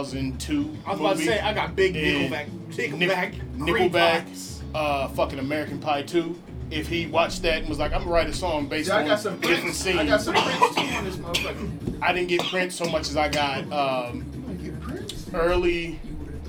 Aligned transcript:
2002 0.00 0.76
I 0.86 0.90
was 0.92 1.00
about 1.00 1.16
to 1.16 1.24
say 1.24 1.40
I 1.40 1.52
got 1.52 1.74
big 1.74 1.96
And 1.96 2.32
Nickelback, 2.32 2.46
Nick- 2.78 2.92
Nickelback, 2.92 3.34
Nickelback, 3.58 4.62
uh, 4.72 5.08
fucking 5.08 5.40
American 5.40 5.80
Pie 5.80 6.02
2. 6.02 6.40
If 6.70 6.86
he 6.86 7.08
watched 7.08 7.42
that 7.42 7.58
and 7.58 7.68
was 7.68 7.80
like, 7.80 7.92
I'm 7.92 8.02
gonna 8.04 8.12
write 8.12 8.28
a 8.28 8.32
song 8.32 8.68
based 8.68 8.86
See, 8.86 8.92
I 8.94 9.00
on 9.00 9.08
got 9.08 9.18
some 9.18 9.40
different 9.40 9.62
Prince. 9.62 9.76
scenes, 9.78 9.98
I 9.98 10.06
got 10.06 10.20
some 10.20 10.34
Prince 10.34 10.74
too 10.76 10.80
on 10.96 11.04
this 11.04 11.16
motherfucker. 11.16 11.98
I 12.02 12.12
didn't 12.12 12.28
get 12.28 12.40
Prince 12.42 12.76
so 12.76 12.84
much 12.84 13.08
as 13.08 13.16
I 13.16 13.28
got 13.30 13.72
um, 13.72 14.56
You 14.62 14.70
get 14.70 14.80
Prince? 14.80 15.28
early, 15.34 15.98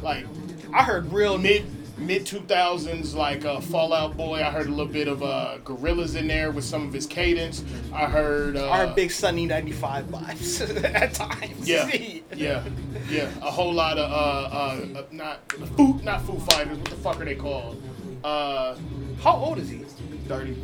like 0.03 0.27
I 0.71 0.83
heard 0.83 1.11
real 1.11 1.39
mid 1.39 1.65
mid 2.01 2.25
2000s, 2.25 3.15
like 3.15 3.45
uh, 3.45 3.61
Fall 3.61 3.93
Out 3.93 4.17
Boy. 4.17 4.39
I 4.39 4.51
heard 4.51 4.67
a 4.67 4.69
little 4.69 4.91
bit 4.91 5.07
of 5.07 5.23
uh, 5.23 5.57
Gorillaz 5.63 6.15
in 6.15 6.27
there 6.27 6.51
with 6.51 6.65
some 6.65 6.87
of 6.87 6.93
his 6.93 7.05
cadence. 7.05 7.63
I 7.93 8.05
heard. 8.05 8.57
Uh, 8.57 8.71
heard 8.71 8.95
big 8.95 9.11
Sunny 9.11 9.45
'95 9.45 10.05
vibes 10.05 10.83
at 10.93 11.13
times. 11.13 11.67
Yeah, 11.67 11.87
yeah, 12.35 12.63
yeah. 13.09 13.29
A 13.41 13.51
whole 13.51 13.73
lot 13.73 13.97
of 13.97 14.11
uh, 14.11 14.95
uh, 14.95 14.99
uh 14.99 15.03
not 15.11 15.51
Foo, 15.51 15.99
not 16.03 16.21
Foo 16.23 16.39
Fighters. 16.39 16.77
What 16.77 16.89
the 16.89 16.95
fuck 16.97 17.21
are 17.21 17.25
they 17.25 17.35
called? 17.35 17.81
Uh, 18.23 18.75
How 19.21 19.35
old 19.35 19.59
is 19.59 19.69
he? 19.69 19.79
thirty. 20.27 20.55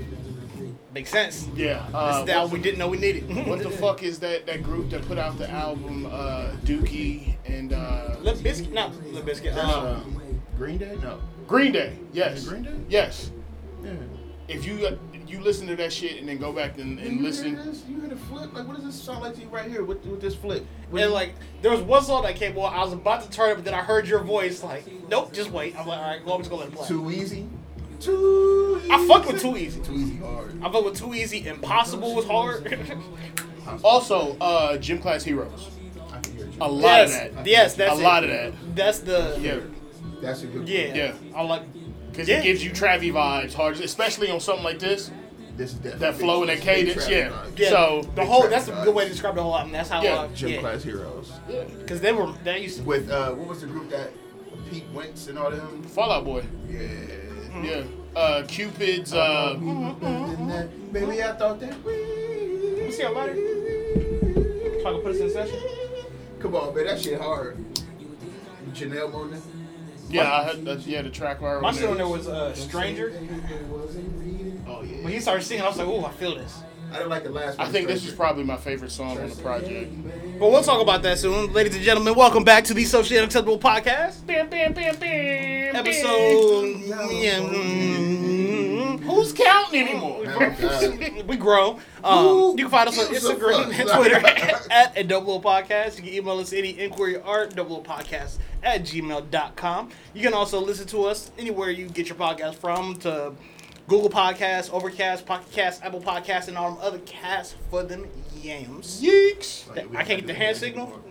Makes 0.94 1.12
sense. 1.12 1.48
Yeah. 1.56 1.86
Uh, 1.94 2.26
album 2.28 2.52
we 2.54 2.60
didn't 2.60 2.80
know 2.80 2.88
we 2.88 2.98
needed. 2.98 3.28
what 3.48 3.62
the 3.62 3.70
fuck 3.70 4.02
is 4.02 4.20
that 4.20 4.46
that 4.48 4.64
group 4.64 4.90
that 4.90 5.04
put 5.04 5.18
out 5.18 5.38
the 5.38 5.50
album 5.50 6.08
uh, 6.08 6.54
Dookie 6.64 7.36
and 7.46 7.74
uh, 7.74 8.16
Limp 8.22 8.40
Bizkit? 8.40 8.72
No, 8.72 8.88
Limp 9.12 9.28
Bizkit. 9.28 9.54
That's, 9.54 9.74
Um, 9.74 9.86
um, 9.86 10.22
Green 10.58 10.78
Day? 10.78 10.98
No. 11.02 11.20
Green 11.48 11.72
Day? 11.72 11.98
Yes. 12.14 12.46
Green 12.48 12.64
Day? 12.64 12.74
Yes. 12.90 13.32
Yeah. 13.84 13.92
If 14.48 14.66
you 14.66 14.88
uh, 14.88 14.96
you 15.28 15.40
listen 15.42 15.68
to 15.68 15.76
that 15.76 15.92
shit 15.92 16.18
and 16.20 16.28
then 16.28 16.38
go 16.38 16.52
back 16.54 16.78
and, 16.78 16.98
and 17.00 17.18
you 17.18 17.24
listen. 17.24 17.56
Hear 17.56 17.64
this? 17.64 17.84
You 17.88 18.00
hear 18.00 18.10
the 18.10 18.16
flip? 18.16 18.54
Like, 18.54 18.66
what 18.66 18.76
does 18.78 18.86
this 18.86 18.96
sound 18.96 19.22
like 19.22 19.36
to 19.36 19.42
you 19.42 19.48
right 19.50 19.70
here 19.70 19.84
with, 19.84 20.04
with 20.06 20.22
this 20.22 20.36
flip? 20.36 20.66
What 20.90 21.02
and 21.02 21.10
you- 21.10 21.14
like, 21.14 21.34
there 21.62 21.72
was 21.72 21.82
one 21.82 22.02
song 22.04 22.24
that 22.24 22.36
came 22.38 22.58
on. 22.58 22.74
I 22.74 22.84
was 22.84 22.94
about 22.94 23.24
to 23.24 23.30
turn 23.30 23.52
it, 23.52 23.56
but 23.56 23.66
then 23.66 23.74
I 23.74 23.82
heard 23.82 24.08
your 24.08 24.24
voice. 24.24 24.64
Like, 24.64 24.86
nope, 25.10 25.34
just 25.34 25.52
wait. 25.52 25.78
I'm 25.78 25.86
like, 25.86 26.00
all 26.00 26.06
right, 26.06 26.26
well, 26.26 26.36
I'm 26.36 26.42
just 26.42 26.50
gonna 26.50 26.64
let 26.64 26.72
it 26.74 26.76
play. 26.76 26.88
Too 26.88 27.12
easy? 27.12 27.48
Too 28.00 28.80
easy. 28.84 28.92
I 28.92 29.08
fuck 29.08 29.28
with 29.28 29.42
Too 29.42 29.58
Easy. 29.58 29.82
Too 29.82 29.94
easy 29.94 30.18
hard. 30.18 30.64
I 30.64 30.72
fuck 30.72 30.86
with 30.86 30.98
Too 30.98 31.14
Easy. 31.16 31.48
Impossible 31.48 32.16
was 32.16 32.26
hard. 32.26 32.78
Also, 33.84 34.38
uh, 34.40 34.78
Gym 34.78 34.98
Class 35.00 35.26
Heroes. 35.26 35.70
I 36.10 36.20
can 36.22 36.38
hear 36.38 36.46
you. 36.46 36.54
A 36.62 36.72
lot 36.72 36.82
yes, 36.84 37.26
of 37.28 37.36
that. 37.36 37.46
yes, 37.46 37.74
that's 37.74 37.98
a 37.98 38.00
it. 38.00 38.04
lot 38.04 38.24
of 38.24 38.30
that. 38.30 38.54
That's 38.78 39.00
the 39.00 39.38
Yeah. 39.42 39.60
That's 40.22 40.44
a 40.44 40.48
good 40.48 40.68
yeah. 40.68 40.94
Yeah. 40.94 41.14
I 41.36 41.44
like. 41.44 41.64
Because 42.12 42.28
Yeah. 42.28 42.40
it 42.40 42.44
gives 42.44 42.64
you 42.64 42.72
Travie 42.72 43.12
vibes, 43.14 43.54
hard, 43.54 43.80
especially 43.80 44.30
on 44.32 44.40
something 44.40 44.64
like 44.64 44.80
this. 44.80 45.12
This 45.56 45.72
is 45.74 45.76
definitely 45.80 46.00
That 46.00 46.16
flow 46.16 46.42
and 46.42 46.50
that 46.50 46.60
cadence, 46.62 47.10
yeah. 47.10 47.30
vibes. 47.30 47.58
Yeah, 47.60 47.70
So- 47.70 48.02
the 48.04 48.08
Big 48.10 48.28
whole 48.28 48.42
traffic 48.42 48.66
that's 48.68 48.82
a 48.82 48.86
good 48.86 48.96
way 48.96 49.04
to 49.06 49.10
describe 49.10 49.36
the 49.36 49.44
whole 49.44 49.56
album. 49.56 49.72
That's 49.72 49.90
how 49.90 50.02
Yeah, 50.04 50.16
uh, 50.22 50.28
Gym 50.36 50.50
yeah. 50.50 50.60
Class 50.60 50.84
Heroes. 50.84 51.32
Yeah, 51.50 51.64
because 51.80 52.00
they 52.02 52.12
were 52.14 52.32
they 52.44 52.60
used 52.60 52.78
to 52.78 52.84
With, 52.84 53.10
uh, 53.10 53.32
what 53.32 53.48
was 53.48 53.62
the 53.62 53.68
group 53.68 53.90
that 53.90 54.12
Pete 54.70 54.86
Wentz 54.94 55.28
and 55.28 55.38
all 55.40 55.50
them? 55.52 55.84
Fall 55.84 56.12
Out 56.12 56.26
Boy. 56.26 56.44
Yeah. 56.70 56.82
Yeah. 57.64 57.84
Uh, 58.16 58.44
Cupid's. 58.48 59.14
Uh, 59.14 59.56
Baby, 60.92 61.24
I 61.24 61.34
thought 61.34 61.60
that 61.60 61.84
we. 61.84 61.94
Let 62.78 62.86
me 62.86 62.92
see 62.92 63.04
a 63.04 63.10
lighter. 63.12 63.36
So 63.36 64.88
I 64.88 64.92
can 64.94 65.02
put 65.02 65.12
us 65.16 65.20
in 65.22 65.32
session. 65.32 65.60
Come 66.40 66.56
on, 66.56 66.74
man, 66.76 66.86
that 66.86 67.00
shit 67.02 67.20
hard. 67.20 67.58
Janelle 68.74 69.12
Monae. 69.12 69.42
Yeah, 70.10 70.34
I 70.34 70.44
had, 70.44 70.66
that's, 70.66 70.86
yeah, 70.88 71.02
the 71.02 71.10
track 71.10 71.42
wire 71.42 71.60
My 71.62 71.70
on 71.70 71.74
shit 71.74 71.82
there. 71.84 71.92
on 71.92 71.98
there 71.98 72.08
was 72.08 72.28
uh, 72.28 72.54
Stranger. 72.54 73.14
Oh 74.68 74.82
yeah. 74.84 75.04
When 75.04 75.14
he 75.14 75.20
started 75.20 75.44
singing, 75.44 75.64
I 75.64 75.68
was 75.68 75.78
like, 75.78 75.88
oh, 75.88 76.06
I 76.06 76.12
feel 76.12 76.36
this. 76.36 76.62
I 76.92 76.98
didn't 76.98 77.10
like 77.10 77.24
the 77.24 77.32
last 77.32 77.58
one. 77.58 77.68
I 77.68 77.72
think 77.72 77.88
this 77.88 78.06
is 78.06 78.14
probably 78.14 78.44
my 78.44 78.56
favorite 78.56 78.92
song 78.92 79.18
on 79.18 79.30
the 79.30 79.36
project. 79.36 79.92
But 80.40 80.52
we'll 80.52 80.64
talk 80.64 80.82
about 80.82 81.02
that 81.04 81.18
soon. 81.18 81.52
Ladies 81.52 81.76
and 81.76 81.84
gentlemen, 81.84 82.16
welcome 82.16 82.44
back 82.46 82.64
to 82.66 82.74
the 82.74 82.86
Socially 82.86 83.20
Unacceptable 83.20 83.60
Podcast. 83.60 84.26
Bam, 84.26 84.50
bam, 84.50 84.72
bam, 84.74 84.96
bam. 84.96 85.76
Episode. 85.76 86.78
Yeah, 87.12 87.40
mm, 87.40 89.00
Who's 89.02 89.34
counting 89.34 89.88
anymore? 89.88 90.24
Oh, 90.28 91.24
we 91.28 91.36
grow. 91.36 91.80
Um, 92.04 92.58
you 92.58 92.66
can 92.66 92.70
find 92.70 92.88
us 92.88 92.98
on 92.98 93.14
Instagram 93.14 93.78
and 93.78 93.90
Twitter 93.90 94.26
at 94.72 94.98
a 94.98 95.04
double 95.04 95.34
O 95.34 95.42
podcast. 95.42 95.98
You 95.98 96.04
can 96.04 96.14
email 96.14 96.40
us 96.40 96.54
any 96.54 96.80
inquiry 96.80 97.22
art 97.22 97.54
double 97.56 97.78
O 97.78 97.82
podcast 97.82 98.38
at 98.64 98.84
gmail.com. 98.84 99.90
You 100.14 100.22
can 100.22 100.34
also 100.34 100.62
listen 100.62 100.88
to 100.88 101.06
us 101.06 101.32
anywhere 101.38 101.70
you 101.70 101.88
get 101.90 102.08
your 102.08 102.18
podcast 102.18 102.56
from 102.56 102.96
to 102.98 103.34
Google 103.88 104.10
Podcasts, 104.10 104.72
Overcast, 104.72 105.26
Pocket 105.26 105.52
Cast, 105.52 105.84
Apple 105.84 106.02
Podcasts, 106.02 106.48
and 106.50 106.58
all 106.58 106.72
them 106.76 106.80
other 106.82 107.00
casts 107.00 107.56
for 107.70 107.84
them 107.84 108.06
yams. 108.42 109.02
Yeeks. 109.02 109.66
Yeah, 109.76 109.86
we 109.86 109.98
I 109.98 110.04
can't 110.04 110.20
get 110.20 110.28
the 110.28 110.34
hand 110.34 110.58
signal. 110.58 110.88
anymore. 110.88 111.02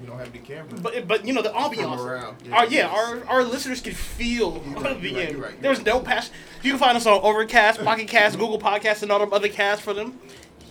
We 0.00 0.06
don't 0.06 0.18
have 0.18 0.30
the 0.30 0.38
camera. 0.40 0.78
But 0.82 1.08
but 1.08 1.24
you 1.26 1.32
know 1.32 1.40
the 1.40 1.48
ambiance. 1.48 1.98
around, 1.98 2.36
yeah. 2.44 2.54
Our, 2.54 2.66
yeah, 2.66 2.86
our, 2.88 3.24
our 3.28 3.44
listeners 3.44 3.80
can 3.80 3.94
feel 3.94 4.62
You're 4.66 4.74
right, 4.82 5.00
the 5.00 5.08
you're 5.08 5.16
right, 5.16 5.24
end. 5.24 5.32
you're 5.32 5.42
right, 5.42 5.52
you're 5.52 5.62
There's 5.62 5.78
right. 5.78 5.86
no 5.86 6.00
passion. 6.00 6.34
You 6.62 6.72
can 6.72 6.78
find 6.78 6.96
us 6.98 7.06
on 7.06 7.20
Overcast, 7.22 7.82
Pocket 7.82 8.06
Cast, 8.06 8.38
Google 8.38 8.58
Podcasts, 8.58 9.02
and 9.02 9.10
all 9.10 9.20
them 9.20 9.32
other 9.32 9.48
casts 9.48 9.82
for 9.82 9.94
them. 9.94 10.18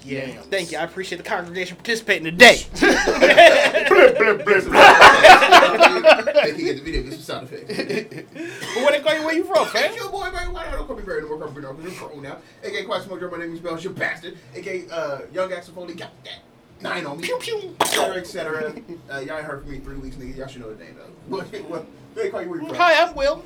Yeah. 0.05 0.39
Thank 0.51 0.71
you. 0.71 0.77
I 0.77 0.83
appreciate 0.83 1.17
the 1.17 1.23
congregation 1.23 1.77
participating 1.77 2.25
today. 2.25 2.61
Blip, 2.79 4.17
blip, 4.17 4.45
blip, 4.45 4.45
blip. 4.45 4.65
they 4.65 6.51
can 6.51 6.57
get 6.57 6.75
the 6.75 6.81
video, 6.83 7.01
get 7.03 7.13
some 7.13 7.21
sound 7.21 7.49
effects. 7.51 8.29
but 8.35 8.83
where 8.83 8.91
they 8.91 8.99
call 9.03 9.15
you? 9.17 9.25
Where 9.25 9.33
you 9.35 9.43
from, 9.45 9.65
Hey, 9.67 9.87
fam? 9.89 9.95
your 9.95 10.09
boy, 10.11 10.29
man. 10.31 10.53
Why 10.53 10.69
don't 10.71 10.85
call 10.85 10.95
me 10.95 11.03
Barry? 11.03 11.21
No 11.21 11.29
more 11.29 11.39
call 11.39 11.51
me 11.51 11.61
Barry. 11.61 11.73
I'm 11.73 11.95
grown 11.95 12.21
now. 12.21 12.37
AKA 12.63 12.83
Quiet 12.83 13.03
Smoke, 13.03 13.31
my 13.31 13.37
name 13.39 13.53
is 13.53 13.59
Bells, 13.59 13.83
you 13.83 13.89
bastard. 13.89 14.37
AKA 14.53 14.85
uh, 14.91 15.19
Young 15.33 15.51
Axel 15.51 15.73
Foley, 15.73 15.95
got 15.95 16.11
that. 16.23 16.39
Nine 16.81 17.05
on 17.05 17.17
me. 17.19 17.23
Pew, 17.25 17.37
pew. 17.39 17.75
Et 17.81 17.87
cetera, 17.87 18.17
et 18.17 18.27
cetera. 18.27 18.73
Uh, 19.11 19.19
y'all 19.19 19.37
ain't 19.37 19.45
heard 19.45 19.61
from 19.61 19.71
me 19.71 19.77
in 19.77 19.81
three 19.83 19.97
weeks, 19.97 20.17
nigga. 20.17 20.37
Y'all 20.37 20.47
should 20.47 20.61
know 20.61 20.73
the 20.73 20.83
name, 20.83 20.95
though. 20.95 21.09
What, 21.37 21.45
what, 21.69 21.85
they 22.15 22.29
call 22.29 22.41
you 22.41 22.49
where? 22.49 22.73
Hi, 22.75 23.03
I'm 23.03 23.15
Will, 23.15 23.43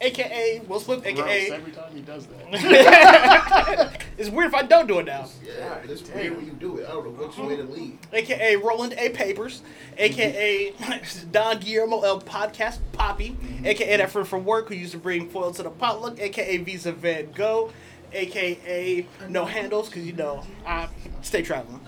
aka 0.00 0.60
Will 0.66 0.80
Smith, 0.80 1.02
Gross 1.02 1.18
aka. 1.18 1.50
every 1.52 1.72
time 1.72 1.94
he 1.94 2.00
does 2.00 2.26
that. 2.26 4.02
it's 4.18 4.28
weird 4.28 4.48
if 4.48 4.54
I 4.54 4.62
don't 4.62 4.86
do 4.86 4.98
it 4.98 5.06
now. 5.06 5.28
Yeah, 5.44 5.78
it's 5.84 6.02
weird 6.10 6.36
when 6.36 6.46
you 6.46 6.52
do 6.52 6.78
it. 6.78 6.86
I 6.88 6.92
don't 6.92 7.04
know 7.04 7.26
which 7.26 7.36
way 7.38 7.56
to 7.56 7.64
lead. 7.64 7.98
AKA 8.12 8.56
Roland 8.56 8.94
A. 8.98 9.10
Papers, 9.10 9.62
AKA 9.98 10.74
Don 11.30 11.60
Guillermo 11.60 12.00
L. 12.02 12.20
Podcast 12.20 12.78
Poppy, 12.92 13.36
AKA 13.64 13.96
that 13.98 14.10
friend 14.10 14.26
from 14.26 14.44
work 14.44 14.68
who 14.68 14.74
used 14.74 14.92
to 14.92 14.98
bring 14.98 15.28
foil 15.28 15.52
to 15.52 15.62
the 15.62 15.70
potluck, 15.70 16.20
AKA 16.20 16.58
Visa 16.58 16.92
Van 16.92 17.30
Gogh, 17.32 17.72
AKA 18.12 19.06
No 19.28 19.44
Handles, 19.44 19.88
because 19.88 20.04
you 20.06 20.12
know, 20.12 20.44
I 20.66 20.88
stay 21.22 21.42
traveling. 21.42 21.80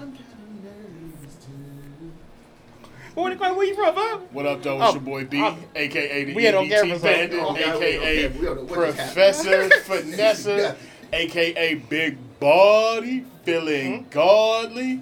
Where, 3.15 3.37
where, 3.37 3.55
where 3.55 3.67
you 3.67 3.75
from, 3.75 3.95
huh? 3.97 4.19
What 4.33 4.47
up, 4.47 4.63
though? 4.63 4.79
Oh, 4.81 4.85
It's 4.87 4.95
your 4.95 5.03
boy 5.03 5.25
B, 5.25 5.41
um, 5.41 5.63
aka 5.77 6.25
the 6.25 6.35
we 6.35 6.45
had 6.45 6.55
on 6.57 6.67
EBT 6.67 6.71
camera, 6.71 6.99
Bandit, 6.99 7.41
Oh, 7.41 7.51
okay, 7.53 7.63
aka 7.63 8.27
okay, 8.27 8.39
we 8.39 8.45
don't 8.45 8.57
know 8.57 8.63
what 8.65 8.97
just 8.97 9.15
Professor 9.15 9.71
Vanessa, 9.87 10.57
Yeah. 11.13 11.19
aka 11.19 11.75
Big 11.77 12.19
Body, 12.41 13.25
feeling 13.45 14.01
Mm-hmm. 14.05 14.11
godly. 14.11 15.01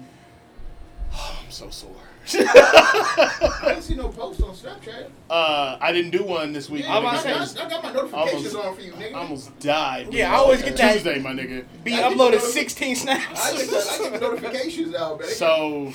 I'm 1.13 1.49
so 1.49 1.69
sore. 1.69 1.89
I 2.25 3.61
didn't 3.65 3.81
see 3.81 3.95
no 3.95 4.07
post 4.07 4.41
on 4.43 4.55
Snapchat. 4.55 5.09
Uh, 5.29 5.77
I 5.81 5.91
didn't 5.91 6.11
do 6.11 6.23
one 6.23 6.53
this 6.53 6.69
week. 6.69 6.83
Yeah, 6.83 6.97
I'm 6.97 7.05
I, 7.05 7.09
about 7.09 7.23
to 7.23 7.29
nigga. 7.29 7.47
say- 7.47 7.55
got, 7.55 7.65
I 7.65 7.69
got 7.69 7.83
my 7.83 7.91
notifications 7.91 8.55
Almost- 8.55 8.55
on 8.55 8.75
for 8.75 8.81
you, 8.81 8.91
nigga. 8.93 9.13
I 9.15 9.19
almost 9.19 9.59
died. 9.59 10.13
Yeah, 10.13 10.31
I 10.31 10.35
always 10.35 10.61
get 10.61 10.77
that- 10.77 10.93
Tuesday, 10.93 11.19
my 11.19 11.31
nigga. 11.33 11.65
B 11.83 11.93
I 11.93 11.97
get 11.97 12.11
uploaded 12.17 12.39
16 12.39 12.95
snaps. 12.95 13.45
I 13.45 13.57
get, 13.57 13.69
the, 13.69 13.75
I 13.77 13.97
get 13.97 14.13
the 14.13 14.19
notifications 14.29 14.91
now, 14.93 15.15
man. 15.17 15.27
So, 15.29 15.91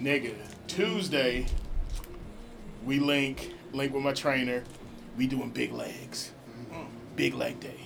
nigga, 0.00 0.32
Tuesday, 0.66 1.46
we 2.84 2.98
link 2.98 3.54
link 3.72 3.92
with 3.94 4.02
my 4.02 4.12
trainer. 4.12 4.62
We 5.16 5.26
doing 5.26 5.50
big 5.50 5.72
legs, 5.72 6.32
big 7.14 7.34
leg 7.34 7.58
day. 7.60 7.80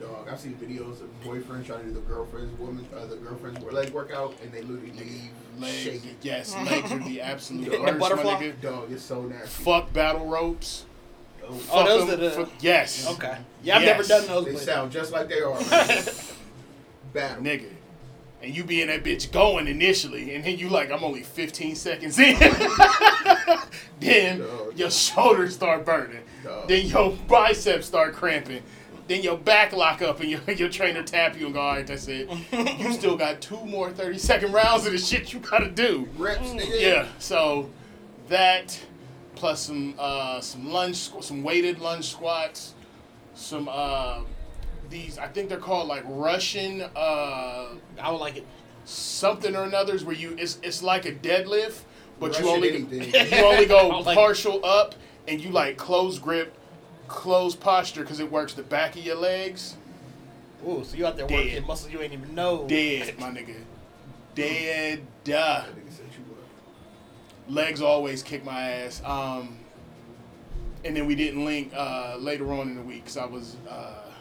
Dog, 0.00 0.28
I've 0.28 0.38
seen 0.40 0.54
videos 0.54 1.00
of 1.00 1.08
boyfriends 1.24 1.66
trying 1.66 1.80
to 1.80 1.84
do 1.86 1.92
the 1.94 2.00
girlfriend's 2.00 2.58
woman, 2.58 2.86
uh, 2.96 3.06
the 3.06 3.16
girlfriend's 3.16 3.62
leg 3.72 3.90
workout, 3.90 4.34
and 4.42 4.52
they 4.52 4.62
literally 4.62 4.92
leave 4.92 5.30
Legs, 5.58 5.74
shaking. 5.76 6.16
yes, 6.22 6.54
legs 6.70 6.90
are 6.92 6.98
the 6.98 7.20
absolute 7.20 7.70
The 7.70 7.78
worst, 7.80 7.92
my 7.92 7.98
butterfly? 7.98 8.34
nigga. 8.34 8.60
Dog, 8.60 8.90
it's 8.92 9.02
so 9.02 9.22
nasty. 9.22 9.48
Fuck 9.64 9.92
battle 9.92 10.26
ropes. 10.26 10.86
Oh, 11.46 11.52
Fuck 11.54 11.86
those 11.86 12.02
'em. 12.02 12.10
are 12.10 12.16
the- 12.16 12.30
Fuck- 12.30 12.50
yes. 12.62 13.06
Okay. 13.12 13.36
Yeah, 13.62 13.76
I've 13.76 13.82
Yes. 13.82 14.08
never 14.08 14.26
done 14.26 14.26
those. 14.44 14.44
They 14.46 14.64
sound 14.64 14.92
just 14.92 15.12
like 15.12 15.28
they 15.28 15.40
are. 15.40 15.54
Battle. 17.12 17.42
nigga. 17.44 17.66
And 18.42 18.54
you 18.54 18.64
be 18.64 18.82
in 18.82 18.88
that 18.88 19.04
bitch 19.04 19.30
going 19.30 19.68
initially, 19.68 20.34
and 20.34 20.44
then 20.44 20.58
you 20.58 20.68
like, 20.68 20.90
I'm 20.90 21.04
only 21.04 21.22
15 21.22 21.76
seconds 21.76 22.18
in. 22.18 22.36
then 24.00 24.40
Dog. 24.40 24.76
your 24.76 24.90
shoulders 24.90 25.54
start 25.54 25.86
burning. 25.86 26.22
Dog. 26.42 26.66
Then 26.66 26.86
your 26.86 27.12
biceps 27.28 27.86
start 27.86 28.14
cramping. 28.14 28.62
Then 29.06 29.22
your 29.22 29.38
back 29.38 29.72
lock 29.72 30.02
up, 30.02 30.20
and 30.20 30.28
your, 30.28 30.40
your 30.56 30.68
trainer 30.68 31.04
tap 31.04 31.38
you 31.38 31.46
and 31.46 31.54
go, 31.54 31.60
all 31.60 31.74
right, 31.76 31.86
that's 31.86 32.08
it. 32.08 32.28
you 32.52 32.92
still 32.94 33.16
got 33.16 33.40
two 33.40 33.64
more 33.64 33.92
30 33.92 34.18
second 34.18 34.52
rounds 34.52 34.86
of 34.86 34.92
the 34.92 34.98
shit 34.98 35.32
you 35.32 35.38
gotta 35.38 35.70
do. 35.70 36.08
Reps, 36.16 36.48
nigga. 36.48 36.80
Yeah, 36.80 37.08
so 37.20 37.70
that 38.28 38.76
plus 39.36 39.60
some 39.66 39.94
uh, 39.98 40.40
some 40.40 40.70
lunge, 40.72 40.96
some 40.96 41.42
weighted 41.42 41.78
lunge 41.78 42.10
squats, 42.10 42.74
some 43.34 43.68
uh, 43.70 44.20
these 44.92 45.18
I 45.18 45.26
think 45.26 45.48
they're 45.48 45.58
called 45.58 45.88
like 45.88 46.04
Russian 46.06 46.82
uh, 46.82 47.68
I 48.00 48.10
would 48.10 48.18
like 48.18 48.36
it. 48.36 48.46
something 48.84 49.56
or 49.56 49.64
another's 49.64 50.04
where 50.04 50.14
you 50.14 50.36
it's 50.38 50.58
it's 50.62 50.82
like 50.82 51.04
a 51.06 51.12
deadlift, 51.12 51.80
but 52.20 52.38
you 52.38 52.44
Russian 52.44 52.48
only 52.48 52.68
anything. 52.70 53.32
you 53.38 53.44
only 53.44 53.66
go 53.66 53.88
like- 54.06 54.14
partial 54.16 54.64
up, 54.64 54.94
and 55.26 55.40
you 55.40 55.50
like 55.50 55.76
close 55.76 56.18
grip, 56.20 56.54
close 57.08 57.56
posture 57.56 58.02
because 58.02 58.20
it 58.20 58.30
works 58.30 58.52
the 58.54 58.62
back 58.62 58.94
of 58.96 59.04
your 59.04 59.16
legs. 59.16 59.76
Ooh, 60.68 60.84
so 60.84 60.96
you 60.96 61.04
out 61.06 61.16
there 61.16 61.26
Dead. 61.26 61.46
working 61.46 61.66
muscles 61.66 61.92
you 61.92 62.00
ain't 62.00 62.12
even 62.12 62.34
know. 62.36 62.64
Dead, 62.68 63.18
my 63.18 63.30
nigga. 63.36 63.56
Dead. 64.36 65.02
Duh. 65.24 65.32
That 65.32 65.74
nigga 65.76 65.90
said 65.92 66.06
you 66.16 66.24
were. 66.30 67.52
Legs 67.52 67.82
always 67.82 68.22
kick 68.22 68.44
my 68.44 68.70
ass. 68.70 69.02
Um, 69.04 69.56
and 70.84 70.96
then 70.96 71.06
we 71.06 71.14
didn't 71.16 71.44
link 71.44 71.72
uh, 71.74 72.16
later 72.20 72.52
on 72.52 72.68
in 72.68 72.76
the 72.76 72.82
week 72.82 73.02
because 73.04 73.16
I 73.16 73.24
was 73.26 73.56
uh, 73.68 74.11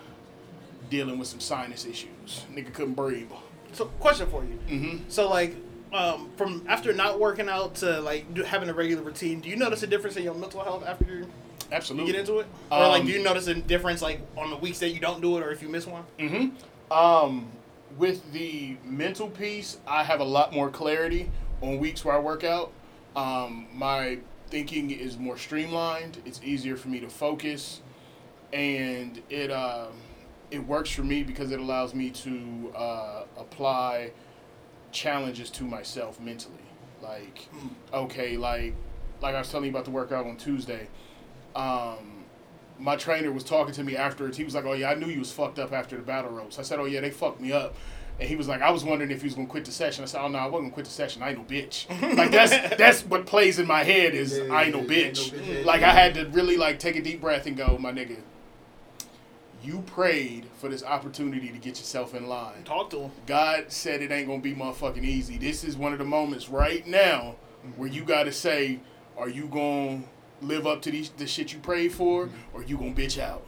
dealing 0.91 1.17
with 1.17 1.27
some 1.27 1.39
sinus 1.39 1.85
issues. 1.85 2.45
Nigga 2.53 2.71
couldn't 2.71 2.93
breathe. 2.93 3.31
So, 3.71 3.85
question 3.99 4.27
for 4.27 4.43
you. 4.43 4.59
hmm 4.67 4.97
So, 5.07 5.27
like, 5.27 5.55
um, 5.93 6.29
from 6.37 6.63
after 6.67 6.93
not 6.93 7.19
working 7.19 7.49
out 7.49 7.75
to 7.75 7.99
like 8.01 8.31
do, 8.33 8.43
having 8.43 8.69
a 8.69 8.73
regular 8.73 9.01
routine, 9.01 9.39
do 9.39 9.49
you 9.49 9.55
notice 9.55 9.81
a 9.81 9.87
difference 9.87 10.15
in 10.17 10.23
your 10.23 10.35
mental 10.35 10.63
health 10.63 10.85
after 10.85 11.05
you 11.05 11.27
Absolutely. 11.71 12.11
get 12.11 12.19
into 12.19 12.39
it, 12.39 12.47
or 12.69 12.87
like 12.87 13.01
Um, 13.01 13.07
do 13.07 13.13
you 13.13 13.23
notice 13.23 13.47
a 13.47 13.55
difference 13.55 14.01
like 14.01 14.21
on 14.37 14.49
the 14.51 14.57
weeks 14.57 14.79
that 14.79 14.89
you 14.89 14.99
don't 14.99 15.21
do 15.21 15.37
it, 15.37 15.43
or 15.43 15.51
if 15.51 15.61
you 15.63 15.69
miss 15.69 15.87
one? 15.87 16.03
Mm-hmm. 16.19 16.93
Um, 16.93 17.47
with 17.97 18.31
the 18.33 18.77
mental 18.85 19.27
piece, 19.29 19.77
I 19.87 20.03
have 20.03 20.19
a 20.19 20.25
lot 20.25 20.53
more 20.53 20.69
clarity 20.69 21.29
on 21.61 21.77
weeks 21.79 22.05
where 22.05 22.15
I 22.15 22.19
work 22.19 22.43
out. 22.43 22.71
Um, 23.15 23.67
my 23.73 24.19
thinking 24.49 24.91
is 24.91 25.17
more 25.17 25.37
streamlined. 25.37 26.21
It's 26.25 26.41
easier 26.43 26.75
for 26.77 26.89
me 26.89 26.99
to 26.99 27.09
focus, 27.09 27.81
and 28.53 29.21
it 29.29 29.51
uh, 29.51 29.87
it 30.51 30.67
works 30.67 30.89
for 30.91 31.03
me 31.03 31.23
because 31.23 31.51
it 31.51 31.59
allows 31.59 31.93
me 31.95 32.09
to 32.11 32.73
uh, 32.75 33.23
apply 33.37 34.11
challenges 34.91 35.49
to 35.51 35.63
myself 35.63 36.19
mentally. 36.19 36.55
Like, 37.01 37.47
okay, 37.93 38.37
like 38.37 38.75
like 39.21 39.33
I 39.35 39.39
was 39.39 39.49
telling 39.49 39.65
you 39.65 39.71
about 39.71 39.85
the 39.85 39.91
workout 39.91 40.25
on 40.25 40.37
Tuesday. 40.37 40.87
Um, 41.55 42.25
my 42.79 42.95
trainer 42.95 43.31
was 43.31 43.43
talking 43.43 43.73
to 43.75 43.83
me 43.83 43.95
afterwards. 43.95 44.37
He 44.37 44.43
was 44.43 44.55
like, 44.55 44.65
"Oh 44.65 44.73
yeah, 44.73 44.89
I 44.89 44.95
knew 44.95 45.07
you 45.07 45.19
was 45.19 45.31
fucked 45.31 45.59
up 45.59 45.71
after 45.73 45.95
the 45.95 46.01
battle 46.03 46.31
ropes." 46.31 46.59
I 46.59 46.61
said, 46.63 46.79
"Oh 46.79 46.85
yeah, 46.85 47.01
they 47.01 47.09
fucked 47.11 47.39
me 47.41 47.51
up." 47.51 47.75
And 48.19 48.27
he 48.29 48.35
was 48.35 48.47
like, 48.47 48.61
"I 48.61 48.69
was 48.71 48.83
wondering 48.83 49.09
if 49.11 49.21
he 49.21 49.27
was 49.27 49.35
gonna 49.35 49.47
quit 49.47 49.65
the 49.65 49.71
session." 49.71 50.03
I 50.03 50.07
said, 50.07 50.21
"Oh 50.21 50.27
no, 50.27 50.37
I 50.39 50.45
wasn't 50.45 50.65
gonna 50.65 50.73
quit 50.73 50.85
the 50.85 50.91
session. 50.91 51.21
I 51.23 51.29
ain't 51.29 51.37
no 51.39 51.43
bitch." 51.43 51.87
like 52.17 52.31
that's 52.31 52.75
that's 52.77 53.01
what 53.05 53.25
plays 53.25 53.57
in 53.59 53.67
my 53.67 53.83
head 53.83 54.13
is 54.13 54.37
Yeah, 54.37 54.53
I 54.53 54.63
ain't 54.65 54.75
no 54.75 54.81
bitch. 54.83 55.33
ain't 55.33 55.47
no 55.47 55.53
bitch. 55.53 55.65
Like 55.65 55.81
I 55.83 55.91
had 55.91 56.13
to 56.15 56.25
really 56.29 56.57
like 56.57 56.79
take 56.79 56.95
a 56.95 57.01
deep 57.01 57.21
breath 57.21 57.45
and 57.45 57.55
go, 57.57 57.77
"My 57.79 57.91
nigga, 57.91 58.17
you 59.63 59.81
prayed 59.85 60.45
for 60.57 60.69
this 60.69 60.83
opportunity 60.83 61.49
to 61.49 61.57
get 61.57 61.77
yourself 61.77 62.15
in 62.15 62.27
line. 62.27 62.63
Talk 62.63 62.89
to 62.91 63.01
him. 63.01 63.11
God 63.27 63.65
said 63.69 64.01
it 64.01 64.11
ain't 64.11 64.27
gonna 64.27 64.41
be 64.41 64.55
motherfucking 64.55 65.03
easy. 65.03 65.37
This 65.37 65.63
is 65.63 65.77
one 65.77 65.93
of 65.93 65.99
the 65.99 66.05
moments 66.05 66.49
right 66.49 66.85
now 66.87 67.35
where 67.75 67.89
you 67.89 68.03
gotta 68.03 68.31
say, 68.31 68.79
are 69.17 69.29
you 69.29 69.45
gonna 69.45 70.01
live 70.41 70.65
up 70.65 70.81
to 70.83 70.91
these 70.91 71.09
the 71.11 71.27
shit 71.27 71.53
you 71.53 71.59
prayed 71.59 71.91
for, 71.93 72.29
or 72.53 72.63
you 72.63 72.77
gonna 72.77 72.91
bitch 72.93 73.19
out? 73.21 73.45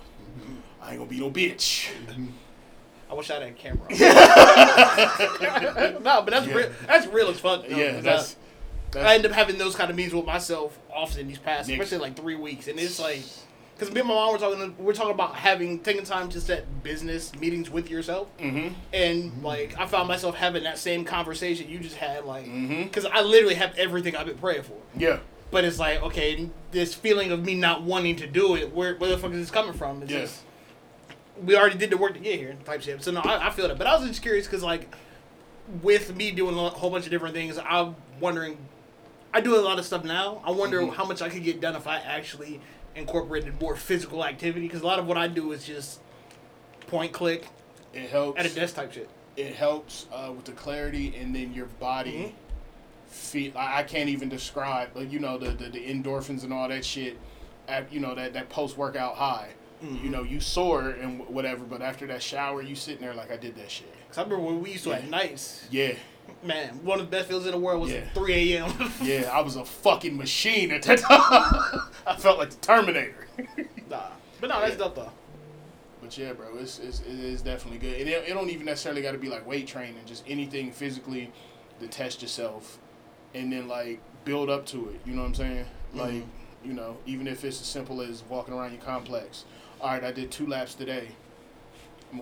I 0.82 0.92
ain't 0.92 1.00
gonna 1.00 1.10
be 1.10 1.20
no 1.20 1.32
bitch. 1.32 1.90
I 3.10 3.14
wish 3.16 3.30
I 3.32 3.36
had 3.36 3.44
a 3.44 3.52
camera. 3.52 3.88
no, 6.02 6.22
but 6.22 6.32
that's 6.32 6.48
Yeah. 6.48 6.54
real. 6.54 6.72
That's 6.88 7.08
real 7.08 7.30
as 7.30 7.40
fuck. 7.40 7.68
though, 7.68 7.76
Yeah, 7.76 7.94
'cause 7.94 8.04
that's 8.04 8.36
I, 8.96 9.16
end 9.16 9.26
up 9.26 9.32
having 9.32 9.58
those 9.58 9.76
kind 9.76 9.90
of 9.90 9.96
meetings 9.96 10.14
with 10.14 10.26
myself 10.26 10.78
often 10.94 11.28
these 11.28 11.40
past, 11.40 11.68
Nigga. 11.70 11.74
especially 11.82 11.98
like 12.00 12.16
three 12.16 12.36
weeks, 12.36 12.68
and 12.68 12.80
it's 12.80 13.00
like. 13.00 13.22
Because 13.84 13.94
me 13.96 14.00
and 14.00 14.08
my 14.08 14.16
mom 14.16 14.32
were 14.32 14.40
talking, 14.40 14.76
we're 14.78 14.94
talking 14.94 15.12
about 15.14 15.36
having 15.36 15.80
taking 15.80 16.06
time 16.06 16.30
to 16.30 16.40
set 16.40 16.84
business 16.84 17.36
meetings 17.36 17.70
with 17.70 17.90
yourself, 17.90 18.30
mm-hmm. 18.38 18.74
and 18.94 19.44
like 19.44 19.78
I 19.78 19.86
found 19.88 20.08
myself 20.08 20.36
having 20.36 20.64
that 20.64 20.78
same 20.78 21.04
conversation 21.04 21.70
you 21.70 21.80
just 21.80 21.98
had, 21.98 22.24
like 22.24 22.46
because 22.46 23.06
I 23.06 23.22
literally 23.22 23.56
have 23.56 23.78
everything 23.78 24.16
I've 24.16 24.28
been 24.28 24.38
praying 24.38 24.64
for, 24.64 24.78
Yeah. 24.98 25.20
but 25.52 25.66
it's 25.66 25.80
like 25.80 26.02
okay, 26.02 26.50
this 26.72 26.94
feeling 26.94 27.32
of 27.34 27.44
me 27.44 27.56
not 27.56 27.82
wanting 27.84 28.16
to 28.18 28.28
do 28.28 28.56
it, 28.56 28.74
where 28.74 28.96
where 28.96 29.10
the 29.10 29.18
fuck 29.18 29.32
is 29.32 29.40
this 29.40 29.52
coming 29.52 29.74
from? 29.74 30.02
It's 30.02 30.12
Yeah. 30.12 30.22
just 30.22 30.44
we 31.44 31.58
already 31.58 31.78
did 31.78 31.90
the 31.90 31.98
work 31.98 32.14
to 32.14 32.20
get 32.22 32.40
here, 32.40 32.56
type 32.64 32.82
shit. 32.84 33.04
So 33.04 33.12
no, 33.12 33.20
I, 33.20 33.48
I 33.48 33.50
feel 33.50 33.68
that, 33.68 33.78
but 33.78 33.86
I 33.86 33.98
was 33.98 34.08
just 34.08 34.22
curious 34.22 34.46
because 34.48 34.64
like 34.64 34.96
with 35.82 36.16
me 36.16 36.32
doing 36.32 36.58
a 36.58 36.70
whole 36.70 36.90
bunch 36.90 37.04
of 37.04 37.12
different 37.12 37.36
things, 37.36 37.60
I'm 37.60 37.98
wondering. 38.22 38.58
I 39.36 39.42
do 39.42 39.56
a 39.56 39.62
lot 39.62 39.78
of 39.80 39.86
stuff 39.86 40.04
now. 40.06 40.42
I 40.46 40.52
wonder 40.52 40.80
Mhm. 40.80 40.94
how 40.94 41.06
much 41.06 41.24
I 41.24 41.28
could 41.28 41.44
get 41.44 41.60
done 41.60 41.76
if 41.76 41.88
I 41.88 41.98
actually 41.98 42.62
incorporated 42.96 43.60
more 43.62 43.76
physical 43.76 44.24
activity. 44.26 44.68
Because 44.68 44.82
a 44.82 44.86
lot 44.86 45.00
of 45.00 45.08
what 45.08 45.18
I 45.18 45.28
do 45.28 45.52
is 45.52 45.66
just 45.66 46.00
point 46.88 47.12
click 47.12 47.46
It 47.94 48.10
helps. 48.10 48.40
at 48.40 48.46
a 48.46 48.54
desk 48.54 48.76
type 48.76 48.94
shit. 48.94 49.10
it 49.36 49.56
helps 49.56 50.06
uh, 50.14 50.32
with 50.36 50.46
the 50.46 50.52
clarity 50.52 51.16
and 51.16 51.36
then 51.36 51.54
your 51.54 51.66
body 51.66 52.36
feel 53.08 53.52
I, 53.58 53.80
I 53.80 53.84
can't 53.84 54.10
even 54.10 54.30
describe 54.30 54.90
but 54.94 55.10
you 55.12 55.20
know 55.20 55.38
the, 55.38 55.52
the, 55.52 55.70
the 55.70 55.80
endorphins 55.80 56.44
and 56.44 56.52
all 56.54 56.68
that 56.70 56.84
shit 56.86 57.18
at 57.68 57.92
you 57.92 58.00
know 58.00 58.14
that, 58.16 58.34
that 58.34 58.50
post 58.50 58.78
workout 58.78 59.16
high 59.16 59.50
you 59.82 60.10
know 60.10 60.24
you 60.24 60.40
sore 60.40 60.90
and 60.92 61.28
whatever 61.28 61.64
but 61.66 61.82
after 61.82 62.08
that 62.08 62.22
shower 62.24 62.62
you 62.62 62.74
sitting 62.76 63.02
there 63.02 63.14
like 63.14 63.32
I 63.32 63.38
did 63.38 63.56
that 63.58 63.70
shit 63.70 63.92
Cause 64.10 64.18
I 64.20 64.24
remember 64.24 64.46
when 64.46 64.62
we 64.62 64.72
used 64.74 64.84
to 64.86 64.94
at 64.94 65.10
nights, 65.10 65.68
yeah 65.72 65.94
man, 66.44 66.84
one 66.84 67.00
of 67.00 67.10
the 67.10 67.12
best 67.16 67.30
feels 67.30 67.46
in 67.46 67.52
the 67.52 67.58
world 67.58 67.82
was 67.82 67.92
Yeah. 67.92 68.00
at 68.00 68.14
3 68.14 68.54
a.m. 68.56 68.92
yeah 69.02 69.30
I 69.32 69.42
was 69.42 69.56
a 69.56 69.66
fucking 69.66 70.16
machine 70.18 70.72
at 70.72 70.84
that 70.84 71.00
time 71.00 71.82
I 72.08 72.16
felt 72.18 72.38
like 72.40 72.50
the 72.52 72.56
Terminator 72.58 73.28
nah. 73.90 74.08
But 74.42 74.48
no, 74.50 74.60
that's 74.60 74.72
Yeah. 74.74 74.78
dope 74.78 74.96
though. 74.96 75.12
But 76.02 76.18
yeah, 76.18 76.34
bro, 76.34 76.48
it's, 76.58 76.80
it's 76.80 77.00
it 77.00 77.18
is 77.18 77.42
definitely 77.42 77.80
good. 77.80 78.02
And 78.02 78.10
it, 78.10 78.28
it 78.28 78.34
don't 78.34 78.50
even 78.50 78.66
necessarily 78.66 79.02
got 79.02 79.14
to 79.14 79.18
be 79.18 79.30
like 79.30 79.48
weight 79.48 79.68
training, 79.68 79.96
just 80.06 80.24
anything 80.28 80.72
physically 80.72 81.32
to 81.80 81.88
test 81.88 82.22
yourself, 82.22 82.78
and 83.34 83.52
then 83.54 83.70
like 83.70 84.02
build 84.26 84.50
up 84.50 84.66
to 84.68 84.90
it. 84.90 85.00
You 85.06 85.14
know 85.14 85.22
what 85.22 85.30
I'm 85.30 85.36
saying? 85.36 85.66
Mm-hmm. 85.96 86.00
Like 86.00 86.24
you 86.66 86.74
know, 86.74 86.98
even 87.06 87.26
if 87.26 87.46
it's 87.46 87.62
as 87.62 87.68
simple 87.68 88.02
as 88.02 88.22
walking 88.28 88.54
around 88.54 88.74
your 88.74 88.82
complex. 88.82 89.46
All 89.80 89.90
right, 89.92 90.04
I 90.04 90.12
did 90.12 90.30
two 90.32 90.46
laps 90.48 90.76
today. 90.76 91.08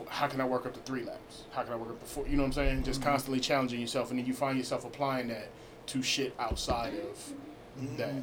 How 0.09 0.27
can 0.27 0.39
I 0.41 0.45
work 0.45 0.65
up 0.65 0.73
to 0.73 0.79
three 0.81 1.03
laps? 1.03 1.43
How 1.51 1.63
can 1.63 1.73
I 1.73 1.75
work 1.75 1.89
up 1.89 1.99
to 1.99 2.05
four? 2.05 2.27
You 2.27 2.37
know 2.37 2.43
what 2.43 2.47
I'm 2.47 2.53
saying? 2.53 2.83
Just 2.83 3.01
constantly 3.01 3.39
challenging 3.39 3.79
yourself, 3.81 4.09
and 4.11 4.19
then 4.19 4.25
you 4.25 4.33
find 4.33 4.57
yourself 4.57 4.85
applying 4.85 5.27
that 5.29 5.49
to 5.87 6.01
shit 6.01 6.33
outside 6.39 6.93
of 6.95 7.33
that. 7.97 8.13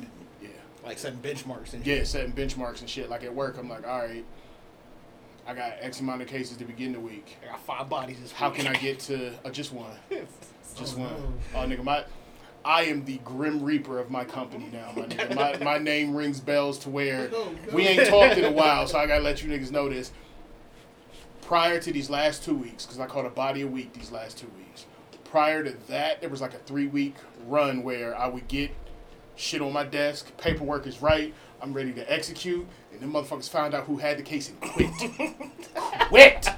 Yeah. 0.41 0.49
Like 0.85 0.99
setting 0.99 1.19
benchmarks 1.21 1.73
and 1.75 1.87
Yeah, 1.87 2.05
setting 2.05 2.33
benchmarks 2.33 2.81
and 2.81 2.89
shit. 2.89 3.11
Like 3.11 3.25
at 3.25 3.35
work, 3.35 3.57
I'm 3.59 3.69
like, 3.69 3.87
all 3.87 3.99
right, 4.01 4.25
I 5.47 5.55
got 5.55 5.73
X 5.81 6.01
amount 6.01 6.23
of 6.23 6.29
cases 6.29 6.57
to 6.59 6.65
begin 6.65 6.93
the 6.93 7.01
week. 7.01 7.37
I 7.43 7.51
got 7.51 7.61
five 7.61 7.89
bodies 7.89 8.19
this 8.21 8.33
How 8.33 8.51
can 8.51 8.67
I 8.67 8.75
get 8.75 8.99
to 9.01 9.33
uh, 9.45 9.51
just 9.51 9.73
one? 9.73 9.91
Just 10.77 10.97
Oh, 10.97 11.01
one. 11.01 11.11
no. 11.11 11.33
Oh, 11.55 11.67
nigga, 11.67 11.83
my 11.83 12.05
I 12.65 12.83
am 12.83 13.05
the 13.05 13.19
grim 13.25 13.63
reaper 13.65 13.99
of 13.99 14.11
my 14.11 14.25
company 14.25 14.69
now, 14.73 14.93
my 14.95 15.07
nigga. 15.07 15.35
My, 15.35 15.57
my 15.65 15.79
name 15.79 16.15
rings 16.15 16.39
bells 16.39 16.79
to 16.81 16.91
where 16.91 17.29
go. 17.29 17.51
we 17.73 17.87
ain't 17.87 18.07
talked 18.09 18.37
in 18.37 18.45
a 18.45 18.53
while, 18.53 18.87
so 18.87 18.99
I 18.99 19.07
gotta 19.07 19.23
let 19.25 19.43
you 19.43 19.49
niggas 19.51 19.71
know 19.73 19.89
this. 19.89 20.13
Prior 21.49 21.81
to 21.81 21.93
these 21.95 22.11
last 22.11 22.45
two 22.45 22.55
weeks, 22.55 22.85
because 22.85 23.01
I 23.01 23.07
caught 23.07 23.25
a 23.25 23.31
body 23.31 23.63
a 23.63 23.67
week 23.67 23.95
these 23.95 24.13
last 24.13 24.37
two 24.37 24.51
weeks. 24.59 24.85
Prior 25.25 25.65
to 25.65 25.75
that, 25.89 26.21
there 26.21 26.29
was 26.29 26.43
like 26.43 26.53
a 26.53 26.59
three 26.59 26.89
week 26.89 27.15
run 27.47 27.83
where 27.83 28.15
I 28.15 28.29
would 28.29 28.49
get 28.49 28.71
shit 29.35 29.63
on 29.63 29.73
my 29.73 29.85
desk, 29.85 30.31
paperwork 30.37 30.87
is 30.87 31.01
right, 31.01 31.33
I'm 31.63 31.73
ready 31.73 31.95
to 31.95 32.13
execute, 32.13 32.67
and 32.93 33.01
then 33.01 33.11
motherfuckers 33.11 33.49
found 33.49 33.73
out 33.73 33.85
who 33.85 33.97
had 33.97 34.19
the 34.19 34.23
case 34.25 34.51
and 34.51 34.61
quit. 34.61 34.91
quit! 36.11 36.49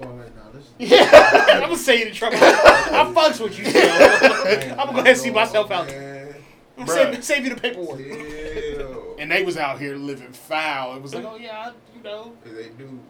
Oh, 0.00 0.06
wait, 0.06 0.30
no, 0.36 0.52
this 0.52 0.66
is. 0.78 1.08
I'm 1.12 1.62
gonna 1.62 1.76
say 1.76 1.98
you 1.98 2.04
the 2.04 2.12
trouble. 2.12 2.36
I 2.40 3.12
fucks 3.12 3.42
with 3.42 3.58
you. 3.58 3.64
Still. 3.64 3.90
I'm 3.90 4.76
gonna 4.76 4.92
go 4.92 4.98
ahead 5.00 5.06
and 5.08 5.18
see 5.18 5.30
myself 5.32 5.72
out. 5.72 5.88
Man. 5.88 6.36
I'm 6.78 6.86
save, 6.86 7.24
save 7.24 7.44
you 7.44 7.56
the 7.56 7.60
paperwork. 7.60 7.98
Ew. 7.98 9.16
And 9.18 9.32
they 9.32 9.42
was 9.42 9.56
out 9.56 9.80
here 9.80 9.96
living 9.96 10.32
foul. 10.32 10.94
It 10.94 11.02
was 11.02 11.12
like, 11.12 11.24
oh 11.24 11.34
yeah, 11.34 11.58
I, 11.58 11.96
you 11.96 12.04
know. 12.04 12.34
They 12.44 12.68
do. 12.68 13.00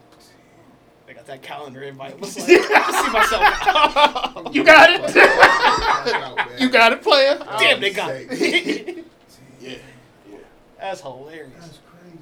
They 1.09 1.15
got 1.15 1.25
that 1.25 1.41
calendar 1.41 1.81
invite. 1.83 2.13
I 2.13 2.17
was 2.17 2.39
like, 2.39 2.49
I 2.51 3.03
see 3.03 3.11
myself. 3.11 4.53
You 4.55 4.63
got 4.63 4.91
it. 4.93 6.61
you 6.61 6.69
got 6.69 6.93
it, 6.93 7.03
player. 7.03 7.39
Damn, 7.59 7.81
they 7.81 7.95
got 7.95 8.11
it. 8.13 9.07
Yeah. 9.59 9.71
yeah. 10.31 10.39
That's 10.79 11.01
hilarious. 11.01 11.51
That's 11.59 11.79
crazy. 11.87 12.19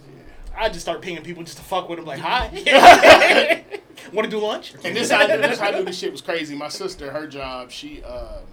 I 0.56 0.68
just 0.68 0.82
start 0.82 1.02
pinging 1.02 1.24
people 1.24 1.42
just 1.42 1.56
to 1.56 1.64
fuck 1.64 1.88
with 1.88 1.98
them. 1.98 2.06
Like, 2.06 2.20
hi. 2.20 3.64
Want 4.12 4.24
to 4.24 4.30
do 4.30 4.38
lunch? 4.38 4.74
And 4.84 4.96
this 4.96 5.10
how, 5.10 5.26
this 5.26 5.58
how 5.58 5.66
I 5.66 5.70
knew 5.72 5.84
this 5.84 5.98
shit 5.98 6.12
was 6.12 6.20
crazy. 6.22 6.54
My 6.54 6.68
sister, 6.68 7.10
her 7.10 7.26
job, 7.26 7.72
she 7.72 8.04
um, 8.04 8.44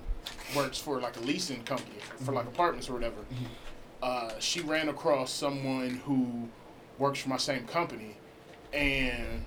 works 0.55 0.79
for 0.79 0.99
like 0.99 1.15
a 1.15 1.21
leasing 1.21 1.61
company 1.63 1.97
for 2.23 2.31
like 2.33 2.47
apartments 2.47 2.89
or 2.89 2.93
whatever. 2.93 3.21
Uh, 4.01 4.31
she 4.39 4.61
ran 4.61 4.89
across 4.89 5.31
someone 5.31 6.01
who 6.05 6.49
works 6.97 7.19
for 7.19 7.29
my 7.29 7.37
same 7.37 7.67
company, 7.67 8.17
and 8.73 9.45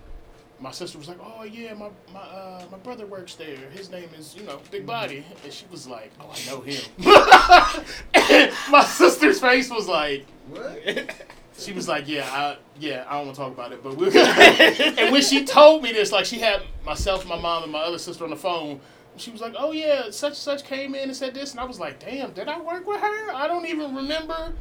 my 0.60 0.70
sister 0.70 0.98
was 0.98 1.08
like, 1.08 1.18
"Oh 1.22 1.44
yeah, 1.44 1.74
my 1.74 1.90
my 2.12 2.20
uh, 2.20 2.64
my 2.70 2.78
brother 2.78 3.06
works 3.06 3.34
there. 3.34 3.56
His 3.72 3.90
name 3.90 4.08
is 4.18 4.34
you 4.36 4.42
know 4.44 4.60
Big 4.70 4.86
Body," 4.86 5.24
and 5.44 5.52
she 5.52 5.66
was 5.70 5.86
like, 5.86 6.10
"Oh, 6.20 6.32
I 6.32 6.50
know 6.50 6.60
him." 6.60 6.82
my 8.70 8.84
sister's 8.84 9.40
face 9.40 9.70
was 9.70 9.88
like. 9.88 10.26
What? 10.48 11.26
She 11.58 11.72
was 11.72 11.88
like, 11.88 12.06
"Yeah, 12.06 12.28
I, 12.30 12.58
yeah, 12.78 13.04
I 13.08 13.16
don't 13.16 13.26
want 13.26 13.36
to 13.36 13.42
talk 13.42 13.52
about 13.52 13.72
it." 13.72 13.82
But 13.82 13.96
we're 13.96 14.10
and 15.00 15.10
when 15.10 15.22
she 15.22 15.44
told 15.44 15.82
me 15.82 15.90
this, 15.90 16.12
like, 16.12 16.26
she 16.26 16.38
had 16.38 16.62
myself, 16.84 17.26
my 17.26 17.38
mom, 17.40 17.62
and 17.62 17.72
my 17.72 17.80
other 17.80 17.98
sister 17.98 18.24
on 18.24 18.30
the 18.30 18.36
phone. 18.36 18.80
she 19.16 19.30
was 19.30 19.40
like, 19.40 19.54
"Oh 19.58 19.72
yeah, 19.72 20.10
such 20.10 20.30
and 20.30 20.36
such 20.36 20.64
came 20.64 20.94
in 20.94 21.04
and 21.04 21.16
said 21.16 21.34
this," 21.34 21.52
and 21.52 21.60
I 21.60 21.64
was 21.64 21.80
like, 21.80 21.98
"Damn, 21.98 22.32
did 22.32 22.48
I 22.48 22.60
work 22.60 22.86
with 22.86 23.00
her? 23.00 23.32
I 23.32 23.46
don't 23.46 23.66
even 23.66 23.94
remember." 23.94 24.52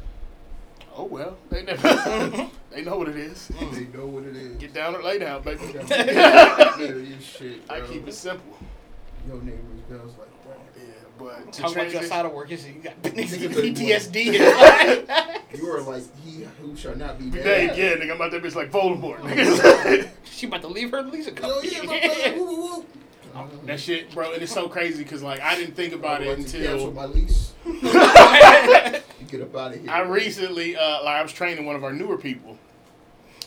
Oh 0.98 1.04
well, 1.04 1.36
they 1.50 1.62
never. 1.62 1.82
they 2.70 2.82
know 2.82 2.96
what 2.96 3.08
it 3.08 3.16
is. 3.16 3.50
Mm. 3.54 3.72
They 3.72 3.98
know 3.98 4.06
what 4.06 4.24
it 4.24 4.34
is. 4.36 4.56
Get 4.56 4.72
down 4.72 4.94
or 4.96 5.02
lay 5.02 5.18
down, 5.18 5.42
baby. 5.42 5.60
Shit, 7.20 7.62
I 7.68 7.80
keep 7.86 8.08
it 8.08 8.14
simple. 8.14 8.56
Your 9.26 9.36
name 9.42 9.60
rings 9.70 9.82
bells 9.90 10.14
like. 10.18 10.28
Yeah, 10.78 10.84
but 11.18 11.52
to 11.52 11.60
Talk 11.62 11.72
about 11.72 11.90
your 11.92 12.02
side 12.04 12.24
of 12.26 12.32
work. 12.32 12.50
You 12.50 12.56
got 12.82 12.94
Niggas 13.02 13.74
PTSD. 13.74 15.58
You 15.58 15.70
are 15.70 15.80
like 15.82 16.02
he 16.24 16.46
who 16.60 16.76
shall 16.76 16.94
not 16.96 17.18
be 17.18 17.30
Hey, 17.30 17.66
named. 17.66 17.78
yeah, 17.78 17.94
nigga, 17.96 18.12
I'm 18.14 18.22
out 18.22 18.30
there 18.30 18.40
bitch 18.40 18.54
like 18.54 18.70
Voldemort. 18.70 19.18
Oh, 19.20 19.26
nigga. 19.26 20.08
she 20.24 20.46
about 20.46 20.62
to 20.62 20.68
leave 20.68 20.90
her 20.92 21.02
Lisa 21.02 21.32
Yo, 21.32 21.60
yeah, 21.62 21.82
my 21.82 22.34
woo, 22.36 22.44
woo, 22.46 22.84
woo. 23.34 23.50
that 23.64 23.80
shit, 23.80 24.12
bro, 24.14 24.32
and 24.32 24.42
it's 24.42 24.52
so 24.52 24.68
crazy 24.68 25.02
because 25.02 25.22
like 25.22 25.40
I 25.40 25.56
didn't 25.56 25.74
think 25.74 25.92
about 25.94 26.20
I'm 26.22 26.28
it 26.28 26.32
about 26.38 26.46
to 26.48 26.58
cancel 26.58 26.88
until 26.88 26.92
my 26.92 27.04
lease. 27.06 27.52
You 29.56 29.62
out 29.62 29.74
of 29.74 29.80
here. 29.80 29.90
I 29.90 30.00
recently, 30.00 30.76
uh, 30.76 31.02
like, 31.04 31.16
I 31.16 31.22
was 31.22 31.32
training 31.32 31.64
one 31.64 31.76
of 31.76 31.84
our 31.84 31.92
newer 31.92 32.18
people, 32.18 32.58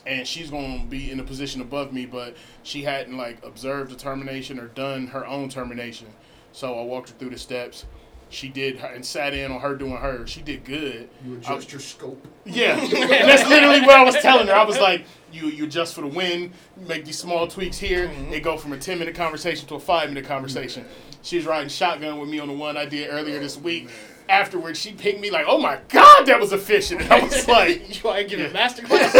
and 0.05 0.27
she's 0.27 0.49
gonna 0.49 0.83
be 0.85 1.11
in 1.11 1.19
a 1.19 1.23
position 1.23 1.61
above 1.61 1.93
me, 1.93 2.05
but 2.05 2.35
she 2.63 2.83
hadn't 2.83 3.15
like 3.15 3.43
observed 3.45 3.91
the 3.91 3.95
termination 3.95 4.59
or 4.59 4.67
done 4.67 5.07
her 5.07 5.25
own 5.25 5.49
termination. 5.49 6.07
So 6.51 6.79
I 6.79 6.83
walked 6.83 7.09
her 7.09 7.15
through 7.15 7.29
the 7.29 7.37
steps. 7.37 7.85
She 8.31 8.47
did 8.47 8.77
her, 8.77 8.87
and 8.87 9.03
sat 9.03 9.33
in 9.33 9.51
on 9.51 9.59
her 9.59 9.75
doing 9.75 9.97
her. 9.97 10.27
She 10.27 10.43
did 10.43 10.63
good. 10.63 11.09
You 11.25 11.35
adjust 11.37 11.71
your 11.71 11.81
scope. 11.81 12.27
Yeah, 12.45 12.77
and 12.79 12.91
that's 12.91 13.49
literally 13.49 13.81
what 13.81 13.95
I 13.95 14.03
was 14.03 14.15
telling 14.17 14.45
her. 14.47 14.53
I 14.53 14.63
was 14.63 14.79
like, 14.79 15.05
you 15.31 15.47
you 15.47 15.63
adjust 15.65 15.95
for 15.95 16.01
the 16.01 16.07
win, 16.07 16.53
make 16.77 17.05
these 17.05 17.17
small 17.17 17.47
tweaks 17.47 17.79
here. 17.79 18.11
It 18.31 18.43
go 18.43 18.55
from 18.55 18.73
a 18.73 18.77
ten 18.77 18.99
minute 18.99 19.15
conversation 19.15 19.67
to 19.69 19.75
a 19.75 19.79
five 19.79 20.09
minute 20.09 20.25
conversation. 20.25 20.85
She 21.23 21.37
was 21.37 21.45
riding 21.47 21.69
shotgun 21.69 22.19
with 22.19 22.29
me 22.29 22.39
on 22.39 22.47
the 22.47 22.53
one 22.53 22.77
I 22.77 22.85
did 22.85 23.09
earlier 23.09 23.39
this 23.39 23.57
week. 23.57 23.89
Afterwards, 24.29 24.79
she 24.79 24.93
pinged 24.93 25.19
me 25.21 25.31
like, 25.31 25.45
"Oh 25.47 25.57
my 25.57 25.79
god, 25.89 26.25
that 26.27 26.39
was 26.39 26.53
efficient!" 26.53 27.01
And 27.01 27.11
I 27.11 27.23
was 27.23 27.47
like, 27.57 27.95
you 27.95 28.01
want 28.07 28.19
to 28.19 28.25
give 28.25 28.39
Yeah. 28.39 28.45
a 28.45 28.53
master 28.53 28.83
class? 28.83 29.13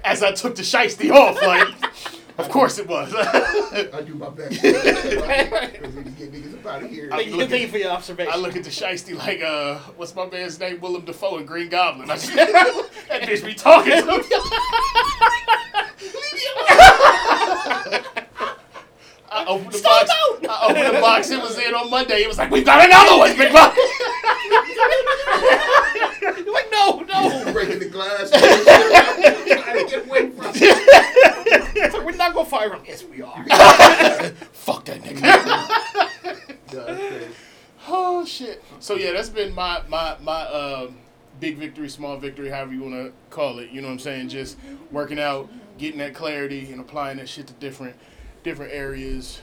as 0.04 0.22
I 0.22 0.32
took 0.32 0.56
the 0.56 0.62
shiesty 0.62 1.10
off, 1.14 1.40
like, 1.40 1.68
of 2.38 2.48
course 2.48 2.78
it 2.78 2.88
was. 2.88 3.14
I 3.14 4.02
do 4.04 4.14
my 4.14 4.30
best. 4.30 4.60
Because 4.60 5.94
we 5.94 6.02
just 6.02 6.18
get 6.18 6.32
niggas 6.32 6.58
up 6.58 6.66
out 6.66 6.82
of 6.82 6.90
here. 6.90 7.08
Thank 7.08 7.28
you, 7.28 7.46
thank 7.46 7.70
for 7.70 7.78
your 7.78 7.90
observation. 7.92 8.32
I 8.32 8.36
look 8.36 8.56
at 8.56 8.64
the 8.64 8.70
shiesty 8.70 9.16
like, 9.16 9.42
uh, 9.42 9.78
what's 9.96 10.14
my 10.16 10.26
man's 10.26 10.58
name? 10.58 10.80
Willem 10.80 11.04
Dafoe 11.04 11.36
and 11.38 11.46
Green 11.46 11.68
Goblin. 11.68 12.10
I 12.10 12.14
just, 12.16 12.32
that 12.34 13.22
bitch 13.22 13.44
be 13.46 13.54
talking 13.54 13.92
to 13.92 14.18
me. 18.02 18.18
I 19.32 19.44
opened 19.46 19.72
the 19.72 19.80
box. 19.82 20.10
I 20.10 20.66
opened 20.68 20.96
the 20.96 21.00
box. 21.00 21.30
It 21.30 21.40
was 21.40 21.58
in 21.58 21.74
on 21.74 21.88
Monday. 21.90 22.22
It 22.22 22.28
was 22.28 22.36
like, 22.38 22.50
we've 22.50 22.64
got 22.66 22.84
another 22.84 23.16
one, 23.16 23.36
big 23.36 23.52
box. 23.52 23.78
You're 26.20 26.52
like, 26.52 26.70
no, 26.70 27.00
no. 27.00 27.52
breaking 27.52 27.78
the 27.78 27.88
glass. 27.88 28.30
Trying 28.30 29.86
to 29.86 29.90
get 29.90 30.06
away 30.06 30.30
from 30.30 30.52
it. 30.54 31.92
So 31.92 32.04
we're 32.04 32.12
not 32.12 32.34
gonna 32.34 32.48
fire 32.48 32.74
him. 32.74 32.82
Yes, 32.86 33.04
we 33.04 33.22
are. 33.22 33.44
Fuck 34.52 34.84
that 34.84 35.02
nigga. 35.02 35.20
Yeah, 35.22 36.84
that's 36.84 37.00
crazy. 37.00 37.26
oh 37.88 38.24
shit. 38.24 38.62
So 38.80 38.94
yeah, 38.96 39.12
that's 39.12 39.28
been 39.30 39.54
my 39.54 39.82
my 39.88 40.16
my 40.22 40.42
um, 40.46 40.96
big 41.40 41.56
victory, 41.56 41.88
small 41.88 42.16
victory, 42.18 42.50
however 42.50 42.72
you 42.74 42.82
want 42.82 42.94
to 42.94 43.12
call 43.30 43.58
it. 43.58 43.70
You 43.70 43.80
know 43.80 43.88
what 43.88 43.94
I'm 43.94 43.98
saying? 43.98 44.28
Just 44.28 44.58
working 44.90 45.18
out, 45.18 45.48
getting 45.78 45.98
that 45.98 46.14
clarity, 46.14 46.70
and 46.70 46.80
applying 46.80 47.16
that 47.16 47.28
shit 47.28 47.46
to 47.48 47.54
different 47.54 47.96
different 48.42 48.72
areas 48.72 49.40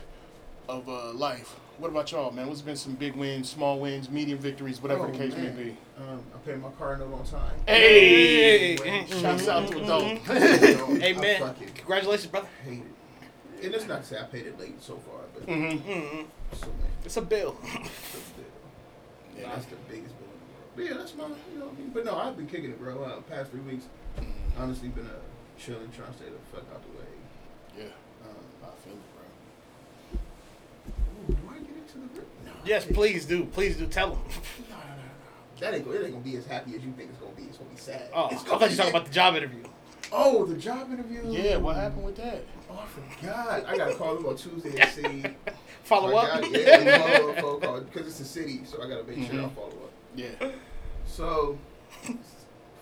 of 0.67 0.87
uh, 0.89 1.11
life. 1.13 1.55
What 1.77 1.89
about 1.89 2.11
y'all, 2.11 2.31
man? 2.31 2.47
What's 2.47 2.61
been 2.61 2.75
some 2.75 2.93
big 2.95 3.15
wins, 3.15 3.49
small 3.49 3.79
wins, 3.79 4.09
medium 4.09 4.37
victories, 4.37 4.81
whatever 4.81 5.03
Oh, 5.05 5.11
the 5.11 5.17
case 5.17 5.33
man. 5.35 5.55
may 5.55 5.63
be? 5.63 5.77
Um, 5.97 6.23
I 6.35 6.37
paid 6.39 6.61
my 6.61 6.69
car 6.71 6.97
note 6.97 7.13
on 7.13 7.25
time. 7.25 7.55
Hey, 7.65 8.75
Hey. 8.75 9.05
shouts 9.07 9.47
out 9.47 9.67
to 9.69 9.83
adult. 9.83 10.17
Hey, 10.99 11.15
I 11.15 11.21
man. 11.21 11.55
Congratulations, 11.75 12.27
brother. 12.27 12.47
hate 12.65 12.81
it. 12.81 13.65
And 13.65 13.73
it's 13.73 13.87
not 13.87 14.01
to 14.03 14.07
say 14.07 14.19
I 14.19 14.23
paid 14.23 14.45
it 14.45 14.59
late 14.59 14.81
so 14.81 14.97
far, 14.97 15.21
but 15.33 15.43
hmm 15.43 15.51
Mm-hmm. 15.53 16.25
so 16.53 16.67
man, 16.67 16.75
It's 17.05 17.17
a 17.17 17.21
bill. 17.21 17.57
Yeah, 19.37 19.49
that's 19.53 19.65
the 19.65 19.75
biggest 19.87 20.17
bill 20.19 20.27
in 20.27 20.39
the 20.39 20.49
world. 20.53 20.69
But 20.75 20.85
yeah, 20.85 20.93
that's 20.97 21.15
my, 21.15 21.25
you 21.53 21.59
know, 21.59 21.65
what 21.67 21.75
I 21.75 21.79
mean? 21.79 21.91
but 21.93 22.05
no, 22.05 22.15
I've 22.17 22.35
been 22.37 22.47
kicking 22.47 22.71
it, 22.71 22.79
bro. 22.79 23.01
Uh, 23.03 23.21
past 23.21 23.51
three 23.51 23.61
weeks, 23.61 23.85
honestly, 24.57 24.89
been 24.89 25.05
uh, 25.07 25.09
chilling, 25.57 25.89
trying 25.95 26.11
to 26.11 26.17
stay 26.17 26.25
the 26.25 26.39
fuck 26.55 26.65
out 26.73 26.81
the 26.83 26.99
way. 26.99 27.07
yeah, 27.77 28.27
Um, 28.27 28.35
I 28.63 28.65
feel 28.83 28.93
it, 28.93 29.09
bro. 29.15 30.19
ooh, 31.19 31.35
do 31.35 31.49
I 31.51 31.59
get 31.59 31.75
into 31.77 31.97
the 31.99 32.07
grip? 32.13 32.27
No. 32.45 32.51
Yes, 32.69 32.85
please 32.85 33.25
do. 33.25 33.45
Please 33.45 33.75
do. 33.77 33.88
Tell 33.88 34.11
him. 34.11 34.19
No, 34.69 34.75
no, 34.75 34.81
no, 34.83 34.95
no. 34.95 35.59
That 35.59 35.73
ain't, 35.73 35.88
it 35.88 36.03
ain't 36.03 36.11
gonna 36.13 36.23
be 36.23 36.35
as 36.38 36.45
happy 36.45 36.75
as 36.75 36.83
you 36.83 36.91
think 36.91 37.09
it's 37.09 37.17
gonna 37.17 37.33
be. 37.35 37.43
It's 37.43 37.57
gonna 37.57 37.69
be 37.71 37.77
sad. 37.77 38.03
Oh, 38.13 38.25
I 38.27 38.35
thought 38.35 38.61
you 38.61 38.67
were 38.69 38.75
talking 38.75 38.89
about 38.91 39.05
the 39.07 39.11
job 39.11 39.35
interview. 39.35 39.63
Oh, 40.11 40.45
the 40.45 40.55
job 40.55 40.91
interview. 40.91 41.23
Yeah, 41.27 41.57
what 41.57 41.75
happened 41.77 42.03
with 42.05 42.15
that? 42.17 42.43
Oh, 42.69 42.79
I 42.83 42.85
forgot. 42.85 43.65
I 43.67 43.75
gotta 43.75 43.95
call 43.95 44.13
them 44.15 44.25
on 44.27 44.35
Tuesday 44.38 44.79
and 44.79 44.89
see. 44.91 45.25
Follow 45.83 46.13
I 46.15 46.25
up. 46.29 46.41
got- 46.41 46.51
yeah, 46.51 46.97
follow 47.17 47.31
up 47.31 47.39
phone 47.39 47.61
call 47.61 47.81
because 47.81 48.05
it's 48.07 48.19
the 48.19 48.25
city, 48.25 48.61
so 48.65 48.83
I 48.83 48.88
gotta 48.88 49.03
make 49.03 49.17
sure 49.29 49.39
I 49.39 49.43
Mhm. 49.45 49.55
follow 49.55 49.67
up. 49.69 49.91
Yeah. 50.15 50.29
So, 51.07 51.57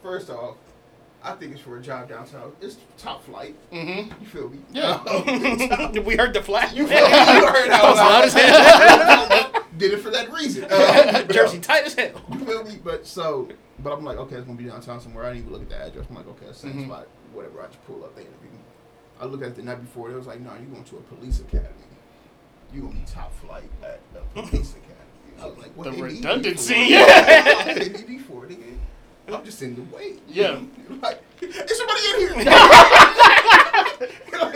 first 0.04 0.30
off, 0.30 0.56
I 1.24 1.32
think 1.36 1.54
it's 1.54 1.62
for 1.62 1.78
a 1.78 1.82
job 1.82 2.10
downtown. 2.10 2.52
It's 2.62 2.76
top 2.98 3.24
flight. 3.24 3.56
Mm-hmm. 3.72 4.22
You 4.22 4.28
feel 4.28 4.50
me? 4.50 4.60
Yeah. 4.74 5.92
we 6.06 6.18
heard 6.18 6.34
the 6.34 6.42
flash. 6.44 6.74
You 6.74 6.86
feel 6.88 7.06
me? 7.08 7.14
You 7.14 7.48
heard 7.48 7.70
was 7.70 7.98
loud 7.98 8.26
as 8.26 8.34
hell. 8.34 9.57
Did 9.78 9.94
it 9.94 9.98
for 10.00 10.10
that 10.10 10.32
reason. 10.32 10.66
Uh, 10.70 11.24
Jersey 11.32 11.60
tight 11.60 11.86
as 11.86 11.94
hell. 11.94 12.22
You 12.32 12.40
feel 12.40 12.64
me? 12.64 12.80
But 12.84 13.06
so, 13.06 13.48
but 13.80 13.94
I'm 13.94 14.04
like, 14.04 14.18
okay, 14.18 14.36
it's 14.38 14.46
gonna 14.46 14.58
be 14.58 14.64
downtown 14.66 15.00
somewhere. 15.02 15.26
I 15.26 15.34
didn't 15.34 15.42
even 15.42 15.54
look 15.54 15.62
at 15.64 15.70
the 15.70 15.76
address. 15.78 16.06
I'm 16.10 16.16
like, 16.16 16.28
okay, 16.28 16.46
same 16.54 16.74
Mhm. 16.74 16.86
spot, 16.88 17.08
whatever. 17.34 17.62
I 17.62 17.68
just 17.68 17.86
pull 17.86 18.04
up 18.04 18.16
the 18.16 18.22
interview. 18.22 18.50
I 19.20 19.26
look 19.26 19.42
at 19.42 19.50
it 19.50 19.56
the 19.56 19.64
night 19.64 19.82
before. 19.82 20.12
It 20.12 20.16
was 20.16 20.28
like, 20.28 20.40
no, 20.42 20.52
you 20.56 20.66
going 20.68 20.84
to 20.84 20.98
a 20.98 21.02
police 21.02 21.40
academy. 21.40 21.70
You 22.74 22.82
gonna 22.82 22.94
be 22.96 23.04
top 23.06 23.34
flight 23.36 23.70
at 23.84 24.00
a 24.16 24.20
police 24.42 24.72
academy. 24.72 24.84
I 25.42 25.46
was 25.46 25.58
like, 25.60 25.72
what 25.78 25.84
The 25.86 25.92
they 25.92 25.98
me 25.98 26.04
redundancy, 26.04 26.76
yeah. 26.90 27.66
What 27.68 27.76
they 27.76 27.90
need 27.90 28.10
me 28.10 28.18
for, 28.20 28.46
nigga? 28.48 28.78
I'm 29.30 29.44
just 29.44 29.62
in 29.62 29.76
the 29.76 29.82
way. 29.96 30.16
Yeah. 30.28 30.60
like, 31.02 31.22
is 31.42 31.78
somebody 31.78 32.00
in 32.14 32.20
here? 32.20 32.30
Like, 32.36 32.46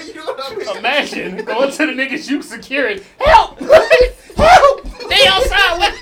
you 0.07 0.13
know 0.15 0.25
what 0.25 0.51
I 0.51 0.55
mean? 0.55 0.77
Imagine 0.77 1.45
going 1.45 1.71
to 1.71 1.77
the 1.85 1.91
niggas 1.93 2.29
you 2.29 2.41
securing. 2.41 3.01
Help! 3.19 3.59
They 3.59 5.27
outside. 5.27 5.93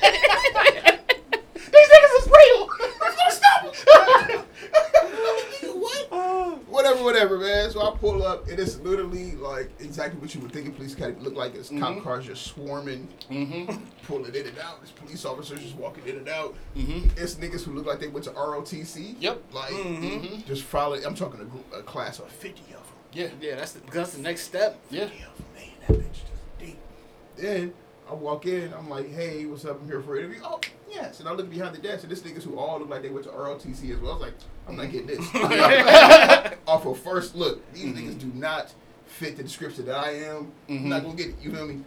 These 1.55 1.89
niggas 1.89 2.13
is 2.19 2.27
real. 2.27 2.67
Who's 2.67 3.15
gonna 3.15 3.31
stop 3.31 3.65
us? 3.65 3.79
what? 5.73 6.67
Whatever, 6.67 7.03
whatever, 7.03 7.37
man. 7.39 7.71
So 7.71 7.81
I 7.81 7.97
pull 7.97 8.23
up, 8.39 8.47
and 8.47 8.59
it's 8.59 8.77
literally 8.79 9.33
like 9.35 9.69
exactly 9.79 10.19
what 10.19 10.33
you 10.33 10.41
would 10.41 10.51
think 10.51 10.67
a 10.67 10.71
police 10.71 10.93
academy 10.93 11.21
look 11.21 11.35
like. 11.35 11.55
It's 11.55 11.69
cop 11.69 11.95
Mhm. 11.95 12.03
cars 12.03 12.25
just 12.25 12.45
swarming, 12.47 13.07
Mm-hmm. 13.29 13.75
pulling 14.05 14.33
in 14.33 14.47
and 14.47 14.57
out. 14.59 14.79
There's 14.79 14.91
police 14.91 15.25
officers 15.25 15.61
just 15.61 15.75
walking 15.75 16.05
in 16.07 16.17
and 16.17 16.29
out. 16.29 16.55
Mm-hmm. 16.75 17.09
It's 17.17 17.35
niggas 17.35 17.63
who 17.63 17.73
look 17.73 17.85
like 17.85 17.99
they 17.99 18.07
went 18.07 18.25
to 18.25 18.31
ROTC. 18.31 19.15
Yep. 19.19 19.41
Like, 19.53 19.71
Mhm. 19.71 20.45
just 20.45 20.63
following. 20.63 21.05
I'm 21.05 21.15
talking 21.15 21.39
a, 21.41 21.45
group, 21.45 21.65
a 21.73 21.81
class 21.83 22.19
of 22.19 22.29
50 22.31 22.61
of 22.73 22.85
them. 22.85 22.95
Yeah. 23.13 23.29
Yeah, 23.41 23.55
that's 23.55 23.73
the, 23.73 23.81
that's 23.91 24.13
the 24.13 24.21
next 24.21 24.41
step. 24.43 24.79
Yeah. 24.89 25.07
50 25.07 25.23
of 25.23 25.37
them, 25.37 25.45
man. 25.55 25.69
That 25.87 25.97
bitch 25.99 26.11
just 26.11 26.59
deep. 26.59 26.77
Then 27.37 27.73
I 28.09 28.13
walk 28.13 28.45
in. 28.45 28.73
I'm 28.73 28.89
like, 28.89 29.09
hey, 29.11 29.45
what's 29.45 29.65
up? 29.65 29.81
I'm 29.81 29.87
here 29.87 30.01
for 30.01 30.15
an 30.17 30.25
interview. 30.25 30.41
Oh, 30.43 30.59
yes. 30.89 31.19
And 31.19 31.29
I 31.29 31.33
look 31.33 31.49
behind 31.49 31.75
the 31.75 31.79
desk, 31.81 32.03
and 32.03 32.11
this 32.11 32.21
niggas 32.21 32.43
who 32.43 32.57
all 32.57 32.79
look 32.79 32.89
like 32.89 33.01
they 33.03 33.09
went 33.09 33.25
to 33.25 33.31
ROTC 33.31 33.91
as 33.93 33.99
well. 33.99 34.11
I 34.11 34.15
was 34.15 34.21
like, 34.21 34.33
I'm 34.69 34.75
not 34.77 34.91
getting 34.91 35.07
this. 35.07 35.19
Off 36.67 36.85
of 36.85 36.99
first 36.99 37.35
look, 37.35 37.61
these 37.73 37.85
Mhm. 37.85 37.95
niggas 37.97 38.19
do 38.19 38.27
not 38.35 38.71
fit 39.07 39.35
the 39.37 39.43
description 39.43 39.85
that 39.85 39.97
I 39.97 40.11
am. 40.11 40.51
I'm 40.69 40.79
Mhm. 40.79 40.83
not 40.85 41.01
gonna 41.03 41.15
get 41.15 41.29
it. 41.29 41.35
You 41.41 41.51
feel 41.51 41.65
me? 41.67 41.81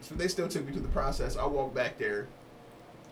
So 0.00 0.14
they 0.14 0.26
still 0.28 0.48
took 0.48 0.64
me 0.66 0.72
through 0.72 0.82
the 0.82 0.88
process. 0.88 1.36
I 1.36 1.44
walk 1.46 1.74
back 1.74 1.98
there, 1.98 2.26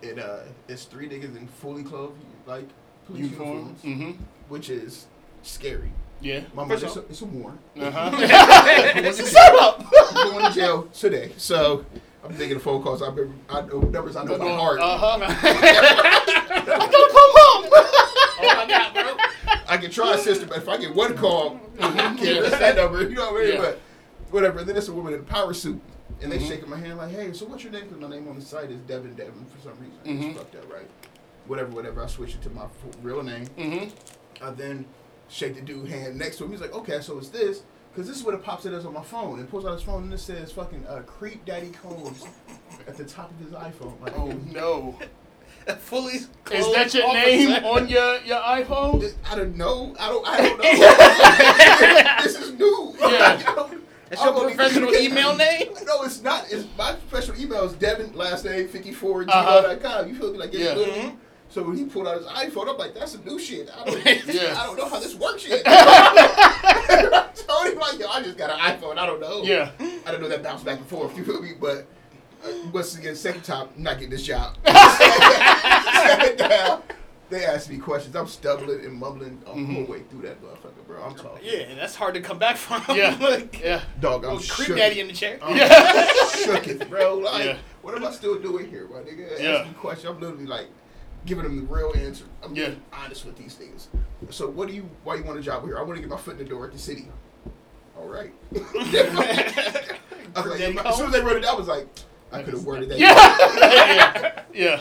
and 0.02 0.18
uh, 0.18 0.38
it's 0.68 0.84
three 0.84 1.08
niggas 1.08 1.36
in 1.36 1.46
fully 1.46 1.82
clothed 1.84 2.18
like 2.46 2.66
police 3.06 3.24
Uniform. 3.24 3.48
uniforms, 3.48 3.82
Mm-hmm. 3.82 4.10
which 4.48 4.70
is 4.70 5.06
scary. 5.42 5.92
Yeah. 6.22 6.40
My 6.54 6.64
mother, 6.64 6.84
it's, 6.86 6.96
a, 6.96 7.00
it's 7.00 7.20
a 7.22 7.24
warrant. 7.26 7.60
Uh-huh. 7.80 8.10
Shut 9.12 9.54
up. 9.62 9.84
I'm 10.14 10.32
going 10.32 10.44
to 10.44 10.52
jail 10.52 10.82
today. 10.92 11.32
So 11.38 11.84
I'm 12.22 12.36
taking 12.36 12.54
the 12.58 12.60
phone 12.60 12.82
calls. 12.82 13.00
I 13.00 13.06
remember 13.08 13.32
I 13.48 13.62
know 13.62 13.78
numbers 13.80 14.16
I 14.16 14.24
know 14.24 14.36
by 14.36 14.48
heart. 14.50 14.80
Uh-huh. 14.80 15.16
My 15.18 15.26
bro. 18.92 19.16
I 19.68 19.76
can 19.76 19.90
try 19.90 20.16
sister, 20.16 20.46
but 20.46 20.58
if 20.58 20.68
I 20.68 20.76
get 20.78 20.94
one 20.94 21.16
call, 21.16 21.60
I 21.80 21.90
can't 21.92 22.20
miss 22.20 22.50
that 22.50 22.76
number. 22.76 23.02
You 23.02 23.14
know 23.16 23.32
what 23.32 23.42
I 23.42 23.44
mean? 23.44 23.54
Yeah. 23.54 23.60
But 23.60 23.80
whatever. 24.30 24.58
And 24.60 24.68
then 24.68 24.76
it's 24.76 24.88
a 24.88 24.92
woman 24.92 25.14
in 25.14 25.20
a 25.20 25.22
power 25.22 25.54
suit, 25.54 25.80
and 26.22 26.30
they 26.30 26.38
Mhm. 26.38 26.48
shaking 26.48 26.68
my 26.70 26.76
hand 26.78 26.98
like, 26.98 27.10
"Hey, 27.10 27.32
so 27.32 27.46
what's 27.46 27.62
your 27.62 27.72
name?" 27.72 27.84
Because 27.84 28.00
my 28.00 28.08
name 28.08 28.28
on 28.28 28.36
the 28.36 28.44
site 28.44 28.70
is 28.70 28.80
Devin 28.82 29.14
Devin 29.14 29.46
for 29.46 29.60
some 29.62 29.78
reason. 29.80 29.98
Mhm. 30.04 30.30
It's 30.30 30.38
fucked 30.38 30.56
up, 30.56 30.72
right? 30.72 30.88
Whatever, 31.46 31.70
whatever. 31.70 32.02
I 32.02 32.06
switch 32.06 32.34
it 32.34 32.42
to 32.42 32.50
my 32.50 32.66
real 33.02 33.22
name. 33.22 33.46
Mm-hmm. 33.58 34.44
I 34.44 34.50
then 34.50 34.84
shake 35.28 35.54
the 35.56 35.60
dude 35.62 35.88
hand 35.88 36.16
next 36.18 36.36
to 36.38 36.44
him. 36.44 36.50
He's 36.52 36.60
like, 36.60 36.74
"Okay, 36.74 37.00
so 37.00 37.18
it's 37.18 37.28
this." 37.28 37.62
Because 37.92 38.06
this 38.06 38.18
is 38.18 38.22
what 38.22 38.34
it 38.34 38.44
pops 38.44 38.66
it 38.66 38.72
as 38.72 38.86
on 38.86 38.94
my 38.94 39.02
phone. 39.02 39.40
It 39.40 39.50
pulls 39.50 39.66
out 39.66 39.72
his 39.72 39.82
phone 39.82 40.04
and 40.04 40.12
it 40.14 40.20
says 40.20 40.52
fucking 40.52 40.86
uh, 40.86 41.00
Creep 41.06 41.44
Daddy 41.44 41.70
Combs 41.82 42.24
at 42.86 42.96
the 42.96 43.02
top 43.02 43.32
of 43.32 43.38
his 43.44 43.52
iPhone. 43.52 44.00
Like, 44.00 44.16
Oh 44.16 44.28
no! 44.52 44.96
Fully. 45.80 46.14
Is 46.14 46.28
that 46.74 46.92
your 46.94 47.06
officer. 47.06 47.26
name 47.26 47.64
on 47.64 47.88
your 47.88 48.18
your 48.22 48.40
iPhone? 48.40 49.12
I 49.30 49.34
don't 49.36 49.56
know. 49.56 49.94
I 49.98 50.08
don't. 50.08 50.26
I 50.26 50.36
don't 50.38 50.58
know. 52.18 52.22
this 52.24 52.38
is 52.40 52.52
new. 52.58 52.94
Yeah. 53.00 53.42
I 53.48 53.54
don't- 53.54 53.76
That's 54.08 54.22
I 54.22 54.24
your 54.26 54.34
don't 54.34 54.44
even- 54.46 54.56
professional 54.56 54.94
email 54.94 55.36
name? 55.36 55.68
No, 55.84 56.02
it's 56.02 56.22
not. 56.22 56.46
It's 56.50 56.66
my 56.76 56.94
professional 56.94 57.40
email 57.40 57.64
is 57.64 57.72
Devin 57.74 58.12
last 58.14 58.44
name 58.44 58.66
fifty 58.68 58.92
four 58.92 59.22
Uh-huh. 59.22 59.62
gmail.com. 59.76 60.08
You 60.08 60.14
feel 60.16 60.32
me? 60.32 60.38
Like 60.38 60.50
it's 60.54 60.58
Yeah. 60.64 60.74
literally. 60.74 61.12
So 61.50 61.62
when 61.64 61.76
he 61.76 61.84
pulled 61.84 62.06
out 62.06 62.16
his 62.18 62.26
iPhone, 62.28 62.68
I'm 62.70 62.76
like, 62.78 62.94
that's 62.94 63.10
some 63.12 63.24
new 63.24 63.36
shit. 63.38 63.68
I 63.76 63.84
don't, 63.84 64.04
Yeah. 64.32 64.54
I 64.56 64.66
don't 64.66 64.76
know 64.76 64.88
how 64.88 65.00
this 65.00 65.16
works 65.16 65.48
yet. 65.48 65.64
so 67.34 67.64
he's 67.64 67.74
like, 67.74 67.98
yo, 67.98 68.06
I 68.08 68.22
just 68.22 68.36
got 68.38 68.50
an 68.50 68.58
iPhone. 68.58 68.98
I 68.98 69.06
don't 69.06 69.20
know. 69.20 69.42
Yeah. 69.42 69.70
I 70.06 70.12
don't 70.12 70.20
know 70.20 70.28
that 70.28 70.44
bounce 70.44 70.62
back 70.62 70.78
and 70.78 70.86
forth. 70.86 71.16
You 71.16 71.24
feel 71.24 71.42
me? 71.42 71.54
But 71.60 71.88
once 72.72 72.96
again, 72.96 73.14
second 73.16 73.42
time, 73.42 73.68
I'm 73.76 73.82
not 73.82 73.94
getting 73.94 74.10
this 74.10 74.22
job. 74.24 74.56
Sat 74.66 76.36
down. 76.38 76.82
They 77.28 77.44
asked 77.44 77.70
me 77.70 77.78
questions. 77.78 78.16
I'm 78.16 78.26
stumbling 78.26 78.84
and 78.84 78.92
mumbling 78.94 79.40
all 79.46 79.54
the 79.54 79.60
Mhm. 79.60 79.74
whole 79.74 79.84
way 79.84 80.02
through 80.10 80.22
that 80.22 80.42
motherfucker, 80.42 80.84
bro. 80.86 81.00
I'm 81.00 81.14
talking. 81.14 81.38
Yeah, 81.44 81.58
and 81.60 81.78
that's 81.78 81.94
hard 81.94 82.14
to 82.14 82.20
come 82.20 82.40
back 82.40 82.56
from. 82.56 82.82
Yeah. 82.96 83.16
like, 83.20 83.60
Yeah. 83.62 83.82
Dog, 84.00 84.24
I'm 84.24 84.32
oh, 84.38 84.40
creep 84.48 84.76
daddy 84.76 84.98
in 84.98 85.06
the 85.06 85.12
chair. 85.12 85.38
I'm 85.40 85.56
Yeah. 85.56 86.12
shook 86.26 86.66
it, 86.66 86.90
bro. 86.90 87.14
Like, 87.20 87.44
Yeah. 87.44 87.56
what 87.82 87.94
am 87.94 88.04
I 88.04 88.10
still 88.10 88.40
doing 88.40 88.68
here, 88.68 88.88
my 88.92 88.98
nigga? 88.98 89.40
Yeah. 89.40 89.50
Asking 89.58 89.74
questions. 89.74 90.10
I'm 90.12 90.20
literally 90.20 90.46
like 90.46 90.66
giving 91.24 91.44
them 91.44 91.54
the 91.68 91.72
real 91.72 91.92
answer. 91.94 92.24
I'm 92.42 92.52
Yeah. 92.56 92.70
being 92.70 92.82
honest 92.92 93.24
with 93.24 93.36
these 93.36 93.54
things. 93.54 93.86
So, 94.30 94.48
what 94.48 94.66
do 94.66 94.74
you? 94.74 94.90
Why 95.04 95.14
you 95.14 95.22
want 95.22 95.38
a 95.38 95.42
job 95.42 95.64
here? 95.64 95.78
I 95.78 95.82
want 95.82 95.94
to 95.96 96.00
get 96.00 96.10
my 96.10 96.16
foot 96.16 96.32
in 96.32 96.38
the 96.38 96.44
door 96.50 96.66
at 96.66 96.72
the 96.72 96.78
city. 96.80 97.06
All 97.96 98.06
right. 98.08 98.32
I 98.56 98.58
was 100.34 100.46
like, 100.60 100.84
as 100.86 100.96
soon 100.96 101.06
as 101.06 101.12
they 101.12 101.20
wrote 101.20 101.36
it, 101.36 101.44
I 101.46 101.54
was 101.54 101.68
like, 101.68 101.86
I 102.32 102.42
could 102.42 102.54
have 102.54 102.64
worded 102.64 102.88
that. 102.90 102.98
Yeah. 102.98 104.42
yeah. 104.54 104.80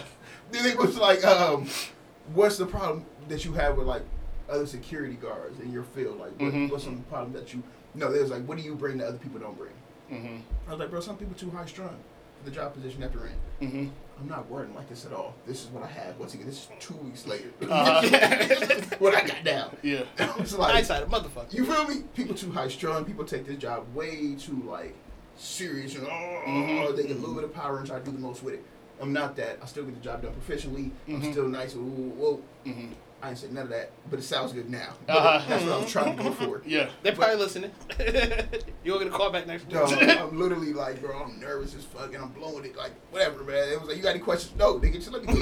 Then 0.51 0.65
it 0.65 0.77
was 0.77 0.97
like, 0.97 1.23
um, 1.25 1.67
what's 2.33 2.57
the 2.57 2.65
problem 2.65 3.05
that 3.27 3.45
you 3.45 3.53
have 3.53 3.77
with 3.77 3.87
like 3.87 4.03
other 4.49 4.65
security 4.65 5.15
guards 5.15 5.59
in 5.59 5.71
your 5.71 5.83
field? 5.83 6.19
Like, 6.19 6.31
what, 6.39 6.53
Mhm. 6.53 6.71
what's 6.71 6.83
some 6.83 7.03
problem 7.09 7.33
that 7.33 7.53
you? 7.53 7.61
No, 7.95 8.11
there's 8.11 8.29
like, 8.31 8.45
what 8.45 8.57
do 8.57 8.63
you 8.63 8.75
bring 8.75 8.97
that 8.99 9.07
other 9.07 9.17
people 9.17 9.39
don't 9.39 9.57
bring? 9.57 9.71
Mm-hmm. 10.11 10.37
I 10.67 10.71
was 10.71 10.79
like, 10.79 10.89
bro, 10.89 10.99
some 11.01 11.17
people 11.17 11.35
too 11.35 11.49
high 11.51 11.65
strung 11.65 11.95
for 12.39 12.45
the 12.49 12.51
job 12.51 12.73
position 12.73 13.01
that 13.01 13.13
they're 13.13 13.27
in. 13.27 13.67
Mm-hmm. 13.67 13.87
I'm 14.19 14.27
not 14.27 14.49
wording 14.49 14.75
like 14.75 14.89
this 14.89 15.05
at 15.05 15.13
all. 15.13 15.33
This 15.45 15.63
is 15.63 15.69
what 15.69 15.83
I 15.83 15.87
have. 15.87 16.17
Once 16.19 16.33
again, 16.33 16.45
this 16.47 16.55
is 16.63 16.67
two 16.79 16.95
weeks 16.95 17.25
later. 17.27 17.49
Uh-huh. 17.69 18.81
what 18.99 19.15
I 19.15 19.25
got 19.25 19.43
down. 19.43 19.77
Yeah. 19.83 20.03
It's 20.17 20.57
like, 20.57 20.73
Hindsight, 20.73 21.03
a 21.03 21.05
motherfucker. 21.05 21.53
you 21.53 21.65
feel 21.65 21.87
me? 21.87 22.01
People 22.15 22.35
too 22.35 22.51
high 22.51 22.67
strung. 22.67 23.05
People 23.05 23.23
take 23.25 23.45
this 23.45 23.57
job 23.57 23.85
way 23.95 24.35
too 24.35 24.61
like 24.67 24.95
serious 25.39 25.95
and 25.95 26.05
oh, 26.05 26.41
Mhm. 26.47 26.95
they 26.95 27.03
get 27.03 27.11
a 27.17 27.19
little 27.19 27.35
bit 27.35 27.43
of 27.43 27.53
power 27.53 27.77
and 27.79 27.87
try 27.87 27.97
to 27.99 28.05
do 28.05 28.11
the 28.11 28.19
most 28.19 28.43
with 28.43 28.55
it. 28.55 28.63
I'm 29.01 29.13
not 29.13 29.35
that. 29.37 29.59
I 29.61 29.65
still 29.65 29.83
get 29.85 29.95
the 29.95 30.01
job 30.01 30.21
done 30.21 30.33
professionally. 30.33 30.91
I'm 31.07 31.21
Mhm. 31.21 31.31
still 31.31 31.47
nice. 31.47 31.73
Whoa, 31.73 31.81
whoa. 31.81 32.41
Mm-hmm. 32.65 32.93
I 33.21 33.29
ain't 33.29 33.37
said 33.37 33.51
none 33.51 33.63
of 33.63 33.69
that, 33.71 33.91
but 34.09 34.19
it 34.19 34.23
sounds 34.23 34.53
good 34.53 34.69
now. 34.69 34.93
Uh-huh. 35.09 35.41
That's 35.49 35.63
what 35.65 35.73
I 35.73 35.77
was 35.77 35.91
trying 35.91 36.15
to 36.17 36.23
go 36.23 36.31
for. 36.31 36.61
Yeah. 36.65 36.89
They're 37.03 37.13
probably 37.15 37.35
listening. 37.35 37.71
you 37.99 38.91
want 38.93 39.03
to 39.03 39.09
get 39.09 39.11
call 39.11 39.29
back 39.29 39.45
next 39.45 39.63
week? 39.65 39.73
Dog, 39.73 39.91
I'm 40.01 40.39
literally 40.39 40.71
like, 40.71 41.01
bro, 41.01 41.23
I'm 41.23 41.37
nervous 41.39 41.75
as 41.75 41.83
fuck, 41.83 42.13
and 42.13 42.23
I'm 42.23 42.29
blowing 42.29 42.63
it 42.65 42.77
like, 42.77 42.91
whatever, 43.11 43.43
man. 43.43 43.69
It 43.73 43.79
was 43.79 43.89
like, 43.89 43.97
you 43.97 44.03
got 44.03 44.11
any 44.11 44.19
questions? 44.19 44.57
No, 44.57 44.79
nigga, 44.79 44.93
just 44.95 45.11
let 45.11 45.23
me 45.25 45.33
go. 45.33 45.39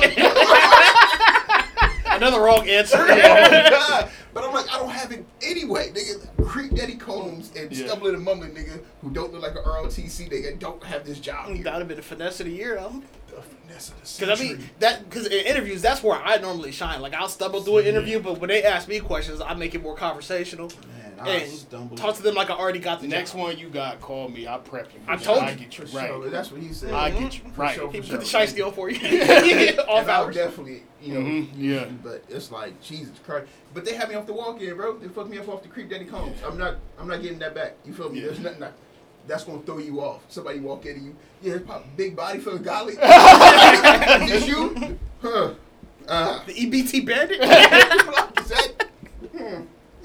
Another 2.17 2.41
wrong 2.41 2.67
answer. 2.67 2.97
Oh 3.07 3.69
God. 3.69 4.09
But 4.33 4.43
I'm 4.43 4.53
like, 4.53 4.71
I 4.71 4.77
don't 4.77 4.89
have 4.89 5.11
it 5.11 5.25
anyway, 5.41 5.91
nigga. 5.91 6.45
Creep 6.47 6.75
Daddy 6.75 6.95
Combs 6.95 7.51
and 7.55 7.71
Yeah. 7.71 7.87
stumbling 7.87 8.15
and 8.15 8.23
mumbling 8.23 8.51
nigga 8.51 8.81
who 9.01 9.09
don't 9.09 9.33
look 9.33 9.41
like 9.41 9.55
a 9.55 9.67
ROTC 9.67 10.29
nigga 10.29 10.59
don't 10.59 10.83
have 10.83 11.05
this 11.05 11.19
job 11.19 11.47
here. 11.49 11.63
that 11.63 11.73
would 11.73 11.79
have 11.79 11.87
been 11.87 11.97
the 11.97 12.03
finesse 12.03 12.39
of 12.39 12.45
the 12.45 12.51
year, 12.53 12.75
though. 12.75 13.01
The 13.27 13.41
finesse 13.41 13.89
of 13.89 13.95
the 14.01 14.25
Because 14.25 14.39
I 14.39 14.43
mean 14.43 14.69
that 14.79 15.09
because 15.09 15.25
in 15.27 15.45
interviews 15.45 15.81
that's 15.81 16.03
where 16.03 16.17
I 16.19 16.37
normally 16.37 16.71
shine. 16.71 17.01
Like 17.01 17.13
I'll 17.13 17.27
stumble 17.29 17.61
through 17.61 17.77
an 17.77 17.85
mm-hmm. 17.85 17.89
interview, 17.95 18.19
but 18.19 18.39
when 18.39 18.49
they 18.49 18.63
ask 18.63 18.87
me 18.87 18.99
questions, 18.99 19.41
I 19.41 19.53
make 19.53 19.73
it 19.75 19.81
more 19.81 19.95
conversational 19.95 20.69
Man, 21.01 21.06
I 21.19 21.29
and 21.29 21.51
stumbled. 21.51 21.97
talk 21.99 22.15
to 22.15 22.21
them 22.23 22.35
like 22.35 22.49
I 22.49 22.53
already 22.53 22.79
got 22.79 22.99
the 23.01 23.07
The 23.07 23.15
next 23.15 23.31
job. 23.31 23.41
one 23.41 23.57
you 23.57 23.69
got, 23.69 23.99
call 24.01 24.29
me. 24.29 24.47
I 24.47 24.57
prep 24.57 24.93
you. 24.93 24.99
I 25.07 25.15
told 25.17 25.39
I 25.43 25.51
you. 25.51 25.55
get 25.57 25.77
you 25.77 25.85
For 25.85 25.97
right. 25.97 26.07
sure, 26.09 26.29
That's 26.29 26.51
what 26.51 26.61
he 26.61 26.73
said. 26.73 26.93
I 26.93 27.09
get 27.11 27.37
you 27.43 27.49
For 27.51 27.61
right. 27.61 27.75
sure, 27.75 27.91
He 27.91 28.01
for 28.01 28.07
put 28.11 28.19
the 28.21 28.25
sure. 28.25 28.41
shiesty 28.41 28.65
on 28.65 28.73
for 28.73 28.89
you. 28.89 28.97
Off 29.87 30.01
and 30.03 30.11
I 30.11 30.19
would 30.19 30.27
hours. 30.27 30.35
definitely, 30.35 30.83
you 31.01 31.13
know, 31.13 31.19
Mhm, 31.21 31.47
yeah. 31.55 31.85
But 32.03 32.23
it's 32.29 32.51
like 32.51 32.81
Jesus 32.81 33.17
Christ. 33.25 33.47
But 33.73 33.85
they 33.85 33.95
had 33.95 34.09
me 34.09 34.15
off 34.15 34.25
the 34.25 34.33
walk 34.33 34.61
in, 34.61 34.75
bro. 34.75 34.97
They 34.97 35.07
fucked 35.07 35.29
me 35.29 35.37
up 35.37 35.47
off 35.49 35.61
the 35.63 35.69
creep 35.69 35.89
daddy 35.89 36.05
combs. 36.05 36.37
I'm 36.45 36.57
not, 36.57 36.75
I'm 36.99 37.07
not 37.07 37.21
getting 37.21 37.39
that 37.39 37.53
back. 37.55 37.73
You 37.85 37.93
feel 37.93 38.09
me? 38.09 38.19
Yeah. 38.19 38.25
There's 38.27 38.39
nothing. 38.39 38.59
That, 38.61 38.73
that's 39.27 39.43
gonna 39.43 39.59
throw 39.63 39.77
you 39.79 39.99
off. 40.01 40.21
Somebody 40.29 40.59
walk 40.61 40.85
into 40.85 41.01
you. 41.01 41.15
Yeah, 41.41 41.55
it's 41.55 41.65
pop 41.67 41.83
big 41.97 42.15
body 42.15 42.39
feeling 42.39 42.63
golly. 42.63 42.93
Is 44.31 44.47
you? 44.47 44.97
Huh? 45.21 45.53
Uh, 46.07 46.45
The 46.45 46.53
EBT 46.53 47.05
bandit. 47.05 47.39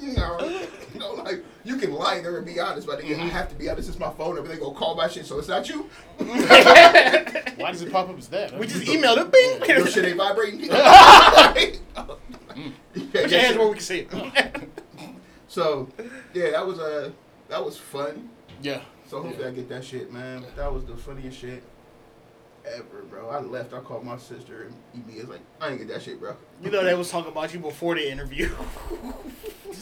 Is 0.03 0.15
that? 0.17 0.41
You 0.41 0.49
know, 0.49 0.67
you 0.95 1.01
know, 1.01 1.13
like 1.23 1.45
you 1.65 1.77
can 1.77 1.93
lie 1.93 2.21
there 2.21 2.37
and 2.37 2.47
be 2.47 2.59
honest, 2.61 2.87
but 2.87 3.01
again, 3.01 3.21
I 3.21 3.27
have 3.27 3.49
to 3.49 3.55
be 3.55 3.69
honest. 3.69 3.89
It's 3.89 3.99
my 3.99 4.11
phone 4.11 4.35
number. 4.35 4.49
They 4.49 4.59
gonna 4.59 4.75
call 4.75 4.95
my 4.95 5.09
shit, 5.09 5.27
so 5.27 5.39
it's 5.39 5.49
not 5.49 5.69
you. 5.69 5.89
Why 6.19 7.71
does 7.71 7.83
it 7.83 7.93
pop 7.93 8.09
up 8.09 8.19
as 8.19 8.29
that? 8.29 8.59
we 8.59 8.67
just 8.67 8.85
emailed 8.85 9.19
it. 9.19 9.33
Bing. 9.33 9.77
Your 9.77 9.87
shit 9.87 10.05
ain't 10.05 10.17
vibrating. 10.17 10.69
Put 13.13 13.31
your 13.31 13.41
hands 13.41 13.57
where 13.57 13.69
we 13.69 13.75
can 13.75 13.83
see 13.83 14.09
it. 14.11 14.69
So, 15.49 15.89
yeah, 16.35 16.51
that 16.51 16.67
was 16.67 16.79
uh, 16.79 17.11
that 17.49 17.65
was 17.65 17.77
fun. 17.79 18.29
Yeah. 18.63 18.81
So 19.09 19.23
hopefully 19.23 19.45
Yeah. 19.45 19.51
I 19.51 19.55
get 19.55 19.69
that 19.69 19.85
shit, 19.85 20.13
man. 20.13 20.45
That 20.57 20.73
was 20.73 20.85
the 20.85 20.97
funniest 20.97 21.39
shit 21.39 21.63
ever, 22.65 23.03
bro. 23.11 23.29
I 23.29 23.41
left. 23.41 23.75
I 23.75 23.81
called 23.81 24.05
my 24.05 24.17
sister 24.17 24.63
and 24.63 24.75
EB 24.95 25.17
is 25.17 25.29
like, 25.29 25.41
I 25.61 25.71
ain't 25.71 25.79
get 25.79 25.89
that 25.89 26.03
shit, 26.03 26.19
bro. 26.21 26.35
You 26.63 26.71
know 26.71 26.83
they 26.85 26.95
was 26.95 27.11
talking 27.11 27.31
about 27.31 27.53
you 27.53 27.61
before 27.61 27.95
the 27.95 28.11
interview. 28.11 28.49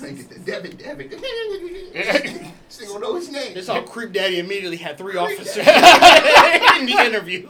I 0.02 0.06
ain't 0.06 0.16
get 0.18 0.28
that. 0.30 0.44
Devin, 0.46 0.76
Devin. 0.76 2.52
Still 2.68 2.92
don't 2.92 3.00
know 3.00 3.14
his 3.16 3.30
name. 3.30 3.54
They 3.54 3.62
saw 3.62 3.82
Creep 3.82 4.12
Daddy 4.12 4.38
immediately 4.38 4.76
had 4.76 4.96
three 4.98 5.12
Creep 5.12 5.22
officers 5.22 5.56
in 5.58 6.86
the 6.86 6.96
interview. 7.06 7.46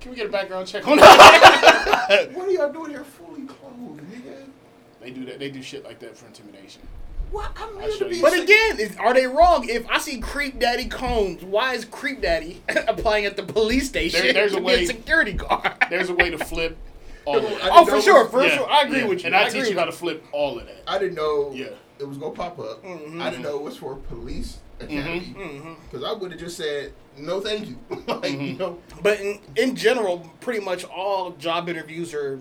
Can 0.00 0.10
we 0.10 0.16
get 0.16 0.26
a 0.26 0.30
background 0.30 0.66
check 0.66 0.86
on 0.86 0.96
that? 0.98 2.30
What 2.34 2.48
are 2.48 2.50
y'all 2.50 2.72
doing 2.72 2.90
here 2.90 3.04
fully 3.04 3.42
clothed, 3.46 4.00
nigga? 4.12 4.44
they 5.00 5.10
do 5.10 5.24
that. 5.26 5.38
They 5.38 5.50
do 5.50 5.62
shit 5.62 5.84
like 5.84 5.98
that 6.00 6.16
for 6.16 6.26
intimidation. 6.26 6.82
What? 7.30 7.50
I'm 7.56 7.80
here 7.80 7.96
to 7.98 8.04
be. 8.10 8.16
you. 8.16 8.22
But 8.22 8.34
again, 8.34 8.78
is, 8.78 8.94
are 8.98 9.14
they 9.14 9.26
wrong? 9.26 9.66
If 9.68 9.88
I 9.88 9.98
see 9.98 10.20
Creep 10.20 10.58
Daddy 10.58 10.86
Combs, 10.86 11.42
why 11.42 11.72
is 11.74 11.84
Creep 11.86 12.20
Daddy 12.20 12.60
applying 12.88 13.24
at 13.24 13.36
the 13.36 13.42
police 13.42 13.88
station 13.88 14.20
There- 14.22 14.32
there's 14.34 14.52
to 14.52 14.58
a 14.58 14.60
be 14.60 14.66
way- 14.66 14.84
a 14.84 14.86
security 14.86 15.32
guard? 15.32 15.72
There's 15.88 16.10
a 16.10 16.14
way 16.14 16.28
to 16.30 16.36
flip 16.38 16.76
all 17.24 17.36
of 17.38 17.42
that. 17.42 17.58
oh, 17.72 17.84
for 17.86 18.00
sure, 18.00 18.26
for 18.28 18.42
Yeah, 18.42 18.56
sure. 18.56 18.70
I 18.70 18.82
agree 18.82 18.98
yeah. 19.00 19.06
with 19.06 19.20
you. 19.20 19.26
And 19.26 19.36
I, 19.36 19.46
agree 19.48 19.60
teach 19.62 19.70
you 19.70 19.78
how 19.78 19.84
to 19.84 19.92
flip 19.92 20.24
all 20.32 20.58
of 20.58 20.66
that. 20.66 20.82
I 20.86 20.98
didn't 20.98 21.14
know 21.14 21.50
Yeah. 21.54 21.66
it 21.98 22.08
was 22.08 22.18
gonna 22.18 22.34
pop 22.34 22.58
up. 22.58 22.84
Mhm. 22.84 23.20
I 23.20 23.30
didn't 23.30 23.42
know 23.44 23.56
it 23.56 23.62
was 23.62 23.76
for 23.76 23.96
police 23.96 24.58
academy. 24.80 25.34
Because 25.90 26.04
I 26.04 26.12
would 26.12 26.32
have 26.32 26.40
just 26.40 26.56
said 26.56 26.92
no, 27.16 27.40
thank 27.40 27.68
you. 27.68 27.76
like 28.06 28.32
you 28.32 28.38
Mhm. 28.38 28.58
know, 28.58 28.78
But 29.02 29.20
in, 29.20 29.38
in 29.56 29.76
general, 29.76 30.30
pretty 30.40 30.60
much 30.60 30.84
all 30.84 31.32
job 31.32 31.68
interviews 31.68 32.14
are, 32.14 32.38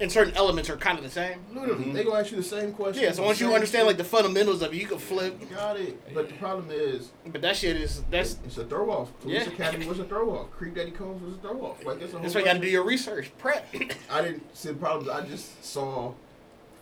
in 0.00 0.10
certain 0.10 0.34
elements, 0.34 0.68
are 0.68 0.76
kind 0.76 0.98
of 0.98 1.04
the 1.04 1.10
same. 1.10 1.38
literally, 1.54 1.84
Mhm. 1.84 1.92
they 1.94 2.02
gonna 2.04 2.18
ask 2.20 2.30
you 2.32 2.36
the 2.38 2.42
same 2.42 2.72
question. 2.72 3.02
Yeah, 3.04 3.12
so 3.12 3.22
once 3.22 3.40
you 3.40 3.54
understand 3.54 3.86
like 3.86 3.96
the 3.98 4.04
fundamentals 4.04 4.60
of 4.62 4.72
it, 4.72 4.76
you 4.76 4.86
can 4.86 4.98
flip. 4.98 5.38
Got 5.54 5.78
it. 5.78 6.14
But 6.14 6.28
the 6.28 6.34
problem 6.34 6.68
is, 6.70 7.10
But 7.26 7.40
that 7.42 7.56
shit 7.56 7.76
is 7.76 8.02
that's 8.10 8.36
it's 8.44 8.58
a 8.58 8.64
throw 8.64 8.90
off. 8.90 9.08
Police 9.20 9.46
Yeah. 9.46 9.52
Academy 9.52 9.86
was 9.86 10.00
a 10.00 10.04
throw 10.04 10.30
off. 10.36 10.50
Creek 10.50 10.74
Daddy 10.74 10.90
Combs 10.90 11.22
was 11.22 11.34
a 11.34 11.38
throw 11.38 11.64
off. 11.66 11.84
Like 11.84 12.00
it's 12.00 12.10
a 12.12 12.16
whole. 12.16 12.22
that's 12.22 12.34
why 12.34 12.40
you 12.40 12.46
got 12.46 12.54
to 12.54 12.58
do 12.58 12.68
your 12.68 12.84
research, 12.84 13.30
prep. 13.38 13.72
I 14.10 14.22
didn't 14.22 14.56
see 14.56 14.68
the 14.70 14.74
problem. 14.74 15.08
I 15.14 15.26
just 15.26 15.64
saw 15.64 16.12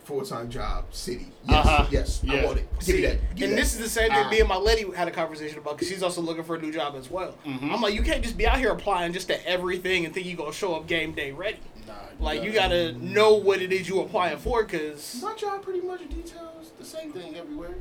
full 0.05 0.23
time 0.25 0.49
job 0.49 0.85
city. 0.91 1.27
Yes, 1.47 1.67
Uh-huh. 1.67 1.87
yes, 1.91 2.21
I 2.29 2.35
Yeah. 2.35 2.47
want 2.47 2.59
it. 2.59 2.69
Give 2.85 2.97
me 2.97 3.03
that. 3.03 3.35
Give 3.37 3.45
and 3.49 3.55
me 3.57 3.61
this 3.61 3.75
is 3.75 3.81
the 3.81 3.89
same 3.89 4.09
thing 4.09 4.25
Ah. 4.25 4.31
me 4.31 4.41
and 4.41 4.49
my 4.49 4.57
lady 4.57 4.91
had 4.97 5.07
a 5.09 5.11
conversation 5.11 5.59
about 5.59 5.77
because 5.77 5.89
she's 5.89 6.03
also 6.03 6.21
looking 6.23 6.43
for 6.43 6.57
a 6.57 6.61
new 6.61 6.73
job 6.73 6.95
as 6.97 7.11
well. 7.11 7.35
Mhm. 7.47 7.71
I'm 7.73 7.81
like, 7.83 7.93
you 7.95 8.03
can't 8.03 8.23
just 8.23 8.37
be 8.39 8.47
out 8.47 8.59
here 8.59 8.71
applying 8.71 9.13
just 9.13 9.29
to 9.29 9.47
everything 9.47 10.07
and 10.07 10.15
think 10.15 10.27
you're 10.27 10.37
gonna 10.39 10.53
show 10.53 10.75
up 10.75 10.87
game 10.87 11.13
day 11.13 11.33
ready. 11.33 11.59
Nah, 11.91 12.25
Like 12.25 12.43
you 12.43 12.53
gotta 12.53 12.93
know 12.93 13.35
what 13.35 13.61
it 13.63 13.73
is 13.73 13.89
you 13.89 14.01
applying 14.01 14.39
for, 14.39 14.65
cause 14.65 15.21
My 15.23 15.35
job 15.35 15.63
pretty 15.63 15.81
much 15.81 16.01
details 16.09 16.73
the 16.79 16.85
same 16.85 17.13
thing 17.13 17.37
everywhere. 17.37 17.75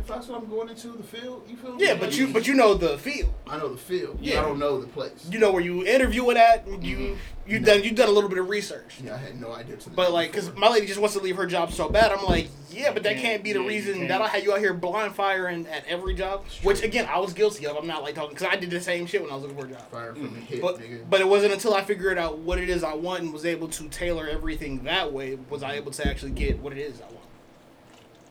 If 0.00 0.06
that's 0.06 0.28
what 0.28 0.42
I'm 0.42 0.48
going 0.48 0.68
into 0.70 0.88
the 0.88 1.02
field, 1.02 1.44
you 1.48 1.56
feel 1.56 1.74
me? 1.76 1.84
yeah, 1.86 1.94
but 1.94 2.16
you 2.16 2.26
but 2.28 2.46
you 2.46 2.54
know 2.54 2.74
the 2.74 2.96
field. 2.98 3.32
I 3.46 3.58
know 3.58 3.68
the 3.68 3.76
field. 3.78 4.18
Yeah. 4.20 4.34
Yeah. 4.34 4.40
I 4.40 4.44
don't 4.44 4.58
know 4.58 4.80
the 4.80 4.86
place. 4.86 5.28
You 5.30 5.38
know 5.38 5.52
where 5.52 5.62
you 5.62 5.84
interviewing 5.86 6.36
at. 6.38 6.66
You 6.66 6.96
Mhm. 6.96 7.16
you 7.46 7.60
No. 7.60 7.66
done 7.66 7.84
you 7.84 7.90
done 7.92 8.08
a 8.08 8.12
little 8.12 8.30
bit 8.30 8.38
of 8.38 8.48
research. 8.48 8.96
yeah, 9.04 9.14
I 9.14 9.18
had 9.18 9.40
no 9.40 9.52
idea. 9.52 9.76
To 9.76 9.90
But 9.90 10.06
day 10.06 10.12
like, 10.12 10.32
cause 10.32 10.50
my 10.56 10.68
lady 10.68 10.86
just 10.86 10.98
wants 10.98 11.14
to 11.16 11.22
leave 11.22 11.36
her 11.36 11.46
job 11.46 11.72
so 11.72 11.88
bad. 11.88 12.12
I'm 12.12 12.24
like, 12.24 12.48
yeah, 12.70 12.92
but 12.92 13.02
that 13.02 13.12
can't- 13.12 13.22
can't 13.24 13.44
be 13.44 13.52
the 13.52 13.60
yeah, 13.60 13.68
reason 13.68 14.08
that 14.08 14.22
I 14.22 14.28
had 14.28 14.42
you 14.42 14.52
out 14.54 14.58
here 14.60 14.72
blind 14.72 15.14
firing 15.14 15.66
at 15.66 15.84
every 15.86 16.14
job. 16.14 16.44
Which 16.62 16.82
again, 16.82 17.06
I 17.12 17.18
was 17.18 17.32
guilty 17.34 17.66
of. 17.66 17.76
I'm 17.76 17.86
not 17.86 18.02
like 18.02 18.14
talking 18.14 18.30
because 18.30 18.48
I 18.50 18.56
did 18.56 18.70
the 18.70 18.80
same 18.80 19.06
shit 19.06 19.20
when 19.20 19.30
I 19.30 19.34
was 19.34 19.42
looking 19.42 19.58
for 19.58 19.66
a 19.66 19.70
job. 19.70 19.90
fire 19.90 20.14
from 20.14 20.32
the 20.34 20.40
hip, 20.40 20.62
But 20.62 20.78
nigga. 20.78 21.00
but 21.10 21.20
it 21.20 21.28
wasn't 21.28 21.52
until 21.52 21.74
I 21.74 21.82
figured 21.82 22.16
out 22.18 22.38
what 22.38 22.58
it 22.58 22.70
is 22.70 22.82
I 22.82 22.94
want 22.94 23.22
and 23.22 23.32
was 23.32 23.44
able 23.44 23.68
to 23.68 23.88
tailor 23.88 24.26
everything 24.28 24.84
that 24.84 25.12
way 25.12 25.38
was 25.50 25.62
I 25.62 25.74
able 25.74 25.92
to 25.92 26.08
actually 26.08 26.30
get 26.32 26.58
what 26.60 26.72
it 26.72 26.78
is 26.78 27.00
I 27.00 27.04
want. 27.04 27.16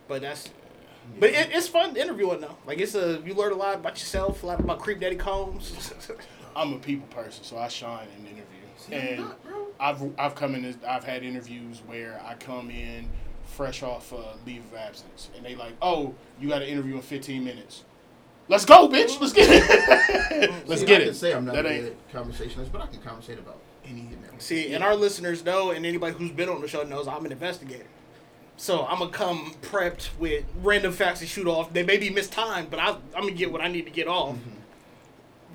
But 0.08 0.22
that's 0.24 0.50
but 1.20 1.30
it, 1.30 1.50
it's 1.52 1.68
fun 1.68 1.96
interviewing 1.96 2.42
though. 2.42 2.58
Like 2.66 2.80
it's 2.80 2.96
a 2.96 3.22
you 3.26 3.34
learn 3.34 3.52
a 3.52 3.56
lot 3.56 3.76
about 3.76 3.94
yourself, 4.00 4.44
a 4.44 4.46
lot 4.48 4.60
about 4.60 4.80
Creep 4.80 5.00
Daddy 5.00 5.16
Combs. 5.16 5.94
I'm 6.56 6.74
a 6.74 6.78
people 6.80 7.08
person, 7.08 7.44
so 7.44 7.58
I 7.58 7.68
shine 7.68 8.08
in 8.18 8.26
interviews. 8.26 8.46
See, 8.78 8.94
and 8.94 9.20
not, 9.22 9.44
bro. 9.44 9.68
I've 9.80 10.20
I've 10.20 10.36
come 10.36 10.56
in. 10.56 10.76
I've 10.88 11.04
had 11.04 11.24
interviews 11.24 11.82
where 11.86 12.22
I 12.26 12.36
come 12.36 12.70
in 12.70 13.08
fresh 13.46 13.82
off 13.84 14.14
uh, 14.14 14.18
leave 14.46 14.64
of 14.72 14.76
absence, 14.76 15.30
and 15.36 15.46
they 15.46 15.56
like, 15.56 15.74
oh, 15.82 16.14
you 16.40 16.50
got 16.50 16.62
an 16.62 16.68
interview 16.70 16.96
in 16.96 17.02
15 17.02 17.44
minutes. 17.44 17.84
Let's 18.48 18.66
go, 18.66 18.88
bitch. 18.88 19.20
Let's 19.22 19.34
get 19.34 19.48
it. 19.50 20.52
Let's 20.68 20.82
See, 20.82 20.88
get 20.88 21.02
I 21.02 21.04
it. 21.04 21.06
can 21.08 21.14
say 21.14 21.34
I'm 21.34 21.46
not 21.46 21.56
that 21.56 21.66
a 21.66 21.70
ain't. 21.70 21.84
good 21.86 21.98
conversationalist, 22.12 22.72
but 22.72 22.82
I 22.82 22.88
can 22.88 23.00
conversate 23.02 23.38
about 23.38 23.58
any 23.86 24.02
and. 24.02 24.42
See, 24.42 24.74
and 24.74 24.84
our 24.84 24.96
listeners 24.96 25.44
know, 25.44 25.72
and 25.72 25.86
anybody 25.86 26.16
who's 26.16 26.32
been 26.32 26.50
on 26.50 26.62
the 26.62 26.68
show 26.68 26.84
knows 26.84 27.08
I'm 27.08 27.26
an 27.26 27.32
investigator. 27.32 27.86
So 28.60 28.86
I'm 28.86 29.00
gonna 29.00 29.10
come 29.10 29.54
prepped 29.62 30.10
with 30.20 30.44
random 30.62 30.92
facts 30.92 31.22
to 31.22 31.26
shoot 31.26 31.48
off. 31.48 31.72
They 31.72 31.82
may 31.82 31.96
be 31.98 32.10
mistimed, 32.10 32.70
but 32.70 32.78
I, 32.78 32.90
I'm 33.16 33.22
gonna 33.22 33.32
get 33.32 33.54
what 33.54 33.62
I 33.62 33.70
need 33.70 33.86
to 33.86 33.90
get 33.92 34.10
off 34.10 34.36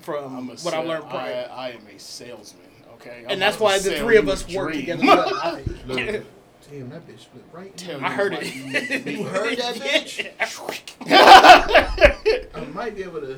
from 0.01 0.35
I'm 0.35 0.47
what 0.47 0.57
sal- 0.59 0.73
I 0.73 0.83
learned 0.83 1.07
prior. 1.07 1.47
I, 1.51 1.53
I 1.55 1.69
am 1.69 1.85
a 1.95 1.99
salesman. 1.99 2.63
Okay. 2.95 3.21
I'm 3.25 3.33
and 3.33 3.41
that's 3.41 3.59
why 3.59 3.77
the 3.77 3.95
three 3.99 4.17
of 4.17 4.25
you 4.25 4.31
a 4.31 4.33
us 4.33 4.51
work 4.51 4.71
dream. 4.71 4.81
together. 4.81 5.03
well. 5.05 5.35
I- 5.35 5.63
Look, 5.85 5.97
damn, 6.71 6.89
that 6.89 7.07
bitch 7.07 7.19
split 7.19 7.43
right. 7.53 7.67
in 7.67 7.73
Tell. 7.73 8.03
I 8.03 8.11
heard 8.11 8.33
it. 8.39 9.05
You 9.05 9.23
heard 9.25 9.55
that 9.59 9.75
bitch? 9.75 10.27
I 12.55 12.65
might 12.73 12.95
be 12.95 13.03
able 13.03 13.21
to. 13.21 13.35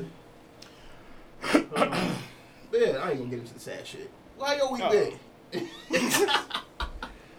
Um, 1.76 2.14
but 2.70 2.80
yeah, 2.80 2.96
I 3.02 3.10
ain't 3.10 3.18
gonna 3.18 3.30
get 3.30 3.40
into 3.40 3.52
the 3.52 3.60
sad 3.60 3.86
shit. 3.86 4.10
Why 4.38 4.56
yo 4.56 4.72
we 4.72 4.78
been? 4.78 5.68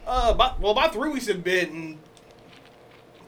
Uh, 0.05 0.31
about, 0.33 0.59
well, 0.59 0.71
about 0.71 0.91
three 0.93 1.09
weeks 1.09 1.27
have 1.27 1.43
been 1.43 1.99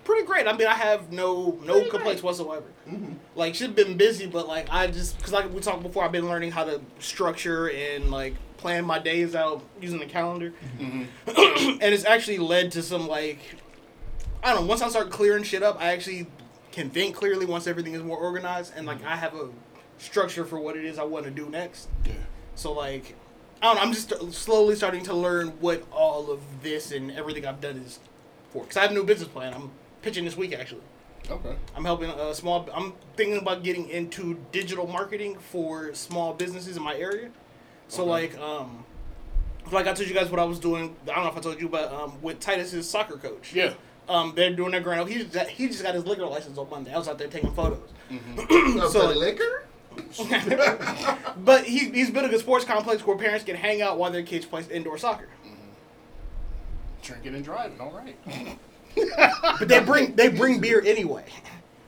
pretty 0.04 0.26
great. 0.26 0.48
I 0.48 0.54
mean, 0.56 0.68
I 0.68 0.74
have 0.74 1.12
no 1.12 1.58
no 1.66 1.74
Pretty 1.76 1.90
complaints 1.90 2.22
great. 2.22 2.24
whatsoever. 2.24 2.66
Mhm. 2.90 3.16
Like, 3.36 3.56
she's 3.56 3.68
been 3.70 3.98
busy, 3.98 4.26
but 4.28 4.48
like 4.48 4.68
I 4.72 4.88
just 4.88 5.18
because 5.18 5.34
like 5.34 5.52
we 5.54 5.60
talked 5.62 5.84
before, 5.84 6.04
I've 6.04 6.12
been 6.12 6.28
learning 6.28 6.52
how 6.52 6.64
to 6.66 6.82
structure 7.00 7.70
and 7.70 8.12
like 8.12 8.36
plan 8.58 8.86
my 8.86 9.00
days 9.00 9.34
out 9.36 9.64
using 9.82 10.00
the 10.00 10.06
calendar, 10.06 10.54
Mhm. 10.80 11.08
and 11.82 11.94
it's 11.94 12.06
actually 12.06 12.38
led 12.38 12.72
to 12.74 12.84
some 12.84 13.08
like 13.08 13.40
I 14.44 14.54
don't 14.54 14.62
know. 14.64 14.68
Once 14.68 14.82
I 14.82 14.90
start 14.90 15.10
clearing 15.12 15.44
shit 15.44 15.62
up, 15.64 15.80
I 15.80 15.92
actually 15.92 16.28
can 16.72 16.90
think 16.90 17.16
clearly. 17.16 17.46
Once 17.46 17.68
everything 17.68 17.94
is 17.94 18.02
more 18.04 18.18
organized, 18.18 18.74
and 18.76 18.86
like 18.88 19.04
I 19.06 19.16
have 19.16 19.36
a 19.36 19.50
structure 20.00 20.46
for 20.46 20.60
what 20.60 20.76
it 20.76 20.84
is 20.86 20.98
I 20.98 21.04
want 21.04 21.26
to 21.26 21.32
do 21.32 21.48
next. 21.50 21.88
Yeah. 22.06 22.14
So 22.56 22.72
like, 22.72 23.16
I 23.62 23.68
don't 23.68 23.76
know. 23.76 23.82
I'm 23.84 23.94
just 23.94 24.12
slowly 24.34 24.76
starting 24.76 25.04
to 25.06 25.14
learn 25.14 25.50
what 25.60 25.84
all 25.92 26.32
of 26.32 26.40
this 26.64 26.92
and 26.92 27.12
everything 27.12 27.46
I've 27.46 27.62
done 27.62 27.78
is 27.86 28.00
for. 28.52 28.64
Because 28.64 28.78
I 28.78 28.82
have 28.82 28.92
a 28.92 28.94
new 28.96 29.04
business 29.04 29.30
plan. 29.30 29.54
I'm 29.54 29.72
pitching 30.02 30.26
this 30.26 30.36
week 30.38 30.54
actually. 30.54 30.82
Okay. 31.30 31.56
I'm 31.76 31.86
helping 31.86 32.10
a 32.10 32.34
small. 32.34 32.68
I'm 32.74 32.94
thinking 33.16 33.38
about 33.38 33.64
getting 33.64 33.88
into 33.90 34.40
digital 34.52 34.88
marketing 34.88 35.38
for 35.52 35.94
small 35.94 36.34
businesses 36.34 36.76
in 36.78 36.84
my 36.84 36.96
area. 36.96 37.30
So 37.88 38.02
Okay. 38.04 38.10
like, 38.12 38.38
um, 38.40 38.84
like 39.72 39.86
I 39.88 39.94
told 39.94 40.08
you 40.10 40.16
guys 40.16 40.30
what 40.32 40.40
I 40.40 40.44
was 40.46 40.60
doing. 40.60 40.96
I 41.04 41.14
don't 41.16 41.24
know 41.24 41.30
if 41.30 41.38
I 41.38 41.42
told 41.42 41.62
you, 41.62 41.70
but 41.70 41.92
um, 41.94 42.22
with 42.22 42.40
Titus's 42.40 42.90
soccer 42.90 43.18
coach. 43.18 43.54
Yeah. 43.54 43.74
Um, 44.10 44.34
they're 44.36 44.52
doing 44.54 44.72
their 44.72 44.82
grand. 44.82 45.08
He 45.08 45.24
just, 45.24 45.50
he 45.50 45.68
just 45.68 45.84
got 45.84 45.94
his 45.94 46.06
liquor 46.06 46.26
license 46.26 46.58
on 46.58 46.70
Monday. 46.70 46.92
I 46.94 46.98
was 46.98 47.08
out 47.08 47.18
there 47.18 47.28
taking 47.28 47.54
photos. 47.54 47.88
Up 48.38 48.50
So, 48.92 49.14
to 49.14 49.20
like- 49.20 49.40
liquor? 49.40 49.66
But 51.38 51.66
he, 51.66 51.90
he's 51.92 52.10
building 52.10 52.30
a 52.30 52.32
good 52.32 52.40
sports 52.40 52.66
complex 52.66 53.06
where 53.06 53.16
parents 53.18 53.46
can 53.46 53.56
hang 53.56 53.82
out 53.82 53.98
while 53.98 54.10
their 54.12 54.24
kids 54.24 54.46
play 54.46 54.64
indoor 54.72 54.98
soccer. 54.98 55.28
Drinking 57.04 57.36
and 57.36 57.44
driving. 57.44 57.80
All 57.80 57.92
right. 57.92 58.18
But 59.60 59.68
they 59.68 59.80
bring 59.80 60.16
they 60.16 60.28
bring 60.30 60.60
beer 60.60 60.82
anyway. 60.86 61.26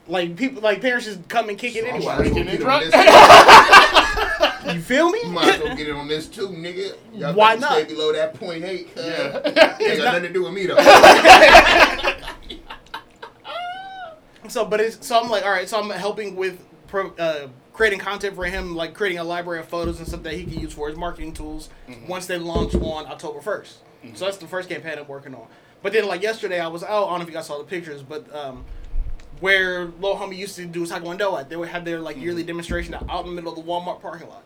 Like 0.06 0.36
people, 0.36 0.60
like 0.62 0.80
parents 0.82 1.06
just 1.06 1.28
come 1.28 1.48
and 1.48 1.58
kick 1.58 1.74
it 1.76 1.82
So 1.84 1.86
I 1.88 1.90
anyway. 1.94 2.04
might 2.06 2.26
as 2.26 2.34
well 2.34 2.44
Drinking 2.44 2.44
get 2.44 2.54
and 2.54 2.64
on 2.64 2.90
driving. 2.90 2.90
this. 2.90 4.50
You 4.74 4.80
feel 4.80 5.10
me? 5.10 5.20
You 5.24 5.28
might 5.30 5.54
as 5.56 5.60
well 5.60 5.76
get 5.76 5.88
it 5.88 5.94
on 5.94 6.08
this 6.08 6.26
too, 6.26 6.48
nigga. 6.48 6.96
Y'all 7.12 7.34
Why 7.34 7.54
better 7.56 7.84
Stay 7.84 7.94
below 7.94 8.12
that 8.14 8.32
point 8.34 8.64
eight. 8.64 8.88
Uh, 8.96 9.02
Yeah. 9.54 9.76
Ain't 9.78 9.98
got 9.98 10.04
nothing 10.04 10.22
to 10.22 10.32
do 10.32 10.42
with 10.44 10.52
me 10.54 10.66
though. 10.66 10.76
So, 14.48 14.64
but 14.64 14.80
it's 14.80 15.06
so 15.06 15.20
I'm 15.20 15.30
like, 15.30 15.44
all 15.44 15.50
right. 15.50 15.68
So 15.68 15.80
I'm 15.80 15.90
helping 15.90 16.36
with 16.36 16.58
pro, 16.86 17.10
uh, 17.18 17.48
creating 17.72 17.98
content 17.98 18.34
for 18.36 18.44
him, 18.44 18.76
like 18.76 18.94
creating 18.94 19.18
a 19.18 19.24
library 19.24 19.60
of 19.60 19.68
photos 19.68 19.98
and 19.98 20.06
stuff 20.06 20.22
that 20.22 20.34
he 20.34 20.44
can 20.44 20.60
use 20.60 20.72
for 20.72 20.88
his 20.88 20.96
marketing 20.98 21.32
tools 21.32 21.70
once 22.06 22.26
they 22.26 22.38
launch 22.38 22.74
on 22.74 23.06
October 23.06 23.40
1st. 23.40 23.72
So 24.14 24.26
that's 24.26 24.36
the 24.36 24.46
first 24.46 24.68
campaign 24.68 24.98
I'm 24.98 25.08
working 25.08 25.34
on. 25.34 25.46
But 25.84 25.92
then, 25.92 26.06
like 26.08 26.22
yesterday, 26.22 26.58
I 26.60 26.66
was 26.68 26.82
out. 26.82 26.88
I 27.06 27.10
don't 27.10 27.18
know 27.18 27.22
if 27.24 27.28
you 27.28 27.34
guys 27.34 27.46
saw 27.46 27.58
the 27.58 27.64
pictures, 27.64 28.02
but 28.02 28.34
um, 28.34 28.64
where 29.40 29.84
Lil 30.00 30.16
Homie 30.16 30.36
used 30.38 30.56
to 30.56 30.64
do 30.64 30.86
Taekwondo 30.86 31.38
at, 31.38 31.50
they 31.50 31.56
would 31.56 31.68
have 31.68 31.84
their 31.84 32.00
like 32.00 32.16
yearly 32.16 32.42
demonstration 32.42 32.94
out 32.94 33.26
in 33.26 33.26
the 33.26 33.32
middle 33.42 33.50
of 33.50 33.56
the 33.64 33.70
Walmart 33.70 34.00
parking 34.00 34.28
lot. 34.30 34.42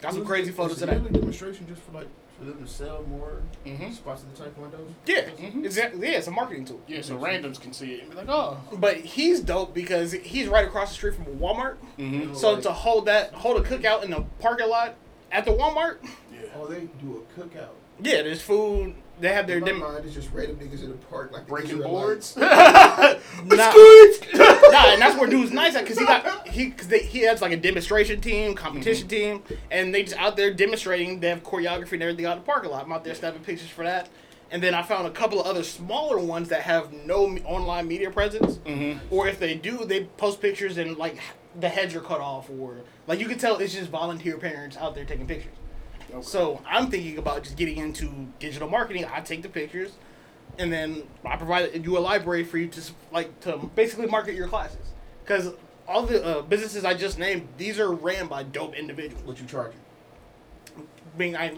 Got 0.00 0.14
some 0.14 0.24
crazy 0.24 0.50
photos 0.52 0.80
of 0.80 0.88
of 0.88 1.04
that. 1.04 1.12
demonstration 1.12 1.66
just 1.68 1.82
for 1.82 1.92
like 1.92 2.08
for 2.38 2.46
them 2.46 2.64
to 2.64 2.66
sell 2.66 3.02
more 3.08 3.42
Mhm. 3.66 3.94
spots 3.94 4.22
at 4.24 4.34
the 4.34 4.42
Taekwondos. 4.42 4.88
Yeah, 5.06 5.28
Mhm. 5.38 5.64
exactly. 5.66 6.08
Yeah, 6.10 6.16
it's 6.18 6.26
a 6.28 6.30
marketing 6.30 6.64
tool. 6.64 6.80
Yeah. 6.88 7.02
So 7.02 7.16
randoms 7.18 7.60
can 7.60 7.72
see 7.74 7.92
it 7.92 8.00
and 8.00 8.10
be 8.10 8.16
like, 8.16 8.28
oh. 8.30 8.56
But 8.72 8.96
he's 8.96 9.40
dope 9.40 9.74
because 9.74 10.12
he's 10.12 10.48
right 10.48 10.64
across 10.66 10.88
the 10.88 10.94
street 10.94 11.14
from 11.14 11.26
Walmart. 11.38 11.76
Mm-hmm. 11.98 12.34
So 12.34 12.58
to 12.60 12.72
hold 12.72 13.04
that, 13.06 13.34
hold 13.34 13.58
a 13.58 13.68
cookout 13.68 14.02
in 14.02 14.10
the 14.10 14.24
parking 14.40 14.68
lot 14.70 14.94
at 15.30 15.44
the 15.44 15.52
Walmart, 15.52 15.98
Yeah. 16.32 16.40
Oh, 16.56 16.66
they 16.66 16.88
do 17.02 17.22
a 17.36 17.40
cookout. 17.40 17.68
yeah, 18.00 18.22
there's 18.22 18.40
food. 18.42 18.94
They 19.20 19.32
have 19.32 19.46
their 19.46 19.56
In 19.58 19.62
my 19.62 19.68
dem- 19.68 19.78
mind, 19.80 20.04
it's 20.04 20.14
just 20.14 20.30
random 20.32 20.56
niggas 20.58 20.82
in 20.82 20.88
the 20.90 20.96
park 20.96 21.30
like 21.32 21.46
Breaking 21.46 21.78
Israelites. 21.78 22.32
boards. 22.34 22.36
Nah. 23.44 23.72
Biscuits. 23.72 24.34
nah, 24.34 24.92
and 24.92 25.00
that's 25.02 25.16
where 25.18 25.28
dude's 25.28 25.52
nice 25.52 25.74
at 25.76 25.84
because 25.84 25.98
he 25.98 26.04
got 26.04 26.48
he 26.48 26.70
cause 26.70 26.88
they, 26.88 27.00
he 27.00 27.20
has 27.20 27.40
like 27.42 27.52
a 27.52 27.56
demonstration 27.56 28.20
team, 28.20 28.54
competition 28.54 29.06
team, 29.08 29.42
and 29.70 29.94
they 29.94 30.02
just 30.04 30.16
out 30.16 30.36
there 30.36 30.52
demonstrating. 30.52 31.20
They 31.20 31.28
have 31.28 31.42
choreography 31.42 31.92
and 31.92 32.02
everything 32.02 32.26
out 32.26 32.32
in 32.32 32.38
the 32.38 32.44
parking 32.46 32.70
lot. 32.70 32.84
I'm 32.84 32.92
out 32.92 33.04
there 33.04 33.14
snapping 33.14 33.42
pictures 33.42 33.68
for 33.68 33.84
that. 33.84 34.08
And 34.50 34.62
then 34.62 34.74
I 34.74 34.82
found 34.82 35.06
a 35.06 35.10
couple 35.10 35.40
of 35.40 35.46
other 35.46 35.62
smaller 35.64 36.18
ones 36.18 36.48
that 36.50 36.62
have 36.62 36.92
no 36.92 37.26
me- 37.26 37.42
online 37.44 37.88
media 37.88 38.10
presence, 38.10 38.58
Mhm. 38.58 39.00
or 39.10 39.26
if 39.26 39.38
they 39.38 39.54
do, 39.54 39.84
they 39.84 40.04
post 40.04 40.40
pictures 40.40 40.76
and 40.78 40.96
like 40.96 41.18
the 41.58 41.68
heads 41.68 41.94
are 41.94 42.00
cut 42.00 42.20
off, 42.20 42.48
or 42.50 42.76
like 43.06 43.20
you 43.20 43.26
can 43.26 43.38
tell 43.38 43.56
it's 43.58 43.74
just 43.74 43.90
volunteer 43.90 44.36
parents 44.38 44.76
out 44.76 44.94
there 44.94 45.04
taking 45.04 45.26
pictures. 45.26 45.52
Okay. 46.14 46.22
So 46.22 46.62
I'm 46.66 46.90
thinking 46.90 47.18
about 47.18 47.42
just 47.42 47.56
getting 47.56 47.78
into 47.78 48.28
digital 48.38 48.68
marketing. 48.68 49.04
I 49.12 49.20
take 49.20 49.42
the 49.42 49.48
pictures, 49.48 49.92
and 50.58 50.72
then 50.72 51.02
I 51.24 51.36
provide 51.36 51.84
you 51.84 51.98
a 51.98 52.00
library 52.00 52.44
for 52.44 52.56
you 52.58 52.68
to 52.68 52.80
like 53.12 53.40
to 53.40 53.58
basically 53.74 54.06
market 54.06 54.34
your 54.34 54.46
classes. 54.46 54.92
Because 55.24 55.54
all 55.88 56.06
the 56.06 56.24
uh, 56.24 56.42
businesses 56.42 56.84
I 56.84 56.94
just 56.94 57.18
named, 57.18 57.48
these 57.58 57.80
are 57.80 57.92
ran 57.92 58.28
by 58.28 58.44
dope 58.44 58.74
individuals. 58.76 59.24
What 59.24 59.40
you 59.40 59.46
charging? 59.46 59.80
Being 61.18 61.36
I, 61.36 61.56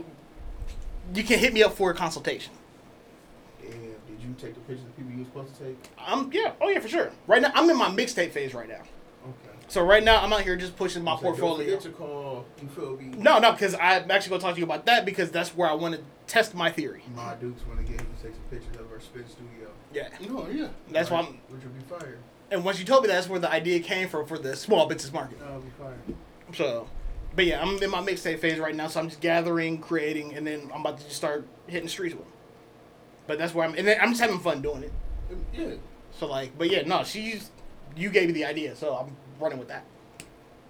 you 1.15 1.23
can 1.23 1.39
hit 1.39 1.53
me 1.53 1.63
up 1.63 1.75
for 1.75 1.91
a 1.91 1.95
consultation. 1.95 2.53
Damn, 3.61 3.73
did 3.73 4.21
you 4.21 4.35
take 4.39 4.55
the 4.55 4.61
pictures 4.61 4.87
of 4.87 4.97
people 4.97 5.13
you 5.13 5.19
were 5.19 5.25
supposed 5.25 5.55
to 5.57 5.65
take? 5.65 5.91
I'm 5.99 6.33
yeah, 6.33 6.53
oh 6.63 6.71
yeah, 6.71 6.81
for 6.81 6.89
sure. 6.89 7.11
Right 7.27 7.43
now, 7.43 7.53
I'm 7.55 7.69
in 7.69 7.77
my 7.77 7.89
mixtape 7.89 8.31
phase 8.31 8.55
right 8.55 8.69
now. 8.69 8.83
Okay. 9.29 9.57
So 9.69 9.83
right 9.83 10.03
now, 10.05 10.23
I'm 10.23 10.33
out 10.33 10.43
here 10.43 10.57
just 10.57 10.77
pushing 10.77 11.03
my 11.03 11.17
So 11.17 11.23
portfolio. 11.23 11.77
to 11.79 11.89
call. 11.91 12.45
You? 12.63 12.99
No, 13.19 13.39
no, 13.39 13.53
because 13.53 13.75
I'm 13.75 14.11
actually 14.11 14.31
gonna 14.31 14.43
talk 14.43 14.55
to 14.55 14.59
you 14.61 14.65
about 14.65 14.87
that 14.87 15.05
because 15.05 15.31
that's 15.31 15.57
where 15.57 15.69
I 15.69 15.73
want 15.75 15.97
to 15.97 16.01
test 16.27 16.55
my 16.55 16.71
theory. 16.71 17.03
My 17.15 17.35
Dukes 17.35 17.63
want 17.67 17.85
to 17.85 17.91
get 17.93 18.01
him 18.01 18.07
to 18.17 18.23
take 18.23 18.33
some 18.35 18.43
pictures 18.51 18.77
of 18.81 18.91
our 18.93 19.01
spin 19.01 19.25
studio. 19.29 19.69
Yeah, 19.93 20.09
Oh 20.31 20.47
yeah. 20.53 20.69
that's 20.91 21.11
why. 21.11 21.21
I'm, 21.21 21.27
Which 21.49 21.63
would 21.65 21.75
be 21.77 21.85
fire. 21.85 22.19
and 22.51 22.65
once 22.65 22.79
you 22.79 22.85
told 22.85 23.03
me 23.03 23.09
that's 23.09 23.29
where 23.29 23.41
the 23.41 23.51
idea 23.51 23.81
came 23.81 24.09
from 24.09 24.27
for 24.27 24.39
the 24.39 24.55
small 24.55 24.87
business 24.87 25.13
market. 25.13 25.41
That 25.41 25.53
would 25.55 25.65
be 25.65 25.71
fire. 25.83 25.99
So, 26.55 26.89
but 27.35 27.45
yeah, 27.47 27.61
I'm 27.61 27.83
in 27.83 27.91
my 27.91 28.01
mixtape 28.01 28.39
phase 28.39 28.59
right 28.61 28.75
now, 28.75 28.87
so 28.87 29.01
I'm 29.01 29.09
just 29.09 29.21
gathering, 29.21 29.79
creating, 29.79 30.35
and 30.35 30.47
then 30.47 30.71
I'm 30.73 30.81
about 30.83 30.99
to 30.99 31.05
just 31.05 31.17
start 31.17 31.47
hitting 31.67 31.85
the 31.87 31.91
streets 31.91 32.15
with 32.15 32.23
them. 32.25 32.33
But 33.27 33.39
that's 33.39 33.53
where 33.53 33.67
I'm, 33.67 33.75
and 33.75 33.87
then 33.89 33.99
I'm 34.01 34.11
just 34.11 34.21
having 34.21 34.39
fun 34.39 34.63
doing 34.63 34.85
it. 34.85 34.93
Yeah. 35.53 35.75
So 36.13 36.27
like, 36.27 36.57
but 36.57 36.71
yeah, 36.71 36.83
no, 36.87 37.03
she's, 37.03 37.51
you 37.97 38.11
gave 38.11 38.29
me 38.29 38.33
the 38.33 38.45
idea, 38.45 38.77
so 38.77 38.95
I'm 38.95 39.17
running 39.41 39.59
with 39.59 39.69
that. 39.69 39.85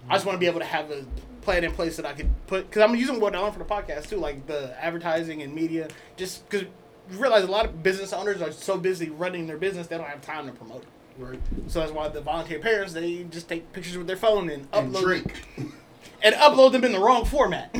I 0.09 0.13
just 0.13 0.25
want 0.25 0.35
to 0.35 0.39
be 0.39 0.45
able 0.47 0.59
to 0.59 0.65
have 0.65 0.89
a 0.91 1.05
plan 1.41 1.63
in 1.63 1.71
place 1.71 1.97
that 1.97 2.05
I 2.05 2.13
could 2.13 2.29
put, 2.47 2.69
because 2.69 2.81
I'm 2.81 2.95
using 2.95 3.19
what 3.19 3.35
I 3.35 3.39
learned 3.39 3.53
for 3.53 3.59
the 3.59 3.65
podcast 3.65 4.09
too, 4.09 4.17
like 4.17 4.47
the 4.47 4.75
advertising 4.83 5.41
and 5.41 5.53
media, 5.53 5.87
just 6.15 6.47
because 6.49 6.67
you 7.11 7.17
realize 7.17 7.43
a 7.43 7.47
lot 7.47 7.65
of 7.65 7.83
business 7.83 8.13
owners 8.13 8.41
are 8.41 8.51
so 8.51 8.77
busy 8.77 9.09
running 9.09 9.47
their 9.47 9.57
business 9.57 9.87
they 9.87 9.97
don't 9.97 10.07
have 10.07 10.21
time 10.21 10.45
to 10.45 10.53
promote 10.53 10.83
it. 10.83 10.87
Right. 11.17 11.39
So 11.67 11.79
that's 11.79 11.91
why 11.91 12.07
the 12.09 12.21
volunteer 12.21 12.59
parents 12.59 12.93
they 12.93 13.23
just 13.23 13.49
take 13.49 13.71
pictures 13.73 13.97
with 13.97 14.07
their 14.07 14.17
phone 14.17 14.49
and 14.49 14.67
And 14.71 14.93
upload 14.93 15.01
drink. 15.01 15.33
and 16.23 16.35
upload 16.35 16.73
them 16.73 16.83
in 16.83 16.91
the 16.91 16.99
wrong 16.99 17.25
format. 17.25 17.75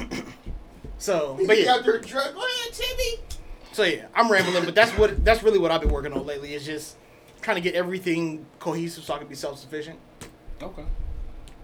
so, 0.97 1.37
but 1.45 1.61
yeah, 1.61 1.73
out 1.73 1.85
there 1.85 1.99
drunk. 1.99 2.33
Go 2.33 2.39
ahead, 2.39 2.73
Timmy. 2.73 3.19
so 3.73 3.83
yeah, 3.83 4.07
I'm 4.15 4.31
rambling, 4.31 4.65
but 4.65 4.73
that's 4.75 4.91
what 4.97 5.23
that's 5.23 5.43
really 5.43 5.59
what 5.59 5.71
I've 5.71 5.81
been 5.81 5.91
working 5.91 6.13
on 6.13 6.25
lately 6.25 6.53
is 6.55 6.65
just 6.65 6.95
trying 7.47 7.55
to 7.55 7.61
get 7.61 7.75
everything 7.75 8.45
cohesive 8.59 9.05
so 9.05 9.13
I 9.13 9.19
can 9.19 9.27
be 9.27 9.35
self 9.35 9.57
sufficient. 9.57 9.97
Okay. 10.61 10.83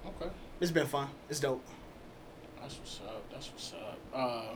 Okay. 0.07 0.31
It's 0.61 0.71
been 0.71 0.87
fun. 0.87 1.09
It's 1.29 1.41
dope. 1.41 1.61
That's 2.61 2.77
what's 2.79 3.01
up. 3.05 3.21
That's 3.29 3.51
what's 3.51 3.73
up. 3.73 3.99
Uh, 4.15 4.55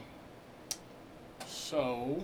so, 1.45 2.23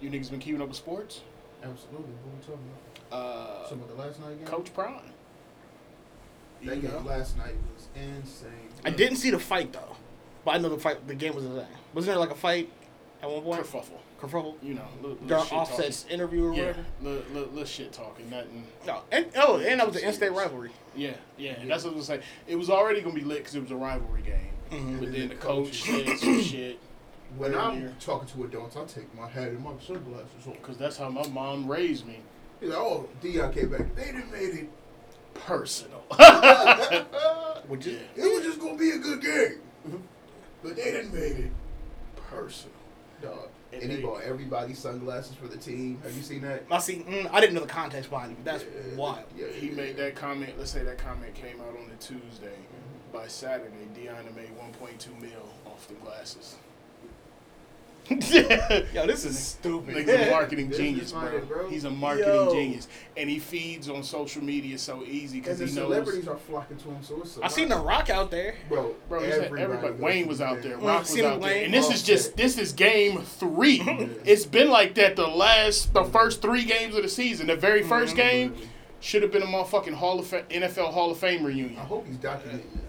you 0.00 0.10
niggas 0.10 0.32
been 0.32 0.40
keeping 0.40 0.60
up 0.60 0.66
with 0.66 0.76
sports? 0.76 1.20
Absolutely. 1.62 2.10
What 2.24 2.34
we 2.34 2.40
talking 2.40 2.70
about? 3.08 3.16
Uh, 3.16 3.68
Some 3.68 3.80
of 3.80 3.86
the 3.88 3.94
last 3.94 4.18
night 4.18 4.38
game. 4.38 4.46
Coach 4.48 4.74
Prime. 4.74 5.00
That 6.64 6.74
You 6.74 6.82
game 6.82 6.90
know? 6.90 7.08
last 7.08 7.36
night 7.36 7.54
was 7.72 7.86
insane. 7.94 8.50
I 8.84 8.90
didn't 8.90 9.18
see 9.18 9.30
the 9.30 9.38
fight 9.38 9.72
though, 9.72 9.94
but 10.44 10.56
I 10.56 10.58
know 10.58 10.70
the 10.70 10.78
fight. 10.78 11.06
The 11.06 11.14
game 11.14 11.36
was 11.36 11.44
insane. 11.44 11.66
Wasn't 11.94 12.10
there 12.12 12.18
like 12.18 12.32
a 12.32 12.34
fight 12.34 12.68
at 13.22 13.30
one 13.30 13.42
point? 13.42 13.62
Kerfuffle. 13.62 14.00
Kerfuffle. 14.20 14.54
You 14.62 14.74
know, 14.74 14.82
little, 15.00 15.10
little 15.10 15.26
During 15.28 15.44
shit 15.44 15.52
Offset's 15.52 16.06
interview 16.10 16.44
or 16.46 16.48
talking. 16.48 16.60
Yeah, 16.62 16.66
whatever. 16.68 16.86
little, 17.02 17.22
little, 17.32 17.48
little 17.50 17.64
shit 17.64 17.92
talking, 17.92 18.28
nothing. 18.30 18.66
No, 18.86 19.02
and 19.12 19.26
oh, 19.36 19.58
and 19.58 19.78
that 19.80 19.86
was 19.86 19.96
an 19.96 20.04
in-state 20.08 20.32
rivalry. 20.32 20.70
Yeah, 20.96 21.12
yeah, 21.36 21.54
that's 21.66 21.84
what 21.84 21.92
I 21.94 21.96
was 21.96 22.06
saying. 22.06 22.22
It 22.46 22.56
was 22.56 22.68
already 22.70 23.00
gonna 23.00 23.14
be 23.14 23.20
lit 23.22 23.38
because 23.38 23.54
it 23.54 23.62
was 23.62 23.70
a 23.70 23.76
rivalry 23.76 24.22
game. 24.22 24.50
Mhm. 24.70 24.98
But 25.00 25.12
then 25.12 25.28
the 25.28 25.34
coach 25.36 25.82
said 25.84 26.18
some 26.18 26.40
shit 26.42 26.78
When 27.36 27.54
I'm 27.54 27.76
earlier. 27.78 27.94
talking 28.00 28.28
to 28.28 28.44
adults, 28.44 28.76
I 28.76 28.84
take 28.84 29.14
my 29.14 29.28
hat 29.28 29.48
and 29.48 29.62
my 29.62 29.70
sunglasses 29.80 30.46
off. 30.48 30.54
because 30.54 30.76
that's 30.76 30.96
how 30.96 31.08
my 31.10 31.26
mom 31.28 31.70
raised 31.70 32.06
me. 32.06 32.18
He's 32.60 32.70
like, 32.70 32.78
oh, 32.78 33.08
Deion 33.22 33.54
came 33.54 33.70
back. 33.70 33.94
They 33.94 34.06
didn't 34.06 34.32
made 34.32 34.54
it. 34.54 34.68
Personal. 35.34 36.00
Which 37.68 37.86
is 37.86 38.00
It 38.16 38.22
was 38.34 38.44
just 38.44 38.58
gonna 38.60 38.76
be 38.76 38.90
a 38.90 38.98
good 38.98 39.22
game, 39.22 40.02
but 40.62 40.74
they 40.74 40.84
didn't 40.90 41.14
make 41.14 41.38
it. 41.38 41.50
Personal. 42.16 42.74
Dog. 43.22 43.48
And 43.72 43.82
And 43.82 43.92
he 43.92 44.00
bought 44.00 44.22
everybody 44.22 44.72
sunglasses 44.74 45.34
for 45.34 45.46
the 45.46 45.58
team. 45.58 46.00
Have 46.02 46.16
you 46.16 46.22
seen 46.22 46.40
that? 46.42 46.64
I 46.70 46.78
see. 46.78 47.04
Mm, 47.08 47.28
I 47.30 47.40
didn't 47.40 47.54
know 47.54 47.60
the 47.60 47.66
context 47.66 48.08
behind 48.10 48.32
it. 48.32 48.44
That's 48.44 48.64
Yeah, 48.64 48.96
wild. 48.96 49.24
Yeah, 49.36 49.46
He 49.48 49.68
yeah. 49.68 49.74
made 49.74 49.96
that 49.98 50.14
comment. 50.14 50.54
Let's 50.58 50.70
say 50.70 50.82
that 50.84 50.96
comment 50.98 51.34
came 51.34 51.60
out 51.60 51.68
on 51.76 51.90
a 51.92 52.02
Tuesday. 52.02 52.56
By 53.12 53.26
Saturday, 53.26 53.86
Deanna 53.94 54.34
made 54.36 54.50
1.2 54.58 55.20
mil 55.20 55.30
off 55.66 55.86
the 55.88 55.94
glasses. 55.94 56.56
Yo, 58.94 59.06
this 59.06 59.24
is 59.24 59.38
stupid. 59.38 59.96
He's 59.96 60.08
a 60.08 60.30
marketing 60.30 60.72
genius, 60.72 61.12
bro. 61.12 61.20
funny, 61.20 61.38
bro. 61.40 61.68
He's 61.68 61.84
a 61.84 61.90
marketing 61.90 62.32
Yo. 62.32 62.52
genius, 62.54 62.88
and 63.16 63.28
he 63.28 63.38
feeds 63.38 63.88
on 63.88 64.02
social 64.02 64.42
media 64.42 64.78
so 64.78 65.02
easy 65.04 65.40
because 65.40 65.58
he 65.58 65.66
the 65.66 65.72
knows. 65.72 65.90
celebrities 65.90 66.28
are 66.28 66.36
flocking 66.36 66.78
to 66.78 66.88
him, 66.88 67.02
so 67.02 67.20
it's. 67.20 67.36
a 67.36 67.44
I 67.44 67.48
seen 67.48 67.68
The. 67.68 67.76
Rock 67.76 68.08
out 68.08 68.30
there. 68.30 68.54
Bro, 68.68 68.94
Bro, 69.08 69.24
he 69.24 69.30
said 69.30 69.44
everybody, 69.44 69.62
everybody. 69.62 70.02
Wayne 70.02 70.26
was 70.26 70.40
out 70.40 70.62
game. 70.62 70.70
there. 70.70 70.78
Rock 70.78 71.00
was 71.00 71.08
seen 71.10 71.24
out 71.24 71.40
there, 71.40 71.50
Wayne. 71.50 71.64
and 71.66 71.74
this 71.74 71.86
is 71.86 72.00
Offset. 72.00 72.06
just 72.06 72.36
this 72.36 72.56
is 72.58 72.72
game 72.72 73.20
three. 73.22 73.80
it's 74.24 74.46
been 74.46 74.70
like 74.70 74.94
that 74.94 75.16
the 75.16 75.26
last 75.26 75.92
the 75.92 76.04
first 76.04 76.40
three 76.40 76.64
games 76.64 76.96
of 76.96 77.02
the 77.02 77.08
season. 77.08 77.46
The 77.48 77.56
very 77.56 77.82
1st 77.82 78.06
mm-hmm. 78.06 78.16
game 78.16 78.56
should 79.00 79.22
have 79.22 79.30
been 79.30 79.42
a 79.42 79.46
motherfucking 79.46 79.94
Hall 79.94 80.18
of 80.18 80.26
Fa- 80.26 80.44
NFL 80.50 80.92
Hall 80.92 81.10
of 81.10 81.18
Fame 81.18 81.44
reunion. 81.44 81.78
I 81.78 81.84
hope 81.84 82.06
he's 82.06 82.16
documenting 82.16 82.72
this. 82.84 82.87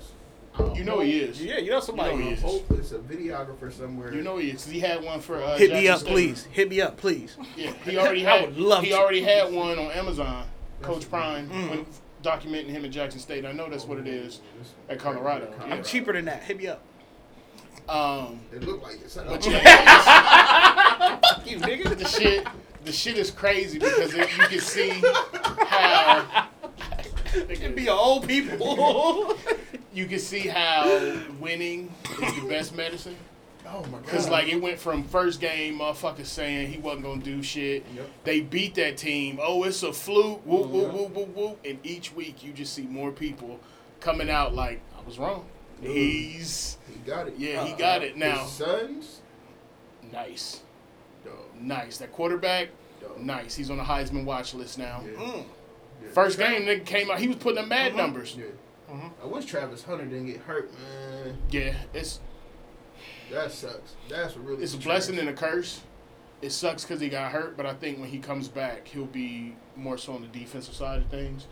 You 0.76 0.84
know 0.84 1.00
he 1.00 1.20
is. 1.20 1.42
Yeah, 1.42 1.58
you 1.60 1.72
know 1.72 1.80
somebody. 1.80 2.12
You 2.16 2.20
know 2.20 2.26
he 2.28 2.32
is. 2.34 2.42
hope 2.42 2.66
it's 2.72 2.92
a 2.92 3.00
videographer 3.00 3.72
somewhere. 3.72 4.14
You 4.14 4.22
know 4.22 4.38
he 4.38 4.52
is. 4.52 4.66
He 4.66 4.80
had 4.80 5.04
one 5.04 5.20
for 5.20 5.42
uh, 5.44 5.58
Hit 5.58 5.72
me 5.72 5.84
Jackson 5.86 5.92
up, 5.94 6.00
State. 6.00 6.12
please. 6.12 6.44
Hit 6.52 6.70
me 6.70 6.82
up, 6.82 6.98
please. 6.98 7.38
Yeah, 7.58 7.74
he 7.86 7.98
already 7.98 8.26
I 8.28 8.38
had. 8.38 8.50
would 8.50 8.58
love 8.58 8.84
he 8.84 8.90
to. 8.92 8.96
already 8.98 9.22
had 9.22 9.52
one 9.54 9.78
on 9.80 9.92
Amazon. 9.92 10.46
That's 10.82 10.88
Coach 10.88 11.10
Prime 11.10 11.50
Mm. 11.50 11.70
when 11.70 11.86
documenting 12.24 12.68
him 12.70 12.86
in 12.86 12.92
Jackson 12.92 13.20
State. 13.20 13.46
I 13.46 13.52
know 13.52 13.70
that's 13.70 13.86
what 13.86 13.98
it 13.98 14.08
is. 14.08 14.40
At 14.90 15.00
Colorado, 15.00 15.54
I'm 15.66 15.84
cheaper 15.84 16.14
than 16.14 16.26
that. 16.26 16.44
Hit 16.44 16.58
me 16.58 16.68
up. 16.68 16.82
Um, 17.88 18.40
It 18.54 18.64
looked 18.64 18.84
like 18.84 18.96
it. 18.96 19.14
but 19.28 19.46
yeah, 19.46 21.20
You 21.46 21.58
nigga. 21.58 21.98
the 21.98 22.08
shit, 22.08 22.46
the 22.86 22.92
shit 22.92 23.18
is 23.18 23.32
crazy 23.32 23.80
because 23.80 24.14
it, 24.14 24.30
you 24.38 24.44
can 24.48 24.60
see 24.60 24.90
how. 25.66 26.48
It 27.34 27.60
can 27.62 27.74
be 27.76 27.90
old 27.90 28.28
people. 28.28 29.36
You 30.00 30.06
can 30.06 30.20
see 30.20 30.48
how 30.48 30.86
winning 31.42 31.94
is 32.22 32.36
the 32.42 32.48
best 32.48 32.74
medicine. 32.74 33.18
Oh 33.68 33.84
my 33.92 33.98
god. 34.00 34.08
Cause 34.08 34.30
like 34.30 34.48
it 34.48 34.56
went 34.62 34.80
from 34.80 35.04
first 35.04 35.42
game, 35.42 35.80
motherfuckers 35.80 36.28
saying 36.28 36.72
he 36.72 36.78
wasn't 36.78 37.04
gonna 37.04 37.22
do 37.22 37.44
shit. 37.44 37.86
Yep. 37.94 38.10
They 38.24 38.40
beat 38.40 38.76
that 38.76 38.96
team. 38.96 39.40
Oh, 39.44 39.64
it's 39.66 39.84
a 39.84 39.92
fluke. 39.92 40.42
Whoop 40.46 40.70
whoop 40.70 40.88
Yeah. 40.94 40.98
whoop 41.00 41.10
whoop 41.14 41.36
whoop. 41.36 41.60
And 41.66 41.80
each 41.86 42.14
week 42.14 42.42
you 42.46 42.54
just 42.54 42.72
see 42.74 42.84
more 42.84 43.12
people 43.12 43.60
coming 44.00 44.30
out 44.30 44.56
like 44.56 44.80
I 44.98 45.06
was 45.06 45.20
wrong. 45.20 45.46
He's 45.82 46.78
he 46.88 46.98
got 47.00 47.28
it. 47.28 47.34
yeah, 47.38 47.66
he 47.66 47.74
Uh, 47.74 47.76
got 47.76 48.02
it 48.02 48.16
now. 48.16 48.44
His 48.44 48.52
sons. 48.54 49.20
Nice, 50.14 50.62
Dog. 51.26 51.34
nice. 51.60 51.98
That 51.98 52.14
quarterback, 52.14 52.70
Dog. 53.02 53.20
nice. 53.20 53.54
He's 53.54 53.70
on 53.70 53.76
the 53.78 53.84
Heisman 53.84 54.24
watch 54.24 54.54
list 54.54 54.78
now. 54.80 55.04
Yeah. 55.06 55.20
Mm. 55.20 55.44
Yeah. 56.04 56.10
First 56.14 56.40
game, 56.40 56.62
nigga 56.62 56.86
came 56.86 57.12
out. 57.12 57.20
He 57.20 57.28
was 57.28 57.36
putting 57.36 57.58
up 57.60 57.68
mad 57.68 57.92
Mhm. 57.92 57.98
numbers. 57.98 58.36
Yeah. 58.40 58.46
Mhm. 58.92 59.12
I 59.24 59.26
wish 59.28 59.46
Travis 59.46 59.84
Hunter 59.84 60.06
didn't 60.06 60.28
get 60.28 60.38
hurt, 60.38 60.72
man. 60.74 61.38
Yeah, 61.52 61.76
it's 61.94 62.20
That 63.32 63.52
sucks. 63.52 63.96
That's 64.10 64.36
really. 64.38 64.64
it's 64.64 64.74
a 64.74 64.78
trash. 64.78 64.86
blessing 64.86 65.20
and 65.20 65.30
a 65.30 65.34
curse. 65.34 65.82
It 66.42 66.52
sucks 66.52 66.84
because 66.84 67.02
he 67.02 67.10
got 67.10 67.32
hurt, 67.32 67.58
but 67.58 67.66
I 67.66 67.74
think 67.74 68.00
when 68.00 68.10
he 68.10 68.18
comes 68.20 68.48
back, 68.48 68.88
he'll 68.88 69.06
be 69.06 69.56
more 69.76 69.98
so 69.98 70.14
on 70.14 70.22
the 70.22 70.28
defensive 70.28 70.74
side 70.74 71.00
of 71.02 71.08
things, 71.10 71.48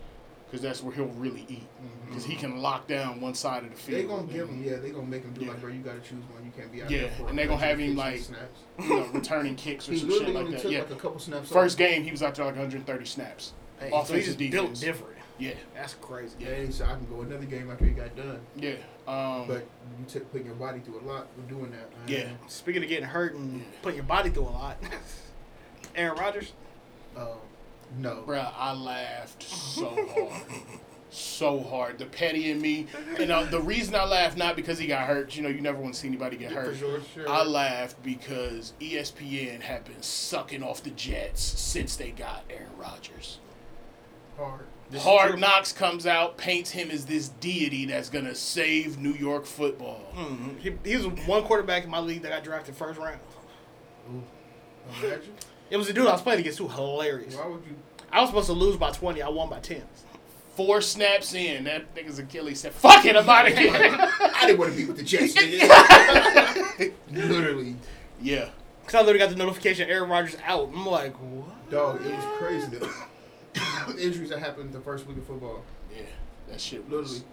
because 0.46 0.62
that's 0.62 0.82
where 0.82 0.96
he'll 0.96 1.08
really 1.08 1.46
eat. 1.50 1.68
Because 2.08 2.24
he 2.24 2.36
can 2.36 2.62
lock 2.62 2.88
down 2.88 3.20
one 3.20 3.34
side 3.36 3.64
of 3.66 3.70
the 3.70 3.76
field. 3.76 4.00
They're 4.00 4.08
gonna 4.18 4.32
give 4.32 4.48
him, 4.50 4.64
yeah. 4.64 4.78
They're 4.78 4.92
gonna 4.94 5.06
make 5.06 5.24
him 5.24 5.34
do 5.34 5.42
Yeah. 5.42 5.50
like, 5.52 5.62
bro, 5.62 5.72
you 5.72 5.82
gotta 5.82 6.00
choose 6.00 6.24
one. 6.34 6.44
You 6.46 6.52
can't 6.58 6.72
be 6.72 6.82
out 6.84 6.90
Yeah, 6.90 7.02
there 7.02 7.12
for 7.12 7.28
and 7.28 7.38
they're 7.38 7.48
gonna 7.48 7.60
have 7.60 7.78
him, 7.80 7.96
like, 7.98 8.22
snaps. 8.22 8.62
you 8.80 8.90
know, 8.90 9.06
returning 9.08 9.56
kicks 9.56 9.90
or 9.90 9.96
some 9.98 10.10
shit 10.10 10.30
like 10.30 10.50
that. 10.52 10.62
took 10.62 10.72
Yeah, 10.72 10.80
like 10.80 10.92
a 10.92 10.96
couple 10.96 11.20
snaps. 11.20 11.50
first 11.50 11.76
off. 11.76 11.80
game 11.80 12.04
he 12.04 12.12
was 12.12 12.24
out 12.24 12.36
there 12.36 12.46
like 12.46 12.56
130 12.56 13.06
snaps. 13.06 13.54
Hey, 13.80 13.88
Offensive 13.90 14.08
so 14.08 14.14
he's 14.16 14.26
just 14.26 14.38
built 14.40 14.52
defense. 14.52 14.80
different. 14.80 15.17
Yeah, 15.40 15.54
That's 15.76 15.94
crazy. 15.96 16.36
Yeah, 16.40 16.48
and 16.50 16.74
he 16.74 16.84
I 16.84 16.88
can 16.88 17.06
go 17.10 17.22
another 17.22 17.46
game 17.46 17.70
after 17.70 17.86
he 17.86 17.92
got 17.92 18.16
done. 18.16 18.40
yeah, 18.56 18.74
um, 19.08 19.46
But 19.48 19.68
you 20.00 20.06
took 20.08 20.32
putting 20.32 20.48
your 20.48 20.56
body 20.56 20.80
through 20.80 21.00
a 21.02 21.06
lot 21.08 21.28
with 21.36 21.48
doing 21.48 21.72
that. 21.72 21.92
Man. 21.92 22.08
yeah. 22.08 22.30
Speaking 22.48 22.82
of 22.84 22.90
getting 22.90 23.06
hurt 23.06 23.36
and 23.36 23.64
putting 23.82 23.98
your 23.98 24.06
body 24.06 24.30
through 24.32 24.44
a 24.44 24.50
lot, 24.50 24.78
Aaron 25.96 26.18
Rodgers. 26.18 26.54
Um, 27.16 27.28
no. 28.00 28.24
Bruh, 28.28 28.52
I 28.58 28.74
laughed 28.74 29.44
so 29.44 29.86
hard. 29.88 30.42
So 31.10 31.62
hard. 31.64 31.98
The 32.00 32.06
petty 32.06 32.52
in 32.52 32.60
me. 32.60 32.86
And 33.18 33.32
uh, 33.32 33.44
the 33.46 33.62
reason 33.62 33.96
I 33.96 34.04
laughed, 34.06 34.38
not 34.38 34.56
because 34.58 34.78
he 34.78 34.88
got 34.88 35.08
hurt, 35.08 35.36
you 35.38 35.42
know, 35.42 35.48
you 35.50 35.62
never 35.62 35.80
want 35.80 35.94
to 35.94 36.00
see 36.00 36.08
anybody 36.10 36.36
get 36.36 36.52
For 36.52 36.62
hurt. 36.62 36.78
sure, 36.78 37.00
sure. 37.14 37.30
I 37.30 37.44
laughed 37.44 38.04
because 38.04 38.74
ESPN 38.82 39.62
have 39.62 39.86
been 39.86 40.02
sucking 40.02 40.62
off 40.64 40.84
the 40.84 40.90
Jets 40.92 41.42
since 41.42 41.96
they 41.96 42.12
got 42.12 42.44
Aaron 42.50 42.68
Rodgers. 42.78 43.40
hard. 44.38 44.66
This 44.90 45.04
Hard 45.04 45.32
true. 45.32 45.40
Knocks 45.40 45.74
comes 45.74 46.06
out, 46.08 46.38
paints 46.38 46.72
him 46.72 46.90
as 46.92 47.06
this 47.06 47.28
deity 47.28 47.86
that's 47.86 48.10
going 48.10 48.24
to 48.26 48.34
save 48.36 48.98
New 48.98 49.14
York 49.14 49.46
football. 49.46 50.02
Mhm. 50.16 50.60
He, 50.60 50.74
he 50.90 50.96
was 50.96 51.08
one 51.28 51.44
quarterback 51.44 51.84
in 51.84 51.90
my 51.90 52.00
league 52.00 52.22
that 52.22 52.30
got 52.30 52.44
drafted 52.44 52.76
first 52.76 52.98
round. 52.98 53.20
Ooh. 54.10 54.24
Imagine. 55.04 55.34
It 55.70 55.76
was 55.76 55.90
a 55.90 55.94
dude 55.94 56.08
I 56.08 56.14
was 56.14 56.22
playing 56.22 56.40
against 56.40 56.60
who 56.60 56.70
hilarious. 56.70 57.36
Why 57.36 57.48
would 57.48 57.62
you? 57.68 57.76
I 58.12 58.22
was 58.22 58.30
supposed 58.30 58.48
to 58.48 58.54
lose 58.54 58.78
by 58.78 58.92
20. 58.92 59.22
I 59.22 59.28
won 59.28 59.50
by 59.50 59.60
10. 59.60 59.82
Four 60.56 60.80
snaps 60.82 61.34
in, 61.34 61.66
that 61.66 61.94
nigga's 61.94 62.18
Achilles 62.18 62.62
said, 62.62 62.72
fuck 62.74 63.06
it, 63.06 63.16
I'm 63.16 63.30
out 63.30 63.48
of 63.48 63.56
here. 63.56 63.72
I 63.76 64.46
didn't 64.48 64.58
want 64.58 64.72
to 64.72 64.78
be 64.78 64.86
with 64.86 64.98
the 64.98 65.04
Jets. 65.04 65.36
Literally, 67.12 67.76
yeah. 68.22 68.50
Because 68.82 68.96
I 68.96 69.00
literally 69.02 69.20
got 69.20 69.30
the 69.30 69.36
notification 69.36 69.90
Aaron 69.90 70.10
Rodgers 70.10 70.38
out. 70.46 70.70
I'm 70.74 70.86
like, 70.86 71.14
what? 71.16 71.70
dog. 71.70 72.04
It 72.06 72.12
was 72.16 72.26
crazy. 72.40 72.78
The 73.88 73.94
the 73.94 74.04
injuries 74.06 74.30
that 74.30 74.40
happened 74.40 74.74
the 74.74 74.80
first 74.82 75.08
week 75.08 75.18
of 75.18 75.26
football. 75.26 75.64
Yeah, 75.96 76.04
that 76.50 76.60
shit 76.62 76.88
was 76.90 77.24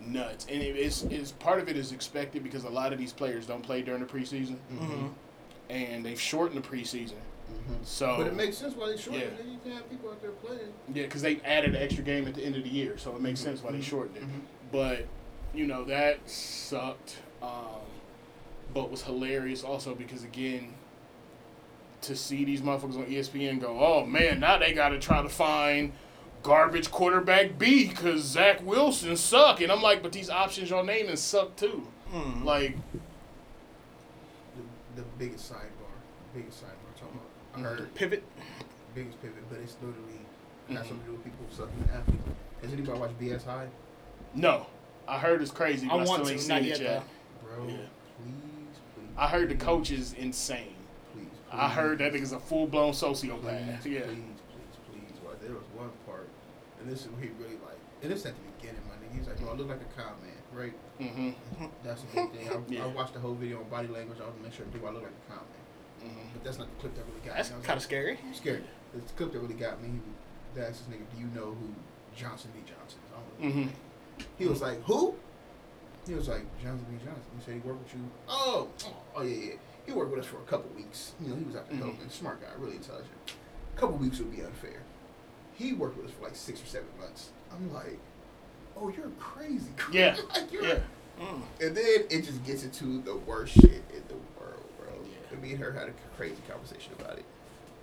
Literally. 0.00 0.18
nuts, 0.18 0.46
and 0.50 0.62
it, 0.62 0.76
it's, 0.76 1.02
it's 1.04 1.32
part 1.32 1.60
of 1.60 1.68
it 1.68 1.76
is 1.76 1.92
expected 1.92 2.42
because 2.42 2.64
a 2.64 2.68
lot 2.70 2.92
of 2.92 2.98
these 2.98 3.12
players 3.12 3.46
don't 3.46 3.62
play 3.62 3.82
during 3.82 4.00
the 4.00 4.06
preseason, 4.06 4.56
Mm-hmm. 4.72 5.06
and 5.70 6.04
they've 6.04 6.20
shortened 6.20 6.62
the 6.62 6.66
preseason. 6.68 7.14
So, 7.82 8.16
But 8.18 8.26
it 8.28 8.34
makes 8.36 8.56
sense 8.56 8.74
why 8.74 8.88
they 8.90 8.96
shortened 8.96 9.24
Yeah. 9.38 9.44
it. 9.44 9.46
You 9.46 9.58
can 9.62 9.72
have 9.72 9.90
people 9.90 10.10
out 10.10 10.22
there 10.22 10.30
playing. 10.30 10.72
yeah, 10.92 11.02
because 11.04 11.20
they 11.22 11.38
added 11.44 11.74
an 11.74 11.82
extra 11.82 12.02
game 12.02 12.26
at 12.26 12.34
the 12.34 12.42
end 12.42 12.56
of 12.56 12.64
the 12.64 12.70
year, 12.70 12.96
so 12.96 13.14
it 13.14 13.20
makes 13.20 13.40
sense 13.40 13.62
why 13.62 13.72
they 13.72 13.80
shortened 13.82 14.16
it. 14.16 14.22
Mhm. 14.22 14.40
But 14.72 15.06
you 15.54 15.66
know 15.66 15.84
that 15.84 16.18
sucked, 16.28 17.18
um, 17.42 17.82
but 18.72 18.90
was 18.90 19.02
hilarious 19.02 19.62
also 19.64 19.94
because 19.94 20.24
again. 20.24 20.74
To 22.02 22.16
see 22.16 22.44
these 22.44 22.60
motherfuckers 22.62 22.96
on 22.96 23.06
ESPN 23.06 23.60
go, 23.60 23.78
oh 23.78 24.04
man, 24.04 24.40
now 24.40 24.58
they 24.58 24.72
got 24.72 24.88
to 24.88 24.98
try 24.98 25.22
to 25.22 25.28
find 25.28 25.92
garbage 26.42 26.90
quarterback 26.90 27.56
B 27.58 27.86
because 27.88 28.22
Zach 28.22 28.60
Wilson 28.66 29.16
suck, 29.16 29.60
and 29.60 29.70
I'm 29.70 29.80
like, 29.80 30.02
but 30.02 30.10
these 30.10 30.28
options 30.28 30.68
y'all 30.70 30.82
naming 30.84 31.14
suck 31.14 31.54
too. 31.54 31.86
Mm. 32.12 32.42
Like, 32.44 32.76
The, 34.96 35.02
the 35.02 35.06
biggest 35.16 35.50
sidebar, 35.52 35.94
biggest 36.34 36.60
sidebar. 36.62 36.98
Talking 37.00 37.20
about, 37.20 37.28
I 37.54 37.58
Mhm. 37.58 37.78
heard 37.78 37.94
Pivot. 37.94 38.24
biggest 38.96 39.22
pivot, 39.22 39.44
but 39.48 39.58
it's 39.60 39.76
literally 39.80 40.18
Mhm. 40.68 40.76
has 40.78 40.86
something 40.88 40.98
to 41.00 41.04
do 41.06 41.12
with 41.12 41.24
people 41.24 41.46
sucking 41.50 41.88
athletes. 41.94 42.22
Has 42.62 42.72
anybody 42.72 42.98
watched 42.98 43.18
BS 43.20 43.44
High? 43.44 43.68
no, 44.34 44.66
I 45.06 45.18
heard 45.18 45.40
it's 45.40 45.50
crazy, 45.52 45.86
but 45.86 45.94
I, 45.94 46.02
I 46.02 46.04
want 46.04 46.08
still 46.08 46.24
to, 46.24 46.32
ain't 46.32 46.48
not 46.48 46.58
seen 46.58 46.64
yet, 46.68 46.80
it 46.80 46.82
yet. 46.84 47.02
Bro, 47.44 47.66
Yeah. 47.68 47.74
please, 47.76 48.78
please. 48.96 49.06
I 49.16 49.28
heard 49.28 49.48
the 49.48 49.54
please, 49.54 49.64
coach 49.64 49.90
is 49.92 50.12
insane. 50.14 50.74
Please, 51.52 51.60
I 51.60 51.68
heard 51.68 51.98
that 51.98 52.12
nigga's 52.12 52.32
a 52.32 52.40
full 52.40 52.66
blown 52.66 52.92
Please, 52.92 53.02
sociopath. 53.02 53.44
Yeah. 53.44 53.76
please, 53.78 54.02
please, 54.02 54.76
please. 54.90 55.20
Well, 55.22 55.34
there 55.40 55.52
was 55.52 55.64
one 55.76 55.90
part, 56.06 56.28
and 56.80 56.90
this 56.90 57.02
is 57.02 57.08
where 57.12 57.22
he 57.22 57.28
really 57.38 57.60
like, 57.64 57.78
and 58.02 58.10
this 58.10 58.24
at 58.26 58.34
the 58.34 58.40
beginning, 58.56 58.80
my 58.88 58.94
nigga. 58.96 59.16
He's 59.18 59.26
like, 59.28 59.38
"Bro, 59.38 59.50
I 59.52 59.54
look 59.56 59.68
like 59.68 59.80
a 59.82 60.00
cop, 60.00 60.16
man, 60.22 60.32
right?" 60.52 60.72
Mm-hmm. 61.00 61.66
That's 61.84 62.00
the 62.02 62.06
big 62.14 62.32
thing. 62.32 62.48
I, 62.48 62.56
Yeah. 62.72 62.84
I 62.84 62.86
watched 62.88 63.14
the 63.14 63.20
whole 63.20 63.34
video 63.34 63.58
on 63.58 63.68
body 63.68 63.88
language. 63.88 64.18
I 64.20 64.24
want 64.24 64.36
to 64.38 64.42
make 64.42 64.52
sure 64.54 64.64
do 64.66 64.80
I 64.86 64.90
look 64.90 65.02
like 65.02 65.12
a 65.12 65.32
cop, 65.32 65.44
man, 65.46 66.10
Mm-hmm. 66.10 66.28
but 66.34 66.42
that's 66.44 66.58
not 66.58 66.68
the 66.68 66.76
clip 66.80 66.94
that 66.96 67.04
really 67.06 67.20
got 67.24 67.36
That's 67.36 67.50
me. 67.50 67.54
I 67.54 67.58
was 67.58 67.66
kind 67.66 67.76
of 67.76 67.82
like, 67.82 67.90
scary. 67.90 68.18
scary. 68.32 68.62
It's 68.96 69.12
the 69.12 69.16
clip 69.18 69.32
that 69.32 69.38
really 69.38 69.54
got 69.54 69.80
me. 69.82 69.88
He, 69.88 70.00
that's 70.58 70.80
this 70.80 70.88
nigga. 70.88 71.04
Do 71.14 71.20
you 71.20 71.28
know 71.36 71.54
who 71.54 71.68
Johnson 72.16 72.50
B. 72.54 72.60
Johnson 72.66 72.98
is? 73.06 73.12
I 73.12 73.20
don't 73.20 73.56
know. 73.56 73.62
Mm-hmm. 73.62 74.24
He 74.38 74.46
was 74.46 74.60
like, 74.62 74.82
who? 74.84 75.14
He 76.06 76.14
was 76.14 76.28
like, 76.28 76.42
Johnson 76.60 76.86
B. 76.90 76.96
Johnson. 77.04 77.22
He 77.38 77.44
said 77.44 77.54
he 77.54 77.60
worked 77.60 77.84
with 77.84 77.94
you. 77.94 78.00
Oh, 78.28 78.68
oh, 78.84 78.96
oh 79.16 79.22
yeah, 79.22 79.36
yeah. 79.36 79.52
He 79.92 79.98
worked 79.98 80.10
with 80.10 80.20
us 80.20 80.26
for 80.26 80.38
a 80.38 80.44
couple 80.44 80.70
weeks. 80.74 81.12
You 81.20 81.28
know, 81.28 81.36
he 81.36 81.44
was 81.44 81.54
out 81.56 81.68
there 81.68 81.78
Mhm. 81.78 81.82
helping. 81.82 82.08
Smart 82.08 82.40
guy, 82.40 82.48
really 82.58 82.76
intelligent. 82.76 83.12
A 83.76 83.78
couple 83.80 83.96
weeks 83.98 84.18
would 84.18 84.34
be 84.34 84.42
unfair. 84.42 84.80
He 85.54 85.74
worked 85.74 85.98
with 85.98 86.06
us 86.06 86.12
for 86.12 86.24
like 86.24 86.34
six 86.34 86.62
or 86.62 86.66
seven 86.66 86.88
months. 86.98 87.30
I'm 87.52 87.72
like, 87.74 87.98
oh, 88.76 88.88
you're 88.88 89.10
crazy. 89.18 89.70
Yeah. 89.92 90.16
like, 90.34 90.50
you're 90.50 90.64
Yeah. 90.64 90.78
Mm. 91.20 91.42
and 91.60 91.76
then 91.76 92.06
it 92.08 92.22
just 92.24 92.42
gets 92.44 92.64
into 92.64 93.02
the 93.02 93.14
worst 93.16 93.52
shit 93.52 93.82
in 93.92 94.02
the 94.08 94.14
world, 94.40 94.64
bro. 94.78 94.88
Yeah. 95.04 95.32
And 95.32 95.42
me 95.42 95.50
and 95.52 95.60
her 95.62 95.72
had 95.72 95.90
a 95.90 95.92
crazy 96.16 96.40
conversation 96.48 96.94
about 96.98 97.18
it. 97.18 97.24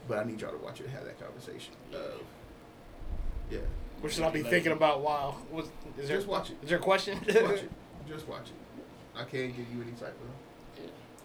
But 0.08 0.18
I 0.18 0.24
need 0.24 0.42
y'all 0.42 0.52
to 0.52 0.58
watch 0.58 0.80
it 0.80 0.86
and 0.86 0.94
have 0.94 1.06
that 1.06 1.20
conversation. 1.20 1.76
Of, 1.94 2.22
yeah. 3.52 3.60
What 4.02 4.12
should 4.12 4.24
I 4.24 4.32
be 4.32 4.42
thinking 4.42 4.72
about 4.72 5.02
while? 5.02 5.40
Was, 5.52 5.68
is 6.00 6.08
there 6.08 6.18
Just 6.18 6.28
watch 6.28 6.50
it. 6.50 6.58
is 6.64 6.70
there 6.70 6.80
a 6.80 6.82
question? 6.82 7.20
Just 7.24 7.44
watch 7.44 7.60
it. 7.60 7.72
Just 8.08 8.28
watch 8.28 8.48
it. 8.48 8.86
I 9.16 9.26
can't 9.26 9.56
give 9.56 9.70
you 9.72 9.84
any 9.84 9.92
type 9.92 10.16
of. 10.20 10.30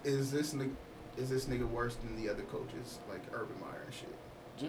Yeah. 0.04 0.10
Is 0.12 0.30
this 0.30 0.54
nigga, 0.54 0.70
is 1.16 1.30
this 1.30 1.46
nigga 1.46 1.68
worse 1.68 1.96
than 1.96 2.16
the 2.22 2.30
other 2.30 2.42
coaches 2.44 2.98
like 3.10 3.22
Urban 3.32 3.56
Meyer 3.60 3.82
and 3.86 3.94
shit? 3.94 4.08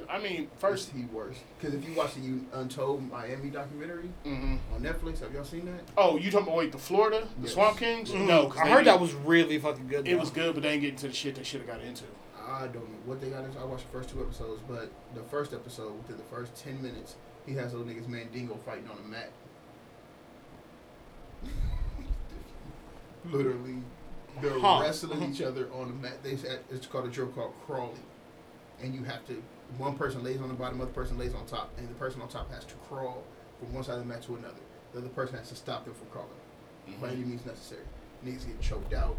I 0.09 0.17
mean, 0.17 0.47
First, 0.57 0.87
first. 0.89 0.97
he 0.97 1.03
worse? 1.13 1.37
Because 1.59 1.75
if 1.75 1.87
you 1.87 1.93
watch 1.93 2.15
the 2.15 2.39
Untold 2.59 3.07
Miami 3.11 3.51
documentary 3.51 4.09
hmm 4.23 4.55
on 4.73 4.81
Netflix, 4.81 5.19
have 5.19 5.31
y'all 5.31 5.43
seen 5.43 5.65
that? 5.65 5.81
Oh, 5.95 6.17
you 6.17 6.31
talking 6.31 6.47
about 6.47 6.57
wait 6.57 6.71
the 6.71 6.79
Florida, 6.79 7.27
the 7.39 7.43
Yes. 7.45 7.53
Swamp 7.53 7.77
Kings? 7.77 8.09
Mm. 8.09 8.25
No, 8.25 8.47
'cause 8.47 8.61
I 8.63 8.69
heard 8.69 8.85
that 8.85 8.99
was 8.99 9.13
really 9.13 9.59
fucking 9.59 9.87
good. 9.87 10.07
It 10.07 10.11
though. 10.13 10.19
was 10.21 10.31
good, 10.31 10.55
but 10.55 10.63
they 10.63 10.69
didn't 10.71 10.81
get 10.81 10.89
into 10.93 11.07
the 11.09 11.13
shit 11.13 11.35
they 11.35 11.43
should 11.43 11.61
have 11.61 11.69
got 11.69 11.81
into. 11.81 12.05
I 12.47 12.61
don't 12.67 12.75
know 12.89 12.97
what 13.05 13.21
they 13.21 13.29
got 13.29 13.43
into. 13.43 13.59
I 13.59 13.63
watched 13.65 13.85
the 13.91 13.91
first 13.97 14.09
two 14.09 14.21
episodes, 14.21 14.61
but 14.67 14.89
the 15.13 15.21
first 15.23 15.53
episode, 15.53 15.95
within 15.97 16.17
the 16.17 16.23
first 16.35 16.55
ten 16.55 16.81
minutes, 16.81 17.15
he 17.45 17.53
has 17.53 17.71
those 17.73 17.85
niggas 17.85 18.07
Mandingo 18.07 18.57
fighting 18.65 18.89
on 18.89 18.97
a 18.97 19.07
mat. 19.07 19.29
Literally, 23.31 23.77
they're 24.41 24.59
Huh. 24.59 24.79
wrestling 24.81 25.23
each 25.31 25.41
other 25.41 25.67
on 25.73 25.89
a 25.89 25.93
mat. 25.93 26.23
They 26.23 26.35
said 26.37 26.59
it's 26.69 26.85
called 26.87 27.05
a 27.05 27.09
drill 27.09 27.27
called 27.27 27.53
crawling, 27.65 28.03
and 28.81 28.93
you 28.93 29.03
have 29.03 29.25
to. 29.27 29.41
One 29.77 29.95
person 29.97 30.23
lays 30.23 30.41
on 30.41 30.47
the 30.47 30.53
bottom, 30.53 30.79
other 30.81 30.91
person 30.91 31.17
lays 31.17 31.33
on 31.33 31.45
top, 31.45 31.71
and 31.77 31.89
the 31.89 31.93
person 31.95 32.21
on 32.21 32.27
top 32.27 32.51
has 32.51 32.65
to 32.65 32.75
crawl 32.87 33.23
from 33.59 33.73
one 33.73 33.83
side 33.83 33.93
of 33.93 33.99
the 33.99 34.05
mat 34.05 34.21
to 34.23 34.35
another. 34.35 34.53
The 34.93 34.99
other 34.99 35.09
person 35.09 35.37
has 35.37 35.49
to 35.49 35.55
stop 35.55 35.85
them 35.85 35.93
from 35.93 36.07
crawling 36.07 36.99
by 37.01 37.09
any 37.09 37.23
means 37.23 37.45
necessary. 37.45 37.81
Niggas 38.25 38.45
get 38.47 38.61
choked 38.61 38.93
out. 38.93 39.15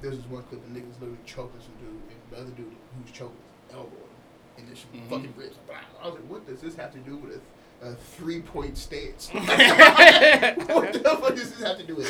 There's 0.00 0.16
this 0.18 0.26
one 0.26 0.44
clip 0.44 0.62
of 0.64 0.70
niggas 0.70 0.94
literally 1.00 1.18
choking 1.26 1.60
some 1.60 1.74
dude, 1.80 1.90
and 1.90 2.18
the 2.30 2.36
other 2.38 2.50
dude 2.50 2.72
who's 3.02 3.10
choking 3.12 3.36
elbow 3.72 3.88
him 3.88 4.64
in 4.64 4.70
this 4.70 4.84
Mhm. 4.94 5.08
fucking 5.10 5.34
ribs. 5.36 5.56
I 6.00 6.06
was 6.06 6.14
like, 6.14 6.24
what 6.30 6.46
does 6.46 6.60
this 6.60 6.76
have 6.76 6.92
to 6.92 6.98
do 7.00 7.16
with 7.16 7.40
a, 7.82 7.88
a 7.88 7.94
three 7.94 8.40
point 8.40 8.78
stance? 8.78 9.28
what 9.32 9.46
the 10.92 11.00
fuck 11.20 11.34
does 11.34 11.50
this 11.52 11.62
have 11.66 11.78
to 11.78 11.84
do 11.84 11.96
with? 11.96 12.06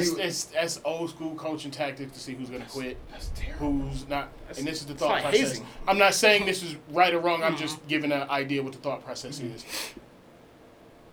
That's 0.00 0.14
that's, 0.14 0.44
that's 0.44 0.80
old 0.84 1.10
school 1.10 1.34
coaching 1.34 1.70
tactic 1.70 2.12
to 2.12 2.18
see 2.18 2.34
who's 2.34 2.50
gonna 2.50 2.64
quit, 2.66 2.96
That's 3.10 3.30
terrible. 3.34 3.72
who's 3.72 4.08
not. 4.08 4.28
And 4.56 4.66
this 4.66 4.80
is 4.80 4.86
the 4.86 4.94
thought 4.94 5.10
like 5.10 5.22
process. 5.24 5.40
hazing. 5.52 5.66
I'm 5.86 5.98
not 5.98 6.14
saying 6.14 6.46
this 6.46 6.62
is 6.62 6.76
right 6.90 7.12
or 7.14 7.20
wrong. 7.20 7.42
I'm 7.42 7.56
just 7.56 7.86
giving 7.88 8.12
an 8.12 8.28
idea 8.30 8.62
what 8.62 8.72
the 8.72 8.78
thought 8.78 9.04
process 9.04 9.40
is. 9.40 9.64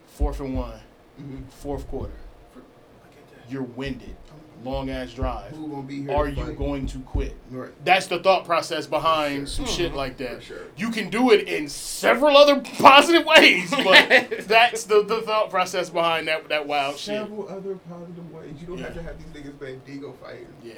Fourth 0.08 0.40
and 0.40 0.56
one, 0.56 0.80
Mhm. 1.22 1.50
fourth 1.52 1.88
quarter. 1.88 2.14
Look 2.56 2.64
at 3.12 3.46
that. 3.46 3.52
You're 3.52 3.64
winded, 3.64 4.16
long 4.64 4.90
ass 4.90 5.14
drive. 5.14 5.52
Who 5.52 5.68
gonna 5.68 5.82
be 5.84 6.02
here? 6.04 6.12
Are 6.12 6.28
you 6.28 6.46
fight? 6.46 6.58
going 6.58 6.86
to 6.88 7.00
quit? 7.00 7.36
Right. 7.52 7.70
That's 7.86 8.08
the 8.08 8.20
thought 8.20 8.46
process 8.46 8.88
behind 8.88 9.44
For 9.44 9.48
some 9.48 9.66
sure. 9.66 9.74
shit 9.76 9.94
like 9.94 10.18
that. 10.18 10.44
sure. 10.44 10.64
You 10.76 10.90
can 10.92 11.10
do 11.10 11.32
it 11.32 11.48
in 11.48 11.68
several 11.70 12.36
other 12.38 12.60
positive 12.80 13.26
ways, 13.26 13.70
but 13.72 14.40
that's 14.48 14.84
the, 14.86 15.04
the 15.04 15.22
thought 15.22 15.50
process 15.50 15.90
behind 15.90 16.28
that 16.28 16.50
that 16.50 16.68
wild 16.68 16.98
shit. 16.98 17.16
Several 17.22 17.48
other 17.50 17.76
positive 17.76 18.32
ways. 18.32 18.54
You 18.60 18.68
don't 18.68 18.80
have 18.80 18.94
to 18.96 19.02
have 19.04 19.18
these 19.18 19.44
niggas 19.44 19.60
Mandingo 19.62 20.12
fighting. 20.14 20.48
Yeah. 20.64 20.74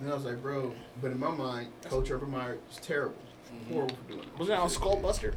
And 0.00 0.10
I 0.10 0.14
was 0.14 0.24
like, 0.24 0.40
bro, 0.40 0.72
but 1.02 1.10
in 1.10 1.18
my 1.20 1.30
mind, 1.30 1.68
Coach 1.84 2.10
Urban 2.10 2.30
Meyer 2.30 2.58
is 2.70 2.76
terrible. 2.78 3.16
Mhm. 3.68 3.72
Horrible 3.72 3.96
for 3.96 4.12
doing 4.12 4.20
it. 4.24 4.38
Was 4.38 4.48
that 4.48 4.58
on 4.58 4.68
Skullbuster? 4.68 5.34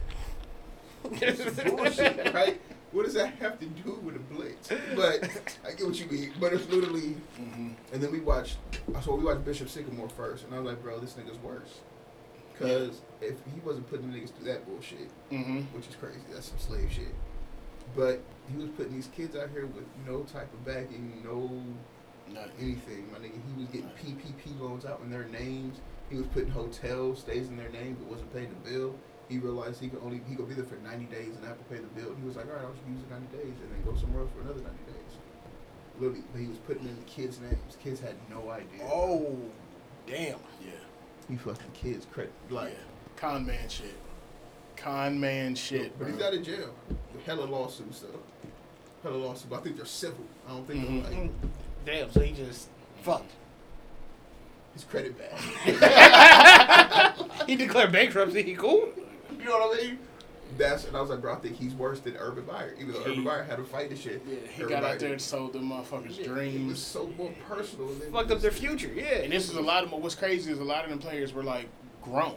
bullshit, 1.03 2.33
right? 2.33 2.61
What 2.93 3.05
does 3.05 3.15
that 3.15 3.33
have 3.35 3.59
to 3.59 3.65
do 3.65 3.99
with 4.03 4.15
a 4.15 4.19
blitz? 4.19 4.69
But 4.95 5.23
I 5.65 5.71
get 5.71 5.85
what 5.85 5.99
you 5.99 6.05
mean. 6.05 6.31
But 6.39 6.53
it's 6.53 6.69
literally, 6.69 7.17
Mhm. 7.39 7.73
and 7.91 8.01
then 8.01 8.11
we 8.11 8.19
watched. 8.19 8.57
So 9.03 9.15
we 9.15 9.23
watched 9.25 9.43
Bishop 9.43 9.67
Sycamore 9.67 10.09
first, 10.09 10.45
and 10.45 10.53
I 10.53 10.59
was 10.59 10.67
like, 10.73 10.81
bro, 10.83 10.99
this 10.99 11.13
nigga's 11.15 11.39
worse. 11.39 11.81
Cause 12.59 13.01
if 13.19 13.33
he 13.53 13.59
wasn't 13.65 13.89
putting 13.89 14.11
the 14.11 14.17
niggas 14.19 14.29
through 14.35 14.45
that 14.45 14.65
bullshit, 14.67 15.09
Mhm. 15.31 15.65
which 15.73 15.87
is 15.87 15.95
crazy, 15.95 16.19
that's 16.31 16.49
some 16.49 16.59
slave 16.59 16.91
shit. 16.91 17.13
But 17.95 18.21
he 18.49 18.57
was 18.57 18.69
putting 18.77 18.93
these 18.93 19.07
kids 19.07 19.35
out 19.35 19.49
here 19.49 19.65
with 19.65 19.85
no 20.07 20.21
type 20.23 20.53
of 20.53 20.63
backing, 20.63 21.21
no 21.25 21.49
Nothing. 22.31 22.51
anything. 22.59 23.11
My 23.11 23.17
nigga, 23.17 23.39
he 23.47 23.59
was 23.61 23.71
getting 23.71 23.89
PPP 23.97 24.51
loans 24.61 24.85
out 24.85 25.01
in 25.03 25.09
their 25.09 25.25
names. 25.25 25.79
He 26.11 26.15
was 26.17 26.27
putting 26.27 26.51
hotel 26.51 27.15
stays 27.15 27.47
in 27.47 27.57
their 27.57 27.69
name, 27.69 27.95
but 27.99 28.07
wasn't 28.07 28.31
paying 28.33 28.49
the 28.63 28.69
bill. 28.69 28.95
He 29.29 29.37
realized 29.39 29.79
he 29.81 29.87
could 29.89 30.01
only 30.03 30.21
he 30.27 30.35
could 30.35 30.47
be 30.49 30.53
there 30.55 30.65
for 30.65 30.75
ninety 30.77 31.05
days 31.05 31.35
and 31.35 31.45
have 31.45 31.57
to 31.57 31.63
pay 31.65 31.77
the 31.77 31.87
bill. 31.99 32.13
He 32.19 32.25
was 32.27 32.35
like, 32.35 32.45
all 32.47 32.53
right, 32.53 32.63
I'll 32.65 32.73
just 32.73 32.85
use 32.87 32.99
the 33.07 33.13
ninety 33.15 33.35
days 33.37 33.55
and 33.61 33.71
then 33.71 33.81
go 33.85 33.97
somewhere 33.99 34.21
else 34.23 34.31
for 34.35 34.41
another 34.41 34.61
ninety 34.61 34.83
days. 34.91 35.17
Literally, 35.99 36.23
but 36.33 36.41
he 36.41 36.47
was 36.47 36.57
putting 36.59 36.83
in 36.87 36.95
the 36.95 37.01
kids' 37.03 37.39
names. 37.39 37.77
Kids 37.83 37.99
had 37.99 38.15
no 38.29 38.49
idea. 38.49 38.83
Oh, 38.83 39.37
damn. 40.07 40.39
Yeah. 40.61 40.71
he 41.29 41.35
fucking 41.37 41.71
kids 41.73 42.05
credit 42.11 42.33
like. 42.49 42.71
yeah. 42.73 42.79
Con 43.15 43.45
man 43.45 43.69
shit. 43.69 43.95
Con 44.75 45.19
man 45.19 45.53
shit, 45.55 45.97
But 45.97 46.05
bro. 46.07 46.13
he's 46.17 46.21
out 46.25 46.33
of 46.33 46.43
jail. 46.43 46.73
Hella 47.25 47.45
lawsuits 47.45 47.99
though. 48.01 48.19
Hella 49.03 49.15
lawsuits. 49.17 49.45
But 49.49 49.59
I 49.59 49.61
think 49.61 49.77
they're 49.77 49.85
civil. 49.85 50.25
I 50.47 50.51
don't 50.51 50.67
think 50.67 50.85
Mhm. 50.85 51.03
they're 51.03 51.21
like 51.21 51.31
Damn. 51.85 52.11
So 52.11 52.19
he 52.21 52.31
just 52.33 52.69
fucked. 53.03 53.31
his 54.73 54.83
credit 54.83 55.15
bad. 55.17 55.39
He 57.47 57.55
declared 57.57 57.91
bankruptcy. 57.91 58.41
He 58.41 58.55
cool. 58.55 58.89
You 59.43 59.49
know 59.49 59.57
what 59.67 59.79
I 59.79 59.83
mean? 59.83 59.99
That's 60.57 60.85
and 60.85 60.95
I 60.95 61.01
was 61.01 61.09
like, 61.09 61.21
bro, 61.21 61.33
I 61.33 61.37
think 61.37 61.55
he's 61.55 61.73
worse 61.73 61.99
than 61.99 62.15
Urban 62.17 62.45
Meyer. 62.45 62.75
Even 62.79 62.93
though 62.93 63.03
He- 63.03 63.11
Urban 63.11 63.23
Meyer 63.23 63.43
had 63.43 63.57
to 63.57 63.63
fight 63.63 63.89
this 63.89 63.99
shit. 64.01 64.21
yeah, 64.27 64.35
he 64.55 64.63
Urban 64.63 64.73
got 64.75 64.83
Meyer 64.83 64.93
out 64.93 64.99
there 64.99 65.11
and 65.13 65.21
sold 65.21 65.53
them 65.53 65.69
motherfuckers 65.69 66.05
It 66.05 66.17
was 66.19 66.27
dreams. 66.27 66.79
so 66.79 67.07
more 67.17 67.33
personal. 67.47 67.87
Than 67.95 68.11
Fucked 68.11 68.31
up 68.31 68.39
their 68.41 68.51
future. 68.51 68.91
Yeah. 68.93 69.03
And 69.23 69.33
this 69.33 69.49
is 69.49 69.55
a 69.55 69.61
lot 69.61 69.83
of 69.83 69.91
what's 69.91 70.15
crazy 70.15 70.51
is 70.51 70.59
a 70.59 70.63
lot 70.63 70.83
of 70.83 70.89
them 70.91 70.99
players 70.99 71.33
were 71.33 71.43
like 71.43 71.67
grown. 72.03 72.35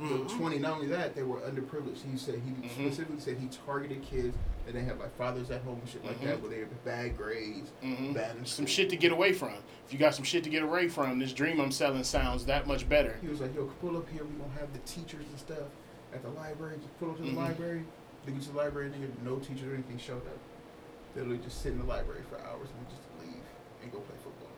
Mhm. 0.00 0.28
The 0.28 0.34
Twenty. 0.34 0.58
Not 0.58 0.74
only 0.74 0.86
that, 0.88 1.14
they 1.14 1.22
were 1.22 1.38
underprivileged. 1.40 2.08
He 2.10 2.16
said 2.16 2.40
he 2.44 2.50
Mhm. 2.68 2.70
specifically 2.72 3.20
said 3.20 3.36
he 3.38 3.48
targeted 3.66 4.02
kids 4.02 4.36
that 4.66 4.72
they 4.72 4.82
have 4.82 4.98
like 4.98 5.16
fathers 5.16 5.50
at 5.50 5.62
home 5.62 5.78
and 5.80 5.88
shit 5.88 6.04
like 6.04 6.20
Mhm. 6.20 6.24
that, 6.26 6.40
where 6.40 6.50
they 6.50 6.58
have 6.60 6.84
bad 6.84 7.16
grades, 7.16 7.70
Mhm. 7.84 8.14
bad 8.14 8.36
in 8.36 8.46
Some 8.46 8.66
shit 8.66 8.90
to 8.90 8.96
get 8.96 9.12
away 9.12 9.32
from. 9.32 9.54
If 9.86 9.92
you 9.92 9.98
got 9.98 10.14
some 10.14 10.24
shit 10.24 10.44
to 10.44 10.50
get 10.50 10.62
away 10.62 10.88
from, 10.88 11.18
this 11.18 11.32
dream 11.32 11.60
I'm 11.60 11.72
selling 11.72 12.04
sounds 12.04 12.44
that 12.46 12.66
much 12.66 12.88
better. 12.88 13.16
He 13.22 13.28
was 13.28 13.40
like, 13.40 13.54
"Yo, 13.54 13.64
pull 13.80 13.96
up 13.96 14.08
here. 14.10 14.24
We 14.24 14.30
gonna 14.38 14.52
have 14.60 14.72
the 14.72 14.78
teachers 14.80 15.24
and 15.30 15.38
stuff 15.38 15.66
at 16.12 16.22
the 16.22 16.30
library. 16.30 16.76
Just 16.80 16.98
pull 16.98 17.10
up 17.10 17.16
to 17.18 17.22
the 17.22 17.30
Mhm. 17.30 17.36
library. 17.36 17.84
They 18.24 18.32
get 18.32 18.42
to 18.42 18.50
the 18.50 18.56
library. 18.58 18.90
Nigga, 18.90 19.10
no 19.24 19.38
teacher 19.38 19.70
or 19.70 19.74
anything 19.74 19.98
showed 19.98 20.26
up. 20.26 20.38
They 21.14 21.20
literally 21.22 21.42
just 21.42 21.62
sit 21.62 21.72
in 21.72 21.78
the 21.78 21.84
library 21.84 22.22
for 22.28 22.38
hours 22.40 22.68
and 22.76 22.88
just 22.88 23.02
leave 23.20 23.42
and 23.82 23.92
go 23.92 23.98
play 24.00 24.16
football. 24.22 24.48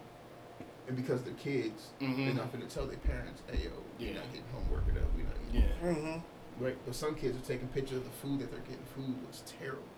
And 0.89 0.97
because 0.97 1.23
they're 1.23 1.35
kids, 1.35 1.89
they're 2.01 2.09
Mhm. 2.09 2.35
not 2.37 2.53
gonna 2.53 2.67
tell 2.67 2.87
their 2.87 2.99
parents, 2.99 3.43
"Hey, 3.47 3.65
yo, 3.65 3.71
we 3.99 4.07
Yeah. 4.07 4.15
not 4.15 4.27
getting 4.33 4.49
homework 4.53 4.89
or 4.89 4.93
that. 4.93 5.05
We're 5.15 5.25
not 5.25 5.37
eating." 5.49 5.63
Yeah. 5.63 5.89
Mm-hmm. 5.93 6.65
Right. 6.65 6.77
But 6.85 6.95
some 6.95 7.15
kids 7.15 7.37
are 7.39 7.47
taking 7.47 7.69
pictures 7.69 7.99
of 7.99 8.05
the 8.05 8.11
food 8.11 8.41
that 8.41 8.51
they're 8.51 8.61
getting. 8.61 8.85
Food 8.97 9.27
was 9.27 9.43
terrible, 9.47 9.83
bro. 9.83 9.89
And 9.89 9.90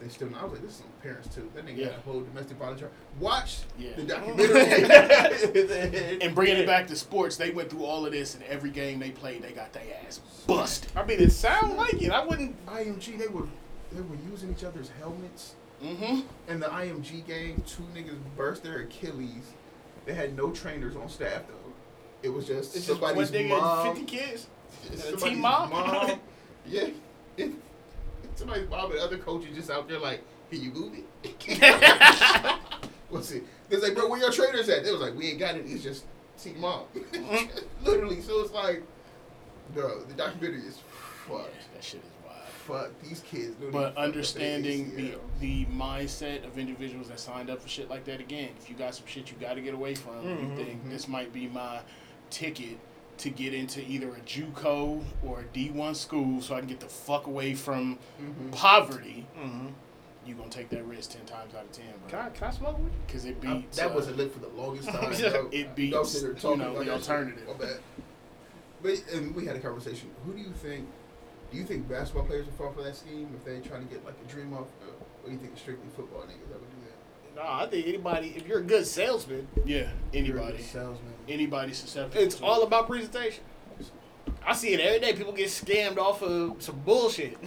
they 0.00 0.08
still. 0.08 0.28
I 0.38 0.44
was 0.44 0.52
like, 0.52 0.62
this 0.62 0.72
is 0.78 0.82
parents 1.02 1.34
too. 1.34 1.50
That 1.54 1.66
nigga 1.66 1.76
Yeah. 1.78 1.86
got 1.86 1.98
a 1.98 2.00
whole 2.02 2.20
domestic 2.20 2.56
violence 2.58 2.80
charge. 2.80 2.92
Watch 3.20 3.58
Yeah. 3.78 3.90
the 3.96 4.02
documentary. 4.04 6.18
And 6.20 6.34
bringing 6.34 6.56
it 6.58 6.66
back 6.66 6.86
to 6.88 6.96
sports, 6.96 7.36
they 7.36 7.50
went 7.50 7.70
through 7.70 7.84
all 7.84 8.04
of 8.06 8.12
this, 8.12 8.34
and 8.34 8.42
every 8.44 8.70
game 8.70 8.98
they 8.98 9.10
played, 9.10 9.42
they 9.42 9.52
got 9.52 9.72
their 9.72 9.82
ass 10.06 10.20
busted. 10.46 10.90
I 10.96 11.04
mean, 11.04 11.20
it 11.20 11.32
sound 11.32 11.76
like 11.76 12.00
it. 12.02 12.10
I 12.10 12.24
wouldn't. 12.24 12.54
IMG, 12.66 13.18
they 13.18 13.28
were 13.28 13.46
they 13.92 14.00
were 14.00 14.16
using 14.30 14.50
each 14.50 14.64
other's 14.64 14.90
helmets. 14.98 15.54
Mm-hmm. 15.82 16.20
In 16.50 16.60
the 16.60 16.66
IMG 16.66 17.26
game, 17.26 17.62
two 17.66 17.82
niggas 17.94 18.18
burst 18.36 18.62
their 18.62 18.80
Achilles. 18.80 19.52
They 20.06 20.14
had 20.14 20.36
no 20.36 20.50
trainers 20.50 20.96
on 20.96 21.08
staff 21.08 21.42
though. 21.48 21.54
It 22.22 22.30
was 22.30 22.46
just 22.46 22.74
It's 22.76 22.86
just 22.86 23.00
one 23.00 23.10
somebody's 23.14 23.30
nigga 23.30 23.48
mom. 23.60 23.86
and 23.88 23.98
fifty 23.98 24.16
kids. 24.16 24.46
and 24.90 24.98
somebody's 24.98 25.22
team 25.24 25.40
mom? 25.40 25.70
yeah. 26.66 26.88
It, 27.36 27.52
somebody's 28.36 28.64
and 28.64 28.98
other 29.00 29.18
coaches 29.18 29.54
just 29.54 29.70
out 29.70 29.88
there 29.88 29.98
like, 29.98 30.22
can 30.50 30.62
you 30.62 30.70
move 30.70 30.92
it? 30.94 32.58
What's 33.08 33.30
it? 33.32 33.44
They 33.68 33.76
was 33.76 33.84
like, 33.84 33.94
bro, 33.94 34.08
where 34.08 34.20
your 34.20 34.30
trainers 34.32 34.68
at? 34.68 34.84
They 34.84 34.92
was 34.92 35.00
like, 35.00 35.14
we 35.14 35.28
ain't 35.30 35.38
got 35.38 35.56
it. 35.56 35.64
It's 35.66 35.82
just 35.82 36.04
team 36.40 36.60
mom. 36.60 36.84
Literally. 37.82 38.20
So 38.20 38.40
it's 38.40 38.52
like, 38.52 38.82
bro, 39.74 40.02
the 40.04 40.14
documentary 40.14 40.60
is 40.66 40.78
fucked. 41.26 41.52
that 41.74 41.82
shit 41.82 42.00
is 42.00 42.24
wild. 42.24 42.36
Fuck 42.88 42.90
these 43.02 43.20
kids. 43.20 43.54
But 43.72 43.96
understanding 43.96 44.94
the 44.96 45.14
the 45.40 45.64
mindset 45.66 46.44
of 46.46 46.58
individuals 46.58 47.08
that 47.08 47.20
signed 47.20 47.48
up 47.50 47.60
for 47.62 47.68
shit 47.68 47.88
like 47.88 48.04
that 48.04 48.20
again, 48.20 48.50
if 48.60 48.68
you 48.68 48.76
got 48.76 48.94
some 48.94 49.06
shit 49.06 49.30
you 49.30 49.36
got 49.40 49.54
to 49.54 49.60
get 49.60 49.74
away 49.74 49.94
from, 49.94 50.14
Mhm, 50.24 50.50
you 50.50 50.56
think 50.64 50.84
mhm. 50.84 50.90
this 50.90 51.08
might 51.08 51.32
be 51.32 51.46
my 51.48 51.80
ticket 52.30 52.78
to 53.18 53.30
get 53.30 53.54
into 53.54 53.80
either 53.80 54.08
a 54.10 54.20
JUCO 54.20 55.02
or 55.24 55.40
a 55.40 55.44
D1 55.44 55.94
school, 55.96 56.40
so 56.42 56.54
I 56.54 56.58
can 56.60 56.68
get 56.68 56.80
the 56.80 56.86
fuck 56.88 57.26
away 57.26 57.54
from 57.54 57.98
Mhm. 58.20 58.52
poverty. 58.52 59.26
Mm-hmm. 59.38 59.68
you 60.26 60.34
gonna 60.34 60.50
take 60.50 60.68
that 60.70 60.84
risk 60.86 61.12
ten 61.12 61.24
times 61.24 61.54
out 61.54 61.62
of 61.66 61.70
ten, 61.70 61.84
Can. 62.08 62.18
I, 62.18 62.28
can 62.30 62.48
I 62.48 62.50
smoke 62.50 62.78
with 62.78 62.86
you? 62.92 62.98
Because 63.06 63.24
it 63.26 63.36
I- 63.46 63.54
beats. 63.58 63.76
that 63.78 63.92
uh, 63.92 63.94
wasn't 63.94 64.16
lit 64.16 64.32
for 64.32 64.40
the 64.40 64.48
longest 64.48 64.88
time. 64.90 65.00
bro. 65.00 65.48
It 65.52 65.62
Don't 65.66 65.76
beats, 65.76 66.10
sit 66.10 66.42
you 66.42 66.56
know, 66.56 66.72
like 66.72 66.78
the 66.78 66.78
that 66.78 66.84
shit. 66.84 66.92
alternative. 66.92 67.46
My 67.46 67.52
bad. 67.54 67.80
But 68.82 69.04
and 69.14 69.34
we 69.36 69.46
had 69.46 69.54
a 69.54 69.60
conversation. 69.60 70.10
Who 70.24 70.32
do 70.32 70.40
you 70.40 70.50
think? 70.50 70.88
Do 71.52 71.56
you 71.58 71.64
think 71.64 71.88
basketball 71.88 72.24
players 72.24 72.44
would 72.46 72.54
fall 72.56 72.72
for 72.72 72.82
that 72.82 72.96
scheme 72.96 73.28
if 73.36 73.44
they 73.44 73.60
try 73.66 73.78
to 73.78 73.84
get 73.84 74.04
like 74.04 74.16
a 74.20 74.28
dream 74.28 74.52
off? 74.52 74.66
Uh, 74.82 74.86
what 75.22 75.26
do 75.26 75.30
you 75.32 75.38
think? 75.38 75.52
It's 75.52 75.60
strictly 75.62 75.88
football 75.94 76.22
niggas 76.22 76.48
that 76.50 76.58
would 76.60 76.70
do 76.70 76.76
that. 76.86 77.36
No, 77.36 77.48
I 77.48 77.66
think 77.68 77.86
anybody. 77.86 78.34
If 78.36 78.48
you're 78.48 78.58
a 78.58 78.62
good 78.62 78.84
salesman, 78.84 79.46
Yeah, 79.64 79.76
You're 79.76 79.86
a 79.88 79.90
anybody, 80.42 80.56
good 80.56 80.66
salesman. 80.66 81.12
Anybody 81.28 81.72
susceptible. 81.72 82.22
it's 82.24 82.36
to 82.36 82.44
all 82.44 82.62
it. 82.62 82.66
about 82.66 82.86
presentation. 82.86 83.42
I 84.46 84.52
see 84.54 84.72
it 84.74 84.80
every 84.80 85.00
day. 85.00 85.12
People 85.12 85.32
get 85.32 85.48
scammed 85.48 85.98
off 85.98 86.22
of 86.22 86.62
some 86.62 86.78
bullshit. 86.84 87.36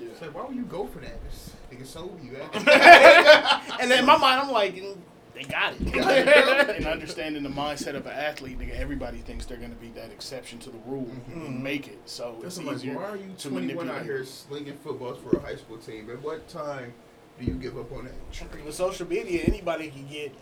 Yeah. 0.00 0.08
So 0.18 0.26
why 0.30 0.44
would 0.44 0.56
you 0.56 0.64
go 0.64 0.86
for 0.88 0.98
that? 0.98 1.22
This 1.22 1.52
nigga 1.72 1.86
sold 1.86 2.18
you. 2.20 2.36
eh? 2.36 2.48
and 3.80 3.88
then 3.88 4.00
in 4.00 4.04
my 4.04 4.16
mind, 4.16 4.40
I'm 4.40 4.50
like, 4.50 4.74
mm, 4.74 4.96
they 5.34 5.44
got 5.44 5.72
Got 5.92 6.10
it. 6.18 6.76
and 6.76 6.86
understanding 6.86 7.44
the 7.44 7.48
mindset 7.48 7.94
of 7.94 8.04
an 8.06 8.12
athlete, 8.12 8.58
nigga, 8.58 8.74
everybody 8.76 9.18
thinks 9.18 9.46
they're 9.46 9.56
gonna 9.56 9.76
be 9.76 9.90
that 9.90 10.10
exception 10.10 10.58
to 10.58 10.70
the 10.70 10.78
rule 10.84 11.06
Mhm. 11.30 11.46
and 11.46 11.62
make 11.62 11.86
it. 11.86 11.98
So 12.06 12.38
That's 12.42 12.58
it's 12.58 12.66
like, 12.66 12.76
easier 12.78 12.96
why 12.96 13.04
are 13.04 13.16
you 13.16 13.32
to 13.38 13.48
21 13.48 13.88
out 13.88 14.02
here 14.02 14.24
slinging 14.24 14.76
footballs 14.82 15.18
for 15.22 15.36
a 15.36 15.40
high 15.40 15.56
school 15.56 15.78
team? 15.78 16.10
At 16.10 16.20
what 16.22 16.48
time 16.48 16.92
do 17.38 17.44
you 17.46 17.54
give 17.54 17.78
up 17.78 17.92
on 17.92 18.06
that? 18.06 18.64
With 18.64 18.74
social 18.74 19.06
media, 19.08 19.44
anybody 19.46 19.90
can 19.90 20.08
get 20.08 20.34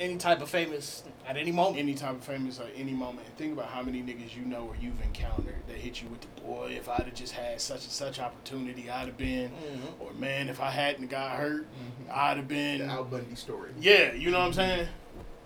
any 0.00 0.16
type 0.16 0.40
of 0.40 0.48
famous 0.48 1.04
at 1.28 1.36
any 1.36 1.52
moment. 1.52 1.78
Any 1.78 1.94
type 1.94 2.12
of 2.16 2.24
famous 2.24 2.58
at 2.58 2.68
any 2.74 2.92
moment. 2.92 3.26
And 3.26 3.36
think 3.36 3.52
about 3.52 3.66
how 3.68 3.82
many 3.82 4.02
niggas 4.02 4.34
you 4.34 4.42
know 4.46 4.64
or 4.66 4.74
you've 4.80 5.00
encountered 5.02 5.54
that 5.68 5.76
hit 5.76 6.00
you 6.02 6.08
with 6.08 6.22
the 6.22 6.40
boy. 6.40 6.74
If 6.76 6.88
I'd 6.88 7.02
have 7.04 7.14
just 7.14 7.34
had 7.34 7.60
such 7.60 7.82
and 7.84 7.92
such 7.92 8.18
opportunity, 8.18 8.90
I'd 8.90 9.06
have 9.06 9.18
been. 9.18 9.50
Mhm. 9.50 10.00
Or 10.00 10.12
man, 10.14 10.48
if 10.48 10.60
I 10.60 10.70
hadn't 10.70 11.08
got 11.10 11.36
hurt, 11.36 11.66
Mhm. 11.66 12.10
I'd 12.10 12.38
have 12.38 12.48
The 12.48 12.54
been. 12.54 12.82
Al 12.90 13.04
Bundy 13.04 13.34
story. 13.36 13.70
Yeah, 13.78 14.12
you 14.12 14.30
know 14.30 14.38
what 14.38 14.46
I'm 14.46 14.52
saying? 14.54 14.88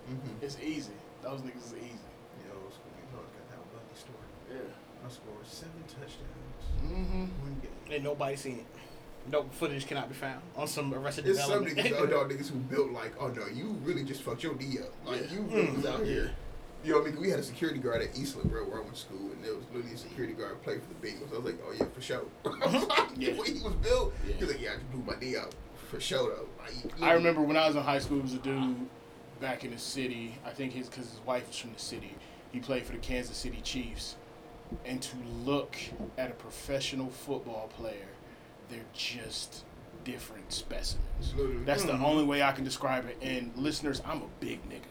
Mm-hmm. 0.09 0.45
It's 0.45 0.57
easy. 0.63 0.93
Those 1.21 1.41
niggas 1.41 1.57
is 1.67 1.73
easy. 1.73 2.07
Yo, 2.47 2.53
school 2.71 2.91
niggas 2.95 3.13
always 3.17 3.31
got 3.35 3.49
the 3.49 3.55
Al 3.55 3.65
Bundy 3.73 3.95
story. 3.95 4.29
Yeah. 4.51 5.05
I 5.05 5.09
scored 5.11 5.45
seven 5.45 5.83
touchdowns 5.87 6.31
Mm-hmm. 6.85 7.19
one 7.41 7.59
game. 7.61 7.71
And 7.95 8.03
nobody's 8.03 8.39
seen 8.41 8.59
it. 8.59 8.65
No 9.31 9.43
footage 9.51 9.87
cannot 9.87 10.07
be 10.07 10.15
found 10.15 10.41
on 10.55 10.67
some 10.67 10.93
Arrested 10.93 11.25
There's 11.25 11.43
some 11.43 11.65
niggas, 11.65 11.93
oh 11.97 12.05
dog, 12.05 12.29
niggas 12.31 12.49
who 12.49 12.57
built 12.57 12.91
like, 12.91 13.13
oh 13.19 13.27
no, 13.27 13.47
you 13.47 13.75
really 13.83 14.03
just 14.03 14.21
fucked 14.21 14.43
your 14.43 14.53
D 14.53 14.79
up. 14.79 14.93
Like 15.05 15.21
Yeah. 15.21 15.35
you 15.35 15.41
really 15.41 15.71
was 15.71 15.85
out 15.85 15.99
hmm. 15.99 16.05
Yeah. 16.05 16.11
here. 16.11 16.31
You 16.83 16.91
know 16.91 16.99
what 16.99 17.07
I 17.07 17.11
mean? 17.11 17.21
We 17.21 17.31
had 17.31 17.39
a 17.39 17.43
security 17.43 17.79
guard 17.79 18.03
at 18.03 18.15
Eastland, 18.15 18.51
bro, 18.51 18.63
where 18.65 18.77
I 18.77 18.81
went 18.81 18.93
to 18.93 18.99
school, 18.99 19.31
and 19.31 19.43
there 19.43 19.55
was 19.55 19.65
literally 19.73 19.95
a 19.95 19.97
security 19.97 20.33
guard 20.33 20.61
playing 20.61 20.81
for 20.81 20.87
the 20.89 21.07
Bengals. 21.07 21.33
I 21.33 21.37
was 21.37 21.45
like, 21.45 21.59
oh 21.67 21.73
yeah, 21.73 21.85
for 21.93 22.01
sure. 22.01 22.25
Uh-huh. 22.45 23.05
Yeah. 23.17 23.31
the 23.33 23.41
way 23.41 23.47
he 23.47 23.63
was 23.63 23.73
built, 23.81 24.13
Yeah. 24.27 24.33
he 24.35 24.45
was 24.45 24.53
like, 24.53 24.61
yeah, 24.61 24.71
I 24.71 24.75
just 24.75 24.91
blew 24.91 25.03
my 25.03 25.15
D 25.15 25.35
out 25.35 25.55
for 25.89 25.99
sure 25.99 26.35
though. 26.35 26.47
Like, 26.63 27.01
I 27.01 27.13
remember 27.13 27.41
when 27.41 27.57
I 27.57 27.65
was 27.67 27.75
in 27.75 27.81
high 27.81 27.99
school, 27.99 28.17
there 28.17 28.23
was 28.23 28.33
a 28.33 28.37
dude 28.37 28.87
back 29.41 29.63
in 29.63 29.71
the 29.71 29.77
city. 29.79 30.37
I 30.45 30.51
think 30.51 30.73
his 30.73 30.87
because 30.87 31.09
his 31.09 31.19
wife 31.25 31.47
was 31.47 31.57
from 31.57 31.73
the 31.73 31.79
city. 31.79 32.15
He 32.51 32.59
played 32.59 32.85
for 32.85 32.91
the 32.91 32.99
Kansas 32.99 33.35
City 33.35 33.61
Chiefs, 33.61 34.15
and 34.85 35.01
to 35.01 35.15
look 35.43 35.75
at 36.17 36.29
a 36.29 36.33
professional 36.33 37.09
football 37.09 37.69
player, 37.75 38.07
they're 38.69 38.79
just 38.93 39.63
different 40.03 40.53
specimens. 40.53 41.33
Literally. 41.35 41.63
That's 41.65 41.83
the 41.83 41.93
Mhm. 41.93 42.03
only 42.03 42.23
way 42.23 42.43
I 42.43 42.51
can 42.51 42.63
describe 42.63 43.05
it. 43.07 43.17
And 43.21 43.51
listeners, 43.55 44.01
I'm 44.05 44.21
a 44.21 44.27
big 44.39 44.63
nigga. 44.69 44.81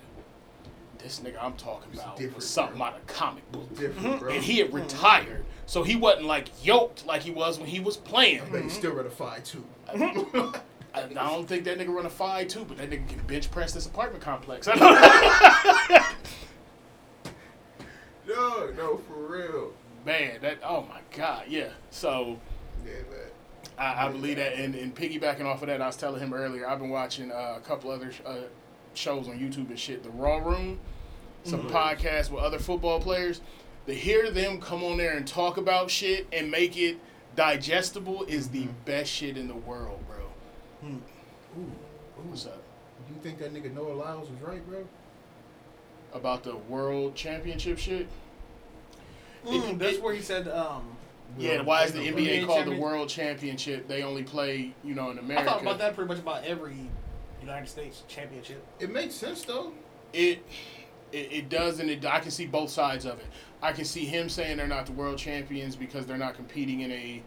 This 0.98 1.20
nigga 1.20 1.36
I'm 1.40 1.54
talking 1.54 1.92
about 1.92 2.18
was 2.34 2.48
something 2.48 2.78
bro. 2.78 2.86
out 2.86 2.96
of 2.96 3.06
comic 3.06 3.50
book. 3.52 3.68
different, 3.76 3.98
mm-hmm. 3.98 4.18
bro. 4.18 4.32
And 4.32 4.42
he 4.42 4.58
had 4.58 4.68
mm-hmm. 4.68 4.76
retired, 4.76 5.44
so 5.66 5.82
he 5.82 5.96
wasn't 5.96 6.26
like 6.26 6.48
yoked 6.64 7.04
like 7.06 7.22
he 7.22 7.30
was 7.30 7.58
when 7.58 7.68
he 7.68 7.78
was 7.78 7.96
playing. 7.96 8.40
I 8.40 8.46
bet 8.46 8.62
he 8.64 8.70
still 8.70 8.92
run 8.92 9.06
a 9.06 9.10
five 9.10 9.44
too. 9.44 9.64
Mm-hmm. 9.88 10.56
I, 10.94 11.02
I 11.02 11.08
don't 11.08 11.46
think 11.46 11.64
that 11.64 11.78
nigga 11.78 11.88
run 11.88 12.06
a 12.06 12.10
five 12.10 12.48
two, 12.48 12.64
but 12.64 12.78
that 12.78 12.88
nigga 12.90 13.08
can 13.08 13.18
bench 13.26 13.50
press 13.50 13.72
this 13.72 13.86
apartment 13.86 14.22
complex. 14.22 14.66
no, 14.68 14.76
no, 18.26 18.96
for 18.98 19.14
real. 19.14 19.72
Man, 20.06 20.40
that 20.42 20.58
oh 20.62 20.82
my 20.88 21.00
god, 21.14 21.44
yeah. 21.48 21.68
So 21.90 22.38
Yeah, 22.84 22.92
man. 23.10 23.30
I, 23.78 24.06
I 24.06 24.08
believe 24.10 24.36
that, 24.36 24.54
and, 24.54 24.74
and 24.74 24.94
piggybacking 24.94 25.44
off 25.44 25.62
of 25.62 25.68
that, 25.68 25.82
I 25.82 25.86
was 25.86 25.96
telling 25.96 26.20
him 26.20 26.32
earlier. 26.32 26.68
I've 26.68 26.78
been 26.78 26.90
watching 26.90 27.32
uh, 27.32 27.54
a 27.56 27.60
couple 27.60 27.90
other 27.90 28.12
uh, 28.24 28.36
shows 28.94 29.28
on 29.28 29.38
YouTube 29.38 29.68
and 29.70 29.78
shit. 29.78 30.02
The 30.02 30.10
Raw 30.10 30.36
Room, 30.38 30.78
some 31.42 31.62
Mhm. 31.62 31.70
podcasts 31.70 32.30
with 32.30 32.42
other 32.42 32.58
football 32.58 33.00
players. 33.00 33.40
To 33.86 33.94
hear 33.94 34.30
them 34.30 34.60
come 34.60 34.82
on 34.82 34.96
there 34.96 35.16
and 35.16 35.26
talk 35.26 35.56
about 35.56 35.90
shit 35.90 36.26
and 36.32 36.50
make 36.50 36.76
it 36.76 36.98
digestible 37.36 38.22
is 38.24 38.48
the 38.48 38.62
Mhm. 38.64 38.74
best 38.84 39.10
shit 39.10 39.36
in 39.36 39.48
the 39.48 39.54
world, 39.56 40.00
bro. 40.06 40.24
Hmm. 40.80 40.96
Ooh, 41.58 41.60
ooh. 41.60 41.72
What's 42.28 42.46
up? 42.46 42.62
You 43.10 43.16
think 43.22 43.38
that 43.38 43.52
nigga 43.52 43.74
Noah 43.74 43.92
Lyles 43.92 44.30
was 44.30 44.40
right, 44.40 44.66
bro? 44.66 44.86
About 46.14 46.44
the 46.44 46.56
World 46.56 47.14
Championship 47.16 47.76
shit? 47.78 48.06
Mm, 49.44 49.78
that's 49.78 49.98
where 49.98 50.14
he 50.14 50.22
said, 50.22 50.48
um, 50.48 50.93
Yeah, 51.36 51.62
why 51.62 51.84
is 51.84 51.92
the 51.92 52.00
NBA 52.00 52.42
NBA 52.42 52.46
called 52.46 52.66
the 52.66 52.76
World 52.76 53.08
Championship? 53.08 53.88
They 53.88 54.02
only 54.02 54.22
play, 54.22 54.74
you 54.84 54.94
know, 54.94 55.10
in 55.10 55.18
America. 55.18 55.48
I 55.48 55.52
thought 55.52 55.62
about 55.62 55.78
that 55.78 55.94
pretty 55.94 56.08
much 56.08 56.18
about 56.18 56.44
every 56.44 56.88
United 57.40 57.68
States 57.68 58.04
championship. 58.08 58.64
It 58.78 58.90
makes 58.92 59.14
sense 59.14 59.42
though. 59.42 59.72
It, 60.12 60.44
it 61.12 61.32
it 61.32 61.48
does, 61.48 61.80
and 61.80 61.90
it, 61.90 62.04
I 62.06 62.20
can 62.20 62.30
see 62.30 62.46
both 62.46 62.70
sides 62.70 63.04
of 63.04 63.18
it. 63.18 63.26
I 63.62 63.72
can 63.72 63.84
see 63.84 64.04
him 64.04 64.28
saying 64.28 64.56
they're 64.56 64.66
not 64.66 64.86
the 64.86 64.92
world 64.92 65.18
champions 65.18 65.74
because 65.74 66.06
they're 66.06 66.16
not 66.18 66.34
competing 66.34 66.80
in 66.80 66.92
a 66.92 67.22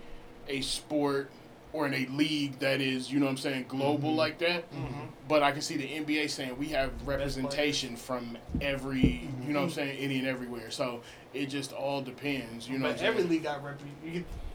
a 0.47 0.61
sport 0.61 1.29
or 1.73 1.85
in 1.85 1.93
a 1.93 2.05
league 2.07 2.59
that 2.59 2.81
is, 2.81 3.11
you 3.11 3.19
know 3.19 3.25
what 3.25 3.31
I'm 3.31 3.37
saying, 3.37 3.65
global 3.67 4.11
Mhm. 4.13 4.15
like 4.15 4.37
that. 4.39 4.71
Mm-hmm. 4.71 5.01
But 5.27 5.43
I 5.43 5.51
can 5.51 5.61
see 5.61 5.75
the 5.77 5.83
NBA 5.87 6.27
saying 6.29 6.57
we 6.57 6.67
have 6.69 6.91
representation 7.05 7.95
from 7.95 8.37
every, 8.61 9.29
you 9.45 9.53
know 9.53 9.59
what 9.59 9.65
I'm 9.65 9.71
saying, 9.71 9.97
any 9.99 10.19
and 10.19 10.27
everywhere. 10.27 10.71
So 10.71 11.01
it 11.33 11.47
just 11.47 11.73
all 11.73 12.01
depends, 12.01 12.67
you 12.69 12.77
know. 12.77 12.83
but 12.87 12.91
what 12.93 12.99
I'm 13.01 13.05
every 13.07 13.21
saying? 13.21 13.31
league 13.31 13.43
got 13.43 13.63
rep. 13.63 13.79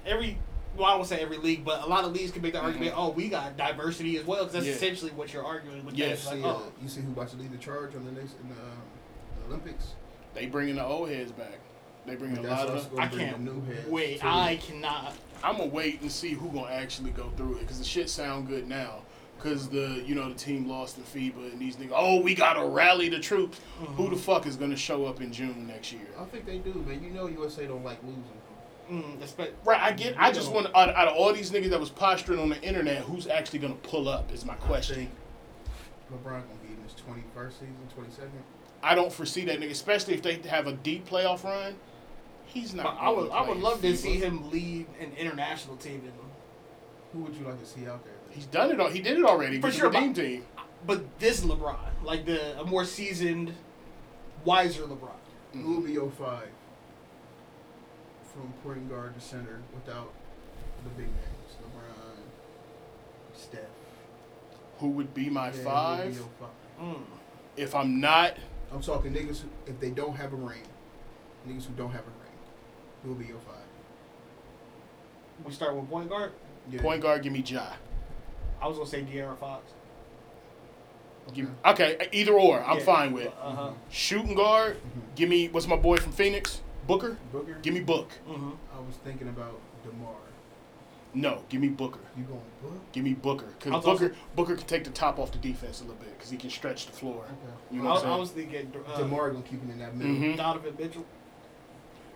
Every 0.06 0.38
well, 0.74 0.86
I 0.86 0.94
won't 0.94 1.06
say 1.06 1.20
every 1.20 1.36
league, 1.36 1.66
but 1.66 1.82
a 1.82 1.86
lot 1.86 2.02
of 2.04 2.14
leagues 2.14 2.30
can 2.30 2.40
make 2.40 2.54
that 2.54 2.62
argument. 2.62 2.94
Oh, 2.96 3.10
we 3.10 3.28
got 3.28 3.58
diversity 3.58 4.16
as 4.16 4.24
well, 4.24 4.38
because 4.38 4.54
that's 4.54 4.64
Yeah. 4.66 4.72
essentially 4.72 5.10
what 5.10 5.30
you're 5.30 5.44
arguing 5.44 5.84
with. 5.84 5.94
Yeah, 5.94 6.06
that. 6.06 6.12
It's 6.14 6.26
like, 6.26 6.36
see, 6.38 6.44
oh, 6.44 6.48
uh, 6.48 6.60
you 6.82 6.88
see 6.88 7.02
who 7.02 7.12
about 7.12 7.28
to 7.28 7.36
lead 7.36 7.52
the 7.52 7.58
charge 7.58 7.94
on 7.94 8.06
the 8.06 8.12
next 8.12 8.36
in 8.40 8.48
the, 8.48 8.54
um, 8.54 8.80
the 9.42 9.46
Olympics? 9.48 9.88
they 10.32 10.46
bringing 10.46 10.76
the 10.76 10.82
old 10.84 11.10
heads 11.10 11.30
back. 11.30 11.58
They 12.06 12.16
bringing 12.16 12.38
a 12.38 12.42
lot 12.42 12.68
of. 12.68 12.98
I 12.98 13.06
can't 13.06 13.40
new 13.40 13.62
heads, 13.62 13.88
wait. 13.88 14.20
too. 14.20 14.26
I 14.26 14.56
cannot. 14.56 15.14
I'm 15.44 15.56
gonna 15.58 15.70
wait 15.70 16.00
and 16.02 16.10
see 16.10 16.30
who 16.30 16.48
gonna 16.50 16.70
actually 16.72 17.10
go 17.10 17.30
through 17.36 17.56
it 17.56 17.60
because 17.60 17.78
the 17.78 17.84
shit 17.84 18.08
sound 18.10 18.48
good 18.48 18.68
now. 18.68 19.02
Cause 19.38 19.68
the 19.68 20.00
you 20.06 20.14
know 20.14 20.28
the 20.28 20.36
team 20.36 20.68
lost 20.68 20.98
in 20.98 21.02
FIBA 21.02 21.50
and 21.52 21.58
these 21.60 21.74
niggas. 21.74 21.90
Oh, 21.92 22.20
we 22.20 22.32
gotta 22.32 22.64
rally 22.64 23.08
the 23.08 23.18
troops. 23.18 23.60
Who 23.96 24.08
the 24.08 24.14
fuck 24.16 24.46
is 24.46 24.54
gonna 24.54 24.76
show 24.76 25.04
up 25.04 25.20
in 25.20 25.32
June 25.32 25.66
next 25.66 25.92
year? 25.92 26.06
I 26.20 26.24
think 26.26 26.46
they 26.46 26.58
do, 26.58 26.72
man. 26.86 27.02
You 27.02 27.10
know 27.10 27.26
USA 27.26 27.66
don't 27.66 27.82
like 27.84 27.98
losing. 28.04 28.22
Mm, 28.90 29.48
Right, 29.64 29.80
I 29.80 29.92
get. 29.92 30.14
I 30.18 30.30
just 30.32 30.52
want 30.52 30.66
out, 30.76 30.90
out 30.90 31.08
of 31.08 31.16
all 31.16 31.32
these 31.32 31.50
niggas 31.50 31.70
that 31.70 31.80
was 31.80 31.90
posturing 31.90 32.38
on 32.38 32.50
the 32.50 32.60
internet, 32.62 32.98
who's 32.98 33.26
actually 33.26 33.58
gonna 33.60 33.74
pull 33.74 34.08
up? 34.08 34.32
Is 34.32 34.44
my 34.44 34.54
question. 34.54 35.10
LeBron 36.12 36.24
gonna 36.24 36.44
be 36.62 36.74
in 36.74 36.82
his 36.84 36.94
twenty 36.94 37.24
first 37.34 37.58
season, 37.58 37.76
twenty 37.94 38.10
second. 38.12 38.30
I 38.82 38.94
don't 38.94 39.12
foresee 39.12 39.44
that 39.46 39.58
nigga, 39.60 39.70
especially 39.70 40.14
if 40.14 40.22
they 40.22 40.34
have 40.48 40.66
a 40.66 40.72
deep 40.72 41.08
playoff 41.08 41.42
run. 41.44 41.74
He's 42.52 42.74
not. 42.74 42.84
but 42.84 42.96
I 43.00 43.08
would. 43.10 43.30
I 43.30 43.48
would 43.48 43.58
love 43.58 43.80
to 43.80 43.88
FIBA. 43.88 43.96
see 43.96 44.16
him 44.18 44.50
lead 44.50 44.86
an 45.00 45.12
international 45.18 45.76
team. 45.76 46.02
In, 46.04 46.12
Who 47.12 47.20
would 47.24 47.34
you 47.34 47.44
like 47.46 47.58
to 47.60 47.66
see 47.66 47.86
out 47.86 48.04
there? 48.04 48.12
He's 48.30 48.46
done 48.46 48.70
it. 48.70 48.80
al- 48.80 48.88
He 48.90 49.00
did 49.00 49.18
it 49.18 49.24
already 49.24 49.60
For 49.60 49.68
with 49.68 49.76
sure, 49.76 49.90
the 49.90 50.00
but- 50.00 50.14
team. 50.14 50.44
but 50.86 51.18
this 51.18 51.40
LeBron, 51.42 51.76
like 52.04 52.24
the 52.26 52.58
a 52.60 52.64
more 52.64 52.84
seasoned, 52.84 53.54
wiser 54.44 54.82
LeBron. 54.82 55.10
Who 55.54 55.76
would 55.76 55.86
be 55.86 55.92
your 55.92 56.10
five 56.10 56.48
from 58.32 58.52
point 58.64 58.88
guard 58.88 59.14
to 59.14 59.20
center 59.20 59.60
without 59.74 60.12
the 60.84 60.90
big 60.90 61.06
names? 61.06 61.56
LeBron, 61.62 63.38
Steph. 63.38 63.60
Who 64.78 64.88
would 64.88 65.12
be 65.14 65.28
my 65.30 65.46
Yeah, 65.48 65.52
who 65.52 65.56
would 65.58 65.64
be 65.64 65.70
five 65.70 66.14
your 66.14 66.28
five? 66.40 66.86
Mm. 66.86 67.02
if 67.56 67.74
I'm 67.74 68.00
not? 68.00 68.36
I'm 68.72 68.80
talking 68.80 69.12
niggas 69.12 69.40
who, 69.42 69.48
if 69.66 69.78
they 69.80 69.90
don't 69.90 70.16
have 70.16 70.32
a 70.32 70.36
ring. 70.36 70.62
Niggas 71.46 71.66
who 71.66 71.74
don't 71.74 71.90
have 71.92 72.00
a 72.00 72.04
ring. 72.04 72.31
Who 73.02 73.08
will 73.10 73.16
be 73.16 73.26
your 73.26 73.38
five? 73.38 73.56
We 75.44 75.52
start 75.52 75.74
with 75.74 75.88
point 75.90 76.08
guard. 76.08 76.32
Yeah. 76.70 76.80
Point 76.80 77.02
guard, 77.02 77.22
give 77.22 77.32
me 77.32 77.40
Ja. 77.40 77.66
I 78.60 78.68
was 78.68 78.76
gonna 78.78 78.88
say 78.88 79.02
De'Aaron 79.02 79.36
Fox. 79.38 79.72
Give, 81.34 81.48
okay, 81.64 82.08
either 82.12 82.32
or, 82.34 82.62
I'm 82.64 82.78
Yeah. 82.78 82.84
fine 82.84 83.12
with. 83.12 83.28
Uh 83.40 83.52
huh. 83.54 83.70
Shooting 83.90 84.34
guard, 84.34 84.76
Mhm. 84.76 85.14
give 85.16 85.28
me 85.28 85.48
what's 85.48 85.66
my 85.68 85.76
boy 85.76 85.96
from 85.96 86.12
Phoenix, 86.12 86.60
Booker. 86.86 87.16
Booker. 87.32 87.54
Give 87.62 87.74
me 87.74 87.80
Book. 87.80 88.08
Mm-hmm. 88.28 88.50
I 88.76 88.80
was 88.80 88.96
thinking 89.04 89.28
about 89.28 89.58
Demar. 89.84 90.14
No, 91.14 91.42
give 91.48 91.60
me 91.60 91.68
Booker. 91.68 92.00
You 92.16 92.24
going 92.24 92.40
Book? 92.62 92.80
Give 92.92 93.04
me 93.04 93.12
Booker 93.14 93.46
because 93.58 93.84
Booker 93.84 93.88
also- 94.06 94.10
Booker 94.34 94.56
can 94.56 94.66
take 94.66 94.84
the 94.84 94.90
top 94.90 95.18
off 95.18 95.30
the 95.30 95.38
defense 95.38 95.80
a 95.80 95.84
little 95.84 95.96
bit 96.00 96.16
because 96.16 96.30
he 96.30 96.36
can 96.36 96.50
stretch 96.50 96.86
the 96.86 96.92
floor. 96.92 97.24
Okay. 97.24 97.34
You 97.70 97.82
know 97.82 97.90
was, 97.90 97.90
what 97.90 97.96
I'm 97.96 98.00
saying? 98.02 98.12
I'm 98.14 98.20
was 98.20 98.30
thinking 98.30 98.72
uh, 98.94 98.98
Demar 98.98 99.30
gonna 99.30 99.42
keep 99.44 99.60
him 99.60 99.70
in 99.70 99.78
that 99.78 99.94
middle. 99.96 100.14
Mhm. 100.14 100.36
Donovan 100.36 100.74
Mitchell. 100.78 101.04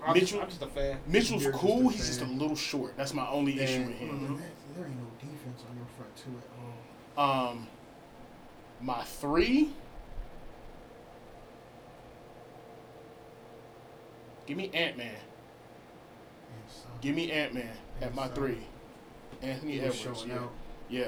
I'm 0.05 0.15
Mitchell- 0.15 0.27
Just, 0.39 0.43
I'm 0.43 0.49
just 0.49 0.63
a 0.63 0.67
fan. 0.67 0.99
Mitchell's 1.07 1.43
You're 1.43 1.53
just 1.53 1.63
cool. 1.65 1.89
a 1.89 1.93
He's 1.93 2.07
just 2.07 2.21
a 2.23 2.27
little 2.27 2.57
short. 2.57 2.97
That's 2.97 3.13
my 3.15 3.27
only 3.29 3.61
issue 3.61 3.85
with 3.87 3.97
him. 3.97 4.09
Mhm. 4.39 4.41
there 4.77 4.87
ain't 4.87 4.97
no 4.97 5.07
defense 5.19 5.63
on 5.69 5.77
your 5.77 5.87
front 5.97 6.17
too 6.17 6.33
at 7.17 7.19
home. 7.19 7.49
Um, 7.59 7.67
my 8.81 9.03
three. 9.03 9.73
Give 14.47 14.57
me 14.57 14.71
Ant 14.75 14.97
Man. 14.97 15.15
Give 17.01 17.15
me 17.17 17.31
Ant 17.33 17.55
Man 17.55 17.77
at 18.01 18.15
my 18.15 18.29
three. 18.29 18.59
Anthony 19.43 19.73
he 19.73 19.81
Edwards. 19.81 20.25
Yeah. 20.27 20.35
out. 20.37 20.53
yeah, 20.89 21.05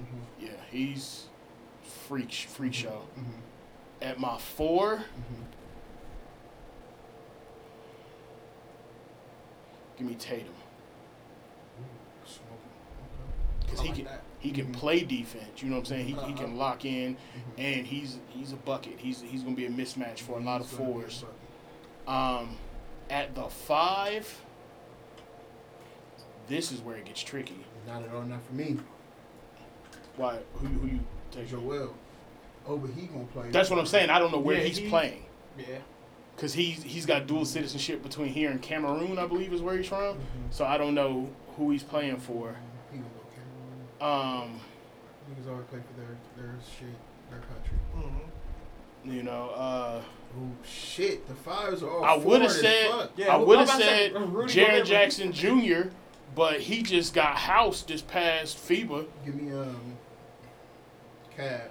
Mm-hmm. 0.00 0.44
yeah, 0.46 0.50
he's 0.70 1.24
freak 2.06 2.30
freak 2.32 2.74
show. 2.74 3.02
Mm-hmm. 3.18 3.30
At 4.02 4.20
my 4.20 4.36
four, 4.38 4.96
Mm-hmm. 4.96 5.42
Give 9.96 10.06
me 10.06 10.14
Tatum 10.14 10.48
because 13.64 13.80
he 13.80 13.88
can 13.90 14.08
he 14.38 14.50
can 14.52 14.72
play 14.72 15.02
defense. 15.02 15.62
You 15.62 15.70
know 15.70 15.76
what 15.76 15.80
I'm 15.80 15.84
saying? 15.86 16.04
He, 16.06 16.12
he 16.12 16.18
Uh-huh. 16.18 16.32
can 16.34 16.56
lock 16.56 16.84
in, 16.84 17.14
Mm-hmm. 17.16 17.60
and 17.60 17.86
he's 17.86 18.18
he's 18.28 18.52
a 18.52 18.56
bucket. 18.56 18.94
He's 18.98 19.20
he's 19.22 19.42
gonna 19.42 19.56
be 19.56 19.66
a 19.66 19.70
mismatch 19.70 20.20
for 20.20 20.38
a 20.38 20.40
lot 20.42 20.60
of 20.60 20.68
He's 20.70 20.78
gonna 20.78 20.90
be 20.92 20.98
a 20.98 21.02
fours. 21.02 21.24
Um, 22.06 22.56
at 23.10 23.34
the 23.34 23.44
five, 23.48 24.40
this 26.48 26.70
is 26.70 26.80
where 26.80 26.96
it 26.96 27.04
gets 27.06 27.22
tricky. 27.22 27.64
Not 27.86 28.02
at 28.02 28.14
all. 28.14 28.22
Not 28.22 28.42
for 28.44 28.54
me. 28.54 28.76
Why? 30.16 30.38
Who 30.54 30.66
who 30.66 30.86
you 30.88 31.00
take? 31.32 31.48
Joel. 31.48 31.94
Oh, 32.68 32.76
but 32.78 32.90
he 32.90 33.06
gonna 33.06 33.24
play. 33.26 33.50
That's 33.50 33.70
what 33.70 33.78
I'm 33.78 33.86
saying. 33.86 34.10
I 34.10 34.18
don't 34.18 34.30
know 34.32 34.38
where 34.40 34.58
Yeah, 34.58 34.64
he's 34.64 34.76
he- 34.78 34.88
playing 34.88 35.24
Yeah. 35.58 35.78
Because 36.36 36.52
he's 36.52 36.82
he's 36.82 37.06
got 37.06 37.26
dual 37.26 37.44
citizenship 37.46 38.02
between 38.02 38.28
here 38.28 38.50
and 38.50 38.60
Cameroon, 38.60 39.18
I 39.18 39.26
believe, 39.26 39.52
is 39.54 39.62
where 39.62 39.76
he's 39.76 39.88
from. 39.88 40.16
Mhm. 40.16 40.20
So 40.50 40.64
I 40.66 40.76
don't 40.76 40.94
know 40.94 41.30
who 41.56 41.70
he's 41.70 41.82
playing 41.82 42.18
for. 42.18 42.54
He 42.92 42.98
gonna 42.98 43.08
go 43.98 44.06
Um, 44.06 44.60
Niggas 45.30 45.50
always 45.50 45.66
play 45.66 45.78
for 45.80 46.00
their 46.00 46.16
their 46.36 46.54
shit, 46.78 46.88
their 47.30 47.40
country. 47.40 47.78
Mm-hmm. 47.96 49.12
you 49.12 49.22
know, 49.22 49.50
uh, 49.50 50.02
Oh 50.38 50.50
shit, 50.68 51.26
the 51.28 51.34
fives 51.34 51.82
are 51.82 51.88
all. 51.90 52.04
I 52.04 52.16
would 52.16 52.42
have 52.42 52.52
said 52.52 52.90
fuck. 52.90 53.10
Yeah, 53.16 53.34
I 53.34 53.36
would 53.38 53.58
have 53.60 53.68
about 53.68 53.78
to 53.78 53.84
say, 53.86 54.12
said 54.12 54.16
uh, 54.16 54.20
Jaren 54.46 54.84
Jackson 54.84 55.32
Jr., 55.32 55.88
but 56.34 56.60
he 56.60 56.82
just 56.82 57.14
got 57.14 57.36
housed 57.36 57.88
this 57.88 58.02
past 58.02 58.58
FIBA. 58.58 59.06
Give 59.24 59.34
me 59.34 59.52
um, 59.56 59.96
Cav, 61.38 61.62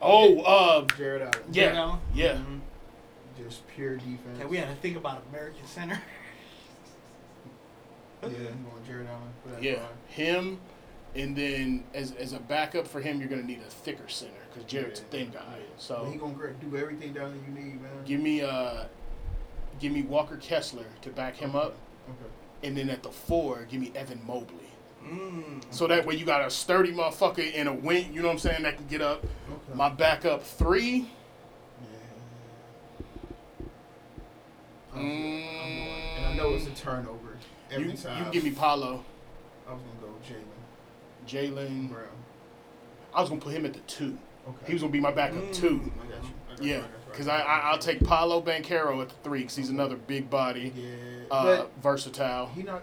Oh, 0.00 0.40
uh, 0.40 0.86
Jarrett 0.96 1.22
Allen. 1.22 1.48
Yeah. 1.52 1.62
Jarrett 1.64 1.76
Allen? 1.76 1.98
yeah. 2.14 2.32
Mhm. 2.36 2.60
Just 3.38 3.66
pure 3.68 3.96
defense. 3.96 4.18
Okay, 4.36 4.46
we 4.46 4.56
had 4.56 4.68
to 4.68 4.74
think 4.76 4.96
about 4.96 5.22
American 5.30 5.66
Center. 5.66 6.00
Yeah, 8.20 8.26
I'm 8.30 8.34
going 8.64 8.84
Jarrett 8.84 9.06
Allen 9.06 9.32
for. 9.56 9.62
Yeah, 9.62 9.74
five. 9.76 9.88
him, 10.08 10.58
and 11.14 11.36
then 11.36 11.84
as 11.94 12.10
as 12.16 12.32
a 12.32 12.40
backup 12.40 12.88
for 12.88 13.00
him, 13.00 13.20
you're 13.20 13.28
gonna 13.28 13.44
need 13.44 13.60
a 13.64 13.70
thicker 13.70 14.08
center 14.08 14.32
because 14.52 14.68
Jarrett's 14.68 14.98
a 14.98 15.02
Yeah, 15.04 15.08
thin 15.10 15.30
guy. 15.30 15.38
yeah. 15.56 15.64
So 15.76 16.00
But 16.02 16.10
he 16.10 16.18
gonna 16.18 16.52
do 16.54 16.76
everything 16.76 17.12
down 17.12 17.30
that 17.30 17.38
you 17.48 17.54
need, 17.64 17.80
man. 17.80 17.92
give 18.04 18.20
me 18.20 18.42
uh, 18.42 18.86
give 19.78 19.92
me 19.92 20.02
Walker 20.02 20.36
Kessler 20.38 20.86
to 21.02 21.10
back 21.10 21.36
him 21.36 21.54
up, 21.54 21.76
Okay. 22.08 22.66
and 22.66 22.76
then 22.76 22.90
at 22.90 23.04
the 23.04 23.10
four, 23.12 23.64
give 23.70 23.80
me 23.80 23.92
Evan 23.94 24.20
Mobley. 24.26 24.66
Mm. 25.06 25.62
So 25.72 25.86
that 25.86 26.04
way 26.04 26.16
you 26.16 26.26
got 26.26 26.44
a 26.44 26.50
sturdy 26.50 26.90
motherfucker 26.92 27.52
in 27.54 27.68
a 27.68 27.72
wing. 27.72 28.12
You 28.12 28.22
know 28.22 28.26
what 28.26 28.32
I'm 28.32 28.38
saying? 28.40 28.64
That 28.64 28.78
can 28.78 28.88
get 28.88 29.00
up. 29.00 29.22
Okay. 29.22 29.74
My 29.74 29.90
backup 29.90 30.42
three. 30.42 31.08
Yeah. 31.80 33.66
I'm 34.98 35.08
going- 35.08 35.44
I'm 35.44 35.76
going- 35.76 35.88
And 36.16 36.26
I 36.26 36.34
know 36.36 36.54
it's 36.54 36.66
a 36.66 36.70
turnover 36.70 37.38
every 37.70 37.84
You, 37.86 37.90
you 37.92 37.96
time. 37.96 38.22
can 38.24 38.32
give 38.32 38.44
me 38.44 38.50
Paolo. 38.50 39.04
I 39.68 39.72
was 39.72 39.82
gonna 39.82 40.12
go 40.12 40.18
Jalen 40.26 40.46
Jalen. 41.26 41.88
Brown. 41.90 42.04
I 43.14 43.20
was 43.20 43.28
gonna 43.28 43.40
put 43.40 43.52
him 43.54 43.64
at 43.66 43.74
the 43.74 43.80
two. 43.80 44.16
Okay. 44.48 44.66
He 44.66 44.72
was 44.72 44.82
gonna 44.82 44.92
be 44.92 45.00
my 45.00 45.10
backup 45.12 45.42
Mm. 45.44 45.54
two. 45.54 45.66
I 45.68 46.06
got 46.06 46.22
you. 46.22 46.30
I 46.48 46.54
got 46.56 46.62
Yeah, 46.64 46.76
I 46.76 46.80
got 46.80 46.86
you, 46.88 46.92
because 47.10 47.26
got 47.26 47.40
I, 47.40 47.42
I 47.42 47.58
I'll 47.70 47.78
take 47.78 48.02
Paolo 48.04 48.40
Banchero 48.40 49.02
at 49.02 49.08
the 49.10 49.14
three 49.22 49.40
because 49.40 49.56
he's 49.56 49.68
another 49.70 49.96
big 49.96 50.30
body, 50.30 50.72
Yeah. 50.74 50.86
uh, 51.30 51.44
but 51.44 51.70
versatile. 51.82 52.46
he 52.54 52.62
not. 52.62 52.82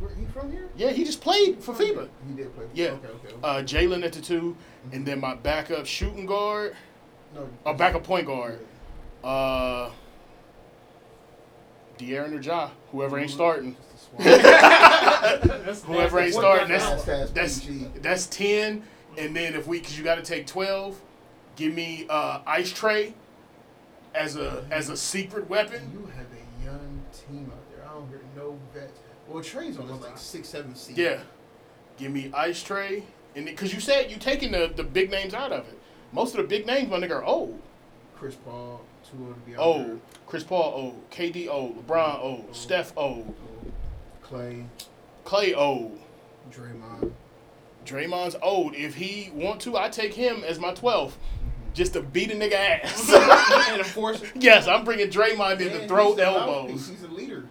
Where 0.00 0.10
he 0.14 0.24
from 0.26 0.50
here? 0.50 0.68
Yeah, 0.76 0.90
he 0.90 1.04
just 1.04 1.20
played 1.20 1.62
for 1.62 1.72
FIBA. 1.72 2.08
He 2.28 2.34
did 2.34 2.54
play. 2.56 2.66
Yeah. 2.74 2.86
Okay. 2.92 3.06
Okay. 3.08 3.28
okay. 3.28 3.36
Uh, 3.42 3.62
Jalen 3.62 4.04
at 4.04 4.12
the 4.12 4.20
two, 4.20 4.56
and 4.92 5.06
then 5.06 5.20
my 5.20 5.34
backup 5.36 5.86
shooting 5.86 6.26
guard, 6.26 6.74
no. 7.34 7.48
or 7.64 7.74
backup 7.74 8.02
point 8.02 8.26
guard, 8.26 8.58
uh, 9.22 9.90
De'Aaron 11.98 12.36
or 12.36 12.40
Ja, 12.40 12.70
whoever 12.90 13.18
ain't 13.18 13.30
starting. 13.30 13.76
Just 13.92 13.94
a 13.94 15.42
swap. 15.42 15.42
That's 15.64 15.82
Whoever 15.84 16.20
ain't 16.20 16.34
starting, 16.34 16.68
that's? 16.68 17.04
That's 17.04 17.30
that's 17.30 17.68
that's 18.00 18.26
ten, 18.26 18.82
and 19.16 19.34
then 19.34 19.54
if 19.54 19.66
we, 19.66 19.78
because 19.78 19.96
you 19.96 20.04
got 20.04 20.16
to 20.16 20.22
take 20.22 20.46
twelve, 20.46 21.00
give 21.56 21.74
me 21.74 22.06
uh, 22.08 22.40
Ice 22.46 22.72
Trae 22.72 23.12
as 24.14 24.36
a 24.36 24.64
as 24.70 24.88
a 24.88 24.96
secret 24.96 25.48
weapon. 25.48 25.90
You 25.92 26.06
have 26.16 26.26
a 26.26 26.64
young 26.64 27.02
team 27.12 27.50
out 27.52 27.70
there. 27.70 27.88
I 27.88 27.94
don't 27.94 28.08
hear 28.08 28.20
no 28.36 28.58
vets. 28.72 29.00
Well, 29.28 29.42
Trae's 29.42 29.78
on 29.78 30.00
like 30.00 30.18
six, 30.18 30.48
seven 30.48 30.74
seed. 30.74 30.98
Yeah, 30.98 31.20
give 31.96 32.12
me 32.12 32.30
Ice 32.34 32.62
Trae, 32.62 33.02
and 33.34 33.46
because 33.46 33.72
you 33.72 33.80
said 33.80 34.10
you 34.10 34.16
taking 34.16 34.52
the 34.52 34.72
the 34.74 34.84
big 34.84 35.10
names 35.10 35.34
out 35.34 35.52
of 35.52 35.66
it. 35.68 35.78
Most 36.12 36.36
of 36.36 36.42
the 36.42 36.46
big 36.46 36.64
names, 36.64 36.88
my 36.88 36.98
nigga, 36.98 37.16
are 37.16 37.24
old. 37.24 37.60
Chris 38.16 38.36
Paul, 38.36 38.82
too 39.16 39.26
old 39.26 39.46
be 39.46 39.56
oh, 39.56 39.62
Old. 39.62 40.00
Chris 40.26 40.44
Paul 40.44 40.72
oh, 40.74 40.80
old. 40.80 41.10
KD 41.10 41.48
old. 41.48 41.76
Oh, 41.76 41.82
LeBron 41.82 42.20
old. 42.20 42.56
Steph 42.56 42.92
old. 42.96 43.34
Clay, 44.22 44.64
Clay 45.24 45.54
old. 45.54 45.98
Draymond. 46.50 47.12
Draymond's 47.84 48.36
old. 48.42 48.74
If 48.74 48.94
he 48.94 49.30
want 49.34 49.60
to, 49.62 49.76
I 49.76 49.88
take 49.88 50.14
him 50.14 50.42
as 50.44 50.58
my 50.58 50.72
12th. 50.72 51.08
Mm-hmm. 51.08 51.10
Just 51.74 51.94
to 51.94 52.02
beat 52.02 52.30
a 52.30 52.34
nigga 52.34 52.52
ass. 52.52 53.12
and 53.68 53.78
enforce 53.78 54.22
it. 54.22 54.30
yes, 54.36 54.68
I'm 54.68 54.84
bringing 54.84 55.08
Draymond 55.08 55.60
in 55.60 55.72
to 55.72 55.88
throw 55.88 56.12
he's 56.12 56.20
elbows. 56.20 56.88
He's 56.88 57.02
a 57.02 57.08
leader. 57.08 57.44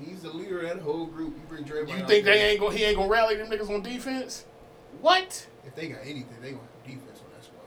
He's 0.00 0.22
the 0.22 0.30
leader 0.30 0.60
of 0.60 0.68
that 0.68 0.82
whole 0.82 1.06
group. 1.06 1.36
You 1.36 1.42
bring 1.48 1.64
Draymond. 1.64 1.88
You 1.88 2.06
think 2.06 2.24
there. 2.24 2.34
they 2.34 2.50
ain't 2.50 2.60
gonna 2.60 2.74
he 2.74 2.84
ain't 2.84 2.96
gonna 2.96 3.10
rally 3.10 3.36
them 3.36 3.48
niggas 3.48 3.68
on 3.68 3.82
defense? 3.82 4.44
What? 5.00 5.46
If 5.66 5.74
they 5.74 5.88
got 5.88 6.00
anything, 6.02 6.36
they 6.40 6.52
gonna 6.52 6.62
have 6.62 6.84
defense 6.84 7.20
on 7.20 7.30
that 7.34 7.44
squad. 7.44 7.60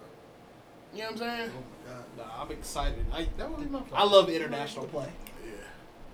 You 0.94 1.00
know 1.00 1.04
what 1.06 1.12
I'm 1.12 1.18
saying? 1.18 1.52
Nah, 2.18 2.42
I'm 2.42 2.52
excited. 2.52 3.06
I 3.14 3.28
That 3.38 3.50
would 3.50 3.60
be 3.64 3.70
my. 3.70 3.82
I 3.94 4.04
love 4.04 4.30
international 4.30 4.86
play. 4.88 5.08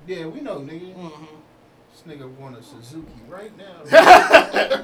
Yeah, 0.07 0.17
Yeah, 0.19 0.25
we 0.27 0.41
know, 0.41 0.57
nigga. 0.59 0.93
Mm-hmm. 0.95 1.25
This 1.91 2.17
nigga 2.17 2.29
want 2.37 2.57
a 2.57 2.61
Suzuki 2.63 3.11
right 3.27 3.51
now. 3.57 3.81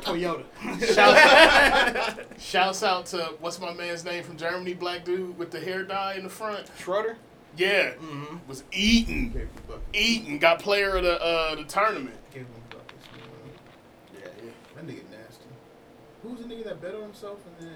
Toyota. 0.02 0.46
Shouts, 0.96 2.44
shouts 2.44 2.84
out 2.84 3.06
to 3.08 3.34
what's 3.40 3.60
my 3.60 3.72
man's 3.74 4.04
name 4.04 4.24
from 4.24 4.36
Germany, 4.38 4.74
black 4.74 5.06
dude 5.06 5.38
with 5.38 5.52
the 5.52 5.60
hair 5.60 5.84
dye 5.84 6.16
in 6.16 6.24
the 6.24 6.30
front. 6.30 6.68
Schroeder. 6.80 7.18
Yeah, 7.56 7.92
Mm-hmm. 7.94 8.38
was 8.48 8.64
eating, 8.72 9.30
Gave 9.30 9.48
eating, 9.94 10.40
got 10.40 10.58
player 10.60 10.98
of 10.98 11.04
the 11.04 11.22
uh, 11.22 11.54
the 11.56 11.64
tournament. 11.66 12.16
Gave 12.34 12.44
him 12.44 12.50
buckets, 12.72 13.06
man. 13.12 13.22
Yeah, 14.20 14.28
yeah. 14.44 14.52
That 14.76 14.88
nigga 14.88 15.04
nasty. 15.12 15.46
Who's 16.24 16.40
the 16.40 16.46
nigga 16.46 16.64
that 16.64 16.82
bet 16.82 16.96
on 16.96 17.02
himself 17.04 17.38
and 17.60 17.68
then 17.70 17.76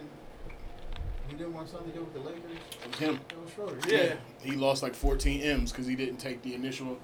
he 1.27 1.35
didn't 1.35 1.53
want 1.53 1.69
something 1.69 1.91
to 1.91 1.97
do 1.97 2.03
with 2.03 2.13
the 2.13 2.19
Lakers? 2.19 2.41
It 2.83 2.89
was 2.89 2.99
him. 2.99 3.19
That 3.29 3.41
was 3.41 3.51
Schroeder. 3.53 3.77
Yeah. 3.95 4.15
He 4.41 4.51
lost 4.57 4.83
like 4.83 4.95
14 4.95 5.41
M's 5.41 5.71
because 5.71 5.87
he 5.87 5.95
didn't 5.95 6.17
take 6.17 6.41
the 6.43 6.53
initial 6.55 6.97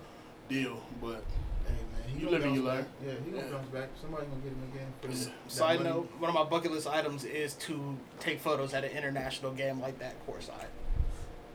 deal. 0.50 0.82
But 1.02 1.24
Hey 1.66 1.74
man, 1.74 2.08
he 2.08 2.14
You 2.20 2.26
gonna 2.26 2.32
live 2.38 2.46
and 2.46 2.56
you 2.56 2.62
learn. 2.64 2.82
back. 2.84 2.88
Yeah, 3.06 3.12
he 3.26 3.32
gonna 3.32 3.46
Yeah. 3.46 3.52
bounce 3.52 3.68
back. 3.70 3.90
Somebody 4.02 4.26
gonna 4.28 4.42
get 4.42 4.52
him 4.52 4.64
again. 4.74 5.28
For 5.48 5.50
Side 5.54 5.78
money. 5.80 5.90
note: 5.90 6.12
One 6.20 6.30
of 6.30 6.36
my 6.36 6.44
bucket 6.44 6.72
list 6.72 6.88
items 6.88 7.24
is 7.24 7.54
to 7.56 7.98
take 8.20 8.40
photos 8.40 8.74
at 8.74 8.84
an 8.84 8.92
international 8.92 9.52
game 9.54 9.80
like 9.80 9.98
that 10.00 10.16
courtside. 10.28 10.68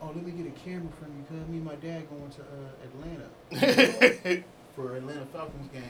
Oh, 0.01 0.07
let 0.14 0.25
me 0.25 0.31
get 0.31 0.47
a 0.47 0.51
camera 0.51 0.93
from 0.99 1.09
you, 1.19 1.25
cause 1.29 1.49
me 1.49 1.57
and 1.57 1.64
my 1.64 1.75
dad 1.75 2.09
going 2.09 2.31
to 2.31 2.43
uh, 2.43 2.85
Atlanta 2.85 4.43
for 4.77 4.95
Atlanta 4.97 5.27
Falcons 5.27 5.69
game. 5.73 5.83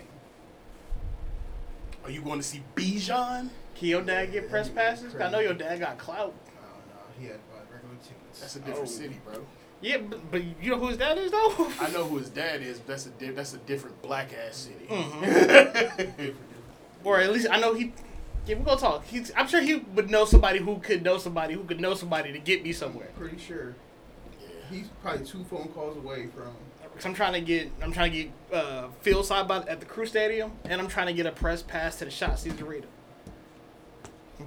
are 2.05 2.11
you 2.11 2.23
going 2.23 2.39
to 2.39 2.43
see 2.45 2.63
Bijan? 2.75 3.51
Can 3.77 3.89
your 3.89 4.03
dad 4.03 4.33
get 4.33 4.49
press 4.49 4.69
passes? 4.69 5.15
I 5.15 5.31
know 5.31 5.41
your 5.41 5.53
dad 5.55 5.79
got 5.81 5.99
clout. 5.99 6.35
No, 7.19 7.23
he 7.23 7.27
had 7.27 7.35
to 7.37 7.41
buy 7.53 7.61
regular 7.73 7.97
tickets. 8.03 8.41
That's 8.41 8.57
a 8.57 8.61
different 8.61 8.89
Oh. 8.89 8.91
city, 8.91 9.21
bro. 9.25 9.45
Yeah, 9.81 9.99
but, 9.99 10.31
but 10.31 10.43
you 10.63 10.71
know 10.71 10.79
who 10.79 10.89
his 10.89 10.97
dad 10.97 11.19
is 11.19 11.31
though. 11.31 11.71
I 11.81 11.91
know 11.93 12.05
who 12.05 12.19
his 12.19 12.31
dad 12.31 12.63
is, 12.63 12.79
but 12.79 12.89
that's 12.89 13.07
a 13.07 13.11
di- 13.11 13.31
that's 13.31 13.55
a 13.55 13.59
different 13.59 14.01
black 14.03 14.31
ass 14.35 14.57
city. 14.57 14.87
Mhm. 14.89 16.35
or 17.05 17.21
at 17.21 17.33
least 17.33 17.47
I 17.51 17.61
know 17.61 17.75
he. 17.75 17.93
Yeah, 18.47 18.57
we 18.57 18.65
gonna 18.65 18.81
talk. 18.81 19.05
He's, 19.05 19.31
I'm 19.37 19.47
sure 19.47 19.61
he 19.61 19.77
would 19.77 20.11
know 20.11 20.25
somebody 20.25 20.59
who 20.59 20.79
could 20.79 21.03
know 21.03 21.19
somebody 21.19 21.55
who 21.55 21.63
could 21.65 21.81
know 21.81 21.95
somebody 21.95 22.33
to 22.33 22.39
get 22.39 22.63
me 22.65 22.73
somewhere. 22.73 23.09
Pretty 23.17 23.39
sure 23.39 23.75
yeah. 24.41 24.49
he's 24.71 24.89
probably 25.03 25.25
two 25.27 25.45
phone 25.45 25.69
calls 25.69 25.97
away 25.99 26.27
from. 26.29 26.49
I'm 27.05 27.15
trying 27.15 27.35
to 27.35 27.41
get, 27.41 27.71
I'm 27.81 27.93
trying 27.93 28.11
to 28.11 28.19
get 28.25 28.31
uh, 28.53 28.89
field 29.03 29.25
side 29.27 29.47
by 29.47 29.59
at 29.59 29.79
the 29.79 29.87
Crew 29.87 30.05
Stadium, 30.07 30.51
and 30.65 30.81
I'm 30.81 30.89
trying 30.89 31.07
to 31.07 31.13
get 31.13 31.27
a 31.27 31.31
press 31.31 31.63
pass 31.63 31.95
to 31.97 32.05
the 32.07 32.11
Shot 32.11 32.39
Caesar 32.41 32.67
Arena. 32.67 32.87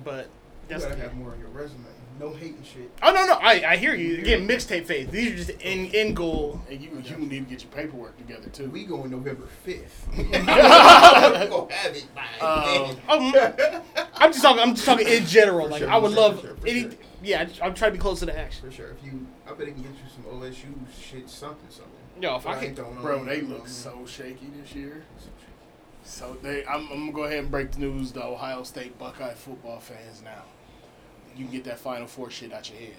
But 0.04 0.26
You 0.26 0.32
that's 0.68 0.84
gotta 0.84 1.00
have 1.00 1.14
more 1.16 1.32
on 1.32 1.40
your 1.40 1.48
resume. 1.50 1.86
No 2.22 2.30
hating 2.34 2.62
shit. 2.64 2.92
oh 3.02 3.12
no 3.12 3.26
no 3.26 3.34
I, 3.42 3.64
I 3.72 3.78
hear 3.78 3.96
you. 3.96 4.20
Again, 4.20 4.48
mixtape 4.48 4.86
phase. 4.86 5.08
These 5.10 5.32
are 5.34 5.36
just 5.38 5.50
in 5.62 5.88
in 5.88 6.14
goal. 6.14 6.62
And 6.70 6.80
you 6.80 6.92
you 7.04 7.18
need 7.18 7.46
to 7.50 7.50
get 7.56 7.64
your 7.64 7.72
paperwork 7.72 8.16
together 8.20 8.48
too. 8.50 8.70
We 8.70 8.84
go 8.86 9.02
on 9.02 9.10
November 9.10 9.48
fifth. 9.64 10.08
gonna 10.16 10.38
have 11.74 11.96
it 11.96 12.06
by 12.14 12.46
Um, 12.46 12.98
Um, 13.10 13.42
I'm 14.18 14.32
just 14.32 14.44
talking. 14.44 14.62
I'm 14.62 14.76
just 14.76 14.86
talking 14.86 15.08
in 15.08 15.26
general. 15.26 15.66
For 15.66 15.72
Like 15.72 15.80
sure, 15.80 15.90
I 15.90 15.98
would 15.98 16.12
sure, 16.12 16.20
love 16.22 16.42
for 16.42 16.48
sure, 16.48 16.56
for 16.58 16.68
any. 16.68 16.82
sure. 16.82 16.92
Yeah, 17.24 17.42
I'm 17.62 17.74
trying 17.74 17.92
to 17.92 17.98
be 17.98 17.98
close 18.00 18.20
to 18.20 18.28
the 18.28 18.38
action. 18.38 18.70
For 18.70 18.76
sure. 18.76 18.92
If 18.92 19.04
you, 19.04 19.26
I 19.48 19.54
bet 19.54 19.68
it 19.68 19.74
can 19.74 19.82
get 19.82 19.92
you 19.92 19.98
some 20.16 20.24
OSU 20.40 20.74
shit, 21.00 21.28
something, 21.30 21.70
something. 21.70 21.92
Yo, 22.22 22.36
if 22.38 22.44
But 22.44 22.50
I 22.52 22.54
ain't 22.54 22.62
could, 22.68 22.76
throwing 22.78 22.96
no- 22.96 23.02
Bro, 23.02 23.26
they 23.26 23.42
look 23.42 23.68
so 23.68 24.06
shaky 24.08 24.48
this 24.62 24.76
year. 24.76 25.04
So 26.04 26.38
they, 26.44 26.66
I'm, 26.66 26.82
I'm 26.92 27.00
gonna 27.00 27.12
go 27.12 27.24
ahead 27.24 27.40
and 27.40 27.50
break 27.52 27.72
the 27.72 27.80
news 27.80 28.12
to 28.14 28.24
Ohio 28.26 28.62
State 28.64 28.98
Buckeye 29.00 29.34
football 29.34 29.80
fans 29.80 30.22
now. 30.24 30.44
You 31.36 31.46
can 31.46 31.54
get 31.54 31.64
that 31.66 31.80
Final 31.80 32.08
Four 32.08 32.30
shit 32.30 32.52
out 32.54 32.70
your 32.70 32.80
head. 32.80 32.96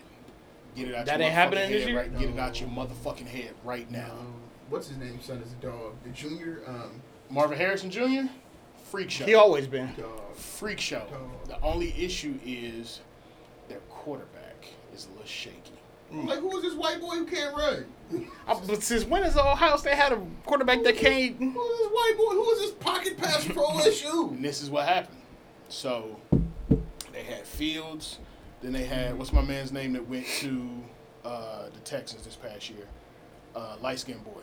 Get 0.74 0.88
it 0.88 0.94
out 0.94 1.06
That 1.06 1.18
your 1.18 1.28
ain't 1.28 1.32
motherfucking 1.32 1.34
happening 1.34 1.64
head 1.68 1.72
this 1.72 1.86
year? 1.86 1.96
right. 1.98 2.18
Get 2.18 2.30
it 2.30 2.38
out 2.38 2.60
your 2.60 2.70
motherfucking 2.70 3.26
head 3.26 3.54
right 3.64 3.90
now. 3.90 4.12
Um, 4.12 4.34
what's 4.70 4.88
his 4.88 4.96
name? 4.98 5.20
Son 5.20 5.38
is 5.38 5.52
a 5.52 5.56
dog. 5.56 5.94
The 6.04 6.10
junior 6.10 6.62
um, 6.66 7.00
Marvin 7.30 7.58
Harrison 7.58 7.90
Jr. 7.90 8.30
Freak 8.90 9.10
show. 9.10 9.24
he 9.24 9.34
always 9.34 9.66
been. 9.66 9.94
dog. 9.96 10.34
Freak 10.34 10.80
show. 10.80 11.06
Dog. 11.10 11.48
The 11.48 11.60
only 11.60 11.94
issue 12.02 12.38
is 12.44 13.00
their 13.68 13.80
quarterback 13.90 14.66
is 14.94 15.06
a 15.06 15.10
little 15.10 15.26
shaky. 15.26 15.56
Like, 16.14 16.40
who 16.40 16.54
is 16.58 16.62
this 16.62 16.74
white 16.74 17.00
boy 17.00 17.14
who 17.16 17.26
can't 17.26 17.56
run? 17.56 17.86
Uh, 18.46 18.60
but 18.66 18.82
since 18.82 19.04
when 19.04 19.22
is 19.22 19.32
has 19.32 19.38
Ohio 19.42 19.76
State 19.78 19.94
had 19.94 20.12
a 20.12 20.20
quarterback 20.44 20.82
that 20.82 20.96
can't? 20.96 21.34
Who 21.38 21.46
is 21.48 21.78
this 21.78 21.88
white 21.88 22.14
boy? 22.18 22.34
Who 22.34 22.50
is 22.50 22.58
this 22.60 22.70
pocket 22.72 23.16
passer 23.16 23.54
for 23.54 23.60
OSU? 23.72 24.32
And 24.32 24.44
this 24.44 24.60
is 24.60 24.68
what 24.68 24.86
happened. 24.86 25.16
So 25.70 26.20
they 27.26 27.34
had 27.34 27.46
Fields. 27.46 28.18
Then 28.60 28.72
they 28.72 28.84
had 28.84 29.18
what's 29.18 29.32
my 29.32 29.42
man's 29.42 29.72
name 29.72 29.92
that 29.94 30.08
went 30.08 30.26
to 30.40 30.68
uh, 31.24 31.64
the 31.72 31.80
Texans 31.84 32.22
this 32.24 32.36
past 32.36 32.70
year? 32.70 32.86
Uh, 33.54 33.76
light 33.80 33.98
skinned 33.98 34.24
boy. 34.24 34.40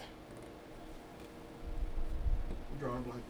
Drawing 2.80 3.04
blank. 3.04 3.24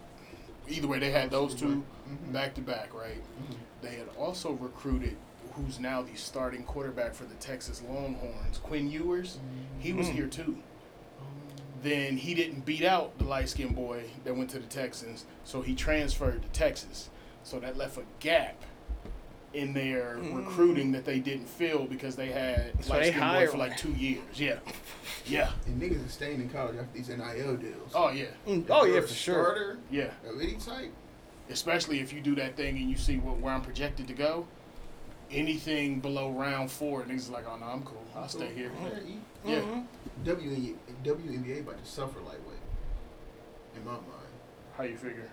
Either 0.68 0.88
way, 0.88 1.00
they 1.00 1.12
had 1.12 1.32
those 1.32 1.56
2 1.56 1.84
Mhm. 2.08 2.32
back 2.34 2.54
to 2.56 2.62
back, 2.62 2.94
right? 2.94 3.18
Mhm. 3.42 3.56
They 3.82 3.96
had 3.96 4.08
also 4.18 4.52
recruited 4.54 5.18
who's 5.54 5.80
now 5.80 6.02
the 6.04 6.16
starting 6.16 6.64
quarterback 6.64 7.14
for 7.14 7.26
the 7.26 7.34
Texas 7.36 7.82
Longhorns, 7.82 8.60
Quinn 8.60 8.90
Ewers. 8.92 9.40
He 9.80 9.94
was 9.94 10.08
Mm. 10.08 10.14
here 10.14 10.28
too. 10.28 10.58
Then 11.82 12.18
he 12.18 12.34
didn't 12.34 12.66
beat 12.66 12.84
out 12.84 13.18
the 13.18 13.24
light 13.24 13.50
skinned 13.50 13.76
boy 13.76 14.04
that 14.26 14.36
went 14.36 14.50
to 14.52 14.60
the 14.60 14.68
Texans, 14.68 15.26
so 15.44 15.62
he 15.62 15.74
transferred 15.76 16.44
to 16.44 16.50
Texas. 16.50 17.10
So 17.44 17.60
that 17.62 17.78
left 17.78 17.98
a 17.98 18.04
gap 18.20 18.64
in 19.54 19.74
their 19.74 20.18
recruiting 20.22 20.92
that 20.92 21.06
they 21.06 21.20
didn't 21.20 21.48
fill 21.50 21.86
because 21.86 22.16
they 22.16 22.28
had 22.28 22.74
Mm. 22.74 22.84
So 22.84 22.94
light 22.94 23.00
they 23.00 23.06
skinned 23.10 23.20
boy 23.22 23.26
hire 23.28 23.48
for 23.48 23.58
like 23.58 23.78
two 23.78 23.92
years. 23.94 24.22
Yeah. 24.36 24.60
Yeah. 25.26 25.52
And 25.66 25.82
niggas 25.82 26.06
are 26.06 26.10
staying 26.10 26.40
in 26.42 26.50
college 26.50 26.76
after 26.78 26.96
these 26.98 27.10
NIL 27.10 27.58
deals. 27.58 27.92
Oh 27.96 28.10
yeah. 28.12 28.26
Mm, 28.48 28.66
Oh 28.70 28.86
yeah, 28.86 29.02
for 29.02 29.08
sure. 29.08 29.44
Starter 29.44 29.78
Yeah. 29.90 30.12
of 30.28 30.40
any 30.40 30.54
type. 30.56 30.92
Especially 31.50 32.00
if 32.00 32.14
you 32.14 32.22
do 32.22 32.36
that 32.36 32.56
thing 32.56 32.78
and 32.78 32.90
you 32.90 32.96
see 32.98 33.18
what, 33.18 33.40
where 33.40 33.54
I'm 33.54 33.62
projected 33.62 34.08
to 34.08 34.14
go. 34.14 34.46
Anything 35.32 36.00
below 36.00 36.32
round 36.32 36.72
four, 36.72 37.04
niggas 37.04 37.16
is 37.18 37.30
like, 37.30 37.46
oh 37.48 37.58
no, 37.58 37.66
I'm 37.66 37.84
cool. 37.84 38.04
I'll 38.16 38.28
stay 38.28 38.52
here. 38.54 38.72
Yeah, 38.84 38.90
you- 39.08 39.22
Yeah. 39.46 39.62
Mhm. 39.62 39.86
W 40.26 40.76
WNBA 41.04 41.60
about 41.62 41.84
to 41.84 41.90
suffer 41.90 42.20
lightweight, 42.20 42.60
in 43.76 43.86
my 43.86 43.92
mind, 43.94 44.04
How 44.78 44.84
you 44.84 44.98
figure? 44.98 45.30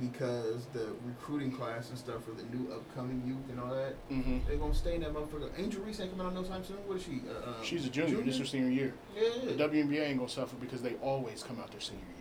Because 0.00 0.66
the 0.72 0.86
recruiting 1.04 1.50
class 1.52 1.88
and 1.90 1.98
stuff 1.98 2.24
for 2.24 2.30
the 2.32 2.44
new 2.56 2.72
upcoming 2.72 3.22
youth 3.26 3.48
and 3.50 3.60
all 3.60 3.74
that, 3.74 3.94
Mm-hmm. 4.10 4.38
they 4.48 4.56
gonna 4.56 4.74
stay 4.74 4.94
in 4.94 5.00
that 5.02 5.12
motherfucker. 5.12 5.50
Angel 5.58 5.82
Reese 5.82 6.00
ain't 6.00 6.10
coming 6.16 6.26
out 6.26 6.34
no 6.34 6.42
time 6.42 6.62
soon. 6.64 6.76
What 6.86 6.98
is 6.98 7.02
she? 7.04 7.20
Uh, 7.28 7.48
um, 7.50 7.54
She's 7.64 7.86
a 7.86 7.90
junior. 7.90 8.22
This 8.22 8.34
is 8.34 8.40
her 8.40 8.46
senior 8.46 8.70
year. 8.70 8.94
Yeah. 9.16 9.30
The 9.46 9.68
WNBA 9.68 10.00
ain't 10.08 10.18
gonna 10.18 10.28
suffer 10.28 10.56
because 10.56 10.82
they 10.82 10.94
always 11.02 11.42
come 11.42 11.58
out 11.60 11.70
their 11.72 11.80
senior 11.80 12.04
year. 12.04 12.16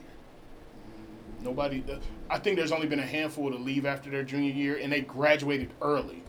Nobody. 1.41 1.79
the- 1.81 1.99
I 2.29 2.37
think 2.39 2.57
there's 2.57 2.71
only 2.71 2.87
been 2.87 2.99
a 2.99 3.05
handful 3.05 3.49
to 3.51 3.57
leave 3.57 3.85
after 3.85 4.09
their 4.09 4.23
junior 4.23 4.51
year, 4.51 4.77
and 4.77 4.91
they 4.91 5.01
graduated 5.01 5.69
early. 5.81 6.23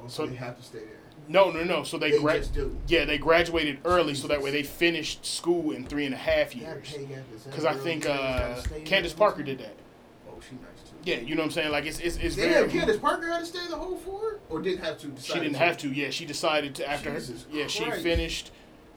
Oh, 0.00 0.08
so- 0.08 0.24
so 0.24 0.30
they 0.30 0.36
have 0.36 0.56
to 0.56 0.62
stay 0.62 0.78
there. 0.78 0.88
No, 1.28 1.50
no, 1.50 1.64
no. 1.64 1.82
So 1.82 1.98
they, 1.98 2.12
They 2.12 2.18
gra- 2.20 2.38
just 2.38 2.54
do. 2.54 2.78
Yeah, 2.86 3.04
they 3.04 3.18
graduated 3.18 3.80
early, 3.84 4.14
so 4.14 4.28
that 4.28 4.40
way 4.40 4.50
they 4.52 4.62
finished 4.62 5.26
school 5.26 5.72
in 5.72 5.84
three 5.84 6.04
and 6.06 6.14
a 6.14 6.18
half 6.18 6.54
years. 6.54 6.92
pay 6.92 7.04
gap 7.04 7.18
is 7.34 7.42
that 7.42 7.50
Because 7.50 7.64
I 7.64 7.74
think 7.74 8.06
uh, 8.06 8.62
Candace. 8.84 9.12
Parker 9.12 9.42
did 9.42 9.58
that. 9.58 9.74
Oh, 10.30 10.38
she 10.40 10.54
nice 10.56 10.62
too. 10.75 10.75
Yeah, 11.06 11.20
you 11.20 11.36
know 11.36 11.42
what 11.42 11.46
I'm 11.46 11.50
saying? 11.52 11.70
Like 11.70 11.86
it's 11.86 12.00
it's, 12.00 12.16
it's 12.16 12.34
Damn, 12.34 12.52
very. 12.52 12.68
Candace 12.68 12.96
Parker 12.96 13.28
had 13.30 13.38
to 13.38 13.46
stay 13.46 13.64
the 13.68 13.76
whole 13.76 13.96
four, 13.96 14.40
or 14.50 14.60
didn't 14.60 14.84
have 14.84 14.98
to. 14.98 15.12
She 15.22 15.34
didn't 15.34 15.54
have 15.54 15.78
to. 15.78 15.88
Yeah, 15.88 16.10
she 16.10 16.26
decided 16.26 16.74
to 16.74 16.90
after 16.90 17.14
Jesus 17.14 17.44
her. 17.44 17.56
Yeah, 17.58 17.68
she 17.68 17.88
finished, 17.92 18.50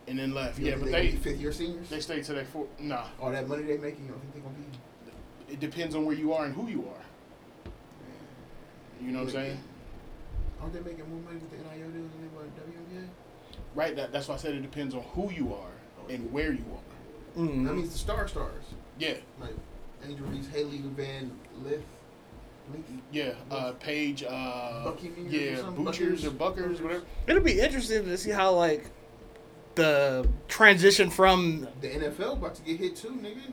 and 0.08 0.18
then 0.18 0.34
left. 0.34 0.58
You 0.58 0.70
Yeah, 0.70 0.76
but 0.78 0.90
think 0.90 0.92
they 0.92 1.12
fifth 1.18 1.40
year 1.40 1.52
seniors. 1.52 1.88
they 1.88 2.00
stayed 2.00 2.24
to 2.24 2.34
their 2.34 2.46
four. 2.46 2.66
Nah, 2.80 3.06
All 3.22 3.30
that 3.32 3.48
money 3.48 3.62
they 3.62 3.78
making, 3.78 4.06
you 4.06 4.12
don't 4.12 4.20
think 4.22 4.34
they 4.34 4.40
gonna 4.40 4.56
be? 4.56 5.54
it 5.54 5.60
depends 5.60 5.94
on 5.94 6.04
where 6.04 6.16
you 6.16 6.34
are 6.34 6.46
and 6.46 6.56
who 6.56 6.68
you 6.68 6.80
are. 6.82 7.72
You 9.06 9.12
know 9.12 9.20
what 9.20 9.28
I'm 9.28 9.34
saying? 9.34 9.60
Aren't 10.62 10.74
they 10.74 10.80
making 10.80 11.08
more 11.12 11.22
money 11.22 11.38
with 11.38 11.52
the 11.52 11.58
NIL 11.58 11.90
deals 11.92 12.10
than 12.12 12.22
they 12.22 12.36
were 12.36 12.44
WNBA? 12.44 13.08
Right. 13.76 13.96
That, 13.96 14.12
that's 14.12 14.28
why 14.28 14.34
I 14.34 14.38
said 14.38 14.56
it 14.56 14.62
depends 14.62 14.96
on 14.96 15.02
who 15.14 15.32
you 15.32 15.54
are 15.54 16.12
and 16.12 16.32
where 16.34 16.52
you 16.52 16.66
are. 16.74 17.42
Mhm. 17.42 17.66
That 17.68 17.76
means 17.76 17.92
the 17.92 17.98
star 18.00 18.28
stars 18.28 18.64
Yeah, 18.98 19.14
like 19.40 19.54
Angel 20.06 20.26
Reese, 20.26 20.48
Hailey 20.50 20.80
Van 20.80 21.32
Lith, 21.64 21.74
Leaf. 21.74 21.82
Yeah. 23.12 23.34
Uh, 23.50 23.74
Paige. 23.80 24.24
Uh, 24.24 24.84
Bucky 24.84 25.10
Mears 25.10 25.34
or 25.34 25.38
yeah, 25.38 25.56
something? 25.58 25.84
Butchers 25.86 26.26
or 26.26 26.32
Buckers? 26.32 26.62
Buckers, 26.64 26.82
whatever. 26.82 27.04
It'll 27.28 27.42
be 27.44 27.60
interesting 27.60 28.06
to 28.06 28.18
see 28.18 28.32
how 28.32 28.54
like 28.54 28.86
the 29.76 30.28
transition 30.48 31.10
from 31.10 31.68
The 31.82 31.88
NFL 31.90 32.34
about 32.34 32.56
to 32.56 32.62
get 32.64 32.80
hit 32.80 32.96
too, 32.96 33.10
nigga. 33.10 33.52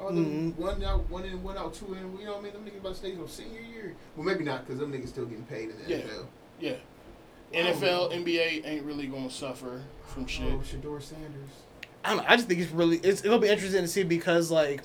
All 0.00 0.10
Mhm. 0.10 0.56
one 0.56 0.82
out, 0.82 1.08
one 1.08 1.24
in, 1.24 1.42
one 1.42 1.56
out, 1.56 1.74
two 1.74 1.94
in. 1.94 2.18
You 2.18 2.26
know 2.26 2.32
what 2.32 2.40
I 2.40 2.42
mean? 2.42 2.52
Them 2.52 2.64
niggas 2.64 2.78
about 2.80 2.92
to 2.94 2.98
stay 2.98 3.14
till 3.14 3.28
senior 3.28 3.60
year. 3.60 3.94
Well, 4.16 4.26
maybe 4.26 4.42
not, 4.44 4.66
cause 4.66 4.78
them 4.78 4.92
niggas 4.92 5.08
still 5.08 5.26
getting 5.26 5.44
paid 5.44 5.70
in 5.70 5.76
the 5.84 5.88
Yeah. 5.88 5.96
NFL. 5.98 6.26
Yeah. 6.60 6.72
Oh, 7.54 7.56
NFL, 7.58 8.12
NBA 8.12 8.62
ain't 8.64 8.84
really 8.84 9.06
gonna 9.06 9.30
suffer 9.30 9.82
from 10.06 10.26
shit. 10.26 10.46
Oh, 10.52 10.58
Shedeur 10.58 11.00
Sanders. 11.02 11.50
I 12.04 12.08
don't 12.08 12.16
know. 12.18 12.24
I 12.26 12.34
just 12.36 12.48
think 12.48 12.60
it's 12.60 12.72
really 12.72 12.96
it's, 12.98 13.24
it'll 13.24 13.38
be 13.38 13.48
interesting 13.48 13.82
to 13.82 13.88
see 13.88 14.02
because 14.02 14.50
like 14.50 14.82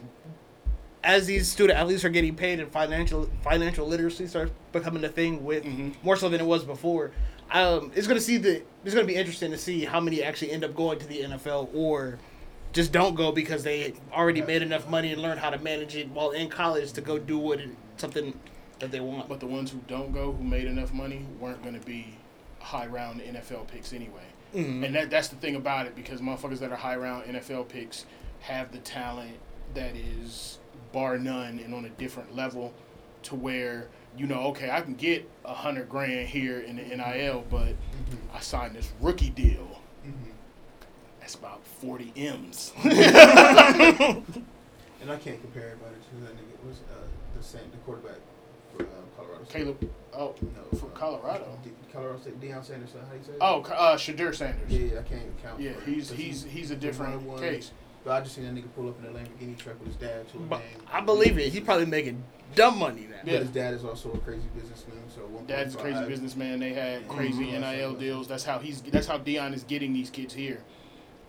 as 1.04 1.28
these 1.28 1.48
student 1.48 1.78
athletes 1.80 2.04
are 2.04 2.10
getting 2.10 2.36
paid 2.36 2.60
and 2.60 2.72
financial 2.72 3.30
financial 3.44 3.88
literacy 3.88 4.28
starts 4.28 4.52
becoming 4.72 5.04
a 5.04 5.10
thing 5.10 5.44
with 5.44 5.64
Mhm. 5.64 5.94
more 6.04 6.16
so 6.18 6.28
than 6.30 6.42
it 6.42 6.46
was 6.46 6.64
before. 6.64 7.12
Um, 7.52 7.92
it's 7.96 8.08
gonna 8.08 8.20
see 8.20 8.38
the 8.38 8.62
it's 8.84 8.94
gonna 8.94 9.08
be 9.08 9.16
interesting 9.16 9.52
to 9.52 9.58
see 9.58 9.86
how 9.86 10.00
many 10.00 10.22
actually 10.24 10.52
end 10.52 10.64
up 10.64 10.76
going 10.76 11.00
to 11.00 11.08
the 11.08 11.22
NFL 11.24 11.70
or 11.74 12.18
just 12.74 12.92
don't 12.92 13.16
go 13.16 13.32
because 13.32 13.64
they 13.64 13.94
already 14.12 14.42
made 14.42 14.62
enough 14.62 14.90
money 14.90 15.12
and 15.14 15.22
learned 15.22 15.40
how 15.40 15.50
to 15.50 15.58
manage 15.60 15.96
it 15.96 16.10
while 16.10 16.32
in 16.32 16.50
college 16.50 16.92
to 16.94 17.02
go 17.02 17.18
do 17.18 17.38
what 17.38 17.60
something 17.96 18.38
that 18.80 18.92
they 18.92 19.00
want. 19.00 19.30
But 19.30 19.40
the 19.40 19.48
ones 19.48 19.72
who 19.72 19.80
don't 19.88 20.12
go, 20.14 20.34
who 20.34 20.44
made 20.44 20.66
enough 20.66 20.94
money, 20.94 21.26
weren't 21.40 21.64
gonna 21.64 21.80
be 21.80 22.16
high 22.60 22.86
round 22.88 23.22
NFL 23.22 23.66
picks 23.72 23.94
anyway. 23.94 24.26
Mhm. 24.54 24.86
And 24.86 24.96
that 24.96 25.10
that's 25.10 25.30
the 25.30 25.38
thing 25.38 25.56
about 25.56 25.86
it 25.86 25.96
because 25.96 26.22
motherfuckers 26.22 26.60
that 26.60 26.72
are 26.72 26.76
high 26.78 26.96
round 26.98 27.26
NFL 27.28 27.64
picks 27.64 28.06
have 28.42 28.72
the 28.72 28.80
talent 28.80 29.38
that 29.74 29.96
is 29.96 30.60
bar 30.98 31.20
none 31.20 31.60
and 31.64 31.76
on 31.76 31.86
a 31.86 31.90
different 31.90 32.36
level 32.36 32.74
to 33.22 33.36
where 33.36 33.88
you 34.18 34.26
know, 34.26 34.46
okay, 34.48 34.72
I 34.72 34.82
can 34.82 34.96
get 34.96 35.30
a 35.46 35.54
hundred 35.54 35.90
grand 35.90 36.28
here 36.28 36.62
in 36.62 36.78
the 36.78 36.84
NIL, 36.84 37.46
but 37.52 37.68
Mm-hmm. 37.68 38.36
I 38.36 38.40
signed 38.40 38.74
this 38.76 38.92
rookie 39.02 39.30
deal. 39.30 39.80
Mm-hmm. 40.06 40.32
That's 41.20 41.36
about 41.36 41.64
forty 41.64 42.12
M's. 42.16 42.74
And 45.00 45.12
I 45.12 45.18
can't 45.18 45.40
compare 45.40 45.68
everybody 45.74 45.94
to 46.10 46.16
that 46.26 46.34
nigga. 46.36 46.66
What's 46.66 46.80
uh, 46.80 47.06
the 47.38 47.44
same 47.44 47.62
the 47.72 47.78
quarterback 47.86 48.18
for 48.76 48.84
uh, 48.84 48.88
Colorado 49.16 49.44
State? 49.44 49.54
Caleb, 49.54 49.92
oh, 50.16 50.34
No, 50.42 50.80
from 50.80 50.90
uh, 50.90 50.96
Colorado. 50.96 51.60
D- 51.64 51.70
Colorado 51.94 52.20
State. 52.20 52.42
Deion 52.42 52.66
Sanders. 52.66 52.90
How 52.94 53.12
do 53.12 53.18
you 53.20 53.24
say? 53.24 53.32
it? 53.34 53.38
Oh, 53.40 53.62
uh, 53.62 53.96
Shedeur 53.96 54.34
Sanders. 54.34 54.72
Yeah, 54.72 55.00
I 55.00 55.04
can't 55.04 55.22
even 55.22 55.34
count. 55.44 55.62
Yeah, 55.62 55.74
he's 55.86 56.10
he's 56.10 56.44
he's 56.46 56.72
a 56.72 56.76
different 56.76 57.22
case. 57.40 57.72
But 58.08 58.14
I 58.14 58.22
just 58.22 58.36
seen 58.36 58.46
that 58.46 58.56
nigga 58.56 58.74
pull 58.74 58.88
up 58.88 58.98
in 59.04 59.06
a 59.06 59.10
Lamborghini 59.20 59.58
truck 59.58 59.78
with 59.80 59.90
his 59.90 59.98
dad 59.98 60.30
to 60.30 60.38
a 60.38 60.40
But 60.40 60.60
game. 60.60 60.82
I 60.94 61.02
believe 61.02 61.38
it. 61.38 61.52
He's 61.52 61.60
probably 61.60 61.88
making 61.88 62.24
dumb 62.56 62.80
money 62.80 63.02
now. 63.02 63.18
But 63.22 63.34
Yeah. 63.34 63.40
his 63.40 63.50
dad 63.50 63.74
is 63.74 63.84
also 63.84 64.14
a 64.14 64.18
crazy 64.20 64.48
businessman. 64.56 64.96
So 65.14 65.24
one 65.28 65.46
Dad's 65.46 65.76
a 65.76 65.78
crazy 65.78 66.06
businessman. 66.06 66.60
They 66.62 66.72
had 66.72 67.06
crazy 67.10 67.48
Mhm. 67.48 67.60
NIL 67.60 67.96
deals. 67.96 68.30
That's 68.30 68.46
how 68.46 68.60
he's. 68.60 68.82
That's 68.82 69.08
how 69.08 69.18
Deion 69.18 69.54
is 69.54 69.64
getting 69.66 69.92
these 69.92 70.10
kids 70.10 70.34
here. 70.34 70.62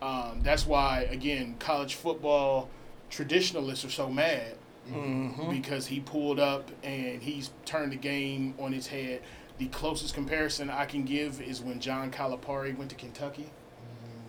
Um, 0.01 0.39
that's 0.45 0.69
why 0.69 1.01
again, 1.11 1.57
college 1.59 1.97
football 1.97 2.69
traditionalists 3.11 3.85
are 3.85 3.91
so 3.91 4.09
mad 4.09 4.55
Mm-hmm. 4.89 5.51
because 5.51 5.89
he 5.89 5.99
pulled 5.99 6.39
up 6.39 6.71
and 6.85 7.21
he's 7.21 7.51
turned 7.65 7.91
the 7.91 7.97
game 7.97 8.55
on 8.61 8.73
its 8.73 8.87
head. 8.87 9.23
The 9.59 9.67
closest 9.67 10.15
comparison 10.15 10.71
I 10.71 10.85
can 10.85 11.03
give 11.03 11.41
is 11.43 11.61
when 11.61 11.81
John 11.81 12.13
Calipari 12.13 12.77
went 12.77 12.91
to 12.91 12.97
Kentucky 12.97 13.51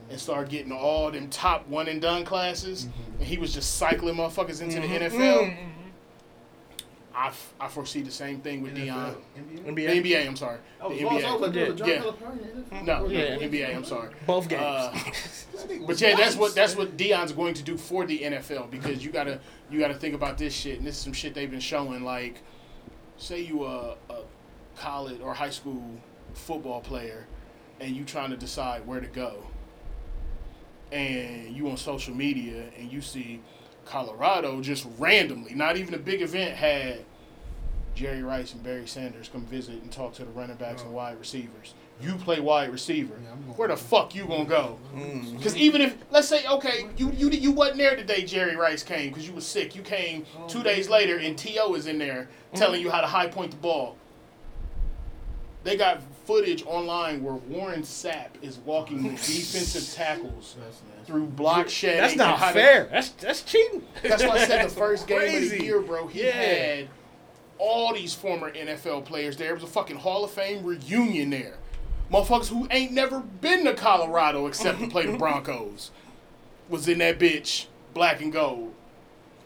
and 0.09 0.19
started 0.19 0.49
getting 0.49 0.71
all 0.71 1.11
them 1.11 1.29
top 1.29 1.67
one 1.67 1.87
and 1.87 2.01
done 2.01 2.25
classes, 2.25 2.85
Mhm. 2.85 3.19
and 3.19 3.27
he 3.27 3.37
was 3.37 3.53
just 3.53 3.75
cycling 3.77 4.15
motherfuckers 4.15 4.61
into 4.61 4.79
Mhm. 4.79 4.81
the 4.81 4.95
NFL. 4.95 5.39
Mhm. 5.45 5.57
I, 7.13 7.27
f- 7.27 7.53
I 7.59 7.67
foresee 7.67 8.01
the 8.01 8.11
same 8.11 8.39
thing 8.39 8.61
with 8.61 8.75
Deion. 8.77 9.15
NBA. 9.35 9.67
NBA. 9.67 9.89
NBA, 10.01 10.27
I'm 10.27 10.35
sorry. 10.37 10.59
Oh, 10.79 10.89
the 10.89 10.99
NBA. 11.01 11.39
like, 11.39 11.55
Yeah. 11.55 11.85
yeah. 11.85 12.03
Yeah. 12.71 12.81
No, 12.83 13.07
Yeah. 13.07 13.37
NBA. 13.39 13.75
I'm 13.75 13.83
sorry. 13.83 14.13
Both 14.25 14.47
games. 14.47 14.61
Uh, 14.63 14.97
But 15.69 15.79
was 15.87 16.01
yeah, 16.01 16.15
that's 16.15 16.37
what 16.37 16.55
that's 16.55 16.77
what 16.77 16.95
Deion's 16.95 17.33
going 17.33 17.53
to 17.55 17.63
do 17.63 17.75
for 17.77 18.05
the 18.05 18.19
NFL 18.23 18.67
because 18.71 19.03
you 19.03 19.11
gotta 19.11 19.41
you 19.69 19.77
gotta 19.79 19.93
think 19.95 20.15
about 20.15 20.37
this 20.37 20.53
shit, 20.55 20.77
and 20.77 20.87
this 20.87 20.95
is 20.95 21.01
some 21.01 21.11
shit 21.11 21.33
they've 21.33 21.51
been 21.51 21.59
showing. 21.59 22.05
Like, 22.05 22.39
say 23.17 23.41
you 23.41 23.65
a, 23.65 23.95
a 24.09 24.19
college 24.77 25.19
or 25.19 25.33
high 25.33 25.49
school 25.49 25.83
football 26.33 26.79
player, 26.79 27.25
and 27.81 27.93
you 27.93 28.05
trying 28.05 28.29
to 28.29 28.37
decide 28.37 28.87
where 28.87 29.01
to 29.01 29.07
go, 29.07 29.43
and 30.91 31.55
you 31.55 31.69
on 31.69 31.77
social 31.77 32.13
media 32.15 32.65
and 32.77 32.91
you 32.91 33.01
see 33.01 33.41
Colorado 33.85 34.61
just 34.61 34.87
randomly, 34.97 35.53
not 35.53 35.77
even 35.77 35.93
a 35.93 35.97
big 35.99 36.21
event, 36.21 36.55
had 36.55 36.99
Jerry 37.95 38.23
Rice 38.23 38.53
and 38.53 38.63
Barry 38.63 38.87
Sanders 38.87 39.29
come 39.31 39.45
visit 39.45 39.81
and 39.81 39.91
talk 39.91 40.13
to 40.15 40.23
the 40.25 40.31
running 40.31 40.55
backs 40.55 40.81
and 40.81 40.91
Oh. 40.91 40.95
wide 40.95 41.19
receivers. 41.19 41.73
You 42.01 42.15
play 42.15 42.39
wide 42.39 42.71
receiver. 42.71 43.15
Yeah, 43.21 43.31
Where 43.57 43.67
the 43.67 43.75
fuck 43.75 44.15
you 44.15 44.25
gonna 44.25 44.45
go? 44.45 44.79
Mm. 44.95 45.37
Because 45.37 45.57
even 45.57 45.81
if 45.81 45.97
let's 46.11 46.29
say 46.29 46.47
okay, 46.47 46.87
you 46.95 47.11
you 47.11 47.29
you 47.29 47.51
wasn't 47.51 47.79
there 47.79 47.95
the 47.97 48.03
day 48.03 48.23
Jerry 48.23 48.55
Rice 48.55 48.83
came 48.83 49.09
because 49.09 49.27
you 49.27 49.33
was 49.33 49.45
sick. 49.45 49.75
You 49.75 49.81
came 49.81 50.25
two 50.47 50.63
days 50.63 50.87
later 50.87 51.17
and 51.17 51.37
To 51.37 51.73
is 51.73 51.87
in 51.87 51.97
there 51.97 52.29
telling 52.53 52.79
you 52.81 52.89
how 52.89 53.01
to 53.01 53.07
high 53.07 53.27
point 53.27 53.51
the 53.51 53.57
ball. 53.57 53.97
They 55.65 55.75
got 55.75 56.01
footage 56.29 56.63
online 56.67 57.23
where 57.23 57.33
Warren 57.33 57.81
Sapp 57.81 58.27
is 58.43 58.59
walking 58.59 59.01
the 59.01 59.09
defensive 59.09 59.91
tackles 59.95 60.55
through 61.07 61.25
block 61.25 61.69
shedding. 61.69 62.01
That's 62.01 62.15
not 62.15 62.37
how 62.37 62.47
to- 62.49 62.53
fair. 62.53 62.87
That's 62.91 63.09
that's 63.09 63.41
cheating. 63.41 63.81
that's 64.03 64.21
why 64.23 64.35
I 64.35 64.45
said 64.45 64.63
the 64.65 64.69
first 64.75 65.07
game 65.07 65.43
of 65.43 65.49
the 65.49 65.63
year, 65.63 65.81
bro. 65.81 66.05
He 66.05 66.23
Yeah. 66.25 66.31
had 66.33 66.87
all 67.57 67.95
these 67.95 68.13
former 68.13 68.51
NFL 68.51 69.05
players 69.05 69.37
there. 69.37 69.49
It 69.49 69.53
was 69.55 69.63
a 69.63 69.67
fucking 69.67 69.95
Hall 69.97 70.23
of 70.23 70.29
Fame 70.29 70.63
reunion 70.63 71.31
there. 71.31 71.55
Motherfuckers 72.13 72.49
who 72.49 72.67
ain't 72.69 72.91
never 72.91 73.21
been 73.21 73.65
to 73.65 73.73
Colorado 73.73 74.45
except 74.45 74.79
to 74.79 74.87
play 74.87 75.07
the 75.07 75.17
Broncos 75.17 75.89
was 76.69 76.87
in 76.87 76.99
that 76.99 77.17
bitch, 77.17 77.65
black 77.95 78.21
and 78.21 78.31
gold. 78.31 78.75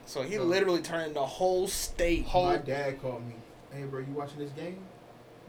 So 0.06 0.22
he 0.22 0.38
literally 0.38 0.82
turned 0.82 1.16
the 1.16 1.26
whole 1.26 1.70
state. 1.70 2.26
Whole- 2.26 2.48
My 2.48 2.58
dad 2.58 3.02
called 3.02 3.26
me. 3.26 3.36
Hey, 3.72 3.84
bro, 3.86 4.02
you 4.02 4.12
watching 4.14 4.40
this 4.40 4.52
game? 4.52 4.80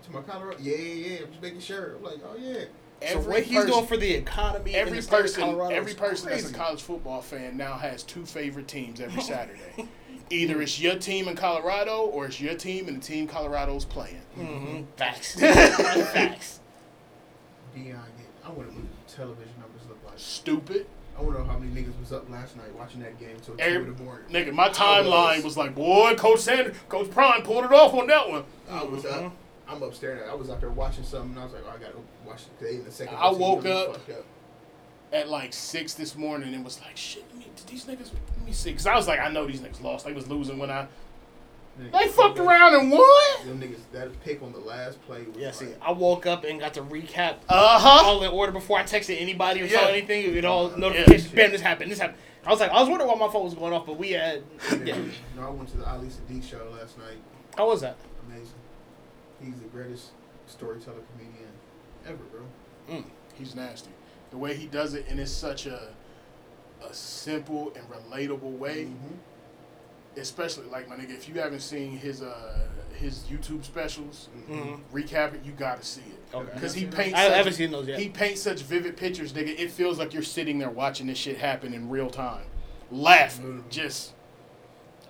To 0.05 0.11
my 0.13 0.21
Colorado? 0.21 0.59
Yeah, 0.61 0.77
yeah, 0.77 1.09
yeah. 1.09 1.19
I'm 1.25 1.29
just 1.31 1.43
making 1.43 1.61
sure. 1.61 1.97
I'm 1.97 2.03
like, 2.03 2.19
oh 2.25 2.37
yeah. 2.39 2.65
So 3.11 3.21
what 3.21 3.43
he's 3.43 3.65
doing 3.65 3.87
for 3.87 3.97
the 3.97 4.15
economy, 4.15 4.73
in 4.75 4.81
every 4.81 4.97
the 4.99 5.03
state 5.03 5.17
of 5.17 5.23
person, 5.23 5.43
Colorado 5.43 5.75
every 5.75 5.91
is 5.93 5.97
person 5.97 6.29
that's 6.31 6.51
a 6.51 6.55
college 6.55 6.83
football 6.83 7.21
fan 7.21 7.57
now 7.57 7.77
has 7.77 8.03
two 8.03 8.25
favorite 8.25 8.69
teams 8.69 9.01
every 9.01 9.21
Saturday. 9.23 9.89
Either 10.31 10.63
it's 10.63 10.81
your 10.81 10.97
team 10.97 11.29
in 11.29 11.37
Colorado 11.37 12.03
or 12.07 12.27
it's 12.27 12.41
your 12.41 12.55
team 12.55 12.89
and 12.89 12.97
the 13.03 13.05
team 13.07 13.27
Colorado's 13.27 13.85
playing. 13.85 14.21
Mhm. 14.39 14.87
Facts. 14.97 15.35
Facts. 15.41 16.61
Deion 17.77 17.85
get. 17.87 17.97
I 18.45 18.49
want 18.51 18.69
to 18.71 18.75
know 18.75 18.81
what 18.83 19.07
the 19.09 19.15
television 19.15 19.53
numbers 19.61 19.83
look 19.89 19.99
like. 20.07 20.15
Stupid. 20.19 20.87
I 21.19 21.23
want 21.23 21.37
to 21.37 21.43
know 21.43 21.49
how 21.49 21.59
many 21.59 21.73
niggas 21.79 21.99
was 22.01 22.13
up 22.13 22.29
last 22.31 22.57
night 22.57 22.75
watching 22.75 23.01
that 23.01 23.19
game 23.21 23.37
till 23.43 23.55
two 23.55 23.61
Every- 23.61 23.87
in 23.89 23.97
the 23.97 24.03
morning. 24.03 24.25
Nigga, 24.31 24.53
my 24.53 24.69
timeline 24.71 25.45
was 25.45 25.57
like, 25.57 25.75
boy, 25.75 26.15
Coach 26.17 26.41
Sanders, 26.41 26.75
Coach 26.89 27.11
Prime 27.11 27.43
pulled 27.43 27.65
it 27.65 27.73
off 27.73 27.93
on 27.95 28.07
that 28.09 28.29
one. 28.29 28.45
I 28.71 28.83
was 28.85 29.05
up. 29.05 29.33
I'm 29.69 29.83
upstairs. 29.83 30.29
I 30.31 30.35
was 30.35 30.51
out 30.51 30.61
there 30.61 30.71
watching 30.71 31.05
something. 31.05 31.31
And 31.31 31.41
I 31.41 31.45
was 31.45 31.53
like, 31.55 31.63
oh, 31.67 31.71
I 31.75 31.79
gotta 31.79 31.97
watch 32.27 32.43
it 32.43 32.59
today 32.59 32.77
in 32.77 32.85
the 32.85 32.91
second. 32.91 33.15
I 33.17 33.21
half, 33.21 33.33
so 33.33 33.39
you 33.39 33.45
woke 33.45 33.67
up. 33.67 33.89
up. 33.95 34.25
At 35.13 35.29
like 35.29 35.53
six 35.53 35.95
this 35.95 36.17
morning 36.17 36.55
and 36.55 36.65
was 36.65 36.81
like, 36.81 36.97
shit, 36.97 37.25
me, 37.37 37.47
did 37.55 37.67
these 37.69 37.85
niggas, 37.85 38.11
let 38.37 38.45
me 38.47 38.53
see. 38.53 38.71
Because 38.71 38.87
I 38.87 38.97
was 38.97 39.07
like, 39.07 39.21
I 39.21 39.29
know 39.31 39.47
these 39.47 39.61
niggas 39.61 39.81
lost. 39.83 40.05
They 40.07 40.13
was 40.13 40.29
losing 40.29 40.59
when 40.59 40.71
I, 40.71 40.89
they 41.93 42.09
fucked 42.09 42.39
around 42.39 42.75
and 42.75 42.91
won. 42.91 43.01
Them 43.47 43.61
niggas, 43.61 43.79
that 43.93 44.09
pick 44.25 44.43
on 44.43 44.53
the 44.53 44.59
last 44.59 45.01
play 45.07 45.23
was 45.23 45.37
Yeah, 45.37 45.51
see, 45.53 45.69
I 45.81 45.93
woke 45.93 46.27
up 46.27 46.43
and 46.45 46.59
got 46.59 46.75
to 46.75 46.83
recap 46.83 47.37
Uh 47.49 47.79
huh. 47.79 48.07
all 48.09 48.23
in 48.25 48.31
order 48.31 48.51
before 48.53 48.79
I 48.79 48.83
texted 48.83 49.21
anybody 49.21 49.63
or 49.63 49.69
saw 49.69 49.87
anything. 49.87 50.35
It 50.37 50.45
all 50.45 50.71
Yeah. 50.71 50.77
notifications. 50.79 51.33
Bam, 51.33 51.51
this 51.53 51.61
happened. 51.61 51.91
This 51.93 51.99
happened. 52.01 52.19
I 52.45 52.51
was 52.51 52.61
like, 52.61 52.71
I 52.73 52.81
was 52.81 52.89
wondering 52.89 53.09
why 53.11 53.17
my 53.17 53.33
phone 53.33 53.45
was 53.45 53.55
going 53.55 53.73
off, 53.73 53.87
but 53.87 53.97
we 53.99 54.11
had. 54.13 54.43
Yeah. 54.85 54.97
No, 55.37 55.47
I 55.47 55.51
went 55.51 55.69
to 55.71 55.77
the 55.79 55.89
Ali 55.89 56.09
Siddiq 56.09 56.43
show 56.49 56.69
last 56.79 56.99
night. 56.99 57.17
How 57.57 57.67
was 57.69 57.81
that? 57.83 57.97
Amazing. 59.45 59.53
He's 59.53 59.71
the 59.71 59.77
greatest 59.77 60.11
storyteller 60.47 60.99
comedian 61.13 61.49
ever, 62.07 62.23
bro. 62.31 62.97
Mm. 62.97 63.05
He's 63.35 63.55
nasty. 63.55 63.91
The 64.31 64.37
way 64.37 64.55
he 64.57 64.67
does 64.67 64.95
it, 64.95 65.07
and 65.09 65.19
it's 65.21 65.31
such 65.31 65.67
a, 65.67 65.89
a 66.89 66.93
simple 66.95 67.73
and 67.77 67.85
relatable 67.89 68.59
way. 68.59 68.85
Mhm. 68.87 69.19
Especially 70.17 70.67
like 70.67 70.89
my 70.89 70.95
nigga, 70.95 71.11
if 71.11 71.29
you 71.29 71.35
haven't 71.41 71.61
seen 71.61 71.99
his 71.99 72.23
uh 72.23 72.67
his 72.97 73.25
YouTube 73.29 73.65
specials, 73.65 74.29
Mhm. 74.49 74.79
recap 74.93 75.35
it, 75.35 75.41
you 75.45 75.51
gotta 75.53 75.83
see 75.85 76.03
it. 76.03 76.37
Okay. 76.37 76.51
Because 76.55 76.73
he 76.75 76.87
paints. 76.87 77.19
I 77.19 77.27
such- 77.27 77.37
haven't 77.37 77.53
seen 77.55 77.73
those 77.73 77.89
yet. 77.89 77.99
He 77.99 78.09
paints 78.09 78.41
such 78.41 78.61
vivid 78.63 78.97
pictures, 78.97 79.33
nigga. 79.33 79.59
It 79.59 79.73
feels 79.73 79.99
like 79.99 80.15
you're 80.15 80.23
sitting 80.23 80.59
there 80.61 80.71
watching 80.71 81.09
this 81.09 81.19
shit 81.19 81.39
happen 81.39 81.75
in 81.75 81.91
real 81.91 82.09
time, 82.11 82.45
laughing. 82.93 83.65
Mhm. 83.65 83.69
Just, 83.71 84.13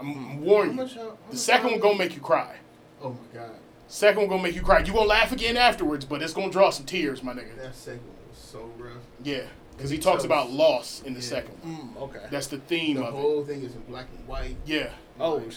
I'm, 0.01 0.09
I'm 0.11 0.41
warning 0.41 0.79
you. 0.79 0.87
How, 0.87 1.01
how 1.01 1.17
The 1.31 1.37
second 1.37 1.73
one 1.73 1.81
gonna 1.81 1.99
make 1.99 2.15
you 2.15 2.23
cry. 2.23 2.57
Oh 3.03 3.11
my 3.11 3.39
god, 3.39 3.51
Second 3.87 4.21
one 4.23 4.29
gonna 4.29 4.43
make 4.43 4.55
you 4.55 4.63
cry. 4.63 4.81
You 4.81 4.93
gonna 4.93 5.07
laugh 5.07 5.31
again 5.33 5.57
afterwards, 5.57 6.05
but 6.05 6.23
it's 6.23 6.33
gonna 6.33 6.51
draw 6.51 6.71
some 6.71 6.87
tears, 6.87 7.23
my 7.23 7.33
nigga. 7.33 7.57
that 7.57 7.75
second 7.75 8.01
one 8.01 8.17
was 8.29 8.39
so 8.39 8.71
rough. 8.79 9.03
Yeah, 9.23 9.43
because 9.77 9.91
he 9.91 9.99
talks 9.99 10.25
about 10.25 10.51
loss 10.51 11.03
in 11.05 11.15
the 11.15 11.21
Yeah. 11.21 11.27
second 11.27 11.59
one. 11.63 11.77
Mm, 11.77 12.03
okay. 12.03 12.27
That's 12.31 12.47
the 12.49 12.59
theme 12.59 12.97
The 12.97 13.03
of 13.03 13.09
it. 13.09 13.17
The 13.17 13.23
whole 13.23 13.45
thing 13.45 13.63
is 13.63 13.75
in 13.75 13.83
black 13.83 14.07
and 14.17 14.27
white. 14.27 14.57
Yeah, 14.65 14.91
Oh. 15.21 15.35
Like, 15.37 15.53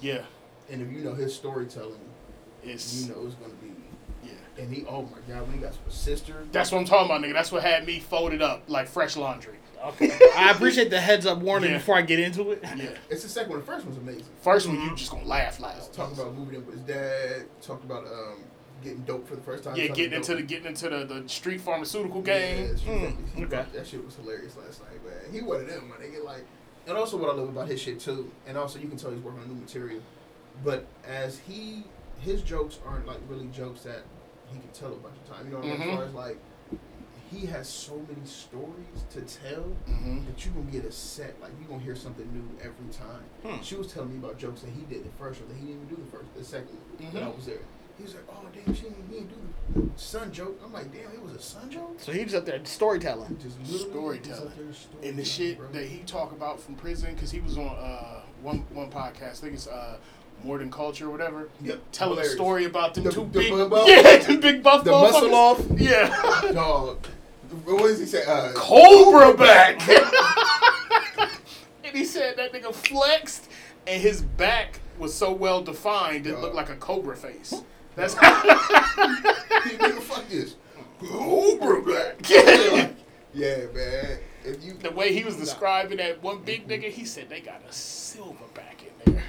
yeah. 0.00 0.22
and 0.70 0.82
if 0.82 0.90
you 0.90 1.04
know 1.04 1.14
his 1.14 1.34
storytelling, 1.34 2.00
It's 2.62 2.94
you 3.02 3.14
know 3.14 3.22
it's 3.26 3.34
gonna 3.36 3.52
be. 3.54 3.72
yeah. 4.24 4.32
And 4.62 4.72
he, 4.74 4.84
oh 4.86 5.02
my 5.02 5.18
god, 5.32 5.42
when 5.46 5.52
he 5.52 5.58
got 5.58 5.72
a 5.86 5.90
sister. 5.90 6.44
That's 6.50 6.72
what 6.72 6.78
I'm 6.78 6.84
talking 6.86 7.06
about, 7.06 7.20
nigga. 7.22 7.34
That's 7.34 7.52
what 7.52 7.62
had 7.62 7.86
me 7.86 8.00
folded 8.00 8.42
up 8.42 8.62
like 8.68 8.88
fresh 8.88 9.16
laundry. 9.16 9.54
Okay. 9.84 10.10
I 10.36 10.50
appreciate 10.50 10.90
the 10.90 11.00
heads 11.00 11.26
up 11.26 11.38
warning 11.38 11.70
Yeah. 11.72 11.78
before 11.78 11.96
I 11.96 12.02
get 12.02 12.18
into 12.18 12.50
it. 12.52 12.62
Yeah. 12.76 12.90
It's 13.10 13.22
the 13.22 13.28
second 13.28 13.50
one. 13.50 13.60
The 13.60 13.66
first 13.66 13.84
one's 13.84 13.98
amazing. 13.98 14.24
First 14.40 14.66
one, 14.66 14.80
you 14.80 14.96
just 14.96 15.10
gonna 15.10 15.24
laugh 15.26 15.60
loud. 15.60 15.92
Talking 15.92 16.18
about 16.18 16.34
moving 16.34 16.54
in 16.56 16.66
with 16.66 16.74
his 16.76 16.84
dad. 16.84 17.44
Talked 17.60 17.84
about 17.84 18.06
um 18.06 18.42
getting 18.82 19.02
dope 19.04 19.26
for 19.28 19.36
the 19.36 19.42
first 19.42 19.64
time. 19.64 19.76
Yeah, 19.76 19.88
Talking 19.88 20.04
getting 20.04 20.20
dope. 20.20 20.30
into 20.30 20.36
the 20.36 20.42
getting 20.42 20.66
into 20.66 20.88
the, 20.88 21.04
the 21.22 21.28
street 21.28 21.60
pharmaceutical 21.60 22.22
Yeah, 22.26 22.38
game. 22.64 22.76
she- 22.78 22.86
Mm, 22.86 23.16
okay. 23.36 23.44
brought- 23.44 23.72
That 23.72 23.86
shit 23.86 24.04
was 24.04 24.14
hilarious 24.16 24.56
last 24.56 24.80
night, 24.82 25.04
man. 25.04 25.32
He 25.32 25.42
one 25.42 25.60
of 25.60 25.68
them, 25.68 25.88
my 25.88 25.96
nigga. 26.04 26.24
Like, 26.24 26.44
and 26.86 26.96
also 26.96 27.16
what 27.16 27.30
I 27.30 27.34
love 27.34 27.48
about 27.48 27.68
his 27.68 27.80
shit 27.80 28.00
too, 28.00 28.30
and 28.46 28.56
also 28.58 28.78
you 28.78 28.88
can 28.88 28.96
tell 28.98 29.10
he's 29.10 29.20
working 29.22 29.40
on 29.42 29.48
new 29.48 29.54
material. 29.60 30.00
But 30.62 30.86
as 31.06 31.38
he, 31.40 31.84
his 32.20 32.42
jokes 32.42 32.78
aren't 32.86 33.06
like 33.06 33.18
really 33.28 33.46
jokes 33.48 33.82
that 33.82 34.02
he 34.52 34.58
can 34.58 34.68
tell 34.72 34.92
a 34.92 34.96
bunch 34.96 35.14
of 35.24 35.34
time. 35.36 35.46
You 35.46 35.52
know 35.52 35.58
what 35.58 35.66
I 35.66 35.78
mean? 35.78 35.88
As 35.90 35.94
far 35.96 36.04
as 36.04 36.14
like, 36.14 36.38
he 37.34 37.46
has 37.46 37.68
so 37.68 37.94
many 38.08 38.24
stories 38.26 39.04
to 39.10 39.20
tell 39.22 39.62
hmm 39.86 40.24
that 40.26 40.44
you 40.44 40.52
gonna 40.52 40.70
get 40.70 40.84
a 40.84 40.92
set. 40.92 41.34
Like 41.42 41.52
you're 41.60 41.68
gonna 41.68 41.82
hear 41.82 41.96
something 41.96 42.26
new 42.32 42.48
every 42.60 42.92
time. 42.92 43.22
Hmm. 43.42 43.62
She 43.62 43.74
was 43.76 43.92
telling 43.92 44.10
me 44.12 44.18
about 44.18 44.38
jokes 44.38 44.60
that 44.62 44.70
he 44.70 44.82
did 44.82 45.04
the 45.04 45.10
first 45.18 45.40
one 45.40 45.48
that 45.48 45.56
he 45.56 45.66
didn't 45.66 45.82
even 45.84 45.96
do 45.96 46.02
the 46.02 46.16
first, 46.16 46.34
the 46.36 46.44
second 46.44 46.76
one 46.98 47.12
that 47.14 47.22
I 47.22 47.28
was 47.28 47.46
there. 47.46 47.58
He 47.96 48.02
was 48.02 48.14
like, 48.14 48.24
"Oh 48.28 48.42
damn, 48.52 48.74
she 48.74 48.82
didn't, 48.82 49.04
he 49.08 49.14
didn't 49.20 49.28
do 49.74 49.90
the 49.94 49.98
son 50.00 50.32
joke." 50.32 50.60
I'm 50.64 50.72
like, 50.72 50.92
"Damn, 50.92 51.12
it 51.12 51.22
was 51.22 51.32
a 51.32 51.38
sun 51.40 51.70
joke." 51.70 51.94
So 51.98 52.10
he 52.12 52.24
was 52.24 52.34
up 52.34 52.44
there 52.44 52.58
storytelling. 52.64 53.38
Just 53.40 53.56
Storytelling. 53.82 54.22
just 54.24 54.42
up 54.42 54.56
there 54.56 54.72
storytelling, 54.72 55.08
And 55.08 55.18
the 55.18 55.24
shit 55.24 55.58
bro. 55.58 55.68
that 55.68 55.86
he 55.86 55.98
talk 56.00 56.32
about 56.32 56.58
from 56.60 56.74
prison, 56.74 57.14
because 57.14 57.30
he 57.30 57.40
was 57.40 57.56
on 57.56 57.66
uh, 57.68 58.22
one 58.42 58.64
one 58.72 58.90
podcast, 58.90 59.38
I 59.38 59.42
think 59.42 59.54
it's 59.54 59.68
uh, 59.68 59.96
More 60.42 60.58
Than 60.58 60.72
Culture 60.72 61.06
or 61.06 61.10
whatever, 61.10 61.48
Yep, 61.62 61.80
telling 61.92 62.14
hilarious. 62.14 62.32
a 62.32 62.36
story 62.36 62.64
about 62.64 62.94
them 62.94 63.04
The- 63.04 63.12
two 63.12 63.20
the 63.20 63.38
big, 63.38 63.50
bu- 63.52 63.68
bu- 63.70 63.76
yeah, 63.88 64.16
the 64.26 64.38
big 64.38 64.62
buff 64.64 64.82
The 64.82 64.90
muscle 64.90 65.32
off, 65.34 65.64
Yeah. 65.76 66.08
dog. 66.52 67.06
What 67.64 67.82
does 67.82 67.98
he 68.00 68.06
say? 68.06 68.24
Uh, 68.24 68.52
Cobra 68.54 69.34
back. 69.36 69.86
and 71.84 71.96
he 71.96 72.04
said 72.04 72.36
that 72.36 72.52
nigga 72.52 72.74
flexed, 72.74 73.48
and 73.86 74.00
his 74.00 74.22
back 74.22 74.80
was 74.98 75.14
so 75.14 75.32
well 75.32 75.62
defined, 75.62 76.26
it 76.26 76.32
Dog. 76.32 76.42
looked 76.42 76.54
like 76.54 76.70
a 76.70 76.76
cobra 76.76 77.16
face. 77.16 77.54
That's 77.96 78.14
how. 78.20 78.42
He 78.42 79.76
nigga, 79.76 80.00
fuck 80.00 80.28
this. 80.28 80.56
Cobra 81.00 81.82
back. 81.82 82.28
Yeah. 82.28 82.90
yeah, 83.34 83.66
man. 83.72 84.18
If 84.44 84.62
you 84.62 84.74
the 84.74 84.90
way 84.90 85.12
he 85.14 85.24
was 85.24 85.36
describing 85.36 85.98
that 85.98 86.22
one 86.22 86.42
big 86.42 86.68
nigga. 86.68 86.90
He 86.90 87.04
said 87.04 87.28
they 87.28 87.40
got 87.40 87.62
a 87.66 87.72
silverback 87.72 88.82
in 88.82 89.14
there. 89.14 89.24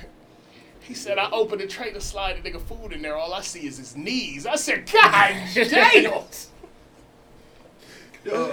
He 0.81 0.93
said 0.93 1.17
I 1.17 1.29
opened 1.31 1.61
the 1.61 1.67
tray 1.67 1.91
to 1.93 2.01
slide 2.01 2.41
the 2.41 2.49
nigga 2.49 2.61
food 2.61 2.91
in 2.91 3.01
there. 3.01 3.15
All 3.15 3.33
I 3.33 3.41
see 3.41 3.65
is 3.65 3.77
his 3.77 3.95
knees. 3.95 4.45
I 4.45 4.55
said, 4.55 4.89
God 4.91 5.35
damn. 5.53 6.23
Dog, 8.25 8.51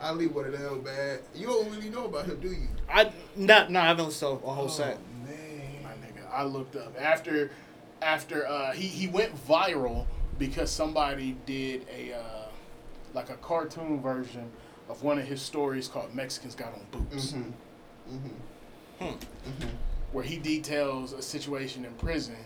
I 0.00 0.12
leave 0.12 0.34
one 0.34 0.46
of 0.46 0.52
them, 0.52 0.82
man. 0.82 1.18
You 1.34 1.46
don't 1.46 1.70
really 1.70 1.90
know 1.90 2.06
about 2.06 2.26
him, 2.26 2.40
do 2.40 2.48
you? 2.48 2.68
I 2.88 3.12
not 3.36 3.70
no, 3.70 3.80
I 3.80 3.86
haven't 3.86 4.06
listened 4.06 4.40
to 4.40 4.46
a 4.46 4.50
whole 4.50 4.68
set. 4.68 4.98
Oh, 4.98 5.26
man. 5.26 5.82
My 5.82 5.90
nigga, 5.90 6.32
I 6.32 6.44
looked 6.44 6.76
up 6.76 6.94
after 7.00 7.50
after 8.00 8.46
uh, 8.46 8.72
he 8.72 8.86
he 8.86 9.08
went 9.08 9.34
viral 9.46 10.06
because 10.38 10.70
somebody 10.70 11.36
did 11.46 11.86
a 11.94 12.14
uh, 12.14 12.48
like 13.14 13.30
a 13.30 13.36
cartoon 13.36 14.00
version 14.00 14.50
of 14.88 15.02
one 15.02 15.18
of 15.18 15.26
his 15.26 15.42
stories 15.42 15.88
called 15.88 16.14
Mexicans 16.14 16.54
Got 16.54 16.74
on 16.74 16.86
Boots. 16.90 17.32
Mm-hmm. 17.32 18.14
Mm-hmm. 18.14 19.04
Hmm. 19.04 19.04
Mm-hmm. 19.04 19.68
where 20.12 20.24
he 20.24 20.38
details 20.38 21.12
a 21.12 21.22
situation 21.22 21.84
in 21.84 21.92
prison 21.94 22.36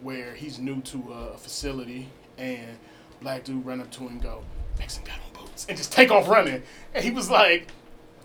where 0.00 0.34
he's 0.34 0.58
new 0.58 0.80
to 0.82 1.12
a 1.12 1.36
facility 1.36 2.08
and 2.38 2.78
black 3.20 3.44
dude 3.44 3.66
run 3.66 3.80
up 3.80 3.90
to 3.90 4.00
him 4.04 4.12
and 4.12 4.22
go, 4.22 4.42
Mexican 4.78 5.06
got 5.08 5.16
on 5.16 5.20
boots 5.20 5.27
and 5.68 5.76
just 5.76 5.92
take 5.92 6.10
off 6.10 6.28
running. 6.28 6.62
And 6.94 7.04
he 7.04 7.10
was 7.10 7.30
like, 7.30 7.68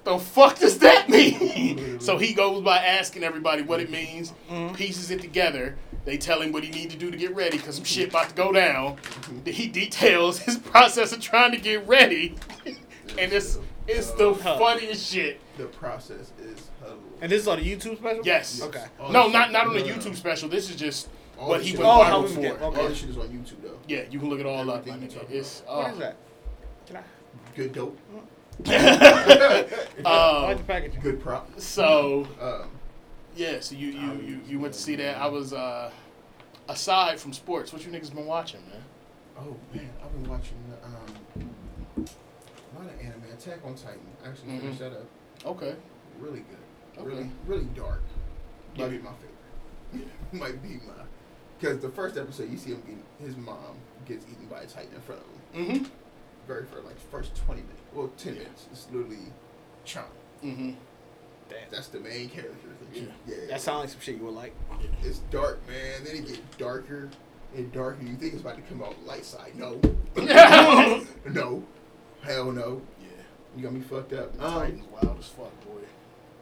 the 0.03 0.19
fuck 0.19 0.59
does 0.59 0.79
that 0.79 1.07
mean? 1.09 1.99
so 2.01 2.17
he 2.17 2.33
goes 2.33 2.61
by 2.61 2.77
asking 2.79 3.23
everybody 3.23 3.61
what 3.61 3.79
it 3.79 3.89
means, 3.89 4.33
pieces 4.73 5.09
it 5.11 5.21
together. 5.21 5.77
They 6.05 6.17
tell 6.17 6.41
him 6.41 6.51
what 6.51 6.63
he 6.65 6.69
need 6.71 6.89
to 6.91 6.97
do 6.97 7.09
to 7.09 7.15
get 7.15 7.33
ready 7.33 7.57
because 7.57 7.75
some 7.75 7.85
shit 7.85 8.09
about 8.09 8.29
to 8.29 8.35
go 8.35 8.51
down. 8.51 8.97
He 9.45 9.67
details 9.67 10.39
his 10.39 10.57
process 10.73 11.13
of 11.13 11.21
trying 11.21 11.51
to 11.53 11.57
get 11.57 11.87
ready, 11.87 12.35
and 12.65 13.31
it's 13.31 13.57
it's 13.87 14.11
the 14.11 14.33
funniest 14.35 15.11
shit. 15.13 15.39
The 15.57 15.65
process 15.67 16.31
is 16.41 16.69
hilarious. 16.79 16.99
And 17.21 17.31
this 17.31 17.41
is 17.43 17.47
on 17.47 17.59
the 17.59 17.63
YouTube 17.75 17.97
special. 17.99 18.21
Yes. 18.25 18.61
Okay. 18.61 18.83
All 18.99 19.11
No, 19.13 19.27
not 19.29 19.53
not 19.53 19.67
on 19.67 19.73
the. 19.75 19.81
YouTube 19.81 20.15
special. 20.15 20.49
This 20.49 20.69
is 20.69 20.75
just 20.75 21.07
All 21.39 21.47
what 21.49 21.59
this 21.59 21.67
he 21.67 21.71
shit- 21.71 21.79
went 21.79 21.89
Oh, 21.91 22.03
how 22.03 22.21
viral 22.21 22.27
we 22.29 22.35
for. 22.35 22.41
get- 22.41 22.61
okay. 22.61 22.81
All 22.81 22.87
this 22.89 22.97
shit 22.97 23.09
is 23.09 23.17
on 23.17 23.27
YouTube 23.29 23.61
though. 23.63 23.77
Yeah, 23.87 24.01
you 24.11 24.19
can 24.19 24.29
look 24.29 24.39
it 24.41 24.45
all 24.45 24.59
up. 24.59 24.85
My 24.85 24.93
Everything 24.93 25.01
you 25.03 25.07
nigga. 25.07 25.13
talk 25.21 25.31
It's 25.31 25.61
What 25.65 25.85
uh, 25.87 25.91
is 25.93 25.97
that? 25.99 26.15
Can 26.87 26.97
I? 26.97 27.03
Good 27.55 27.73
dope. 27.73 27.97
I 28.65 29.65
like 29.65 29.69
the 29.97 30.07
um, 30.59 30.63
packaging. 30.65 31.01
Good 31.01 31.21
prop. 31.21 31.59
so 31.59 32.27
Um, 32.41 32.69
yeah, 33.35 33.59
so 33.59 33.75
you 33.75 33.87
you, 33.87 34.11
you 34.21 34.39
you 34.47 34.59
went 34.59 34.73
to 34.73 34.79
see 34.79 34.95
that. 34.97 35.17
I 35.17 35.27
was 35.27 35.53
uh 35.53 35.91
aside 36.69 37.19
from 37.19 37.33
sports, 37.33 37.73
what 37.73 37.85
you 37.85 37.91
niggas 37.91 38.13
been 38.13 38.25
watching, 38.25 38.61
man? 38.69 38.81
oh 39.39 39.55
man, 39.73 39.89
I've 40.03 40.11
been 40.13 40.29
watching 40.29 40.57
um, 40.83 41.45
a 41.97 42.79
lot 42.79 42.93
of 42.93 42.99
anime. 42.99 43.23
Attack 43.33 43.59
on 43.65 43.73
Titan. 43.75 43.99
I 44.23 44.29
Actually, 44.29 44.51
Mhm. 44.53 44.59
finished 44.61 44.79
that 44.79 44.91
up. 44.93 45.05
Okay. 45.45 45.75
Really 46.19 46.39
good. 46.41 47.01
Okay. 47.01 47.09
Really, 47.09 47.31
really 47.47 47.67
dark. 47.75 48.03
Might 48.77 48.83
Yeah. 48.83 48.89
be 48.89 48.97
my 48.99 49.11
favorite. 49.13 50.05
Yeah. 50.31 50.39
Might 50.39 50.61
be 50.63 50.69
my. 50.87 50.93
Because 51.59 51.79
the 51.79 51.89
first 51.89 52.17
episode, 52.17 52.51
you 52.51 52.57
see 52.57 52.71
him 52.71 52.81
getting 52.81 53.03
his 53.25 53.37
mom 53.37 53.77
gets 54.05 54.25
eaten 54.29 54.47
by 54.47 54.61
a 54.61 54.65
titan 54.65 54.93
in 54.95 55.01
front 55.01 55.21
of 55.21 55.27
him. 55.55 55.65
Mm-hmm. 55.79 55.85
Very 56.47 56.65
first, 56.65 56.85
like 56.85 56.99
first 57.11 57.35
twenty 57.45 57.61
minutes, 57.61 57.81
well, 57.93 58.09
ten 58.17 58.33
Yeah. 58.33 58.39
minutes. 58.43 58.65
It's 58.71 58.87
literally 58.91 59.17
chomp. 59.85 60.03
Mm-hmm. 60.43 60.71
Damn. 61.49 61.59
That's 61.71 61.87
the 61.87 61.99
main 61.99 62.29
character. 62.29 62.67
Yeah. 62.93 63.03
yeah. 63.27 63.35
That 63.49 63.61
sounds 63.61 63.79
like 63.81 63.89
some 63.89 63.99
shit 64.01 64.15
you 64.17 64.25
would 64.25 64.33
like. 64.35 64.53
It's 65.03 65.19
dark, 65.31 65.59
man. 65.67 66.03
Then 66.03 66.15
it 66.17 66.27
gets 66.27 66.39
darker 66.57 67.09
and 67.55 67.71
darker. 67.71 68.03
You 68.03 68.15
think 68.15 68.33
it's 68.33 68.41
about 68.41 68.55
to 68.55 68.61
come 68.63 68.81
out 68.83 68.95
light 69.05 69.25
side? 69.25 69.53
No, 69.55 69.79
no, 71.29 71.63
hell 72.21 72.51
no. 72.51 72.81
Yeah. 73.01 73.07
You 73.55 73.63
got 73.63 73.73
me 73.73 73.81
fucked 73.81 74.13
up. 74.13 74.35
The 74.37 74.45
Um, 74.45 74.53
Titans 74.53 74.85
wild 74.91 75.19
as 75.19 75.27
fuck, 75.27 75.65
boy. 75.65 75.81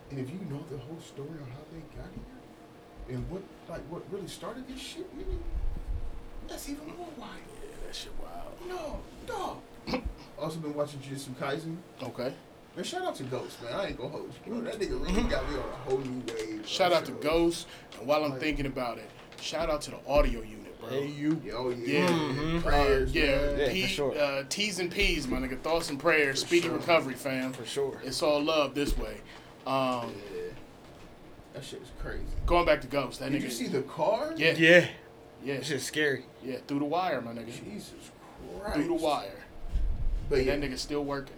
and 0.09 0.19
if 0.19 0.29
you 0.29 0.39
know 0.49 0.63
the 0.69 0.77
whole 0.77 0.99
story 0.99 1.29
on 1.29 1.49
how 1.51 1.61
they 1.71 1.79
got 1.97 2.09
here 2.13 3.15
and 3.17 3.29
what, 3.29 3.41
like, 3.69 3.81
what 3.89 4.01
really 4.11 4.27
started 4.27 4.67
this 4.67 4.79
shit, 4.79 5.05
nigga, 5.17 5.37
that's 6.47 6.69
even 6.69 6.85
more 6.97 7.07
wild. 7.17 7.31
Yeah, 7.63 7.87
that 7.87 7.95
shit 7.95 8.11
wild. 8.21 8.53
No, 8.67 8.99
dog. 9.25 9.57
Also 10.39 10.57
been 10.59 10.73
watching 10.73 10.99
Jujutsu 10.99 11.29
Kaisen. 11.35 11.77
Okay. 12.01 12.33
Man, 12.75 12.85
shout 12.85 13.01
out 13.03 13.15
to 13.15 13.23
Ghost, 13.23 13.61
man. 13.63 13.73
I 13.73 13.87
ain't 13.87 13.97
gonna 13.97 14.09
hold 14.09 14.31
you, 14.45 14.53
bro. 14.53 14.61
That 14.61 14.79
nigga 14.79 15.01
really 15.05 15.23
got 15.29 15.47
me 15.49 15.57
on 15.57 15.63
a 15.69 15.89
whole 15.89 15.97
new 15.99 16.23
wave. 16.33 16.65
Shout 16.67 16.93
out 16.93 17.05
to. 17.05 17.11
Ghost, 17.13 17.67
and 17.97 18.07
while 18.07 18.23
I'm 18.23 18.31
Like- 18.31 18.39
thinking 18.39 18.65
about 18.65 18.97
it, 18.97 19.09
shout 19.41 19.69
out 19.69 19.81
to 19.83 19.91
the 19.91 19.97
audio 20.07 20.39
unit, 20.41 20.79
bro. 20.79 20.89
Hey, 20.89 21.07
you. 21.07 21.41
Yeah, 21.45 21.53
Oh 21.53 21.69
yeah, 21.69 21.99
Yeah. 21.99 22.07
Mhm. 22.07 22.61
prayers, 22.63 23.09
Uh, 23.09 23.13
yeah, 23.19 23.25
man. 23.25 23.59
Yeah, 23.59 23.69
P- 23.71 23.85
sure. 23.87 24.17
uh, 24.17 24.43
T's 24.47 24.79
and 24.79 24.89
P's, 24.89 25.27
my 25.27 25.37
nigga. 25.39 25.59
Thoughts 25.59 25.89
and 25.89 25.99
prayers. 25.99 26.41
For 26.41 26.47
Speedy 26.47 26.67
sure. 26.67 26.77
recovery, 26.77 27.15
fam. 27.15 27.51
For 27.51 27.65
sure. 27.65 27.99
It's 28.05 28.21
all 28.23 28.41
love 28.41 28.73
this 28.73 28.97
way. 28.97 29.17
Um, 29.67 30.13
Yeah. 30.33 30.41
That 31.53 31.65
shit 31.65 31.81
is 31.81 31.89
crazy. 32.01 32.23
going 32.45 32.65
back 32.65 32.79
to 32.81 32.87
Ghost, 32.87 33.19
that 33.19 33.31
Did 33.33 33.41
nigga. 33.41 33.45
you 33.45 33.51
see 33.51 33.67
the 33.67 33.81
car? 33.81 34.33
Yeah, 34.37 34.53
Yeah. 34.53 34.87
yeah, 35.43 35.55
That 35.57 35.65
shit's 35.65 35.83
scary. 35.83 36.23
yeah. 36.41 36.59
Through 36.67 36.79
the 36.79 36.85
wire, 36.85 37.19
my 37.19 37.33
nigga. 37.33 37.47
Jesus 37.47 37.91
Christ. 38.61 38.75
Through 38.75 38.87
the 38.87 38.93
wire. 38.93 39.40
But 40.31 40.39
And 40.39 40.47
yeah, 40.47 40.55
that 40.55 40.69
nigga 40.71 40.77
still 40.79 41.03
working. 41.03 41.35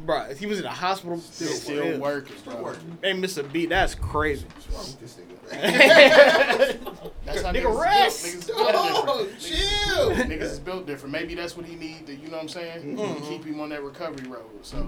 Bro, 0.00 0.34
he 0.34 0.44
was 0.44 0.58
in 0.58 0.64
the 0.64 0.70
hospital. 0.70 1.16
Still 1.18 1.48
Still 1.48 1.84
yeah. 1.92 1.96
working, 1.98 2.36
Still 2.36 2.52
bro. 2.54 2.62
working. 2.64 2.98
They 3.00 3.14
missed 3.14 3.38
a 3.38 3.42
beat. 3.44 3.70
That's 3.70 3.94
crazy. 3.94 4.44
What's 4.46 4.68
wrong 4.70 4.84
with 4.84 5.00
this 5.00 5.14
nigga. 5.14 5.32
That's 7.24 7.42
how 7.42 7.52
Nigga, 7.52 7.62
niggas 7.62 7.80
rest. 7.82 8.26
is 8.26 8.44
built. 8.44 8.58
Niggas 8.58 8.68
is 8.74 8.98
built 8.98 9.06
Dog, 9.06 9.18
different. 9.18 9.40
chill. 9.40 10.10
Niggas 10.10 10.42
is 10.42 10.58
built 10.58 10.86
different. 10.86 11.12
Maybe 11.12 11.34
that's 11.36 11.56
what 11.56 11.64
he 11.66 11.76
need. 11.76 12.06
To, 12.08 12.14
you 12.14 12.26
know 12.28 12.34
what 12.34 12.42
I'm 12.42 12.48
saying? 12.48 12.96
Mhm. 12.96 13.28
Keep 13.28 13.44
him 13.44 13.60
on 13.60 13.68
that 13.70 13.82
recovery 13.82 14.28
road. 14.28 14.50
So, 14.62 14.86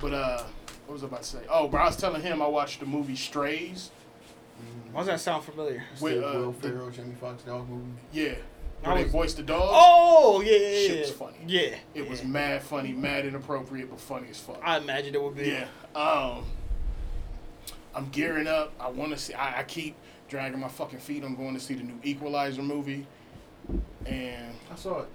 but 0.00 0.12
uh, 0.14 0.42
what 0.86 0.94
was 0.94 1.04
I 1.04 1.06
about 1.06 1.22
to 1.22 1.28
say? 1.28 1.38
Oh, 1.48 1.68
bro, 1.68 1.82
I 1.82 1.86
was 1.86 1.96
telling 1.96 2.22
him 2.22 2.40
I 2.42 2.46
watched 2.46 2.80
the 2.80 2.86
movie 2.86 3.16
Strays. 3.16 3.90
Why 4.92 5.00
does 5.02 5.06
that 5.08 5.20
sound 5.20 5.44
familiar? 5.44 5.84
With, 6.00 6.14
the 6.20 6.28
uh, 6.28 6.32
Will 6.34 6.52
the- 6.52 6.68
Ferrell, 6.68 6.90
Jamie 6.90 7.14
Foxx 7.20 7.42
dog 7.44 7.68
movie. 7.68 7.84
Yeah, 8.12 8.32
I 8.32 8.36
where 8.82 8.96
they 8.96 9.04
voiced 9.04 9.36
the 9.36 9.42
dog. 9.42 9.60
Oh, 9.64 10.40
yeah, 10.44 10.52
yeah, 10.56 10.68
yeah. 10.68 10.86
Shit 10.88 11.00
was 11.00 11.10
funny. 11.10 11.36
Yeah. 11.46 11.76
It 11.94 12.08
was 12.08 12.22
mad 12.24 12.62
funny, 12.62 12.92
mad 12.92 13.26
inappropriate, 13.26 13.90
but 13.90 14.00
funny 14.00 14.28
as 14.30 14.38
fuck. 14.38 14.60
I 14.64 14.78
imagined 14.78 15.14
it 15.16 15.22
would 15.22 15.36
be. 15.36 15.48
Yeah. 15.48 15.66
Um, 15.94 16.44
I'm 17.94 18.08
gearing 18.10 18.46
up. 18.46 18.72
I 18.80 18.88
want 18.88 19.12
to 19.12 19.18
see. 19.18 19.34
I, 19.34 19.60
I 19.60 19.62
keep 19.64 19.94
dragging 20.28 20.58
my 20.58 20.68
fucking 20.68 20.98
feet. 20.98 21.22
I'm 21.24 21.36
going 21.36 21.54
to 21.54 21.60
see 21.60 21.74
the 21.74 21.82
new 21.82 21.98
Equalizer 22.02 22.62
movie, 22.62 23.06
and 24.06 24.54
I 24.70 24.76
saw 24.76 25.00
it. 25.00 25.08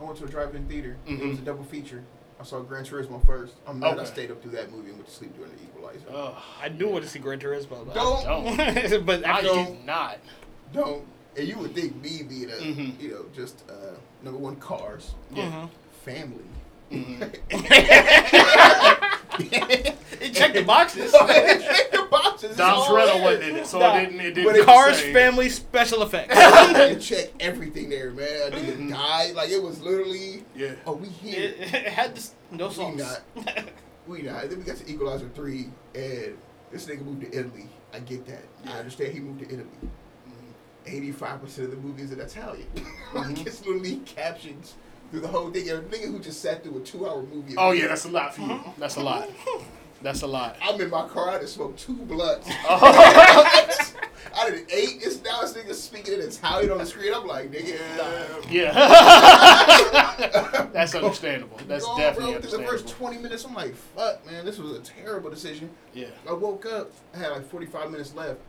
I 0.00 0.04
went 0.04 0.18
to 0.18 0.24
a 0.24 0.28
drive-in 0.28 0.66
theater. 0.66 0.96
It 1.06 1.18
Mhm. 1.20 1.28
was 1.30 1.38
a 1.38 1.42
double 1.42 1.62
feature. 1.64 2.02
I 2.40 2.42
saw 2.42 2.60
Gran 2.60 2.84
Turismo 2.84 3.24
first. 3.24 3.54
I'm 3.66 3.78
mad 3.78 3.96
I 4.00 4.04
stayed 4.04 4.32
up 4.32 4.42
through 4.42 4.50
that 4.52 4.72
movie 4.72 4.88
and 4.88 4.96
went 4.98 5.06
to 5.06 5.14
sleep 5.14 5.36
during 5.36 5.52
the 5.52 5.62
Equalizer. 5.62 6.04
uh, 6.12 6.34
I 6.60 6.68
do 6.68 6.88
want 6.88 7.04
to 7.04 7.08
see 7.10 7.20
Gran 7.20 7.38
Turismo. 7.38 7.86
but- 7.86 7.94
Don't. 7.94 9.06
but 9.06 9.24
I 9.24 9.40
don't- 9.40 9.78
do 9.78 9.84
not. 9.86 10.18
Don't. 10.72 11.04
And 11.36 11.48
you 11.48 11.58
would 11.58 11.74
think 11.74 11.96
me 12.02 12.22
being 12.22 12.50
a, 12.50 12.54
Mhm. 12.54 13.00
you 13.00 13.10
know, 13.10 13.24
just 13.34 13.64
uh, 13.68 13.94
number 14.22 14.38
one 14.38 14.56
cars, 14.56 15.14
Yeah. 15.32 15.44
Mhm. 15.50 15.70
family. 16.04 16.44
Mhm. 16.92 17.34
it 20.20 20.32
checked 20.34 20.54
the 20.54 20.62
boxes. 20.62 21.10
Check 21.12 21.90
the 21.90 22.06
boxes. 22.10 22.56
Dom 22.56 22.78
It's 22.78 22.88
Toretto 22.88 23.22
wasn't 23.22 23.44
in 23.44 23.56
it, 23.56 23.66
so 23.66 23.78
Nah. 23.80 23.96
it 23.96 24.04
didn't. 24.06 24.20
It 24.20 24.34
didn't. 24.34 24.44
But 24.44 24.56
it- 24.60 24.64
Cars, 24.66 24.98
say- 24.98 25.12
family, 25.12 25.48
special 25.48 26.02
effects. 26.02 26.34
and 26.36 27.00
check 27.02 27.30
everything 27.40 27.88
there, 27.90 28.10
man. 28.12 28.52
I 28.52 28.56
nigga 28.56 28.76
Mhm. 28.76 28.90
died. 28.90 29.34
Like 29.34 29.50
it 29.50 29.62
was 29.62 29.80
literally. 29.80 30.44
Yeah. 30.54 30.74
Oh, 30.86 30.92
we 30.94 31.08
here. 31.08 31.42
it, 31.58 31.60
it 31.74 31.88
had 31.88 32.14
this, 32.14 32.32
no 32.50 32.68
We 32.68 32.74
songs. 32.74 32.98
not. 33.02 33.22
We 34.06 34.22
not. 34.22 34.48
Then 34.50 34.58
we 34.58 34.64
got 34.64 34.76
to 34.76 34.88
Equalizer 34.90 35.28
three, 35.34 35.70
and 35.94 36.36
this 36.70 36.86
nigga 36.86 37.04
moved 37.04 37.22
to 37.22 37.36
Italy. 37.36 37.68
I 37.92 37.98
get 38.00 38.26
that. 38.26 38.44
I 38.66 38.78
understand 38.78 39.12
he 39.14 39.20
moved 39.20 39.40
to 39.40 39.46
Italy. 39.46 39.66
Eighty-five 40.86 41.40
percent 41.42 41.66
of 41.68 41.70
the 41.72 41.76
movie 41.88 42.02
is 42.02 42.12
in 42.12 42.20
Italian. 42.20 42.66
like 43.14 43.26
Mhm. 43.28 43.46
it's 43.46 43.64
literally 43.64 43.96
captions 44.04 44.74
through 45.10 45.20
the 45.20 45.28
whole 45.28 45.50
thing. 45.50 45.68
And 45.70 45.78
a 45.78 45.82
nigga 45.96 46.10
who 46.10 46.18
just 46.18 46.40
sat 46.42 46.62
through 46.62 46.76
a 46.78 46.80
two-hour 46.80 47.22
movie. 47.22 47.54
Oh 47.56 47.70
yeah, 47.72 47.86
that's 47.88 48.04
a 48.04 48.10
lot 48.10 48.34
for 48.34 48.42
you. 48.42 48.60
That's 48.78 48.96
a 48.96 49.00
lot. 49.00 49.28
That's 50.02 50.20
a 50.20 50.26
lot. 50.26 50.56
I'm 50.60 50.78
in 50.82 50.90
my 50.90 51.08
car. 51.08 51.30
I 51.30 51.38
just 51.38 51.54
smoked 51.54 51.78
two 51.78 51.94
blunts. 51.94 52.46
Oh, 52.68 52.78
I 54.36 54.50
did 54.50 54.70
eight. 54.70 55.00
It's 55.02 55.22
now 55.22 55.40
this 55.40 55.54
nigga 55.54 55.72
speaking 55.74 56.14
in 56.14 56.20
Italian 56.20 56.72
on 56.72 56.78
the 56.78 56.84
screen. 56.84 57.14
I'm 57.14 57.26
like, 57.26 57.50
nigga. 57.50 57.78
yeah. 58.50 58.72
that's 60.72 60.94
understandable. 60.94 61.58
That's 61.68 61.84
Go, 61.86 61.96
definitely 61.96 62.32
bro, 62.34 62.42
'cause 62.42 62.52
the 62.52 62.62
first 62.64 62.88
20 62.88 63.18
minutes, 63.18 63.44
I'm 63.44 63.54
like, 63.54 63.74
fuck, 63.74 64.26
man, 64.30 64.44
this 64.44 64.58
was 64.58 64.72
a 64.76 64.80
terrible 64.80 65.30
decision. 65.30 65.70
Yeah. 65.94 66.08
I 66.28 66.32
woke 66.32 66.66
up, 66.66 66.90
I 67.14 67.18
had 67.18 67.30
like 67.30 67.48
45 67.48 67.90
minutes 67.90 68.14
left. 68.14 68.40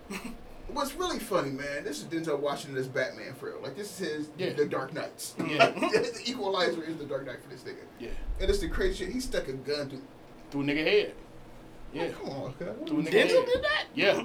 What's 0.67 0.93
really 0.95 1.19
funny, 1.19 1.51
man, 1.51 1.83
this 1.83 1.99
is 1.99 2.05
Denzel 2.05 2.39
Washington 2.39 2.77
as 2.79 2.87
Batman 2.87 3.33
for 3.35 3.47
real. 3.51 3.61
Like, 3.61 3.75
this 3.77 3.99
is 4.01 4.07
his 4.09 4.27
Yeah. 4.37 4.53
The 4.53 4.65
Dark 4.65 4.93
Knights. 4.93 5.35
Yeah. 5.39 5.69
the 5.69 6.21
Equalizer 6.25 6.83
is 6.83 6.97
the 6.97 7.05
Dark 7.05 7.25
Knight 7.25 7.41
for 7.43 7.49
this 7.49 7.61
nigga. 7.61 7.83
Yeah. 7.99 8.09
And 8.41 8.49
it's 8.49 8.59
the 8.59 8.67
crazy 8.67 9.05
shit. 9.05 9.13
He 9.13 9.19
stuck 9.19 9.47
a 9.47 9.53
gun 9.53 9.89
through. 9.89 10.01
Through 10.51 10.63
nigga 10.63 10.83
head. 10.83 11.13
Yeah. 11.93 12.09
Come 12.09 12.29
on. 12.29 12.53
Through 12.53 13.03
nigga 13.03 13.11
Denzel 13.11 13.13
head. 13.13 13.45
did 13.45 13.63
that? 13.63 13.85
Yeah. 13.93 14.23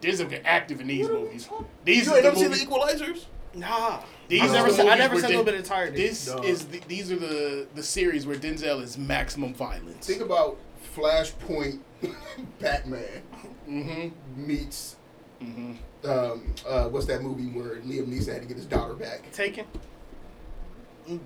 Denzel 0.00 0.28
get 0.28 0.42
active 0.44 0.80
in 0.80 0.86
these 0.86 1.08
What 1.08 1.20
movies. 1.22 1.46
talking- 1.46 1.66
These 1.84 2.06
You 2.06 2.12
are 2.12 2.16
ain't 2.16 2.22
the 2.24 2.28
never 2.40 2.54
seen 2.56 2.68
the. 2.68 2.74
Equalizers? 2.74 3.24
Nah. 3.54 4.02
These 4.28 4.42
I've 4.42 4.50
are 4.50 4.52
never 4.52 4.68
the 4.68 4.74
seen, 4.76 4.80
I 4.80 4.90
movies 4.90 4.98
never 4.98 5.14
where 5.14 5.20
seen 5.22 5.30
Den- 5.30 5.36
a 5.36 5.38
little 5.42 5.44
bit 5.52 5.54
entirety. 5.54 5.96
This 6.06 6.26
Dog. 6.26 6.44
is 6.44 6.64
the, 6.66 6.80
these 6.86 7.10
are 7.10 7.16
the 7.16 7.66
the 7.74 7.82
series 7.82 8.26
where 8.26 8.36
Denzel 8.36 8.82
is 8.82 8.96
maximum 8.98 9.54
violence. 9.54 10.06
Think 10.06 10.20
about 10.22 10.58
Flashpoint 10.94 11.80
Batman 12.60 13.22
Mm-hmm. 13.68 14.46
meets, 14.46 14.96
Mm-hmm. 15.42 16.08
um, 16.10 16.54
uh, 16.68 16.88
what's 16.88 17.06
that 17.06 17.22
movie 17.22 17.46
where 17.46 17.76
Liam 17.76 18.06
Neeson 18.06 18.32
had 18.32 18.42
to 18.42 18.48
get 18.48 18.56
his 18.56 18.66
daughter 18.66 18.94
back? 18.94 19.30
Taken. 19.32 19.66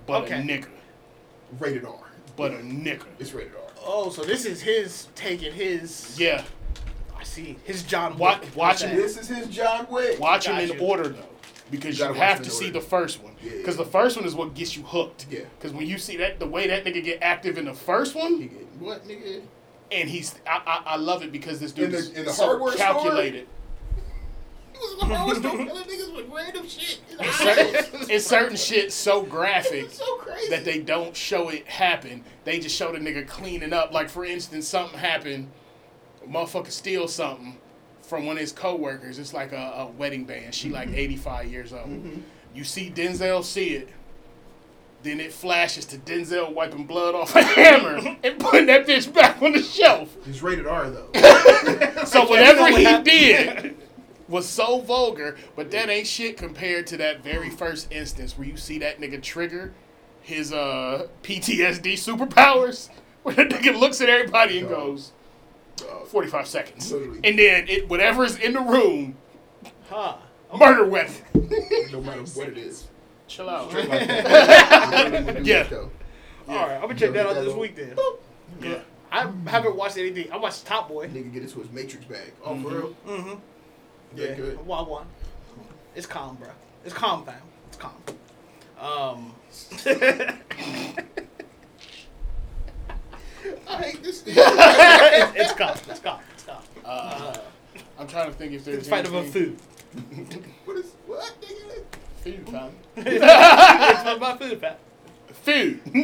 But 0.07 0.25
Okay. 0.25 0.35
a 0.41 0.43
nigga. 0.43 0.69
Rated 1.59 1.85
R. 1.85 1.95
But 2.37 2.53
a 2.53 2.57
nigga. 2.57 3.05
It's 3.19 3.33
rated 3.33 3.55
R. 3.55 3.61
Oh, 3.85 4.11
so 4.11 4.23
this 4.23 4.45
is 4.45 4.61
his 4.63 5.09
taking 5.15 5.53
his. 5.53 6.19
Yeah. 6.19 6.45
I 7.19 7.25
see. 7.25 7.57
His 7.65 7.83
John 7.83 8.17
Wa- 8.17 8.39
Wick. 8.41 8.57
watch 8.57 8.83
Okay. 8.83 8.93
him. 8.93 8.97
This 9.01 9.19
is 9.19 9.29
his 9.29 9.49
John 9.49 9.87
Wick. 9.91 10.19
Watch 10.21 10.47
him 10.47 10.57
in 10.59 10.71
you. 10.77 10.79
order 10.81 11.09
though, 11.09 11.25
because 11.71 11.99
You 11.99 12.07
you, 12.07 12.13
have 12.15 12.39
to 12.39 12.45
in 12.45 12.51
see 12.51 12.71
the 12.71 12.81
first 12.81 13.23
one. 13.23 13.35
Yeah. 13.43 13.53
Because 13.57 13.77
the 13.77 13.85
first 13.85 14.17
one 14.17 14.25
is 14.25 14.35
what 14.35 14.55
gets 14.55 14.77
you 14.77 14.83
hooked. 14.85 15.27
Yeah. 15.31 15.41
Because 15.59 15.73
when 15.73 15.87
you 15.87 15.99
see 15.99 16.17
that, 16.19 16.39
the 16.39 16.47
way 16.47 16.69
that 16.69 16.85
nigga 16.85 17.03
get 17.03 17.19
active 17.23 17.59
in 17.59 17.65
the 17.65 17.75
first 17.75 18.13
He 18.15 18.19
one, 18.21 18.39
get- 18.41 18.53
What, 18.79 19.05
nigga? 19.07 19.43
and 19.91 20.09
he's, 20.09 20.35
I, 20.47 20.63
I, 20.87 20.93
I 20.95 20.97
love 20.97 21.23
it 21.23 21.33
because 21.33 21.59
this 21.61 21.73
dude 21.73 21.87
In 21.87 21.91
the- 21.93 21.99
is 21.99 22.11
in 22.11 22.25
the 22.25 22.33
so 22.33 22.47
hardware 22.47 22.73
store? 22.73 22.87
Calculated. 24.83 24.89
was 24.89 24.93
in 25.03 25.09
the 25.09 25.16
horror 25.16 25.35
store 25.35 25.66
killing 25.66 25.85
niggas 25.85 26.16
with 26.16 26.28
random 26.30 26.68
shit. 26.68 27.01
It's 27.20 27.37
certain, 27.37 28.01
it's 28.11 28.26
certain 28.26 28.57
shit 28.57 28.93
so 28.93 29.22
graphic 29.22 29.91
so 29.91 30.16
crazy. 30.16 30.51
that 30.51 30.64
they 30.64 30.78
don't 30.80 31.16
show 31.16 31.49
it 31.49 31.66
happen. 31.66 32.24
They 32.45 32.59
just 32.59 32.76
show 32.76 32.93
the 32.93 32.99
nigga 32.99 33.26
cleaning 33.26 33.72
up. 33.72 33.93
Like 33.93 34.09
for 34.09 34.24
instance, 34.24 34.68
something 34.68 34.99
happened, 34.99 35.51
a 36.24 36.26
motherfucker 36.28 36.70
steal 36.70 37.09
something 37.09 37.59
from 38.03 38.26
one 38.26 38.37
of 38.37 38.41
his 38.41 38.53
coworkers. 38.53 39.18
It's 39.18 39.33
like 39.33 39.53
a, 39.53 39.74
a 39.78 39.87
wedding 39.87 40.24
band. 40.24 40.55
She 40.55 40.68
like 40.70 40.89
85 40.91 41.47
years 41.51 41.72
old. 41.72 41.89
Mm-hmm. 41.89 42.20
You 42.55 42.64
see 42.64 42.91
Denzel 42.91 43.43
see 43.45 43.74
it. 43.74 43.89
Then 45.03 45.18
it 45.18 45.33
flashes 45.33 45.85
to 45.87 45.99
Denzel 45.99 46.53
wiping 46.53 46.87
blood 46.87 47.14
off 47.16 47.35
a 47.35 47.43
hammer 47.43 48.16
and 48.22 48.39
putting 48.39 48.66
that 48.66 48.87
bitch 48.87 49.12
back 49.12 49.43
on 49.43 49.53
the 49.53 49.62
shelf. 49.62 50.14
It's 50.28 50.43
rated 50.43 50.66
R 50.66 50.91
though. 50.91 51.09
So 52.07 52.28
whatever 52.28 52.61
what 52.62 52.74
he 52.78 52.85
happened. 52.85 53.05
did 53.05 53.76
was 54.33 54.49
so 54.49 54.80
vulgar, 54.80 55.37
but 55.55 55.70
that 55.70 55.89
ain't 55.89 56.07
shit 56.09 56.37
compared 56.37 56.87
to 56.89 56.97
that 56.97 57.22
very 57.22 57.51
first 57.51 57.93
instance 57.93 58.37
where 58.37 58.49
you 58.49 58.57
see 58.57 58.78
that 58.78 58.99
nigga 59.01 59.22
trigger 59.22 59.72
his 60.22 60.53
uh 60.53 61.07
PTSD 61.22 61.95
superpowers, 61.95 62.89
where 63.22 63.35
the 63.35 63.45
nigga 63.45 63.78
looks 63.78 64.01
at 64.01 64.09
everybody 64.09 64.59
and 64.61 64.68
goes, 64.68 65.12
Dog. 65.76 66.07
45 66.07 66.47
seconds. 66.47 66.93
Literally. 66.93 67.20
And 67.24 67.39
then 67.39 67.68
it 67.68 67.89
whatever 67.89 68.24
is 68.24 68.37
in 68.39 68.53
the 68.55 68.61
room, 68.61 69.16
Huh. 69.89 70.16
murder 70.59 70.87
weapon. 70.87 71.14
no 71.93 72.01
matter 72.01 72.22
what 72.22 72.49
it 72.49 72.59
is. 72.59 72.87
Chill 73.26 73.49
out. 73.51 73.68
Straight 73.70 73.89
like. 73.89 74.09
Yeah. 75.45 75.64
Though. 75.64 75.91
All 76.49 76.57
right, 76.57 76.74
I'm 76.76 76.83
gonna 76.83 76.95
check 76.95 77.12
that 77.12 77.26
out 77.26 77.35
this 77.35 77.47
little- 77.47 77.61
week 77.61 77.76
then. 77.76 77.95
Yeah. 78.61 78.78
I 79.11 79.30
haven't 79.47 79.76
watched 79.76 79.99
anything. 79.99 80.33
I 80.33 80.37
watched 80.39 80.64
Top 80.66 80.89
Boy. 80.89 81.07
Nigga 81.09 81.33
get 81.35 81.43
into 81.43 81.59
his 81.61 81.70
Matrix 81.70 82.05
bag. 82.07 82.33
Oh, 82.45 82.57
for 82.62 82.68
real? 82.68 82.97
Mm-hmm. 83.07 83.35
Yeah, 84.15 84.27
Yeah. 84.29 84.35
good. 84.35 84.67
Wild 84.67 84.89
one. 84.89 85.07
It's 85.95 86.07
calm, 86.07 86.37
bro. 86.37 86.49
It's 86.85 86.95
calm, 86.95 87.25
fam. 87.25 87.35
It's 87.69 87.77
calm. 87.77 87.95
Um. 88.79 89.33
I 93.69 93.83
hate 93.83 94.03
this 94.03 94.21
thing. 94.23 94.35
it's, 94.37 95.37
it's 95.37 95.53
calm. 95.53 95.77
It's 95.89 96.01
calm. 96.01 96.21
It's 96.35 96.45
calm. 96.45 96.63
Uh, 96.85 97.35
I'm 97.99 98.07
trying 98.07 98.31
to 98.31 98.37
think 98.37 98.53
if 98.53 98.65
there's 98.65 98.79
It's 98.79 98.89
fight 98.89 99.07
of 99.07 99.15
a 99.15 99.23
food. 99.25 99.59
what 100.65 100.77
is 100.77 100.93
what 101.07 101.33
nigga? 101.41 101.83
Food 102.23 102.47
time. 102.47 102.73
it's 102.97 104.17
about 104.17 104.39
food, 104.39 104.61
fam. 104.61 104.77
Food. 105.33 105.80
I 105.95 106.01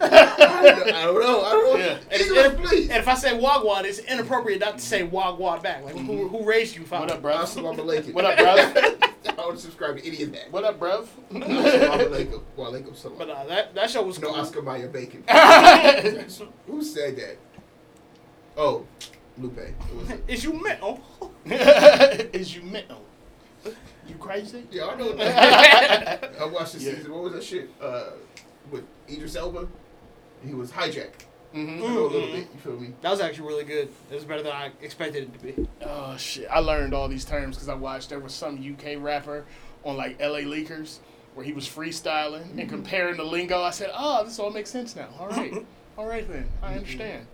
don't 0.00 0.86
know. 0.86 0.94
I 0.94 1.02
don't 1.04 1.20
know. 1.20 1.42
I 1.42 1.50
don't 1.50 1.64
know. 1.64 1.76
Yeah. 1.76 1.98
And, 2.10 2.20
Either 2.22 2.34
it's- 2.62 2.72
and 2.82 2.92
if 2.92 3.08
I 3.08 3.14
say 3.14 3.38
wagwan, 3.38 3.84
it's 3.84 3.98
inappropriate 4.00 4.60
not 4.60 4.78
to 4.78 4.84
say 4.84 5.06
wagwan 5.06 5.62
back. 5.62 5.84
Like 5.84 5.96
who, 5.96 6.28
who 6.28 6.44
raised 6.44 6.76
you, 6.76 6.84
fam? 6.84 7.00
what 7.00 7.10
up, 7.10 7.22
bro? 7.22 7.34
Assalamu 7.36 7.76
alaikum. 7.78 8.12
What 8.12 8.24
up, 8.24 8.38
bruv? 8.38 9.02
I 9.28 9.32
don't 9.32 9.58
subscribe 9.58 9.96
to 9.98 10.06
any 10.06 10.22
of 10.22 10.32
that. 10.32 10.50
What 10.52 10.64
up, 10.64 10.78
bruv? 10.78 11.06
Assalamu 11.32 12.08
alaikum. 12.08 12.42
Wa 12.56 12.66
alaikum 12.70 12.96
salam. 12.96 13.18
But 13.18 13.30
uh, 13.30 13.44
that 13.46 13.74
that 13.74 13.90
show 13.90 14.02
was 14.02 14.18
No 14.20 14.28
cool. 14.28 14.36
Oscar 14.40 14.62
Mayer 14.62 14.88
Bacon. 14.88 15.22
Who 16.66 16.82
said 16.82 17.16
that? 17.16 17.36
Oh, 18.56 18.84
Lupe. 19.38 19.58
It 19.58 20.20
Is 20.28 20.44
you 20.44 20.52
mental? 20.52 21.00
Is 21.46 22.54
you 22.56 22.62
mental? 22.62 23.02
You 24.08 24.14
crazy? 24.16 24.64
yeah, 24.70 24.86
I 24.86 24.94
know 24.96 25.12
that. 25.16 26.34
I 26.40 26.44
watched 26.46 26.74
the 26.74 26.80
Yeah. 26.80 26.94
season. 26.94 27.12
What 27.12 27.24
was 27.24 27.32
that 27.34 27.44
shit? 27.44 27.68
Uh, 27.80 28.10
with 28.70 28.84
Idris 29.08 29.36
Elba. 29.36 29.68
He 30.46 30.54
was 30.54 30.70
hijacked. 30.70 31.22
hmm 31.52 31.82
I 31.82 31.86
know 31.88 32.06
a 32.06 32.08
little 32.08 32.28
bit. 32.28 32.46
You 32.54 32.60
feel 32.60 32.78
me? 32.78 32.92
That 33.02 33.10
was 33.10 33.20
actually 33.20 33.48
really 33.48 33.64
good. 33.64 33.88
It 34.10 34.14
was 34.14 34.24
better 34.24 34.42
than 34.42 34.52
I 34.52 34.70
expected 34.82 35.24
it 35.24 35.32
to 35.38 35.44
be. 35.62 35.68
Oh 35.82 36.16
shit! 36.16 36.46
I 36.50 36.60
learned 36.60 36.94
all 36.94 37.08
these 37.08 37.24
terms 37.24 37.56
because 37.56 37.68
I 37.68 37.74
watched. 37.74 38.08
There 38.10 38.20
was 38.20 38.32
some 38.34 38.56
UK 38.56 39.02
rapper 39.02 39.44
on 39.84 39.96
like 39.96 40.20
LA 40.20 40.40
Leakers 40.40 40.98
where 41.34 41.44
he 41.44 41.52
was 41.52 41.66
freestyling 41.68 42.58
and 42.58 42.68
comparing 42.68 43.16
the 43.16 43.24
lingo. 43.24 43.62
I 43.62 43.70
said, 43.70 43.90
"Oh, 43.94 44.24
this 44.24 44.38
all 44.38 44.50
makes 44.50 44.70
sense 44.70 44.94
now. 44.94 45.08
All 45.18 45.28
right, 45.28 45.52
all 45.98 46.06
right 46.06 46.26
then, 46.30 46.48
I 46.62 46.74
understand." 46.74 47.26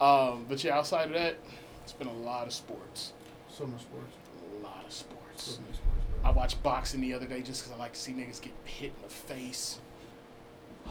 Um, 0.00 0.46
but 0.48 0.62
yeah, 0.62 0.76
outside 0.78 1.08
of 1.08 1.14
that, 1.14 1.36
it's 1.82 1.92
been 1.92 2.06
a 2.08 2.12
lot 2.12 2.46
of 2.46 2.52
sports. 2.52 3.12
So 3.48 3.66
much 3.66 3.80
sports. 3.82 4.14
A 4.60 4.62
lot 4.64 4.84
of 4.86 4.92
sports. 4.92 5.58
many 5.60 5.72
sports, 5.74 5.77
I 6.28 6.30
watched 6.30 6.62
boxing 6.62 7.00
the 7.00 7.14
other 7.14 7.24
day 7.26 7.40
just 7.40 7.62
because 7.62 7.74
I 7.74 7.80
like 7.80 7.94
to 7.94 7.98
see 7.98 8.12
niggas 8.12 8.42
get 8.42 8.52
hit 8.64 8.92
in 8.96 9.02
the 9.02 9.08
face. 9.08 9.78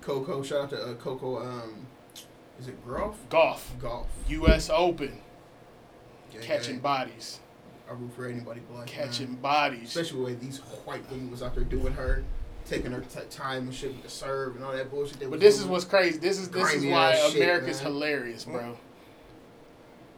Coco. 0.00 0.42
Shout 0.42 0.62
out 0.62 0.70
to 0.70 0.82
uh, 0.82 0.94
Coco. 0.94 1.42
Um, 1.42 1.86
is 2.58 2.66
it 2.68 2.82
Groff? 2.84 3.18
Golf, 3.28 3.74
Golf. 3.78 4.06
U.S. 4.28 4.70
Open, 4.72 5.20
Gang, 6.32 6.40
catching 6.42 6.74
gang. 6.76 6.80
bodies, 6.82 7.40
I 7.90 7.92
root 7.92 8.10
for 8.14 8.26
anybody 8.26 8.60
black. 8.70 8.86
catching 8.86 9.32
man. 9.32 9.40
bodies. 9.42 9.88
Especially 9.88 10.18
the 10.18 10.24
way 10.24 10.34
these 10.34 10.58
white 10.86 11.08
women 11.10 11.30
was 11.30 11.42
out 11.42 11.54
there 11.54 11.64
doing 11.64 11.92
her, 11.92 12.24
taking 12.64 12.92
her 12.92 13.00
t- 13.02 13.20
time 13.28 13.64
and 13.64 13.74
shit 13.74 13.92
with 13.92 14.02
the 14.02 14.08
serve 14.08 14.56
and 14.56 14.64
all 14.64 14.72
that 14.72 14.90
bullshit. 14.90 15.20
They 15.20 15.26
But 15.26 15.40
this 15.40 15.58
is 15.58 15.66
what's 15.66 15.84
crazy. 15.84 16.18
This 16.18 16.38
is 16.38 16.48
this 16.48 16.72
is 16.72 16.86
why 16.86 17.16
shit, 17.16 17.36
America's 17.36 17.82
man. 17.82 17.92
hilarious, 17.92 18.44
bro. 18.46 18.78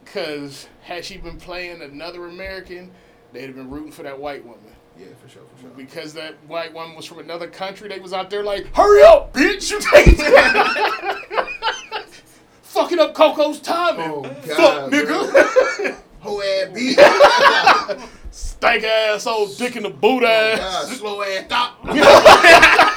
Cause 0.05 0.67
had 0.83 1.03
she 1.03 1.17
been 1.17 1.37
playing 1.37 1.81
another 1.81 2.25
American, 2.27 2.91
they'd 3.33 3.47
have 3.47 3.55
been 3.55 3.69
rooting 3.69 3.91
for 3.91 4.03
that 4.03 4.17
white 4.19 4.45
woman. 4.45 4.59
Yeah, 4.97 5.07
for 5.21 5.27
sure, 5.27 5.41
for 5.55 5.61
sure. 5.61 5.69
Because 5.71 6.13
that 6.13 6.35
white 6.47 6.73
woman 6.73 6.95
was 6.95 7.05
from 7.05 7.19
another 7.19 7.47
country, 7.47 7.89
they 7.89 7.99
was 7.99 8.13
out 8.13 8.29
there 8.29 8.43
like, 8.43 8.67
"Hurry 8.75 9.03
up, 9.03 9.33
bitch! 9.33 9.71
You 9.71 9.79
take 9.81 10.17
fucking 12.61 12.99
up 12.99 13.13
Coco's 13.15 13.59
timing. 13.59 14.09
Oh, 14.09 14.23
Fuck, 14.23 14.57
God, 14.57 14.91
nigga. 14.91 15.95
Whole 16.19 16.41
ass 16.43 16.69
beat. 16.73 16.95
oh, 16.99 18.09
Stank 18.31 18.83
ass 18.83 19.27
old 19.27 19.57
dick 19.57 19.75
in 19.75 19.83
the 19.83 19.89
boot 19.89 20.23
oh, 20.23 20.27
ass. 20.27 20.59
God, 20.59 20.87
slow 20.97 21.21
ass 21.21 21.45
thought. 21.47 21.77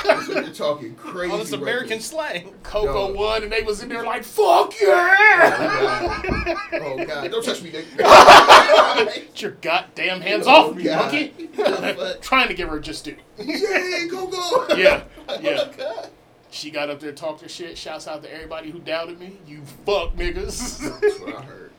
That's 0.06 0.28
what 0.28 0.44
you're 0.44 0.54
talking 0.54 0.94
crazy. 0.94 1.32
All 1.32 1.38
this 1.38 1.52
American 1.52 1.88
there. 1.90 2.00
slang. 2.00 2.54
Coco 2.62 3.08
Yo. 3.08 3.14
won, 3.14 3.42
and 3.42 3.50
they 3.52 3.62
was 3.62 3.82
in 3.82 3.88
there 3.88 4.04
like, 4.04 4.22
"Fuck 4.22 4.74
yeah!" 4.80 5.88
Oh 5.92 6.22
God. 6.22 6.56
oh 6.82 7.04
God! 7.04 7.30
Don't 7.30 7.44
touch 7.44 7.62
me, 7.62 7.70
nigga. 7.70 9.15
Get 9.50 9.64
your 9.64 9.72
goddamn 9.80 10.20
hands 10.20 10.46
Oh, 10.46 10.70
off 10.70 10.76
me, 10.76 10.84
God. 10.84 11.12
monkey. 11.12 11.48
Trying 12.20 12.48
to 12.48 12.54
give 12.54 12.68
her 12.68 12.80
just 12.80 13.04
due. 13.04 13.16
yeah, 13.38 14.06
go 14.10 14.26
go. 14.26 14.66
Yeah, 14.76 15.02
yeah. 15.40 15.68
Oh, 15.78 16.08
She 16.50 16.70
got 16.70 16.90
up 16.90 17.00
there, 17.00 17.12
talked 17.12 17.40
her 17.42 17.48
shit. 17.48 17.76
Shouts 17.76 18.06
out 18.08 18.22
to 18.22 18.32
everybody 18.32 18.70
who 18.70 18.78
doubted 18.78 19.18
me. 19.20 19.38
You 19.46 19.62
fuck 19.84 20.14
niggas. 20.14 20.78
That's 21.00 21.20
what 21.20 21.34
I 21.36 21.42
heard. 21.42 21.70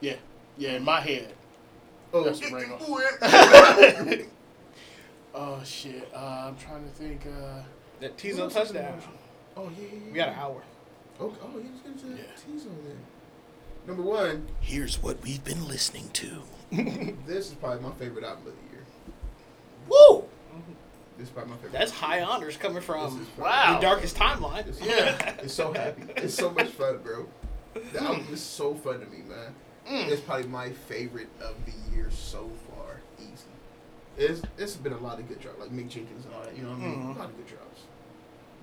yeah, 0.00 0.16
yeah. 0.58 0.72
In 0.72 0.84
my 0.84 1.00
head. 1.00 1.32
Oh, 2.12 2.22
That's 2.24 2.40
the 2.40 2.54
ring 2.54 4.26
Oh 5.34 5.60
shit. 5.64 6.08
Uh, 6.14 6.44
I'm 6.48 6.56
trying 6.56 6.84
to 6.84 6.90
think. 6.90 7.22
Uh, 7.26 7.62
That 8.00 8.16
Teezo 8.16 8.52
Touchdown. 8.52 9.00
Oh 9.56 9.64
yeah, 9.64 9.82
yeah, 9.82 9.88
yeah. 9.92 10.10
We 10.10 10.16
got 10.16 10.28
an 10.28 10.34
hour. 10.34 10.62
Oh, 11.20 11.32
oh 11.42 11.58
yeah, 11.58 11.64
let's 11.86 12.00
get 12.02 12.10
into 12.10 12.22
Yeah. 12.22 12.28
tease 12.36 12.66
on 12.66 12.76
there. 12.84 12.96
Number 13.86 14.02
one, 14.02 14.46
Here's 14.60 15.02
what 15.02 15.22
we've 15.22 15.44
been 15.44 15.66
listening 15.68 16.08
to. 16.14 16.42
this 17.26 17.48
is 17.48 17.54
probably 17.54 17.82
my 17.82 17.94
favorite 17.96 18.24
album 18.24 18.46
of 18.48 18.52
the 18.54 18.70
year. 18.74 18.84
Woo! 19.88 20.24
This 21.18 21.28
is 21.28 21.32
probably 21.32 21.50
my 21.52 21.56
favorite. 21.58 21.72
That's 21.72 21.92
high 21.92 22.22
honors 22.22 22.56
coming 22.56 22.82
from 22.82 23.26
Wow. 23.38 23.74
the 23.74 23.80
darkest 23.80 24.16
timeline. 24.16 24.66
It's, 24.66 24.80
Yeah. 24.80 25.34
it's 25.42 25.54
so 25.54 25.72
happy. 25.72 26.02
It's 26.16 26.34
so 26.34 26.50
much 26.50 26.68
fun, 26.68 26.98
bro. 27.04 27.26
The 27.92 28.02
album 28.02 28.26
is 28.32 28.40
so 28.40 28.74
fun 28.74 29.00
to 29.00 29.06
me, 29.06 29.18
man. 29.28 29.54
Mm. 29.88 30.08
It's 30.08 30.20
probably 30.22 30.46
my 30.48 30.70
favorite 30.70 31.28
of 31.40 31.54
the 31.66 31.94
year 31.94 32.10
so 32.10 32.50
far. 32.70 33.00
Easy. 33.20 33.44
It's 34.16 34.42
it's 34.56 34.76
been 34.76 34.92
a 34.92 34.98
lot 34.98 35.18
of 35.18 35.28
good 35.28 35.40
drops, 35.40 35.58
like 35.60 35.70
Mick 35.70 35.88
Jenkins 35.88 36.24
and 36.24 36.34
all 36.34 36.42
that. 36.42 36.56
You 36.56 36.62
know 36.62 36.70
what 36.70 36.78
I 36.78 36.82
mean? 36.86 37.02
Mhm. 37.02 37.16
A 37.16 37.18
lot 37.18 37.28
of 37.30 37.36
good 37.36 37.46
drops. 37.48 37.80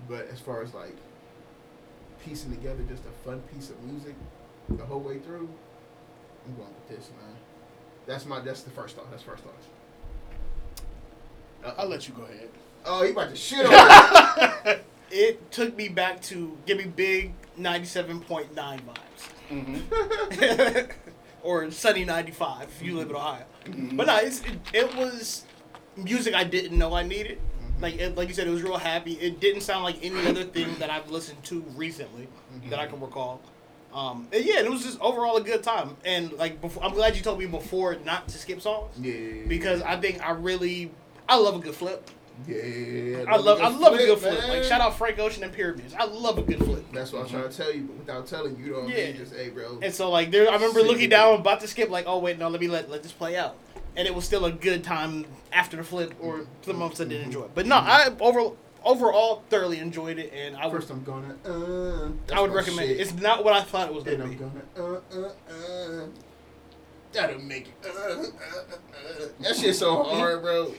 But 0.09 0.27
as 0.31 0.39
far 0.39 0.61
as 0.63 0.73
like 0.73 0.95
piecing 2.23 2.51
together 2.51 2.83
just 2.89 3.03
a 3.05 3.27
fun 3.27 3.41
piece 3.53 3.69
of 3.69 3.81
music 3.83 4.15
the 4.69 4.85
whole 4.85 4.99
way 5.01 5.19
through, 5.19 5.47
I'm 6.47 6.55
going 6.55 6.69
with 6.69 6.87
this, 6.89 7.09
man. 7.21 7.35
That's 8.11 8.25
my 8.25 8.41
that's 8.41 8.63
the 8.63 8.71
first 8.71 8.97
thought. 8.97 9.09
That's 9.09 9.23
first 9.23 9.41
thoughts. 9.41 9.67
I'll 11.77 11.87
let 11.87 12.09
you 12.09 12.13
go 12.13 12.23
ahead. 12.23 12.49
Oh, 12.83 13.05
he 13.05 13.11
about 13.11 13.29
to 13.29 13.35
shit 13.37 13.65
on 13.65 13.71
me. 14.65 14.73
It 15.13 15.51
took 15.51 15.75
me 15.75 15.89
back 15.89 16.21
to 16.23 16.57
give 16.65 16.77
me 16.77 16.85
big 16.85 17.33
97.9 17.59 18.53
vibes. 18.53 18.81
Mm-hmm. 19.49 20.91
or 21.43 21.69
Sunny 21.69 22.05
95 22.05 22.63
if 22.63 22.81
you 22.81 22.95
live 22.97 23.09
in 23.09 23.15
Ohio. 23.17 23.43
Mhm. 23.65 23.97
But 23.97 24.07
no, 24.07 24.15
it's, 24.17 24.39
it, 24.41 24.53
it 24.73 24.95
was 24.95 25.43
music 25.97 26.33
I 26.33 26.45
didn't 26.45 26.77
know 26.77 26.93
I 26.93 27.03
needed. 27.03 27.39
Mhm. 27.39 27.81
Like 27.81 27.95
it, 27.95 28.15
like 28.15 28.29
you 28.29 28.33
said, 28.33 28.47
it 28.47 28.51
was 28.51 28.63
real 28.63 28.77
happy. 28.77 29.13
It 29.13 29.39
didn't 29.41 29.61
sound 29.61 29.83
like 29.83 29.97
any 30.01 30.25
other 30.27 30.43
thing 30.45 30.73
that 30.79 30.89
I've 30.89 31.09
listened 31.11 31.43
to 31.45 31.61
recently 31.75 32.27
that 32.69 32.79
I 32.79 32.87
can 32.87 32.99
recall. 33.01 33.41
Um, 33.93 34.27
and 34.31 34.43
yeah, 34.45 34.59
it 34.61 34.69
was 34.71 34.83
just 34.83 34.99
overall 35.01 35.37
a 35.37 35.41
good 35.43 35.63
time. 35.63 35.97
And 36.05 36.31
like, 36.33 36.61
before, 36.61 36.83
I'm 36.83 36.93
glad 36.93 37.15
you 37.15 37.21
told 37.21 37.39
me 37.39 37.45
before 37.45 37.95
not 38.05 38.27
to 38.29 38.37
skip 38.37 38.61
songs 38.61 38.95
Yeah. 38.99 39.47
because 39.47 39.81
I 39.81 39.99
think 39.99 40.25
I 40.25 40.31
really 40.31 40.91
I 41.27 41.37
love 41.37 41.55
a 41.55 41.59
good 41.59 41.75
flip. 41.75 42.09
yeah, 42.47 43.25
I 43.27 43.37
love 43.37 43.59
I 43.61 43.67
love 43.67 43.93
a 43.93 43.97
good 43.97 44.19
flip. 44.19 44.39
man. 44.39 44.49
Like 44.49 44.63
shout 44.63 44.81
out 44.81 44.95
Frank 44.97 45.19
Ocean 45.19 45.43
and 45.43 45.51
Pyramids. 45.53 45.93
I 45.97 46.05
love 46.05 46.37
a 46.37 46.41
good 46.41 46.59
flip. 46.59 46.85
That's 46.93 47.11
what 47.11 47.23
I'm 47.23 47.29
trying 47.29 47.49
to 47.49 47.55
tell 47.55 47.73
you, 47.73 47.83
but 47.83 47.97
without 47.97 48.27
telling 48.27 48.57
you, 48.57 48.65
you 48.65 48.71
know 48.71 48.79
what 48.81 48.91
I 48.91 48.95
Yeah. 48.95 49.05
mean? 49.07 49.17
Just 49.17 49.35
hey, 49.35 49.49
bro. 49.49 49.79
And 49.81 49.93
so 49.93 50.09
like 50.09 50.31
there, 50.31 50.49
I 50.49 50.53
remember 50.53 50.79
Sick 50.79 50.87
looking 50.89 51.09
down, 51.09 51.39
about 51.39 51.59
to 51.61 51.67
skip. 51.67 51.89
Like, 51.89 52.05
oh 52.07 52.19
wait, 52.19 52.39
no, 52.39 52.47
let 52.49 52.61
me 52.61 52.67
let 52.67 52.89
let 52.89 53.03
this 53.03 53.11
play 53.11 53.35
out. 53.37 53.55
and 53.97 54.07
it 54.07 54.15
was 54.15 54.23
still 54.23 54.45
a 54.45 54.51
good 54.53 54.85
time 54.85 55.25
after 55.51 55.75
the 55.75 55.83
flip 55.83 56.13
or 56.21 56.45
the 56.63 56.73
months 56.73 57.01
I 57.01 57.03
didn't 57.03 57.25
enjoy. 57.25 57.47
But 57.53 57.65
no, 57.67 57.75
I 57.75 58.09
over 58.21 58.51
overall 58.83 59.43
thoroughly 59.49 59.79
enjoyed 59.79 60.17
it, 60.19 60.31
and 60.33 60.55
I 60.55 60.65
would 60.67 60.75
First, 60.81 60.89
I'm 60.91 61.03
gonna. 61.03 61.35
Uh, 61.45 62.09
I 62.33 62.41
would 62.41 62.51
recommend 62.53 62.89
shit. 62.89 62.97
it. 62.99 63.01
It's 63.01 63.13
not 63.13 63.43
what 63.43 63.53
I 63.53 63.61
thought 63.61 63.87
it 63.89 63.93
was 63.93 64.03
gonna 64.03 64.23
I'm 64.23 64.29
be. 64.29 64.35
gonna. 64.35 64.61
Uh, 64.77 65.01
uh, 65.13 65.29
uh. 65.53 66.05
That'll 67.13 67.41
make 67.41 67.67
it. 67.67 67.73
Uh, 67.85 67.89
uh, 67.89 68.13
uh, 68.13 68.23
uh. 68.23 69.27
That 69.41 69.55
shit's 69.55 69.79
so 69.79 70.01
hard, 70.03 70.41
bro. 70.41 70.73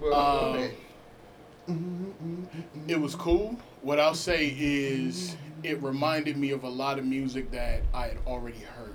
bro 0.00 0.12
Um, 0.12 0.54
man. 0.56 2.48
It 2.88 3.00
was 3.00 3.14
cool. 3.14 3.56
What 3.82 3.98
I'll 4.00 4.14
say 4.14 4.46
is 4.58 5.36
it 5.62 5.82
reminded 5.82 6.36
me 6.36 6.50
of 6.50 6.64
a 6.64 6.68
lot 6.68 6.98
of 6.98 7.04
music 7.04 7.50
that 7.52 7.82
I 7.94 8.08
had 8.08 8.18
already 8.26 8.58
heard. 8.60 8.94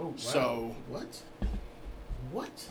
Oh, 0.00 0.06
wow. 0.06 0.12
so- 0.16 0.76
What? 0.88 1.22
What? 2.32 2.66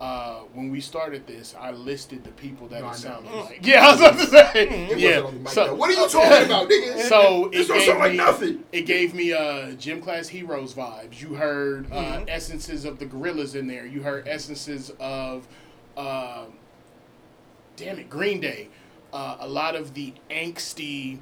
Uh, 0.00 0.40
when 0.54 0.70
we 0.70 0.80
started 0.80 1.26
this, 1.26 1.54
I 1.60 1.72
listed 1.72 2.24
the 2.24 2.30
people 2.30 2.66
that 2.68 2.80
No, 2.80 2.88
it 2.88 2.94
sounded 2.94 3.30
like. 3.34 3.66
Yeah, 3.66 3.86
I 3.86 3.90
was 3.90 4.00
about 4.00 4.18
to 4.18 4.26
say. 4.28 4.68
It 4.90 4.98
yeah. 4.98 5.20
wasn't 5.20 5.26
on 5.26 5.34
the 5.34 5.40
mic, 5.40 5.48
so- 5.50 5.66
though. 5.66 5.74
what 5.74 5.90
are 5.90 5.92
you 5.92 6.08
talking 6.08 6.46
about, 6.46 6.70
nigga? 6.70 7.02
So 7.10 7.50
this 7.52 7.66
it 7.66 7.68
don't 7.68 7.76
gave 7.78 7.86
sound 7.86 7.98
like 7.98 8.10
me 8.12 8.16
nothing. 8.16 8.64
it 8.72 8.82
gave 8.86 9.12
me 9.14 9.32
uh 9.34 9.72
gym 9.72 10.00
class 10.00 10.28
heroes 10.28 10.72
vibes. 10.72 11.20
You 11.20 11.34
heard 11.34 11.86
uh, 11.92 11.96
Mhm. 12.20 12.24
essences 12.30 12.86
of 12.86 12.98
the 12.98 13.04
Gorillaz 13.04 13.54
in 13.54 13.66
there. 13.66 13.84
You 13.84 14.02
heard 14.02 14.26
essences 14.26 14.90
of 14.98 15.46
uh, 15.98 16.44
damn 17.76 17.98
it, 17.98 18.08
Green 18.08 18.40
Day. 18.40 18.68
Uh, 19.12 19.36
a 19.40 19.48
lot 19.48 19.74
of 19.74 19.92
the 19.92 20.14
angsty 20.30 21.18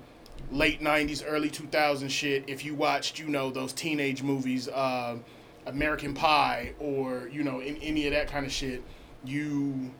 late 0.52 0.80
'90s, 0.80 1.24
early 1.26 1.50
2000s 1.50 2.10
shit. 2.10 2.44
If 2.46 2.64
you 2.64 2.74
watched, 2.76 3.18
you 3.18 3.26
know, 3.28 3.50
those 3.50 3.72
teenage 3.72 4.22
movies, 4.22 4.68
uh, 4.68 5.16
American 5.68 6.14
Pie, 6.14 6.72
or 6.78 7.28
you 7.32 7.42
know, 7.42 7.60
in 7.60 7.76
any 7.76 8.06
of 8.06 8.12
that 8.12 8.28
kind 8.28 8.46
of 8.46 8.52
shit, 8.52 8.82
you 9.24 9.90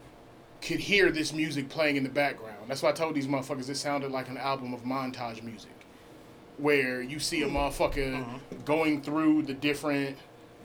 could 0.61 0.81
hear 0.81 1.11
this 1.11 1.33
music 1.33 1.69
playing 1.69 1.97
in 1.97 2.03
the 2.03 2.09
background. 2.09 2.57
That's 2.66 2.83
why 2.83 2.91
I 2.91 2.93
told 2.93 3.14
these 3.14 3.27
motherfuckers 3.27 3.69
it 3.69 3.77
sounded 3.77 4.11
like 4.11 4.29
an 4.29 4.37
album 4.37 4.75
of 4.75 4.83
montage 4.83 5.43
music, 5.43 5.71
where 6.57 7.01
you 7.03 7.19
see 7.19 7.43
a 7.43 7.49
hmm. 7.49 7.57
motherfucker 7.57 8.21
uh-huh. 8.21 8.39
going 8.64 9.03
through 9.03 9.43
the 9.43 9.55
different 9.55 10.16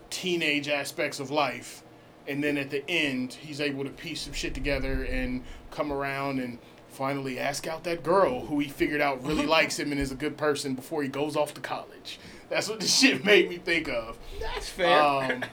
teenage 0.09 0.69
aspects 0.69 1.19
of 1.19 1.31
life, 1.31 1.83
and 2.27 2.43
then 2.43 2.57
at 2.57 2.69
the 2.69 2.89
end 2.89 3.33
he's 3.33 3.59
able 3.59 3.83
to 3.83 3.89
piece 3.89 4.21
some 4.21 4.33
shit 4.33 4.53
together 4.53 5.03
and 5.03 5.43
come 5.71 5.91
around 5.91 6.39
and 6.39 6.59
finally 6.93 7.39
ask 7.39 7.65
out 7.67 7.83
that 7.83 8.03
girl 8.03 8.45
who 8.45 8.59
he 8.59 8.69
figured 8.69 9.01
out 9.01 9.25
really 9.25 9.45
likes 9.57 9.79
him 9.79 9.91
and 9.91 9.99
is 9.99 10.11
a 10.11 10.15
good 10.15 10.37
person 10.37 10.75
before 10.75 11.01
he 11.01 11.09
goes 11.09 11.35
off 11.35 11.53
to 11.53 11.61
college. 11.61 12.19
That's 12.53 12.69
what 12.69 12.79
this 12.79 12.95
shit 12.95 13.25
made 13.25 13.49
me 13.49 13.57
think 13.57 13.89
of. 13.89 14.17
That's 14.39 14.69
fair. 14.69 15.01
Um, 15.01 15.43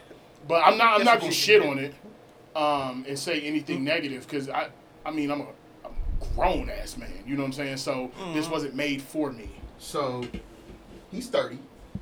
but 0.46 0.62
I'm 0.64 0.76
not. 0.76 0.98
I'm 1.00 1.04
not 1.04 1.20
gonna 1.20 1.32
shit 1.32 1.62
on 1.62 1.78
it, 1.78 1.94
um, 2.54 3.04
and 3.08 3.18
say 3.18 3.40
anything 3.40 3.84
negative 3.84 4.26
because 4.28 4.48
I. 4.50 4.68
I 5.04 5.10
mean, 5.10 5.30
I'm 5.30 5.40
a, 5.40 5.46
I'm 5.84 5.92
a 6.20 6.34
grown 6.34 6.68
ass 6.68 6.98
man. 6.98 7.10
You 7.26 7.36
know 7.36 7.42
what 7.42 7.46
I'm 7.46 7.52
saying? 7.54 7.76
So 7.78 8.10
this 8.34 8.44
Mm-hmm. 8.44 8.52
wasn't 8.52 8.74
made 8.74 9.00
for 9.00 9.32
me. 9.32 9.48
So, 9.78 10.22
he's 11.10 11.28
30. 11.30 11.58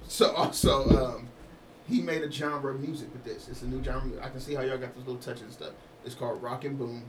So, 0.08 0.32
also, 0.32 0.88
um, 1.14 1.28
he 1.88 2.00
made 2.02 2.22
a 2.22 2.30
genre 2.30 2.74
of 2.74 2.80
music 2.80 3.06
with 3.12 3.22
this. 3.24 3.48
It's 3.48 3.62
a 3.62 3.66
new 3.66 3.82
genre. 3.84 4.20
I 4.20 4.30
can 4.30 4.40
see 4.40 4.54
how 4.56 4.62
y'all 4.62 4.78
got 4.78 4.96
those 4.96 5.06
little 5.06 5.22
touches 5.22 5.42
and 5.42 5.52
stuff. 5.52 5.70
It's 6.04 6.16
called 6.16 6.42
Rock 6.42 6.64
and 6.64 6.76
Boom. 6.76 7.04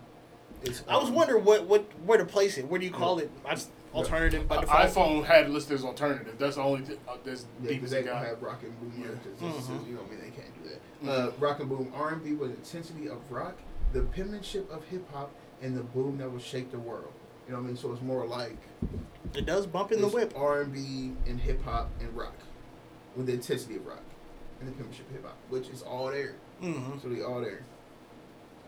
It's, 0.61 0.83
I 0.87 0.97
was 0.97 1.07
um, 1.09 1.15
wondering 1.15 1.43
what, 1.43 1.65
what 1.65 1.85
where 2.05 2.19
to 2.19 2.25
place 2.25 2.59
it. 2.59 2.67
Where 2.67 2.79
do 2.79 2.85
you 2.85 2.91
call 2.91 3.17
it? 3.17 3.31
I 3.47 3.55
just- 3.55 3.71
alternative 3.93 4.47
by 4.47 4.61
default. 4.61 4.89
iPhone 4.89 5.25
had 5.25 5.49
listed 5.49 5.75
as 5.79 5.83
alternative. 5.85 6.35
That's 6.37 6.55
the 6.57 6.61
only 6.63 6.85
th- 6.85 6.99
uh, 7.07 7.17
that's 7.23 7.45
Yeah, 7.63 7.69
deep 7.71 7.83
as 7.83 7.91
they 7.91 7.99
it 7.99 8.03
don't 8.05 8.15
got. 8.15 8.25
have 8.25 8.41
rock 8.41 8.61
and 8.63 8.79
boom 8.79 8.93
Yeah. 8.97 9.07
yet, 9.11 9.23
'cause 9.23 9.39
this 9.39 9.63
is- 9.63 9.69
Mhm. 9.69 9.87
you 9.87 9.93
know, 9.95 10.01
what 10.01 10.07
I 10.11 10.15
mean, 10.15 10.19
they 10.21 10.29
can't 10.41 10.63
do 10.63 10.69
that. 10.69 11.09
Uh, 11.11 11.31
rock 11.39 11.59
and 11.59 11.69
boom 11.69 11.91
R 11.95 12.09
and 12.09 12.23
B 12.23 12.33
with 12.33 12.51
intensity 12.51 13.07
of 13.09 13.31
rock, 13.31 13.55
the 13.93 14.01
penmanship 14.03 14.69
of 14.71 14.83
hip 14.85 15.09
hop, 15.11 15.31
and 15.61 15.75
the 15.77 15.83
boom 15.83 16.17
that 16.17 16.31
will 16.31 16.39
shake 16.39 16.71
the 16.71 16.79
world. 16.79 17.11
You 17.47 17.53
know 17.53 17.59
what 17.59 17.65
I 17.65 17.67
mean? 17.67 17.77
So 17.77 17.91
it's 17.91 18.01
more 18.01 18.25
like 18.27 18.57
it 19.33 19.45
does 19.45 19.65
bump 19.65 19.91
in 19.91 20.01
the 20.01 20.07
whip. 20.07 20.33
R 20.35 20.61
and 20.61 20.71
B 20.73 21.13
and 21.27 21.39
hip 21.39 21.63
hop 21.63 21.89
and 21.99 22.15
rock, 22.15 22.35
with 23.15 23.25
the 23.25 23.33
intensity 23.33 23.75
of 23.77 23.85
rock, 23.87 24.03
and 24.59 24.69
the 24.69 24.73
penmanship 24.73 25.07
of 25.07 25.13
hip 25.15 25.25
hop, 25.25 25.37
which 25.49 25.67
is 25.69 25.81
all 25.81 26.07
there. 26.07 26.35
hmm 26.61 26.97
So 27.01 27.09
they 27.09 27.21
all 27.23 27.41
there. 27.41 27.61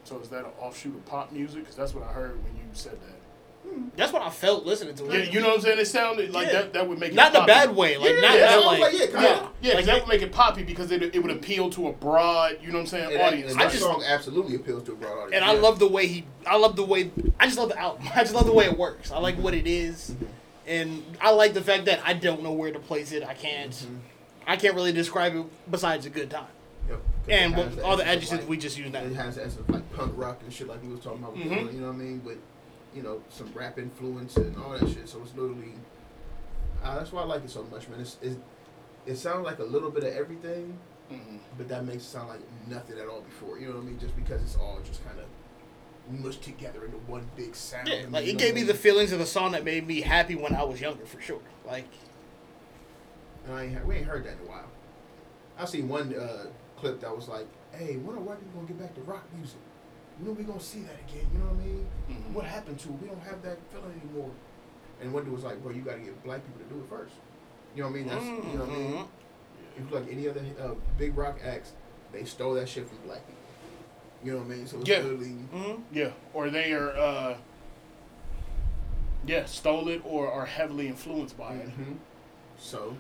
So 0.04 0.18
is 0.20 0.30
that 0.30 0.46
an 0.46 0.52
offshoot 0.60 0.96
of 0.96 1.06
pop 1.06 1.32
music? 1.32 1.60
Because 1.62 1.76
that's 1.76 1.94
what 1.94 2.04
I 2.06 2.12
heard 2.12 2.44
when 2.44 2.56
you 2.56 2.64
said 2.74 2.94
that. 2.94 3.21
That's 3.96 4.12
what 4.14 4.22
I 4.22 4.30
felt 4.30 4.66
listening 4.66 4.96
to 4.96 5.06
it. 5.06 5.12
Yeah, 5.14 5.20
it. 5.20 5.34
you 5.34 5.40
know 5.42 5.48
what 5.50 5.56
I'm 5.58 5.62
saying? 5.62 5.80
It 5.80 5.86
sounded 5.88 6.32
like 6.32 6.48
Yeah. 6.48 6.54
that. 6.54 6.74
That 6.74 6.88
would 6.90 7.00
make 7.00 7.12
it 7.12 7.16
not 7.16 7.32
in 7.32 7.36
a 7.38 7.40
poppy. 7.40 7.52
bad 7.52 7.76
way. 7.76 7.98
Like 7.98 8.16
Yeah, 8.16 8.22
not 8.22 8.36
yeah, 8.38 8.46
not 8.56 8.66
like, 8.66 8.80
like- 8.82 8.94
yeah, 8.94 9.06
kinda. 9.06 9.22
yeah. 9.22 9.48
Yeah, 9.62 9.72
'cause 9.74 9.76
Like, 9.76 9.86
that 9.86 10.00
would 10.02 10.08
make 10.10 10.22
it 10.22 10.32
poppy 10.32 10.64
because 10.64 10.92
it, 10.92 11.04
it 11.16 11.20
would 11.22 11.32
appeal 11.32 11.70
to 11.72 11.88
a 11.88 11.92
broad, 11.94 12.58
you 12.62 12.68
know 12.70 12.76
what 12.76 12.80
I'm 12.82 12.88
saying, 12.88 13.12
And, 13.14 13.22
audience. 13.22 13.46
that, 13.54 13.62
and 13.62 13.62
I 13.62 13.72
just- 13.72 13.84
song 13.84 14.04
absolutely 14.08 14.56
appeals 14.56 14.84
to 14.84 14.94
a 14.94 14.96
broad 14.96 15.12
audience. 15.14 15.34
and 15.36 15.46
I 15.46 15.54
love 15.54 15.80
the 15.80 15.88
way 15.88 16.08
he. 16.08 16.26
I 16.46 16.58
love 16.58 16.76
the 16.76 16.84
way. 16.86 17.12
I 17.40 17.46
just 17.46 17.58
love 17.58 17.70
the 17.70 17.80
album. 17.80 18.08
I 18.16 18.22
just 18.22 18.34
love 18.34 18.46
the 18.46 18.54
way 18.54 18.66
it 18.66 18.78
works. 18.78 19.12
I 19.12 19.20
like 19.20 19.36
what 19.38 19.54
it 19.54 19.68
is, 19.68 20.16
and 20.68 21.04
I 21.22 21.32
like 21.32 21.54
the 21.54 21.62
fact 21.62 21.86
that 21.86 22.02
I 22.06 22.14
don't 22.14 22.44
know 22.44 22.52
where 22.54 22.72
to 22.72 22.80
place 22.80 23.12
it. 23.12 23.24
I 23.24 23.34
can't. 23.34 23.72
Mhm. 23.72 24.00
I 24.48 24.56
can't 24.58 24.74
really 24.76 24.92
describe 24.94 25.36
it 25.36 25.46
besides 25.70 26.06
a 26.06 26.10
good 26.10 26.30
time. 26.32 26.46
Yep. 26.90 26.98
'Cause 26.98 27.30
And 27.30 27.54
it 27.54 27.58
what, 27.76 27.84
all 27.86 27.96
the 27.98 28.06
adjectives 28.08 28.32
like- 28.42 28.50
we 28.50 28.58
just 28.58 28.78
used 28.78 28.92
now. 28.92 29.00
It 29.02 29.14
has 29.16 29.36
the 29.36 29.42
essence 29.46 29.60
of 29.60 29.70
like 29.70 29.94
punk 29.96 30.14
rock 30.16 30.40
and 30.44 30.52
shit 30.52 30.68
like 30.68 30.82
we 30.84 30.90
was 30.90 31.00
talking 31.02 31.20
about. 31.20 31.34
With 31.38 31.44
Mhm. 31.46 31.74
You 31.74 31.80
know 31.82 31.88
what 31.88 31.94
I 31.94 31.98
mean? 32.00 32.22
But 32.26 32.38
you 32.94 33.02
know, 33.04 33.22
some 33.30 33.52
rap 33.54 33.78
influence 33.80 34.36
and 34.38 34.56
all 34.58 34.72
that 34.72 34.88
shit. 34.90 35.08
So 35.08 35.22
it's 35.22 35.36
literally. 35.36 35.74
Uh, 36.84 36.96
that's 36.98 37.12
why 37.12 37.22
I 37.22 37.26
like 37.26 37.44
it 37.44 37.50
so 37.52 37.64
much, 37.72 37.88
man. 37.90 38.00
It's, 38.02 38.18
it's 38.22 38.38
it 39.06 39.16
sounds 39.18 39.46
like 39.46 39.60
a 39.60 39.64
little 39.64 39.90
bit 39.92 40.04
of 40.04 40.14
everything, 40.14 40.78
Mhm. 41.12 41.40
but 41.58 41.68
that 41.70 41.86
makes 41.86 42.04
it 42.04 42.08
sound 42.08 42.30
like 42.30 42.40
nothing 42.68 42.98
at 43.00 43.08
all 43.08 43.22
before. 43.22 43.58
You 43.60 43.68
know 43.70 43.76
what 43.76 43.84
I 43.84 43.86
mean? 43.86 44.00
Just 44.00 44.16
because 44.16 44.42
it's 44.42 44.56
all 44.56 44.80
just 44.86 45.04
kind 45.06 45.18
of 45.20 45.26
mushed 46.24 46.44
together 46.44 46.84
into 46.86 46.98
one 46.98 47.26
big 47.36 47.56
sound. 47.56 47.88
Yeah, 47.88 48.06
like 48.10 48.26
it 48.28 48.38
gave 48.38 48.56
me 48.56 48.64
the 48.64 48.74
feelings 48.74 49.12
of 49.12 49.20
a 49.22 49.26
song 49.26 49.52
that 49.54 49.64
made 49.64 49.86
me 49.88 50.02
happy 50.02 50.36
when 50.36 50.54
I 50.56 50.64
was 50.64 50.82
younger, 50.82 51.06
for 51.06 51.22
sure. 51.22 51.40
Like, 51.66 51.86
And 53.46 53.54
I 53.56 53.64
ain't, 53.66 53.86
we 53.86 53.96
ain't 53.96 54.06
heard 54.06 54.24
that 54.26 54.34
in 54.42 54.48
a 54.48 54.50
while. 54.50 54.68
I 55.58 55.66
seen 55.66 55.88
one 55.88 56.14
uh, 56.16 56.48
clip 56.78 57.00
that 57.02 57.16
was 57.16 57.28
like, 57.28 57.48
"Hey, 57.72 57.98
when 57.98 58.16
are 58.16 58.20
white 58.20 58.40
people 58.40 58.62
gonna 58.62 58.68
get 58.68 58.80
back 58.80 58.96
to 58.96 59.02
rock 59.02 59.24
music? 59.36 59.60
When 60.22 60.32
are 60.32 60.34
we 60.38 60.44
gonna 60.44 60.60
see 60.60 60.82
that 60.82 61.00
again? 61.10 61.28
You 61.34 61.40
know 61.40 61.46
what 61.46 61.62
I 61.62 61.66
mean? 61.66 61.88
Mhm. 62.10 62.34
What 62.34 62.46
happened 62.46 62.80
to 62.80 62.90
it? 62.90 62.96
We 63.02 63.08
don't 63.08 63.22
have 63.24 63.42
that 63.42 63.58
feeling 63.72 64.00
anymore." 64.04 64.32
And 65.02 65.12
dude 65.26 65.34
was 65.34 65.44
like, 65.44 65.62
"Bro, 65.64 65.72
you 65.74 65.82
got 65.82 65.96
to 65.96 66.00
get 66.00 66.24
black 66.24 66.42
people 66.46 66.62
to 66.62 66.74
do 66.74 66.80
it 66.82 66.88
first. 66.88 67.14
You 67.76 67.82
know 67.84 67.90
what 67.90 67.96
I 67.96 68.00
mean? 68.00 68.08
That's 68.08 68.26
you 68.26 68.32
know 68.58 68.66
what 68.66 68.70
I 68.70 68.78
mean. 68.78 68.92
Mhm. 68.94 69.08
If 69.78 69.90
you 69.90 69.96
like 70.00 70.12
any 70.12 70.28
other 70.30 70.42
uh, 70.60 70.76
big 70.98 71.18
rock 71.18 71.40
acts, 71.44 71.72
they 72.12 72.24
stole 72.26 72.54
that 72.54 72.70
shit 72.70 72.88
from 72.88 72.98
black 73.06 73.26
people. 73.26 73.42
You 74.24 74.34
know 74.34 74.38
what 74.40 74.46
I 74.54 74.56
mean? 74.58 74.68
So 74.68 74.78
it's 74.80 74.90
Yeah. 74.90 75.00
literally 75.00 75.36
Mhm. 75.54 75.82
Yeah, 75.92 76.12
or 76.34 76.50
they 76.52 76.74
are, 76.74 76.92
uh, 76.92 77.38
yeah, 79.26 79.46
stole 79.46 79.88
it 79.88 80.02
or 80.06 80.32
are 80.32 80.46
heavily 80.46 80.88
influenced 80.88 81.38
by 81.38 81.56
it. 81.56 81.70
Mhm. 81.70 81.98
so 82.58 82.96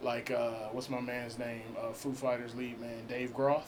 Like, 0.00 0.30
uh, 0.30 0.68
what's 0.70 0.88
my 0.88 1.00
man's 1.00 1.40
name? 1.40 1.74
Uh, 1.76 1.92
Foo 1.92 2.12
Fighters 2.12 2.54
lead 2.54 2.80
man, 2.80 3.06
Dave 3.08 3.34
Grohl. 3.34 3.62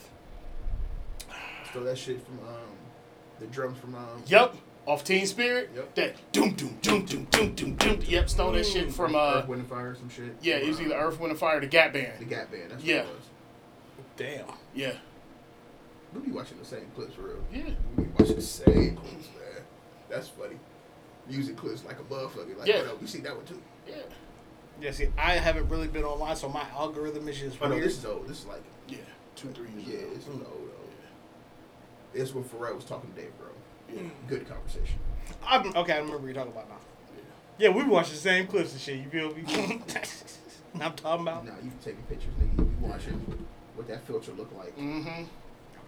Stole 1.71 1.83
that 1.83 1.97
shit 1.97 2.25
from 2.25 2.39
um, 2.39 2.55
the 3.39 3.47
drums 3.47 3.77
from 3.79 3.95
um, 3.95 4.23
Yep, 4.27 4.55
off 4.85 5.03
Teen 5.03 5.25
Spirit. 5.25 5.69
Yep. 5.75 5.95
That 5.95 6.31
doom 6.31 6.53
doom 6.53 6.77
doom 6.81 7.05
doom 7.05 7.25
doom 7.25 7.53
doom 7.55 7.75
doom. 7.75 7.99
Yep, 8.05 8.29
stole 8.29 8.51
that 8.53 8.65
shit 8.65 8.91
from 8.93 9.15
uh, 9.15 9.35
Earth, 9.37 9.47
Wind 9.47 9.61
and 9.61 9.69
Fire, 9.69 9.95
some 9.95 10.09
shit. 10.09 10.35
yeah, 10.41 10.55
it 10.57 10.67
was 10.67 10.81
either 10.81 10.95
Earth, 10.95 11.19
Wind, 11.19 11.31
and 11.31 11.39
Fire, 11.39 11.57
or 11.57 11.61
the 11.61 11.67
Gap 11.67 11.93
Band. 11.93 12.13
the 12.19 12.25
Gap 12.25 12.51
Band. 12.51 12.71
That's 12.71 12.83
Yeah. 12.83 12.97
what 13.03 13.05
it 13.09 13.15
was. 13.15 13.25
Damn. 14.17 14.45
Yeah, 14.75 14.93
We 16.13 16.21
be 16.21 16.31
watching 16.31 16.59
the 16.59 16.65
same 16.65 16.85
clips 16.95 17.15
for 17.15 17.21
real. 17.23 17.37
yeah, 17.51 17.73
We 17.95 18.03
be 18.03 18.09
watching 18.19 18.35
the 18.35 18.41
same 18.41 18.95
clips, 18.97 19.27
man. 19.37 19.63
That's 20.09 20.27
funny. 20.27 20.55
Music 21.29 21.55
clips 21.55 21.83
like 21.85 21.97
a 21.99 22.03
motherfucker. 22.03 22.57
Like, 22.57 22.67
Yeah. 22.67 22.83
yeah. 22.83 22.89
we 22.99 23.07
see 23.07 23.19
that 23.19 23.35
one 23.35 23.45
too. 23.45 23.61
yeah, 23.87 23.95
Yeah, 24.81 24.91
see, 24.91 25.07
I 25.17 25.33
haven't 25.33 25.69
really 25.69 25.87
been 25.87 26.03
online, 26.03 26.35
so 26.35 26.49
my 26.49 26.65
algorithm 26.75 27.27
is 27.29 27.39
just 27.39 27.57
Oh 27.61 27.67
no, 27.67 27.79
this 27.79 27.97
is 27.97 28.05
old. 28.05 28.27
This 28.27 28.39
is 28.39 28.45
like, 28.47 28.61
yeah. 28.89 28.97
Two, 29.35 29.47
three 29.49 29.69
years 29.77 29.87
yeah, 29.87 29.97
ago. 29.99 30.09
this 30.15 30.23
is 30.23 30.29
old, 30.29 30.70
It's 32.13 32.33
when 32.33 32.43
Pharrell 32.43 32.75
was 32.75 32.85
talking 32.85 33.11
to 33.13 33.21
Dave 33.21 33.31
Grohl. 33.41 33.95
Yeah, 33.95 34.01
Good 34.27 34.47
conversation. 34.47 34.99
I'm, 35.45 35.75
okay, 35.75 35.93
I 35.93 35.97
remember 35.99 36.25
you're 36.27 36.33
talking 36.35 36.51
about 36.51 36.69
now. 36.69 36.75
yeah. 37.57 37.67
Yeah, 37.69 37.75
we 37.75 37.83
be 37.83 37.89
watching 37.89 38.13
the 38.13 38.19
same 38.19 38.47
clips 38.47 38.71
and 38.73 38.81
shit. 38.81 38.97
You 38.99 39.09
feel 39.09 39.33
me? 39.33 39.43
I'm 40.81 40.93
talking 40.93 41.21
about. 41.27 41.45
Nah, 41.45 41.53
you 41.63 41.71
taking 41.83 42.01
pictures, 42.03 42.31
nigga. 42.41 42.59
You 42.59 42.87
watching 42.87 43.45
what 43.75 43.87
that 43.87 44.05
filter 44.05 44.31
look 44.33 44.51
like. 44.57 44.77
Mm-hmm. 44.77 45.23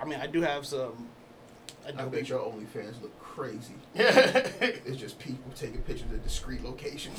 I 0.01 0.05
mean, 0.05 0.19
I 0.19 0.27
do 0.27 0.41
have 0.41 0.65
some. 0.65 1.07
I 1.85 1.89
Adobe. 1.89 2.17
bet 2.17 2.29
your 2.29 2.39
OnlyFans 2.39 3.01
look 3.01 3.17
crazy. 3.19 3.73
It's 3.95 4.97
just 4.97 5.17
people 5.19 5.51
taking 5.55 5.81
pictures 5.81 6.11
at 6.13 6.23
discreet 6.23 6.63
locations. 6.63 7.17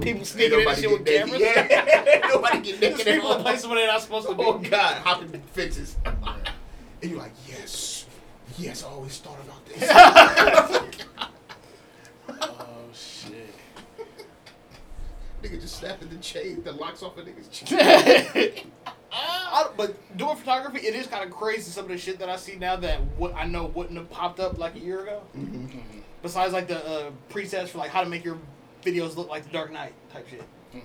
People 0.00 0.24
sneaking 0.24 0.60
in 0.60 0.74
shit 0.74 0.90
with 0.90 1.06
cameras. 1.06 1.40
Yeah, 1.40 2.20
nobody 2.28 2.60
get 2.60 2.80
naked 2.80 3.06
people 3.06 3.32
in 3.34 3.42
places 3.42 3.66
where 3.66 3.76
they're 3.78 3.86
not 3.86 4.02
supposed 4.02 4.28
to 4.28 4.34
be. 4.34 4.42
Oh 4.42 4.58
God, 4.58 4.94
hopping 5.02 5.30
the 5.32 5.38
fences. 5.38 5.96
and 6.04 7.10
you're 7.10 7.18
like, 7.18 7.32
yes, 7.48 7.97
yes, 8.58 8.84
I 8.84 8.88
always 8.88 9.18
thought 9.18 9.38
about 9.40 9.66
this. 9.66 9.82
oh 12.40 12.84
shit. 12.92 13.54
Nigga 15.42 15.60
just 15.60 15.76
snapping 15.76 16.08
the 16.08 16.16
chain, 16.16 16.62
the 16.62 16.72
locks 16.72 17.02
off 17.02 17.16
a 17.16 17.22
nigga's 17.22 17.48
chain. 17.52 18.70
I, 19.12 19.70
But 19.76 20.16
doing 20.16 20.36
photography, 20.36 20.86
it 20.86 20.94
is 20.94 21.06
kind 21.06 21.24
of 21.24 21.30
crazy. 21.30 21.70
Some 21.70 21.84
of 21.84 21.90
the 21.90 21.98
shit 21.98 22.18
that 22.18 22.28
I 22.28 22.36
see 22.36 22.56
now 22.56 22.76
that 22.76 23.00
what 23.16 23.34
I 23.34 23.46
know 23.46 23.66
wouldn't 23.66 23.96
have 23.96 24.10
popped 24.10 24.40
up 24.40 24.58
like 24.58 24.74
a 24.74 24.80
year 24.80 25.02
ago. 25.02 25.22
Mm-hmm. 25.36 25.78
Besides, 26.22 26.52
like 26.52 26.68
the 26.68 26.84
uh, 26.84 27.10
presets 27.30 27.68
for 27.68 27.78
like 27.78 27.90
how 27.90 28.02
to 28.02 28.10
make 28.10 28.24
your 28.24 28.38
videos 28.84 29.16
look 29.16 29.28
like 29.28 29.44
the 29.44 29.50
Dark 29.50 29.72
Knight 29.72 29.92
type 30.12 30.28
shit. 30.28 30.42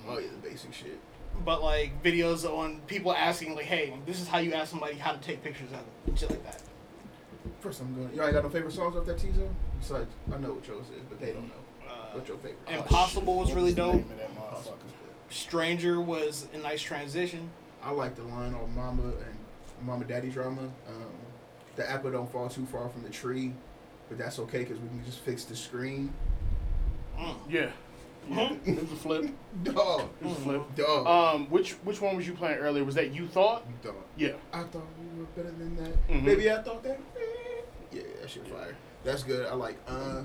Oh 0.08 0.18
yeah, 0.18 0.28
the 0.30 0.48
basic 0.48 0.72
shit. 0.72 0.98
But 1.44 1.62
like 1.62 2.02
videos 2.02 2.44
on 2.44 2.80
people 2.86 3.12
asking 3.12 3.56
like, 3.56 3.64
"Hey, 3.64 3.92
this 4.06 4.20
is 4.20 4.28
how 4.28 4.38
you 4.38 4.54
ask 4.54 4.70
somebody 4.70 4.94
how 4.94 5.12
to 5.12 5.18
take 5.18 5.42
pictures 5.42 5.70
of 5.72 5.80
it," 6.06 6.18
shit 6.18 6.30
like 6.30 6.44
that. 6.44 6.62
First, 7.60 7.80
I'm 7.80 7.94
going. 7.94 8.14
Y'all 8.14 8.24
ain't 8.24 8.34
got 8.34 8.42
no 8.44 8.50
favorite 8.50 8.72
songs 8.72 8.96
off 8.96 9.06
that 9.06 9.18
teaser? 9.18 9.48
Besides, 9.80 10.10
I 10.32 10.38
know 10.38 10.54
what 10.54 10.66
yours 10.66 10.86
is, 10.86 11.02
but 11.08 11.20
they 11.20 11.32
don't 11.32 11.48
know. 11.48 11.54
Uh, 11.88 11.92
What's 12.12 12.28
your 12.28 12.36
favorite? 12.38 12.58
And 12.66 12.78
Impossible 12.80 13.36
was 13.36 13.52
really 13.52 13.74
dope. 13.74 13.94
name 13.94 14.04
of 14.10 14.18
that 14.18 14.30
motherfucker? 14.34 14.48
Impossible 14.48 14.76
is 14.86 14.92
good. 14.92 15.34
Stranger 15.34 16.00
was 16.00 16.46
a 16.54 16.58
nice 16.58 16.80
transition. 16.82 17.50
I 17.82 17.90
like 17.90 18.14
the 18.16 18.22
line 18.22 18.54
on 18.54 18.74
Mama 18.74 19.02
and 19.04 19.36
Mama 19.86 20.04
Daddy 20.04 20.30
drama. 20.30 20.62
Um, 20.62 21.10
the 21.76 21.88
apple 21.90 22.10
don't 22.12 22.30
fall 22.30 22.48
too 22.48 22.64
far 22.66 22.88
from 22.88 23.02
the 23.02 23.10
tree, 23.10 23.52
but 24.08 24.16
that's 24.18 24.38
okay 24.38 24.60
because 24.60 24.78
we 24.78 24.88
can 24.88 25.04
just 25.04 25.18
fix 25.20 25.44
the 25.44 25.56
screen. 25.56 26.12
Mm. 27.18 27.34
Yeah. 27.48 27.70
Yeah. 28.30 28.48
Mhm. 28.48 28.68
It 28.68 28.80
was 28.80 28.92
a 28.92 28.96
flip. 28.96 29.30
Dog, 29.64 30.08
It 30.22 30.26
was 30.26 30.32
a 30.38 30.40
flip. 30.40 30.62
dog. 30.76 31.06
Um, 31.06 31.46
which 31.50 31.72
which 31.84 32.00
one 32.00 32.16
was 32.16 32.26
you 32.26 32.32
playing 32.32 32.56
earlier? 32.58 32.82
Was 32.82 32.94
that 32.94 33.12
you 33.12 33.28
thought? 33.28 33.66
you 33.68 33.90
dog. 33.90 34.00
Yeah. 34.16 34.32
I 34.50 34.62
thought 34.62 34.86
we 34.98 35.20
were 35.20 35.26
better 35.36 35.50
than 35.50 35.76
that. 35.76 36.08
Mhm. 36.08 36.22
Maybe 36.22 36.50
I 36.50 36.62
thought 36.62 36.82
that. 36.84 36.98
Yeah, 37.94 38.02
that 38.20 38.30
shit 38.30 38.46
fire. 38.48 38.76
That's 39.04 39.22
good. 39.22 39.46
I 39.46 39.54
like. 39.54 39.76
Uh, 39.86 40.22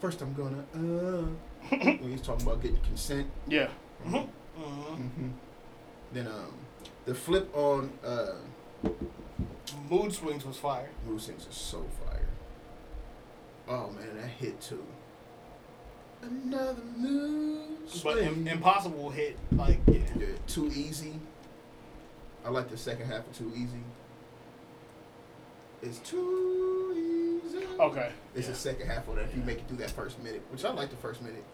first 0.00 0.20
I'm 0.22 0.32
gonna. 0.34 0.64
Uh, 0.74 1.26
when 2.00 2.10
he's 2.10 2.20
talking 2.22 2.46
about 2.46 2.62
getting 2.62 2.80
consent. 2.82 3.28
Yeah. 3.48 3.68
Mhm. 4.06 4.28
Mhm. 4.58 4.96
hmm 4.96 5.28
Then 6.12 6.26
um, 6.28 6.54
the 7.04 7.14
flip 7.14 7.54
on 7.56 7.90
uh, 8.04 8.34
Mood 9.90 10.12
swings 10.12 10.44
was 10.44 10.56
fire. 10.56 10.90
Mood 11.06 11.20
Swings 11.20 11.46
is 11.46 11.54
so 11.56 11.84
fire. 12.04 12.28
Oh 13.68 13.90
man, 13.90 14.16
that 14.16 14.28
hit 14.28 14.60
too. 14.60 14.84
Another 16.22 16.82
mood 16.96 17.60
But 17.82 17.90
swing. 17.92 18.18
Im- 18.26 18.46
Impossible 18.48 19.10
hit 19.10 19.36
like 19.52 19.78
yeah. 19.86 19.98
Yeah, 20.16 20.26
too 20.46 20.66
easy. 20.74 21.14
I 22.44 22.48
like 22.50 22.70
the 22.70 22.76
second 22.76 23.06
half 23.06 23.26
of 23.26 23.36
Too 23.36 23.52
Easy. 23.56 23.82
It's 25.82 25.98
too 25.98 26.16
easy. 26.16 26.75
Okay. 27.78 28.10
It's 28.34 28.46
Yeah. 28.46 28.52
the 28.52 28.58
second 28.58 28.88
half 28.88 29.06
of 29.08 29.16
that. 29.16 29.24
If 29.24 29.36
you 29.36 29.42
make 29.42 29.58
it 29.58 29.68
through 29.68 29.78
that 29.78 29.90
first 29.90 30.18
minute, 30.22 30.42
which 30.50 30.64
I 30.64 30.70
like 30.72 30.90
the 30.90 30.96
first 30.96 31.22
minute. 31.22 31.44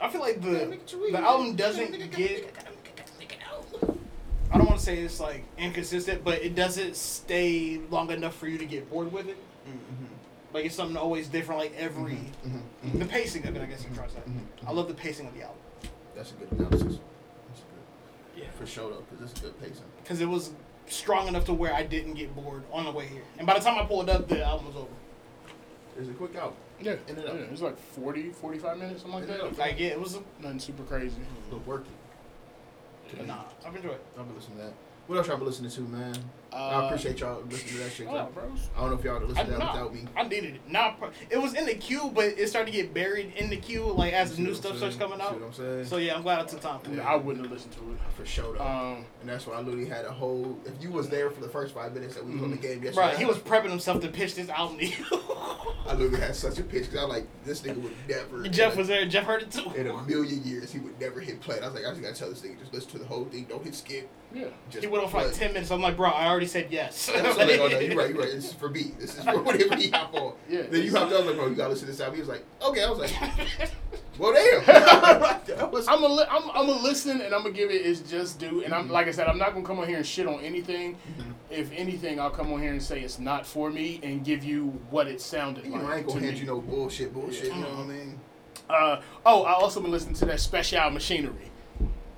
I 0.00 0.08
feel 0.10 0.20
like 0.20 0.40
the 0.42 0.66
make 0.66 0.80
it 0.80 0.86
too 0.86 1.02
easy. 1.04 1.12
the 1.12 1.18
album 1.20 1.54
doesn't 1.56 2.10
get. 2.12 2.52
I 4.52 4.56
don't 4.58 4.66
want 4.68 4.78
to 4.78 4.84
say 4.84 4.98
it's 4.98 5.18
like 5.20 5.44
inconsistent, 5.58 6.22
but 6.22 6.42
it 6.42 6.54
doesn't 6.54 6.96
stay 6.96 7.80
long 7.90 8.10
enough 8.10 8.36
for 8.36 8.46
you 8.46 8.58
to 8.58 8.66
get 8.66 8.88
bored 8.90 9.12
with 9.12 9.28
it. 9.28 9.36
Mhm, 9.66 10.06
Like 10.52 10.66
it's 10.66 10.76
something 10.76 10.96
always 10.96 11.26
different. 11.28 11.60
Like 11.60 11.74
every 11.76 12.12
mhm, 12.12 12.30
mhm, 12.46 12.60
mhm. 12.92 12.98
the 13.00 13.04
pacing 13.06 13.46
of 13.46 13.56
it. 13.56 13.62
I 13.62 13.66
guess 13.66 13.80
you 13.80 13.86
can 13.86 13.96
try 13.96 14.06
to 14.06 14.12
say. 14.12 14.18
Mhm, 14.20 14.68
I 14.68 14.72
love 14.72 14.86
the 14.88 14.94
pacing 14.94 15.26
of 15.26 15.34
the 15.34 15.42
album 15.42 15.58
That's 16.14 16.30
a 16.30 16.34
good 16.34 16.52
analysis. 16.52 16.98
That's 17.48 17.60
good. 17.60 18.42
Yeah. 18.42 18.50
For 18.56 18.66
sure 18.66 18.90
though, 18.90 19.04
because 19.10 19.30
it's 19.32 19.40
a 19.40 19.44
good 19.44 19.60
pacing. 19.60 19.84
because 20.02 20.20
it 20.20 20.26
was 20.28 20.52
strong 20.86 21.26
enough 21.26 21.44
to 21.46 21.54
where 21.54 21.74
I 21.74 21.82
didn't 21.82 22.14
get 22.14 22.36
bored 22.36 22.62
on 22.72 22.84
the 22.84 22.92
way 22.92 23.06
here. 23.06 23.22
And 23.38 23.46
by 23.46 23.54
the 23.58 23.64
time 23.64 23.76
I 23.78 23.86
pulled 23.86 24.08
up, 24.10 24.28
the 24.28 24.44
album 24.44 24.66
was 24.66 24.76
over. 24.76 24.86
It's 25.98 26.08
a 26.08 26.12
quick 26.12 26.36
out. 26.36 26.54
Yeah. 26.80 26.96
In 27.08 27.16
and 27.16 27.24
yeah. 27.24 27.34
It 27.34 27.50
was 27.50 27.62
like 27.62 27.78
40, 27.78 28.30
45 28.30 28.78
minutes, 28.78 29.02
something 29.02 29.20
like 29.20 29.28
that. 29.28 29.40
out. 29.44 29.58
Like 29.58 29.78
yeah, 29.78 29.88
it 29.88 30.00
was. 30.00 30.16
A, 30.16 30.22
Nothing 30.42 30.58
super 30.58 30.82
crazy. 30.84 31.16
But 31.50 31.66
work 31.66 31.84
it. 33.12 33.26
nah, 33.26 33.44
I've 33.64 33.74
enjoyed. 33.76 33.92
it. 33.92 34.06
I've 34.18 34.26
been 34.26 34.34
listening 34.34 34.58
to 34.58 34.64
that. 34.64 34.72
What 35.06 35.18
else 35.18 35.28
y'all 35.28 35.36
been 35.36 35.46
listening 35.46 35.70
to, 35.70 35.80
man? 35.82 36.16
I 36.54 36.74
Uh, 36.74 36.86
appreciate 36.86 37.18
y'all 37.18 37.42
listening 37.50 37.74
to 37.74 37.78
that 37.84 37.92
shit. 37.92 38.06
Oh, 38.08 38.28
bro. 38.32 38.44
I 38.76 38.80
don't 38.80 38.90
know 38.90 38.96
if 38.96 39.04
y'all 39.04 39.14
would 39.14 39.24
I, 39.24 39.26
listen 39.26 39.44
to 39.46 39.50
that 39.52 39.58
nah, 39.58 39.72
without 39.72 39.94
me. 39.94 40.04
I 40.16 40.22
needed 40.22 40.54
it. 40.54 40.60
Not. 40.70 40.98
pro- 40.98 41.10
It 41.30 41.38
was 41.38 41.54
in 41.54 41.66
the 41.66 41.74
queue, 41.74 42.10
but 42.14 42.26
it 42.26 42.48
started 42.48 42.70
to 42.70 42.76
get 42.76 42.94
buried 42.94 43.32
in 43.36 43.50
the 43.50 43.56
queue. 43.56 43.84
Like 43.92 44.12
as 44.12 44.36
the 44.36 44.42
new 44.42 44.54
stuff 44.54 44.76
starts 44.76 44.96
coming 44.96 45.20
out. 45.20 45.34
what 45.34 45.42
I'm 45.46 45.52
saying? 45.52 45.86
So 45.86 45.96
yeah, 45.96 46.14
I'm 46.14 46.22
glad 46.22 46.38
I 46.40 46.44
took 46.44 46.60
time 46.60 46.78
for 46.80 46.90
Yeah, 46.90 47.02
it. 47.02 47.06
I 47.06 47.16
wouldn't 47.16 47.44
have 47.44 47.52
listened 47.52 47.72
to 47.74 47.80
it. 47.80 47.98
for 48.16 48.24
sure 48.24 48.56
though. 48.56 48.64
Um, 48.64 49.04
and 49.20 49.28
that's 49.28 49.46
why 49.46 49.54
I 49.54 49.60
literally 49.60 49.86
had 49.86 50.04
a 50.04 50.12
whole. 50.12 50.58
If 50.64 50.80
you 50.82 50.90
was 50.90 51.08
there 51.08 51.30
for 51.30 51.40
the 51.40 51.48
first 51.48 51.74
five 51.74 51.92
minutes 51.92 52.14
that 52.14 52.24
we 52.24 52.34
was 52.34 52.42
on 52.42 52.50
the 52.52 52.56
game 52.56 52.82
yesterday, 52.82 53.06
Right, 53.08 53.18
he 53.18 53.24
was 53.24 53.38
prepping 53.38 53.70
himself 53.70 54.00
to 54.02 54.08
pitch 54.08 54.34
this 54.36 54.48
album 54.48 54.78
to 54.78 54.86
you. 54.86 54.94
I 55.86 55.92
literally 55.94 56.20
had 56.20 56.34
such 56.34 56.58
a 56.58 56.62
pitch 56.62 56.84
because 56.84 57.00
I 57.00 57.04
like 57.06 57.26
this 57.44 57.60
nigga 57.62 57.82
would 57.82 57.92
never. 58.08 58.48
Jeff 58.48 58.76
was 58.76 58.88
there. 58.88 59.04
Jeff 59.06 59.24
heard 59.24 59.42
it 59.42 59.50
too. 59.50 59.70
In 59.74 59.86
a 59.88 60.02
million 60.04 60.42
years, 60.44 60.72
he 60.72 60.78
would 60.78 60.98
never 61.00 61.20
hit 61.20 61.40
play. 61.40 61.56
And 61.56 61.64
I 61.64 61.68
was 61.68 61.74
like, 61.76 61.84
I 61.84 61.90
just 61.90 62.00
gotta 62.02 62.14
tell 62.14 62.30
this 62.30 62.40
nigga, 62.40 62.58
just 62.60 62.72
listen 62.72 62.90
to 62.92 62.98
the 62.98 63.04
whole 63.06 63.24
thing. 63.26 63.44
Don't 63.44 63.62
hit 63.62 63.74
skip. 63.74 64.08
yeah. 64.32 64.44
Just 64.70 64.82
He 64.84 64.90
went 64.90 65.04
on 65.04 65.10
for 65.10 65.18
like 65.22 65.32
ten 65.34 65.52
minutes. 65.52 65.70
I'm 65.70 65.82
like, 65.82 65.96
bro, 65.96 66.08
I 66.10 66.26
already 66.26 66.43
said 66.46 66.68
yes. 66.70 67.08
And 67.14 67.24
like, 67.26 67.58
oh 67.60 67.68
no, 67.68 67.78
you're 67.78 67.96
right, 67.96 68.10
you're 68.10 68.18
right. 68.18 68.32
This 68.32 68.46
is 68.46 68.52
for 68.52 68.68
me. 68.70 68.92
This 68.98 69.16
is 69.18 69.24
for 69.24 69.42
whatever 69.42 69.76
he 69.76 69.90
hop 69.90 70.14
on. 70.14 70.32
Yeah. 70.48 70.62
Then 70.62 70.82
you 70.82 70.90
hopped 70.92 71.12
on, 71.12 71.14
I 71.14 71.16
was 71.18 71.26
like, 71.26 71.36
bro, 71.36 71.46
you 71.48 71.54
gotta 71.54 71.70
listen 71.70 71.86
to 71.86 71.92
this 71.92 72.00
album. 72.00 72.14
He 72.16 72.20
was 72.20 72.28
like, 72.28 72.44
okay. 72.62 72.84
I 72.84 72.90
was 72.90 72.98
like, 72.98 73.12
well, 74.18 74.32
damn. 74.32 74.64
was, 75.72 75.88
I'm 75.88 76.00
gonna 76.00 76.14
li- 76.14 76.26
I'm, 76.30 76.50
I'm 76.50 76.66
gonna 76.66 76.82
listen 76.82 77.20
and 77.20 77.34
I'm 77.34 77.42
gonna 77.42 77.54
give 77.54 77.70
it 77.70 77.84
its 77.86 78.00
just 78.00 78.38
due. 78.38 78.62
And 78.64 78.72
Mm-hmm. 78.72 78.74
I'm 78.74 78.88
like 78.90 79.06
I 79.08 79.10
said, 79.12 79.26
I'm 79.26 79.38
not 79.38 79.52
gonna 79.54 79.64
come 79.66 79.78
on 79.78 79.88
here 79.88 79.96
and 79.98 80.06
shit 80.06 80.26
on 80.26 80.40
anything. 80.40 80.94
Mhm. 81.18 81.32
If 81.50 81.70
anything, 81.72 82.18
I'll 82.18 82.30
come 82.30 82.52
on 82.52 82.60
here 82.60 82.72
and 82.72 82.82
say 82.82 83.00
it's 83.00 83.18
not 83.18 83.46
for 83.46 83.70
me 83.70 84.00
and 84.02 84.24
give 84.24 84.42
you 84.44 84.66
what 84.90 85.06
it 85.06 85.20
sounded 85.20 85.64
you 85.64 85.72
like. 85.72 85.82
know, 85.82 85.88
I 85.88 85.96
ain't 85.98 86.06
gonna 86.06 86.20
hand 86.20 86.34
me. 86.34 86.40
you 86.40 86.46
no 86.46 86.60
bullshit, 86.60 87.12
bullshit. 87.12 87.44
You 87.44 87.54
know 87.56 87.68
what 87.68 87.78
I 87.80 87.84
mean? 87.86 88.20
Uh, 88.68 89.00
oh, 89.26 89.42
I 89.44 89.52
also 89.52 89.80
been 89.80 89.90
listening 89.90 90.14
to 90.16 90.24
that 90.26 90.36
Speshal 90.36 90.90
Machinery. 90.92 91.50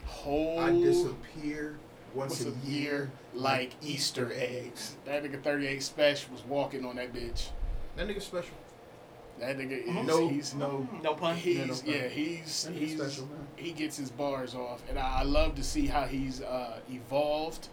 Whole 0.04 0.58
I 0.60 0.70
disappear 0.70 1.76
once, 2.16 2.44
a 2.44 2.52
year 2.66 3.10
like 3.34 3.72
Easter 3.82 4.32
eggs. 4.34 4.96
That 5.04 5.22
nigga 5.22 5.42
38 5.42 5.82
Special 5.82 6.32
was 6.32 6.42
walking 6.44 6.84
on 6.84 6.96
that 6.96 7.12
bitch. 7.12 7.48
That 7.96 8.08
nigga 8.08 8.22
special. 8.22 8.54
That 9.38 9.58
nigga 9.58 9.86
is 9.86 10.06
No, 10.06 10.28
he's 10.28 10.54
no. 10.54 10.88
No 11.02 11.14
pun. 11.14 11.36
He's 11.36 11.56
Yeah, 11.58 11.66
no 11.66 11.74
yeah, 11.84 12.08
he's 12.08 12.68
he's 12.72 12.96
special, 12.96 13.26
man. 13.26 13.46
he 13.56 13.72
gets 13.72 13.96
his 13.96 14.10
bars 14.10 14.54
off, 14.54 14.82
and 14.88 14.98
I, 14.98 15.18
I 15.20 15.22
love 15.24 15.54
to 15.56 15.62
see 15.62 15.86
how 15.86 16.04
he's 16.04 16.40
uh, 16.42 16.80
evolved. 16.90 17.68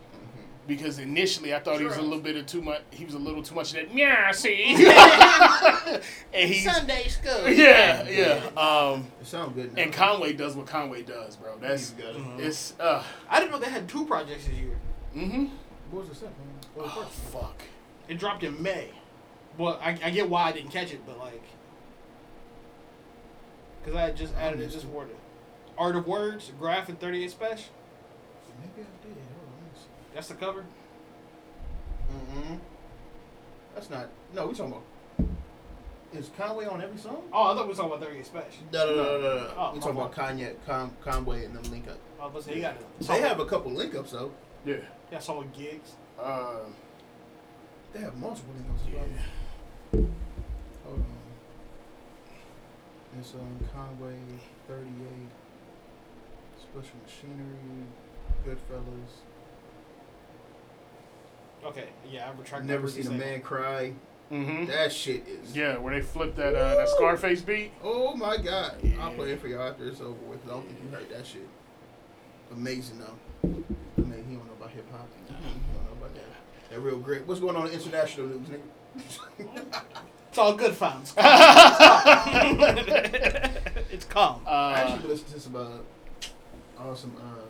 Because 0.66 0.98
initially 1.00 1.54
I 1.54 1.60
thought 1.60 1.80
he 1.80 1.86
was 1.86 1.98
a 1.98 2.02
little 2.02 2.22
bit 2.22 2.38
of 2.38 2.46
too 2.46 2.62
much. 2.62 2.82
He 2.92 3.04
was 3.04 3.16
a 3.16 3.20
little 3.20 3.44
too 3.44 3.54
much 3.56 3.72
of 3.72 3.76
that. 3.90 3.94
Yeah, 3.94 4.32
see. 4.32 4.76
and 6.34 6.50
he's 6.50 6.64
Sunday 6.64 7.08
school. 7.10 7.50
yeah, 7.50 8.08
yeah. 8.08 8.42
Um, 8.56 9.08
It 9.20 9.28
sounds 9.28 9.54
good. 9.56 9.74
Now. 9.74 9.84
and 9.84 9.92
Conway 9.94 10.32
does 10.34 10.56
what 10.56 10.66
Conway 10.68 11.02
does, 11.04 11.36
bro. 11.36 11.58
That's 11.60 11.90
He's 11.90 12.02
got 12.02 12.16
it. 12.16 12.22
Mhm. 12.22 12.40
it's 12.40 12.74
uh. 12.80 13.04
I 13.30 13.40
didn't 13.40 13.52
know 13.52 13.60
they 13.60 13.70
had 13.70 13.90
two 13.90 14.06
projects 14.06 14.46
this 14.46 14.56
year. 14.56 14.78
Mm-hmm. 15.16 15.46
What 15.92 16.00
was 16.02 16.10
the 16.10 16.16
second 16.16 16.36
one? 16.38 16.48
What 16.76 16.86
was 16.86 16.94
the 16.96 17.00
Oh 17.00 17.04
first 17.04 17.34
one? 17.34 17.44
fuck. 17.44 17.62
It 18.08 18.18
dropped 18.20 18.44
in 18.44 18.62
May. 18.64 18.88
Well, 19.58 19.80
I, 19.84 19.98
I 20.04 20.10
get 20.12 20.30
why 20.30 20.44
I 20.46 20.52
didn't 20.54 20.72
catch 20.72 20.94
it, 20.94 21.06
but 21.06 21.20
like, 21.20 21.44
because 23.82 23.98
I 23.98 24.02
had 24.04 24.16
just 24.16 24.34
I 24.38 24.42
added 24.44 24.60
it 24.60 24.64
missed 24.64 24.76
this 24.76 24.84
it. 24.86 24.92
morning. 24.92 25.16
Art 25.78 25.96
of 25.96 26.08
Words, 26.08 26.52
Graph 26.58 26.88
and 26.90 27.00
38 27.00 27.30
Special. 27.32 27.66
Maybe 28.62 28.88
I 28.88 29.06
did. 29.06 29.14
Hold 29.14 29.48
on, 29.48 29.54
let 29.60 29.74
me 29.74 29.80
see. 29.80 29.88
That's 30.14 30.28
the 30.28 30.36
cover. 30.36 30.64
Mm-hmm. 32.12 32.56
That's 33.76 33.90
not. 33.90 34.10
No, 34.34 34.48
we 34.48 34.54
talking 34.54 34.72
about. 34.74 34.84
Is 36.14 36.30
Conway 36.38 36.66
on 36.66 36.80
every 36.82 36.98
song? 37.00 37.24
Oh, 37.34 37.52
I 37.52 37.56
thought 37.56 37.64
we 37.66 37.70
were 37.70 37.76
talking 37.76 37.92
about 37.94 38.04
38 38.04 38.26
Special. 38.26 38.64
No, 38.72 38.86
no, 38.86 38.96
no, 38.96 39.04
no, 39.04 39.20
no. 39.20 39.36
no. 39.36 39.54
Oh, 39.58 39.72
we 39.74 39.80
my 39.80 39.84
talking 39.84 39.98
about 39.98 40.14
fault. 40.16 40.30
Kanye, 40.38 40.56
Con, 40.68 40.92
Conway, 41.04 41.46
and 41.46 41.56
them 41.56 41.72
link 41.72 41.88
up. 41.88 41.98
I 42.22 42.26
was 42.28 42.46
about 42.46 42.52
to 42.52 42.56
you 42.56 42.62
got 42.62 42.76
it. 42.76 42.86
They 43.00 43.22
have 43.22 43.40
a 43.40 43.46
couple 43.46 43.72
link 43.72 43.96
ups 43.96 44.12
though. 44.12 44.32
Yeah. 44.64 44.76
Yeah, 45.12 45.20
song 45.20 45.40
with 45.40 45.54
gigs. 45.54 45.94
Uh, 46.20 46.60
They 47.94 48.00
have 48.02 48.16
multiple 48.18 48.54
link 48.56 48.68
ups. 48.70 48.84
yeah. 48.94 50.02
Hold 50.86 51.00
on. 51.00 51.06
It's 53.20 53.34
um 53.34 53.60
Conway, 53.74 54.18
38, 54.68 54.86
Speshal 56.62 56.94
Machinery, 57.04 57.86
Goodfellas. 58.46 59.14
Okay, 61.66 61.88
yeah, 62.10 62.28
I 62.30 62.32
retract. 62.38 62.64
my 62.66 62.70
Never 62.74 62.88
seen 62.88 63.02
a 63.02 63.06
statement. 63.06 63.30
man 63.32 63.42
cry. 63.42 63.94
Mm-hmm. 64.32 64.66
That 64.66 64.92
shit 64.92 65.28
is. 65.28 65.56
Yeah, 65.56 65.78
where 65.78 65.94
they 65.94 66.02
flip 66.02 66.36
that 66.36 66.56
uh, 66.56 66.76
that 66.76 66.90
Scarface 66.90 67.42
beat. 67.42 67.72
Oh 67.84 68.16
my 68.16 68.38
god. 68.38 68.76
Yeah. 68.82 68.96
I'll 69.02 69.14
play 69.14 69.32
it 69.32 69.40
for 69.42 69.48
y'all 69.48 69.68
after 69.70 69.88
it's 69.88 70.02
over 70.02 70.14
with. 70.28 70.40
I 70.46 70.50
don't 70.52 70.66
think 70.68 70.80
you 70.84 70.90
heard 70.90 71.10
that 71.10 71.26
shit. 71.26 71.48
Amazing 72.52 73.00
though. 73.00 73.18
I 73.44 73.48
mean, 73.48 74.24
he 74.28 74.36
don't 74.36 74.46
know 74.48 74.54
about 74.58 74.72
hip 74.72 74.86
hop. 74.92 75.08
He 75.28 75.34
don't 75.34 75.44
know 75.44 75.94
about 75.98 76.14
that. 76.16 76.26
That 76.72 76.80
real 76.80 76.98
great. 77.00 77.26
What's 77.28 77.40
going 77.42 77.56
on 77.56 77.68
in 77.68 77.74
international 77.74 78.28
news, 78.28 78.48
nigga? 78.48 78.62
It's 80.30 80.40
all 80.40 80.56
good, 80.56 80.74
fans. 80.74 81.14
it's 83.92 84.06
calm. 84.06 84.42
I 84.48 84.50
Uh, 84.50 84.76
actually 84.76 85.00
been 85.02 85.10
listening 85.10 85.34
to 85.34 85.40
some 85.40 85.56
uh, 85.56 85.68
awesome 86.80 87.16
uh, 87.18 87.46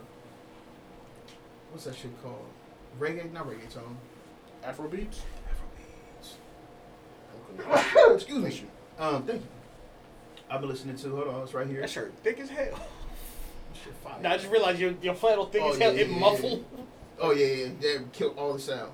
what's 1.70 1.84
that 1.84 1.94
shit 1.94 2.10
called? 2.22 2.44
Reggae, 2.98 3.32
not 3.32 3.46
reggaeton. 3.48 3.96
Afro 4.64 4.88
beats. 4.88 5.20
Afrobeats. 7.58 8.14
Excuse 8.14 8.42
me. 8.62 8.68
Um, 8.98 9.22
thank 9.24 9.40
you. 9.42 9.48
I've 10.50 10.60
been 10.60 10.70
listening 10.70 10.96
to. 10.96 11.16
Hold 11.16 11.28
on, 11.28 11.42
it's 11.42 11.54
right 11.54 11.66
here. 11.66 11.80
That 11.80 11.90
shirt 11.90 12.12
thick 12.22 12.38
as 12.40 12.48
hell. 12.50 12.78
Shit 13.72 13.94
fire. 14.02 14.20
Now 14.20 14.32
I 14.32 14.36
just 14.36 14.50
realized 14.50 14.78
your 14.78 14.94
your 15.02 15.14
flannel 15.14 15.46
thick 15.46 15.62
Oh, 15.62 15.70
as 15.72 15.78
hell. 15.78 15.92
yeah, 15.94 16.00
it 16.02 16.08
yeah, 16.08 16.18
muffled. 16.18 16.64
Oh 17.18 17.32
yeah, 17.32 17.46
yeah, 17.46 17.64
yeah. 17.64 17.70
They 17.80 17.96
killed 18.12 18.36
all 18.38 18.52
the 18.52 18.58
sound. 18.60 18.92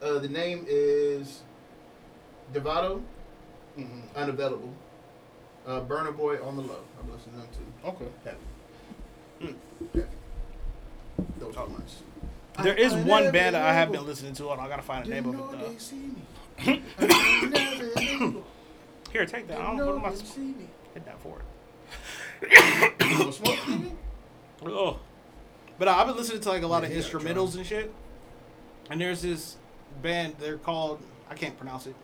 Uh, 0.00 0.18
the 0.20 0.28
name 0.28 0.64
is 0.68 1.40
Davido, 2.52 3.02
hmm 3.74 4.00
unavailable. 4.14 4.72
Uh, 5.66 5.80
Burna 5.80 6.16
Boy 6.16 6.42
on 6.42 6.56
the 6.56 6.62
low. 6.62 6.80
I'm 7.02 7.10
listening 7.12 7.34
to 7.34 7.40
them 7.40 7.48
too. 7.52 7.88
Okay. 7.88 8.08
Heavy. 9.40 9.56
Heavy. 9.94 10.06
Those 11.38 11.56
are 11.56 11.66
mine. 11.66 11.82
There 12.62 12.74
is 12.74 12.94
one 12.94 13.30
band 13.30 13.54
that 13.54 13.62
I 13.62 13.72
have 13.72 13.92
been 13.92 14.06
listening 14.06 14.34
to, 14.34 14.50
and 14.50 14.60
I 14.60 14.68
gotta 14.68 14.82
find 14.82 15.04
the 15.04 15.10
name 15.10 15.26
of 15.28 15.34
it. 15.34 15.58
Though. 15.58 15.68
They 15.68 15.78
see 15.78 15.96
me. 15.96 16.82
Never 16.98 18.40
Here, 19.12 19.26
take 19.26 19.46
that. 19.48 19.60
I 19.60 19.62
don't 19.66 19.76
know 19.76 19.86
what 19.86 19.96
am 19.96 20.04
I 20.06 20.10
they 20.10 20.16
see 20.16 20.40
me. 20.40 20.66
hit 20.92 21.04
that 21.06 21.20
for 21.20 21.38
it. 22.42 23.00
No 23.00 23.30
smoke, 23.30 23.56
nigga? 23.56 23.92
Oh. 24.66 24.98
But 25.78 25.86
uh, 25.88 25.92
I've 25.92 26.06
been 26.08 26.16
listening 26.16 26.40
to 26.40 26.48
like 26.48 26.62
a 26.62 26.66
lot 26.66 26.82
of 26.84 26.90
Yeah, 26.90 26.96
yeah, 26.96 27.02
instrumentals 27.04 27.54
and 27.56 27.64
shit. 27.64 27.94
And 28.90 29.00
there's 29.00 29.22
this 29.22 29.56
band. 30.02 30.34
They're 30.40 30.58
called 30.58 31.00
I 31.30 31.34
can't 31.34 31.56
pronounce 31.56 31.86
it, 31.86 31.94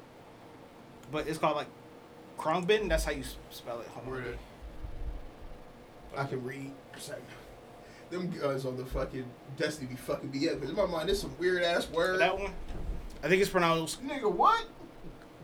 but 1.10 1.26
it's 1.26 1.38
called 1.38 1.56
like 1.56 1.66
Khruangbin. 2.38 2.88
That's 2.88 3.04
how 3.04 3.10
you 3.12 3.24
spell 3.50 3.80
it. 3.80 3.88
Hold 3.88 4.16
on. 4.18 4.24
I 6.16 6.24
can 6.24 6.44
read. 6.44 6.70
Them 8.14 8.30
guys 8.30 8.64
on 8.64 8.76
the 8.76 8.84
fucking 8.86 9.24
Destiny 9.56 9.88
be 9.88 9.96
fucking 9.96 10.30
me 10.30 10.48
up. 10.48 10.54
Because 10.54 10.70
in 10.70 10.76
my 10.76 10.86
mind, 10.86 11.08
there's 11.08 11.20
some 11.20 11.36
weird 11.38 11.64
ass 11.64 11.90
word. 11.90 12.20
That 12.20 12.38
one. 12.38 12.52
I 13.24 13.28
think 13.28 13.42
it's 13.42 13.50
pronounced 13.50 14.06
Nigga, 14.06 14.30
what? 14.30 14.66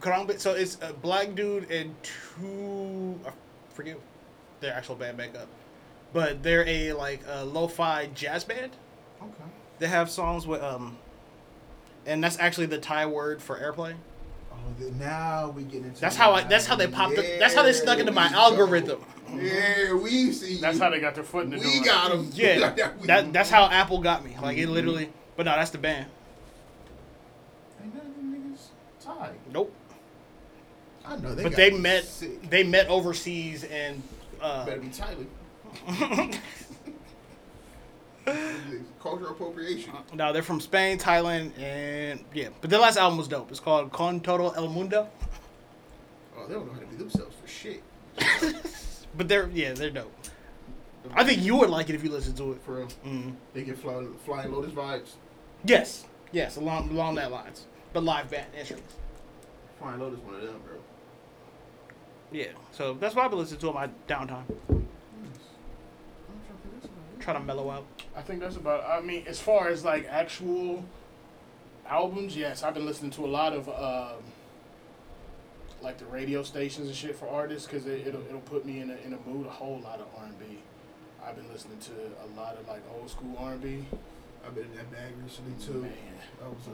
Khruangbin. 0.01 0.39
So 0.39 0.53
it's 0.53 0.79
a 0.81 0.93
black 0.93 1.35
dude 1.35 1.69
and 1.71 1.95
two. 2.03 3.19
I 3.27 3.33
forget 3.75 3.99
their 4.61 4.73
actual 4.73 4.95
band 4.95 5.17
makeup, 5.17 5.49
but 6.13 6.45
they're 6.45 6.67
a 6.69 6.93
like 6.93 7.23
a 7.29 7.45
lo-fi 7.45 8.07
jazz 8.15 8.45
band. 8.45 8.73
Okay. 9.21 9.33
They 9.81 9.89
have 9.89 10.09
songs 10.09 10.47
with 10.47 10.63
um, 10.63 10.97
and 12.07 12.23
that's 12.23 12.39
actually 12.39 12.67
the 12.67 12.79
Thai 12.79 13.07
word 13.07 13.43
for 13.43 13.59
airplay. 13.59 13.95
Oh, 14.53 14.57
now 14.99 15.51
we 15.51 15.65
get 15.65 15.83
into. 15.83 16.01
That's 16.01 16.17
how 16.17 16.33
I. 16.33 16.45
That's 16.45 16.67
how 16.67 16.77
they 16.77 16.87
popped. 16.87 17.19
up. 17.19 17.25
That's 17.39 17.55
how 17.55 17.63
they 17.63 17.73
snuck 17.73 17.99
into 17.99 18.13
my 18.13 18.29
we 18.29 18.35
algorithm. 18.35 19.05
Go. 19.37 19.43
Yeah, 19.43 19.95
we 19.95 20.33
see. 20.33 20.61
That's 20.61 20.79
you. 20.79 20.83
how 20.83 20.91
they 20.91 21.01
got 21.01 21.15
their 21.15 21.25
foot 21.25 21.45
in 21.45 21.51
the 21.51 21.57
door. 21.59 21.67
we 21.73 21.81
got 21.81 22.11
them. 22.11 22.31
Yeah, 22.35 22.75
that 23.05 23.33
that's 23.33 23.51
how 23.51 23.67
Apple 23.67 24.01
got 24.01 24.25
me. 24.25 24.37
Like 24.41 24.59
it 24.59 24.69
literally. 24.69 25.11
But 25.37 25.47
no, 25.47 25.53
that's 25.53 25.71
the 25.71 25.79
band. 25.79 26.07
Ain't 27.83 27.95
none 27.95 28.07
of 28.07 28.17
them 28.17 28.55
niggas 28.55 29.05
tied. 29.05 29.39
Nope. 29.53 29.75
I 31.05 31.17
know 31.17 31.35
they. 31.35 31.43
But 31.45 31.53
got 31.53 31.57
they 31.57 31.71
met. 31.71 32.05
Sick. 32.05 32.51
They 32.51 32.63
met 32.65 32.89
overseas 32.89 33.65
and. 33.65 34.03
Uh, 34.41 34.67
Better 34.67 34.81
be 34.81 34.89
Tyler. 34.89 35.27
Cultural 39.01 39.31
appropriation. 39.33 39.93
no, 40.15 40.33
they're 40.33 40.43
from 40.43 40.61
Spain, 40.61 40.99
Thailand, 40.99 41.59
and 41.59 42.23
yeah. 42.35 42.49
But 42.61 42.71
their 42.71 42.79
last 42.79 42.97
album 42.97 43.19
was 43.19 43.29
dope. 43.29 43.51
It's 43.51 43.61
called 43.61 43.93
Con 43.93 44.21
Todo 44.21 44.51
El 44.51 44.69
Mundo. 44.69 45.09
Oh, 46.37 46.47
they 46.47 46.55
don't 46.55 46.67
know 46.67 46.73
how 46.73 46.81
to 46.81 46.87
be 46.87 46.97
themselves 46.97 47.35
for 47.41 47.49
shit. 47.49 47.83
But 49.17 49.29
they're 49.29 49.49
yeah, 49.53 49.73
they're 49.73 49.91
dope. 49.91 50.13
I 51.15 51.25
think 51.25 51.43
you 51.43 51.57
would 51.57 51.71
like 51.71 51.89
it 51.89 51.95
if 51.95 52.05
you 52.05 52.11
listen 52.11 52.35
to 52.35 52.53
it. 52.53 52.63
For 52.63 52.77
real. 52.77 52.89
Mm. 53.07 53.35
They 53.55 53.63
get 53.63 53.79
fly, 53.79 54.05
flying 54.25 54.53
lotus 54.53 54.73
vibes. 54.73 55.13
Yes, 55.65 56.07
yes, 56.33 56.57
along 56.57 56.91
along 56.91 57.17
that 57.17 57.31
lines. 57.31 57.67
But 57.93 58.05
live 58.05 58.31
band 58.31 58.47
instruments. 58.57 58.95
Flying 59.79 59.99
lotus 60.01 60.21
one 60.21 60.35
of 60.35 60.43
them, 60.43 60.61
bro. 60.65 60.77
Yeah, 62.33 62.47
so 62.71 62.95
that's 62.95 63.15
why 63.15 63.25
I've 63.25 63.31
been 63.31 63.41
listening 63.41 63.61
to 63.61 63.69
on 63.69 63.75
my 63.75 63.89
downtime. 64.07 64.45
Trying 67.19 67.41
to 67.41 67.43
mellow 67.43 67.71
out. 67.71 67.85
I 68.17 68.23
think 68.23 68.41
that's 68.41 68.57
about. 68.57 68.85
I 68.85 69.01
mean, 69.01 69.25
as 69.27 69.41
far 69.41 69.69
as 69.69 69.85
like 69.85 70.07
actual 70.09 70.85
albums, 71.87 72.37
yes, 72.37 72.63
I've 72.63 72.75
been 72.75 72.87
listening 72.87 73.11
to 73.13 73.25
a 73.25 73.27
lot 73.27 73.53
of 73.53 73.69
um, 73.69 74.23
like 75.83 75.99
the 75.99 76.05
radio 76.07 76.43
stations 76.43 76.87
and 76.89 76.97
shit 76.97 77.17
for 77.17 77.29
artists 77.29 77.67
because 77.67 77.87
it, 77.87 78.07
it'll 78.07 78.23
it'll 78.27 78.41
put 78.41 78.65
me 78.67 78.81
in 78.81 78.91
a 78.91 78.97
in 79.07 79.13
a 79.15 79.29
mood. 79.29 79.47
A 79.47 79.51
whole 79.51 79.81
lot 79.81 80.01
of 80.01 80.07
R 80.17 80.25
and 80.27 80.39
B. 80.39 80.59
I've 81.25 81.37
been 81.37 81.51
listening 81.53 81.79
to 81.79 81.93
a 82.25 82.29
lot 82.41 82.57
of 82.57 82.67
like 82.69 82.83
old 82.99 83.11
school 83.11 83.37
R 83.39 83.53
and 83.53 83.63
B. 83.63 83.85
I've 84.47 84.55
been 84.55 84.65
in 84.65 84.75
that 84.77 84.91
bag 84.91 85.13
recently 85.23 85.53
too. 85.65 85.83
Man, 85.83 85.93
That 86.41 86.49
was 86.49 86.67
uh, 86.69 86.71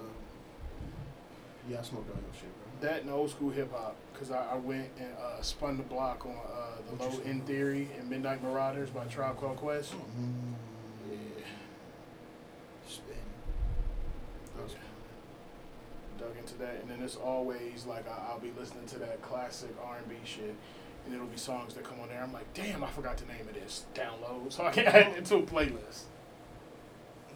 yeah, 1.68 1.80
I 1.80 1.82
smoked 1.82 2.08
all 2.10 2.16
your 2.16 2.32
shit, 2.32 2.50
bro. 2.80 2.88
that 2.88 3.02
and 3.02 3.10
old 3.10 3.30
school 3.30 3.50
hip 3.50 3.72
hop 3.72 3.96
because 4.12 4.30
I, 4.30 4.52
I 4.52 4.56
went 4.56 4.88
and 5.00 5.08
uh, 5.20 5.42
spun 5.42 5.76
the 5.76 5.82
block 5.82 6.24
on 6.24 6.32
uh, 6.32 6.76
the 6.88 6.96
What 6.96 7.12
Low? 7.14 7.20
End 7.30 7.44
Theory 7.46 7.88
and 7.98 8.08
Midnight 8.08 8.40
Marauders 8.42 8.90
by 8.90 9.04
Tribe 9.06 9.38
Called 9.40 9.56
Quest. 9.56 9.92
Mm. 9.94 10.54
Yeah. 11.10 11.16
Spin. 12.88 13.14
That 14.56 14.62
was 14.62 14.74
dug 16.26 16.36
into 16.38 16.54
that, 16.58 16.76
and 16.80 16.90
then 16.90 17.02
it's 17.02 17.16
always 17.16 17.86
like 17.86 18.06
I, 18.08 18.30
I'll 18.32 18.40
be 18.40 18.52
listening 18.58 18.86
to 18.86 18.98
that 19.00 19.22
classic 19.22 19.70
R 19.84 19.96
and 19.98 20.08
B 20.08 20.16
shit, 20.24 20.54
and 21.04 21.14
it'll 21.14 21.26
be 21.26 21.36
songs 21.36 21.74
that 21.74 21.84
come 21.84 22.00
on 22.00 22.08
there. 22.08 22.22
I'm 22.22 22.32
like, 22.32 22.52
damn, 22.54 22.82
I 22.82 22.88
forgot 22.88 23.16
the 23.16 23.26
name 23.26 23.46
of 23.48 23.54
this. 23.54 23.84
Download, 23.94 24.52
so 24.52 24.64
I 24.64 24.70
can 24.70 24.86
add 24.86 25.16
it 25.16 25.24
to 25.26 25.36
a 25.36 25.42
playlist. 25.42 26.02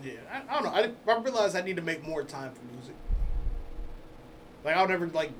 Yeah, 0.02 0.12
I, 0.32 0.42
I 0.56 0.62
don't 0.62 0.64
know. 0.64 1.12
I, 1.12 1.12
I 1.14 1.20
realize 1.20 1.54
I 1.54 1.60
need 1.60 1.76
to 1.76 1.82
make 1.82 2.06
more 2.06 2.22
time 2.22 2.52
for 2.52 2.62
music. 2.74 2.94
Like 4.64 4.76
I'll 4.76 4.88
never 4.88 5.06
like 5.08 5.30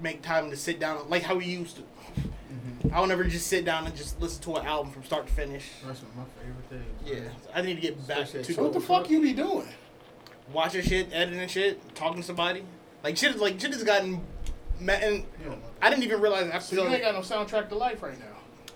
make 0.00 0.22
time 0.22 0.50
to 0.50 0.56
sit 0.56 0.78
down 0.78 1.08
like 1.08 1.22
how 1.22 1.36
we 1.36 1.46
used 1.46 1.76
to. 1.76 1.82
mm-hmm. 1.82 2.94
I'll 2.94 3.06
never 3.06 3.24
just 3.24 3.46
sit 3.46 3.64
down 3.64 3.86
and 3.86 3.96
just 3.96 4.20
listen 4.20 4.42
to 4.44 4.56
an 4.56 4.66
album 4.66 4.92
from 4.92 5.04
start 5.04 5.26
to 5.26 5.32
finish. 5.32 5.68
That's 5.84 6.02
one 6.02 6.10
of 6.10 6.16
my 6.16 6.24
favorite 6.42 6.84
things. 6.84 7.10
Yeah, 7.10 7.20
man. 7.20 7.30
I 7.54 7.62
need 7.62 7.74
to 7.76 7.80
get 7.80 8.06
back 8.06 8.18
Especially 8.18 8.44
to 8.44 8.54
So 8.54 8.62
what 8.62 8.72
the 8.72 8.80
fuck 8.80 9.10
you 9.10 9.20
be 9.20 9.32
doing? 9.32 9.66
watching 10.52 10.82
shit, 10.82 11.08
editing 11.12 11.48
shit, 11.48 11.94
talking 11.94 12.20
to 12.20 12.26
somebody. 12.26 12.64
Like 13.06 13.16
shit, 13.16 13.38
like 13.38 13.60
shit 13.60 13.72
has 13.72 13.84
gotten. 13.84 14.20
ma- 14.80 14.94
And 14.94 15.18
You 15.18 15.44
don't 15.44 15.50
know 15.60 15.68
I 15.80 15.90
didn't 15.90 16.02
even 16.02 16.20
realize 16.20 16.50
I 16.50 16.58
So 16.58 16.82
you 16.82 16.88
ain't 16.88 17.02
got 17.02 17.14
no 17.14 17.20
soundtrack 17.20 17.68
to 17.68 17.76
life 17.76 18.02
right 18.02 18.18
now. 18.18 18.26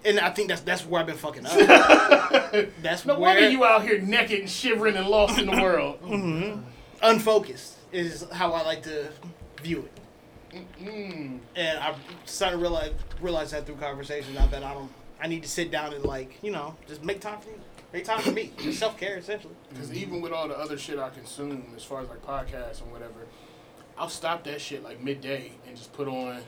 and 0.05 0.21
I 0.21 0.31
think 0.31 0.49
that's 0.49 0.61
that's 0.61 0.87
where 0.87 1.01
I've 1.01 1.07
been 1.09 1.17
fucking 1.17 1.45
up. 1.47 1.53
that's 2.83 3.05
No 3.05 3.15
where 3.19 3.35
wonder 3.35 3.49
you 3.51 3.65
out 3.65 3.83
here 3.83 4.01
naked 4.01 4.39
and 4.39 4.49
shivering 4.49 4.97
and 4.97 5.09
lost 5.09 5.37
in 5.41 5.47
the 5.47 5.61
world. 5.61 6.01
Mhm. 6.05 6.63
unfocused 7.03 7.75
is 7.93 8.25
how 8.31 8.53
I 8.53 8.63
like 8.63 8.85
to 8.85 9.09
view 9.65 9.89
it. 10.53 10.63
Mm. 10.81 11.41
And 11.57 11.79
I 11.81 11.95
started 12.25 12.57
to 12.59 12.63
realize 12.63 12.93
realize 13.21 13.51
that 13.51 13.67
through 13.67 13.77
conversation 13.77 14.35
now 14.35 14.47
that 14.47 14.63
I 14.63 14.75
don't 14.75 14.91
I 15.21 15.27
need 15.27 15.43
to 15.43 15.49
sit 15.49 15.73
down 15.73 15.93
and 15.93 16.05
like, 16.05 16.39
you 16.41 16.53
know, 16.53 16.77
just 16.87 17.03
make 17.03 17.21
time 17.21 17.41
for 17.41 17.49
you. 17.49 17.59
Make 17.93 18.05
time 18.05 18.21
for 18.21 18.31
me. 18.31 18.53
Just 18.63 18.79
self 18.79 18.97
care 18.97 19.17
essentially. 19.17 19.55
Because 19.71 19.93
even 19.93 20.21
with 20.21 20.31
all 20.33 20.47
the 20.47 20.57
other 20.57 20.79
shit 20.79 21.01
I 21.01 21.09
consume, 21.11 21.65
as 21.77 21.83
far 21.83 22.01
as 22.01 22.09
like 22.09 22.25
podcasts 22.25 22.81
and 22.83 22.93
whatever, 22.93 23.27
I'll 24.01 24.09
stop 24.09 24.45
that 24.45 24.63
shit 24.63 24.83
like 24.83 25.03
midday 25.03 25.53
and 25.67 25.77
just 25.77 25.93
put 25.93 26.09
on 26.09 26.41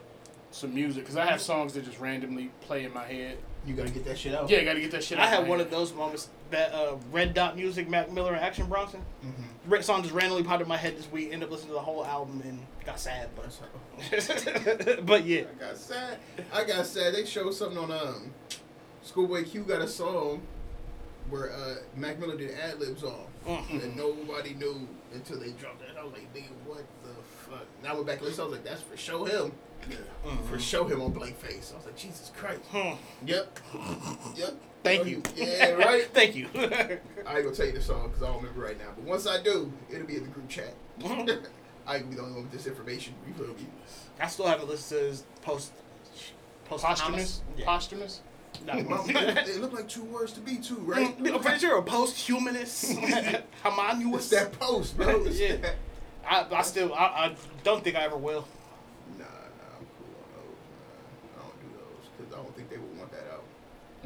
some 0.51 0.75
music. 0.75 1.03
Because 1.03 1.19
I 1.19 1.27
have 1.27 1.39
songs 1.39 1.75
that 1.75 1.85
just 1.85 2.01
randomly 2.01 2.51
play 2.63 2.85
in 2.85 2.95
my 2.95 3.05
head. 3.05 3.37
You 3.67 3.75
gotta 3.75 3.91
get 3.91 4.07
that 4.07 4.19
shit 4.19 4.35
out. 4.35 4.49
Yeah, 4.49 4.59
I 4.61 4.65
gotta 4.65 4.81
get 4.81 4.91
that 4.93 5.05
shit 5.05 5.19
out. 5.19 5.25
I 5.25 5.27
out. 5.27 5.41
had 5.41 5.49
one 5.49 5.59
head. 5.59 5.67
of 5.67 5.71
those 5.71 5.93
moments 5.93 6.31
that 6.51 6.73
uh, 6.73 6.97
Red 7.13 7.35
Dot 7.35 7.55
Music, 7.55 7.91
Mac 7.91 8.11
Miller, 8.11 8.33
and 8.33 8.43
Action 8.43 8.67
Bronson. 8.67 9.03
Mm-hmm. 9.25 9.71
Red 9.71 9.85
song 9.85 10.03
just 10.03 10.15
randomly 10.15 10.43
popped 10.43 10.63
in 10.63 10.69
my 10.69 10.79
head 10.79 10.97
this 10.97 11.13
week. 11.13 11.27
Ended 11.27 11.45
up 11.45 11.51
listening 11.51 11.69
to 11.69 11.75
the 11.75 11.81
whole 11.81 12.07
album 12.07 12.41
and 12.43 12.59
got 12.87 12.99
sad, 12.99 13.29
but 13.37 15.05
but 15.07 15.27
yeah, 15.27 15.43
I 15.43 15.61
got 15.61 15.77
sad. 15.77 16.19
I 16.55 16.65
got 16.65 16.87
sad. 16.87 17.15
They 17.15 17.27
showed 17.27 17.53
something 17.53 17.79
on 17.79 17.93
um, 17.93 18.35
Schoolboy 19.03 19.45
Q 19.45 19.63
got 19.65 19.83
a 19.83 19.89
song 19.89 20.41
where 21.29 21.53
uh, 21.53 21.75
Mac 21.97 22.19
Miller 22.19 22.37
did 22.37 22.53
ad 22.53 22.81
libs 22.81 23.05
on, 23.05 23.27
Mm. 23.47 23.85
and 23.85 23.97
nobody 23.97 24.55
knew 24.55 24.87
until 25.13 25.39
they 25.39 25.51
dropped 25.53 25.83
it. 25.83 25.89
I 25.99 26.05
was 26.05 26.13
like, 26.13 26.33
nigga, 26.35 26.49
what 26.65 26.85
the 27.03 27.11
fuck? 27.51 27.67
Now 27.83 27.97
we're 27.97 28.05
back 28.05 28.19
and 28.19 28.27
listened. 28.27 28.43
I 28.43 28.49
was 28.49 28.59
like, 28.59 28.65
that's 28.65 28.83
for 28.83 28.97
show 28.97 29.25
him. 29.25 29.53
Yeah. 29.91 29.97
For 30.49 30.59
show 30.59 30.85
him 30.85 31.03
on 31.03 31.13
blank 31.13 31.37
face. 31.39 31.73
I 31.75 31.77
was 31.77 31.87
like, 31.87 31.97
Jesus 31.97 32.31
Christ. 32.37 32.61
Hmm. 32.71 32.95
Yep. 33.27 33.59
Yep. 34.37 34.55
Thank 34.85 35.07
you. 35.07 35.23
Yeah, 35.37 35.73
right. 35.73 36.05
Thank 36.13 36.35
you. 36.35 36.49
I 36.55 36.59
ain't 36.59 37.01
gonna 37.27 37.53
tell 37.53 37.67
you 37.67 37.73
the 37.73 37.83
song 37.83 38.09
because 38.09 38.23
I 38.23 38.27
don't 38.27 38.39
remember 38.39 38.61
right 38.61 38.79
now. 38.79 38.91
But 38.97 39.05
once 39.05 39.27
I 39.27 39.43
do, 39.43 39.73
it'll 39.91 40.07
be 40.07 40.17
in 40.17 40.25
the 40.25 40.29
group 40.29 40.49
chat. 40.49 40.75
I 41.87 41.99
can 41.99 42.11
be 42.11 42.17
the 42.17 42.23
only 42.23 42.35
one 42.35 42.43
with 42.45 42.53
this 42.53 42.67
information. 42.67 43.15
You 43.27 43.35
feel 43.35 43.55
me? 43.55 43.67
I 44.21 44.29
still 44.29 44.47
haven't 44.47 44.69
listened 44.69 45.01
to 45.01 45.07
his 45.07 45.25
post. 45.43 45.73
post 46.65 46.85
Posthumous? 46.85 47.43
Yeah. 47.57 47.67
Posthumous? 47.67 48.21
No. 48.67 48.85
Well, 48.89 49.05
it, 49.09 49.49
it 49.49 49.61
looked 49.61 49.75
like 49.75 49.89
two 49.89 50.05
words 50.05 50.33
to 50.35 50.41
be 50.41 50.57
too, 50.57 50.77
right? 50.77 51.15
I'm 51.19 51.41
pretty 51.41 51.59
sure 51.59 51.79
a 51.79 51.83
post-humanist, 51.83 52.85
It's 52.99 53.43
homunculus. 53.63 54.29
that 54.31 54.53
post, 54.59 54.97
bro. 54.97 55.25
It's 55.25 55.39
Yeah. 55.41 55.57
that- 55.57 55.77
I, 56.25 56.47
I 56.55 56.63
still, 56.63 56.95
I, 56.95 57.05
I 57.05 57.37
don't 57.65 57.83
think 57.83 57.97
I 57.97 58.05
ever 58.05 58.17
will. 58.17 58.47
Nah, 59.19 59.25
nah, 59.25 59.79
I'm 59.79 59.87
cool 59.99 60.15
on 60.23 60.31
those, 60.39 60.61
man. 60.71 61.35
I 61.35 61.43
don't 61.43 61.61
do 61.61 61.67
those 61.77 62.07
because 62.17 62.33
I 62.33 62.37
don't 62.43 62.55
think 62.57 62.71
they 62.71 62.77
would 62.79 62.97
want 62.97 63.11
that 63.11 63.27
out. 63.33 63.43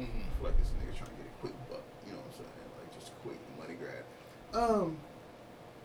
Mm-hmm. 0.01 0.17
I 0.17 0.41
feel 0.41 0.49
like 0.49 0.57
this 0.57 0.69
nigga 0.69 0.97
trying 0.97 1.11
to 1.11 1.15
get 1.17 1.27
a 1.27 1.39
quick 1.41 1.53
buck. 1.69 1.83
You 2.07 2.13
know 2.13 2.17
what 2.17 2.25
I'm 2.25 2.37
saying? 2.41 2.69
Like 2.81 2.89
just 2.97 3.09
a 3.09 3.15
quick 3.21 3.37
money 3.59 3.75
grab. 3.77 4.03
Um, 4.55 4.97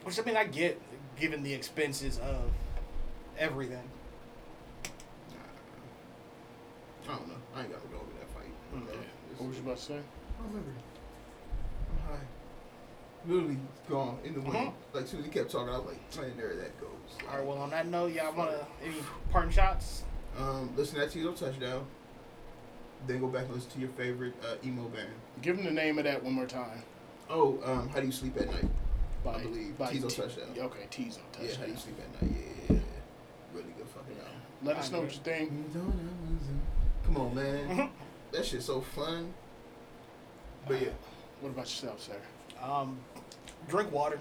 Which 0.05 0.19
I 0.19 0.23
mean, 0.23 0.36
I 0.39 0.44
get, 0.44 0.81
given 1.20 1.43
the 1.43 1.53
expenses 1.53 2.19
of 2.19 2.51
everything. 3.39 3.85
nah. 5.28 7.12
I 7.12 7.16
don't 7.19 7.28
know. 7.28 7.35
I 7.55 7.61
ain't 7.61 7.70
gotta 7.73 7.86
go 7.89 7.97
over 7.97 8.12
that 8.19 8.28
fight. 8.32 8.49
Okay. 8.74 8.99
What 9.39 9.49
was 9.49 9.57
you 9.59 9.62
about 9.65 9.77
to 9.77 9.82
say? 9.82 9.94
I 9.94 10.43
don't 10.43 10.49
remember. 10.49 10.70
I'm 11.90 12.16
high. 12.16 12.24
Literally 13.27 13.59
gone 13.89 14.19
in 14.24 14.35
the 14.35 14.40
wind. 14.40 14.55
Mhm. 14.55 14.73
Like, 14.93 15.05
as 15.05 15.11
soon 15.11 15.20
as 15.20 15.27
he 15.27 15.32
kept 15.32 15.51
talking, 15.51 15.69
I 15.69 15.78
was 15.78 15.86
like, 15.86 16.16
man, 16.16 16.36
there 16.36 16.55
that 16.57 16.81
goes. 16.81 16.90
All 17.28 17.36
right. 17.36 17.47
Well, 17.47 17.59
on 17.59 17.70
that 17.70 17.86
note, 17.86 18.12
y'all 18.12 18.35
wanna 18.35 18.66
any 18.82 18.94
parting 19.31 19.53
shots? 19.53 20.05
Um, 20.39 20.73
listen 20.77 20.94
to 20.94 21.01
that 21.03 21.11
Teezo 21.11 21.36
Touchdown. 21.36 21.86
Then 23.07 23.20
go 23.20 23.27
back 23.27 23.44
and 23.47 23.55
listen 23.55 23.70
to 23.73 23.78
your 23.81 23.90
favorite 23.90 24.35
uh, 24.44 24.55
emo 24.65 24.89
band. 24.89 25.09
Give 25.43 25.59
him 25.59 25.65
the 25.65 25.70
name 25.70 25.99
of 25.99 26.05
that 26.05 26.23
one 26.23 26.32
more 26.32 26.47
time. 26.47 26.82
Oh, 27.28 27.59
um, 27.65 27.89
how 27.89 28.01
do 28.01 28.07
you 28.07 28.12
sleep 28.12 28.36
at 28.40 28.51
night? 28.51 28.69
By, 29.24 29.35
I 29.35 29.43
believe 29.43 29.78
by 29.78 29.93
Teezo 29.93 30.09
T- 30.09 30.23
touchdown. 30.23 30.49
Okay, 30.57 30.86
Teezo 30.90 31.19
Touchdown. 31.32 31.40
Yeah, 31.40 31.40
how 31.40 31.40
do 31.40 31.49
touchdown. 31.49 31.69
you 31.70 31.77
sleep 31.77 31.97
at 32.01 32.23
night? 32.23 32.36
Yeah, 32.69 32.77
yeah 32.77 32.82
really 33.55 33.73
good 33.77 33.89
fucking 33.89 34.16
album. 34.19 34.40
Let 34.62 34.77
us 34.77 34.90
know 34.90 35.01
what 35.01 35.12
you 35.12 35.20
think. 35.23 35.73
Come 37.05 37.16
on, 37.16 37.35
man. 37.35 37.90
That 38.32 38.44
shit's 38.44 38.64
so 38.66 38.80
fun. 38.80 39.32
But 40.66 40.80
yeah, 40.80 40.88
What 41.40 41.50
about 41.50 41.64
yourself, 41.64 42.00
sir? 42.00 42.16
Um, 42.62 42.98
drink 43.68 43.90
water. 43.92 44.18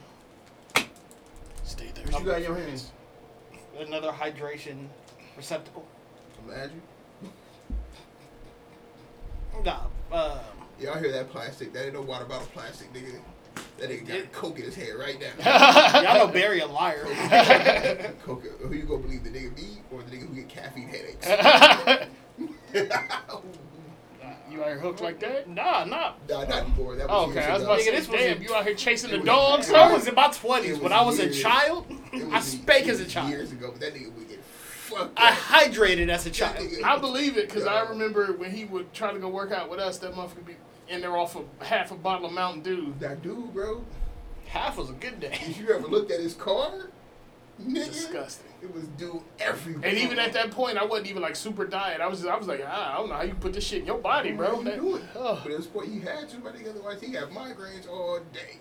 Stay 1.64 1.92
there. 1.94 2.06
what 2.12 2.20
you 2.22 2.26
got 2.26 2.38
in 2.40 2.44
your 2.44 2.56
hands? 2.56 2.92
Another 3.80 4.12
hydration 4.12 4.88
receptacle. 5.38 5.86
Imagine. 6.48 6.82
Nah. 9.64 9.82
Um, 10.12 10.40
Y'all 10.80 10.98
hear 10.98 11.12
that 11.12 11.30
plastic? 11.30 11.72
That 11.74 11.86
ain't 11.86 11.94
no 11.94 12.02
water 12.02 12.26
bottle 12.26 12.48
plastic, 12.54 12.92
nigga. 12.94 13.20
That 13.78 13.90
nigga 13.90 14.08
got 14.08 14.18
It- 14.18 14.32
coke 14.34 14.58
in 14.58 14.66
his 14.66 14.76
head 14.76 14.96
right 14.98 15.18
now. 15.20 16.02
y'all 16.02 16.28
know 16.28 16.34
Barry 16.34 16.60
a 16.62 16.68
liar. 16.68 17.06
coke. 18.24 18.44
Who 18.60 18.74
you 18.74 18.84
gonna 18.84 19.00
believe, 19.04 19.24
the 19.24 19.30
nigga 19.30 19.56
me 19.56 19.78
or 19.92 20.02
the 20.02 20.12
nigga 20.18 20.28
who 20.28 20.34
get 20.36 20.50
caffeine 20.50 20.90
headaches? 20.90 21.28
you 24.52 24.62
out 24.62 24.68
here 24.68 24.80
hooked 24.80 25.02
like 25.02 25.20
that? 25.20 25.48
Nah, 25.50 25.86
nah. 25.86 26.14
Nah, 26.30 26.44
not 26.44 26.52
anymore. 26.66 26.96
That 26.96 27.08
was 27.10 27.30
okay. 27.30 27.46
I 27.46 27.54
was 27.54 27.62
ago. 27.64 27.72
about 27.72 27.80
to 27.80 27.84
say, 27.86 27.92
this 27.92 28.08
was 28.08 28.20
damn, 28.20 28.38
in- 28.38 28.44
you 28.44 28.54
out 28.56 28.64
here 28.66 28.76
chasing 28.76 29.12
the 29.12 29.18
was- 29.18 29.26
dogs, 29.26 29.70
it 29.70 29.76
I 29.76 29.92
was 29.92 30.08
in 30.08 30.16
my 30.16 30.28
twenties 30.30 30.74
when 30.80 30.84
was 30.84 30.92
I 30.92 31.02
was 31.04 31.20
a 31.20 31.30
child. 31.32 31.86
It 32.14 32.32
I 32.32 32.40
spake 32.42 32.88
as 32.88 33.00
a 33.00 33.06
child. 33.06 33.30
Years 33.30 33.52
ago, 33.52 33.70
but 33.72 33.80
that 33.82 33.94
nigga 33.96 34.14
would 34.16 34.28
get 34.30 34.44
fucked 34.44 35.18
I 35.20 35.30
up. 35.30 35.36
hydrated 35.36 36.10
as 36.10 36.26
a 36.26 36.32
child. 36.32 36.68
I 36.84 36.98
believe 36.98 37.38
it 37.38 37.48
because 37.48 37.66
I 37.66 37.82
remember 37.82 38.34
when 38.34 38.52
he 38.52 38.66
would 38.66 38.94
try 38.94 39.14
to 39.14 39.20
go 39.20 39.30
work 39.30 39.52
out 39.52 39.70
with 39.70 39.80
us, 39.80 39.98
that 40.00 40.14
motherfucker 40.14 40.46
be 40.46 40.56
in 40.90 41.00
there 41.02 41.16
off 41.18 41.36
of 41.38 41.46
half 41.62 41.92
a 41.92 41.96
bottle 41.96 42.26
of 42.26 42.34
Mountain 42.34 42.64
Dew. 42.64 42.94
That 43.00 43.22
dude, 43.22 43.54
bro. 43.54 43.84
Half 44.48 44.78
was 44.78 44.90
a 44.90 44.94
good 44.94 45.22
day. 45.22 45.32
If 45.48 45.58
you 45.58 45.70
ever 45.74 45.88
looked 45.88 46.12
at 46.12 46.20
his 46.20 46.34
car, 46.34 46.90
nigga, 47.62 47.86
Disgusting. 47.92 48.52
it 48.62 48.74
was 48.74 48.84
dude 48.98 49.22
everywhere. 49.40 49.88
And 49.88 49.98
even 49.98 50.20
at 50.20 50.34
that 50.34 50.52
point, 50.52 50.78
I 50.78 50.86
wasn't 50.86 51.10
even 51.10 51.22
like 51.22 51.36
super 51.36 51.66
diet. 51.66 52.02
I 52.02 52.08
was 52.08 52.20
just, 52.20 52.30
I 52.32 52.38
was 52.38 52.48
like, 52.48 52.64
ah, 52.66 52.94
I 52.94 52.98
don't 52.98 53.10
know 53.10 53.16
how 53.16 53.24
you 53.24 53.34
put 53.36 53.54
this 53.54 53.64
shit 53.66 53.80
in 53.82 53.86
your 53.86 53.98
body, 54.00 54.32
bro. 54.32 54.48
How 54.48 54.58
you 54.60 54.64
That- 54.66 54.76
do 54.80 54.96
it? 54.98 55.04
Ugh. 55.16 55.40
But 55.44 55.52
at 55.52 55.58
this 55.58 55.68
point, 55.68 55.90
he 55.90 56.00
had 56.00 56.30
to, 56.30 56.40
my 56.40 56.52
nigga. 56.52 56.70
Otherwise, 56.72 57.02
he 57.02 57.08
got 57.12 57.30
migraines 57.32 57.90
all 57.90 58.20
day. 58.34 58.58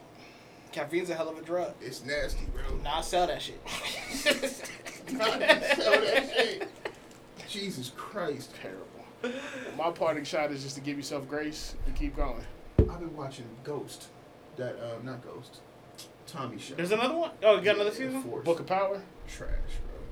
Caffeine's 0.72 1.10
a 1.10 1.14
hell 1.14 1.28
of 1.28 1.36
a 1.38 1.42
drug. 1.42 1.72
It's 1.80 2.04
nasty, 2.04 2.44
bro. 2.54 2.76
Now 2.84 2.98
I 2.98 3.00
sell 3.00 3.26
that 3.26 3.42
shit. 3.42 3.60
Not 5.12 5.40
to 5.40 5.74
sell 5.76 6.00
that 6.00 6.30
shit. 6.36 6.68
Jesus 7.48 7.90
Christ. 7.96 8.54
Terrible. 8.62 8.86
My 9.76 9.90
parting 9.90 10.24
shot 10.24 10.52
is 10.52 10.62
just 10.62 10.76
to 10.76 10.80
give 10.80 10.96
yourself 10.96 11.28
grace 11.28 11.74
and 11.86 11.96
keep 11.96 12.16
going. 12.16 12.44
I've 12.78 13.00
been 13.00 13.16
watching 13.16 13.46
Ghost. 13.64 14.06
That, 14.56 14.76
uh, 14.76 15.02
not 15.02 15.22
Ghost. 15.24 15.60
Tommy 16.26 16.58
show. 16.58 16.74
There's 16.74 16.92
another 16.92 17.14
one? 17.16 17.30
Oh, 17.42 17.56
you 17.56 17.62
got 17.62 17.74
another 17.76 17.90
season? 17.90 18.22
Force. 18.22 18.44
Book 18.44 18.60
of 18.60 18.66
Power 18.66 19.02
Trash, 19.28 19.48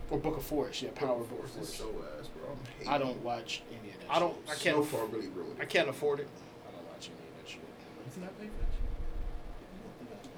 bro. 0.09 0.17
or 0.19 0.21
Book 0.21 0.37
of 0.37 0.45
Force? 0.45 0.83
Yeah, 0.83 0.91
Power 0.95 1.19
Book 1.19 1.31
Book 1.31 1.39
of 1.41 1.45
of 1.47 1.51
Force 1.53 1.69
is 1.69 1.75
Force. 1.77 1.93
so 1.95 2.05
ass, 2.21 2.29
bro. 2.29 2.57
I'm 2.87 2.89
I 2.93 2.99
don't 2.99 3.23
watch 3.23 3.63
any 3.71 3.91
of 3.91 4.01
that. 4.01 4.11
I 4.11 4.19
don't- 4.19 4.35
Shit. 4.35 4.51
I 4.51 4.55
can't- 4.55 4.77
Snowfall 4.89 5.07
really 5.09 5.29
ruined 5.29 5.59
it. 5.59 5.63
I 5.63 5.65
can't 5.67 5.89
afford 5.89 6.21
it. 6.21 6.29
I 6.69 6.71
don't 6.77 6.87
watch 6.89 7.09
any 7.09 7.29
of 7.29 7.37
that 7.43 7.49
shit. 7.49 7.61
You 8.17 8.23
not 8.23 8.39
that 8.39 8.45
shit? 8.45 8.53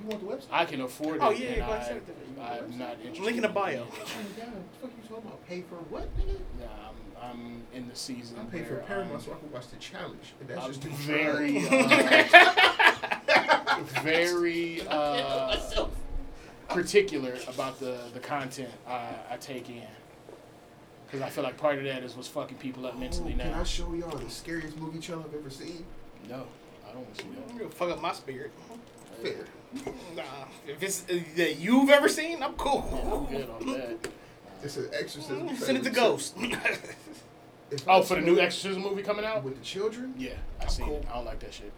You 0.02 0.06
want 0.08 0.20
the 0.20 0.34
website? 0.34 0.48
I 0.52 0.64
can 0.64 0.80
afford 0.80 1.16
it. 1.16 1.22
Oh, 1.22 1.30
yeah, 1.30 1.46
and 1.48 1.56
go 1.56 1.62
ahead, 1.62 1.80
I, 1.82 1.84
send 1.86 1.96
it 1.98 2.06
to 2.06 2.12
me. 2.12 2.48
I'm 2.72 2.78
not 2.78 2.92
interested. 3.00 3.22
Link 3.22 3.36
in 3.36 3.42
the 3.42 3.48
bio. 3.48 3.66
any 3.72 3.80
of 3.82 3.90
that 3.90 4.08
shit. 4.08 4.36
God, 4.38 4.46
what 4.48 4.72
the 4.72 4.78
fuck 4.80 4.90
you 5.02 5.08
talking 5.08 5.28
about? 5.28 5.46
Pay 5.46 5.60
for 5.62 5.74
what, 5.76 6.18
nigga? 6.18 6.36
Yeah, 6.58 6.66
I'm, 7.22 7.30
I'm 7.30 7.62
in 7.74 7.86
the 7.88 7.94
season. 7.94 8.38
I 8.40 8.44
pay 8.50 8.62
for 8.62 8.76
Paramount 8.76 9.22
so 9.22 9.32
I 9.32 9.38
can 9.38 9.52
watch 9.52 9.68
the 9.68 9.76
challenge. 9.76 10.32
And 10.40 10.48
that's 10.48 10.62
I'm 10.64 10.68
just 10.68 10.82
too 10.82 10.88
very, 10.90 11.58
uh, 11.66 11.68
very 13.84 14.82
uh, 14.88 15.56
particular 16.68 17.36
about 17.48 17.78
the, 17.80 17.98
the 18.14 18.20
content 18.20 18.70
I, 18.86 19.08
I 19.30 19.36
take 19.36 19.68
in. 19.68 19.82
Because 21.06 21.22
I 21.22 21.28
feel 21.30 21.42
like 21.42 21.56
part 21.56 21.78
of 21.78 21.84
that 21.84 22.04
is 22.04 22.14
what's 22.14 22.28
fucking 22.28 22.58
people 22.58 22.86
up 22.86 22.96
mentally 22.98 23.34
Oh, 23.38 23.42
Can 23.42 23.50
now. 23.52 23.60
I 23.60 23.64
show 23.64 23.92
y'all 23.94 24.16
the 24.16 24.30
scariest 24.30 24.76
movie 24.78 25.00
trailer 25.00 25.24
I've 25.26 25.34
ever 25.34 25.50
seen? 25.50 25.84
No, 26.28 26.46
I 26.88 26.92
don't 26.92 27.02
want 27.02 27.14
to 27.16 27.22
see 27.24 27.28
I'm 27.30 27.48
that. 27.48 27.58
gonna 27.58 27.70
fuck 27.70 27.90
up 27.90 28.00
my 28.00 28.12
spirit. 28.12 28.52
Fair. 29.22 29.44
Nah, 30.16 30.22
if 30.68 30.82
it's 30.82 31.04
uh, 31.10 31.18
that 31.36 31.58
you've 31.58 31.90
ever 31.90 32.08
seen, 32.08 32.42
I'm 32.42 32.54
cool. 32.54 32.88
I'm 32.92 33.10
cool. 33.10 33.28
good 33.30 33.50
on 33.50 33.66
that. 33.72 34.08
It's 34.62 34.76
an 34.76 34.88
exorcism. 34.92 35.56
Send 35.56 35.78
it 35.78 35.84
to. 35.84 35.90
Ghost. 35.90 36.36
If 36.38 36.54
I 37.88 37.92
Oh, 37.98 38.02
for 38.02 38.14
the 38.16 38.20
new 38.20 38.34
smoke 38.34 38.44
Exorcism 38.44 38.82
movie 38.82 39.02
coming 39.02 39.24
out? 39.24 39.42
with 39.42 39.56
the 39.58 39.64
children. 39.64 40.14
Yeah, 40.18 40.32
I 40.60 40.66
seen 40.68 40.86
cool. 40.86 40.96
it. 40.98 41.06
I 41.10 41.14
don't 41.16 41.24
like 41.24 41.40
that 41.40 41.54
shit. 41.54 41.72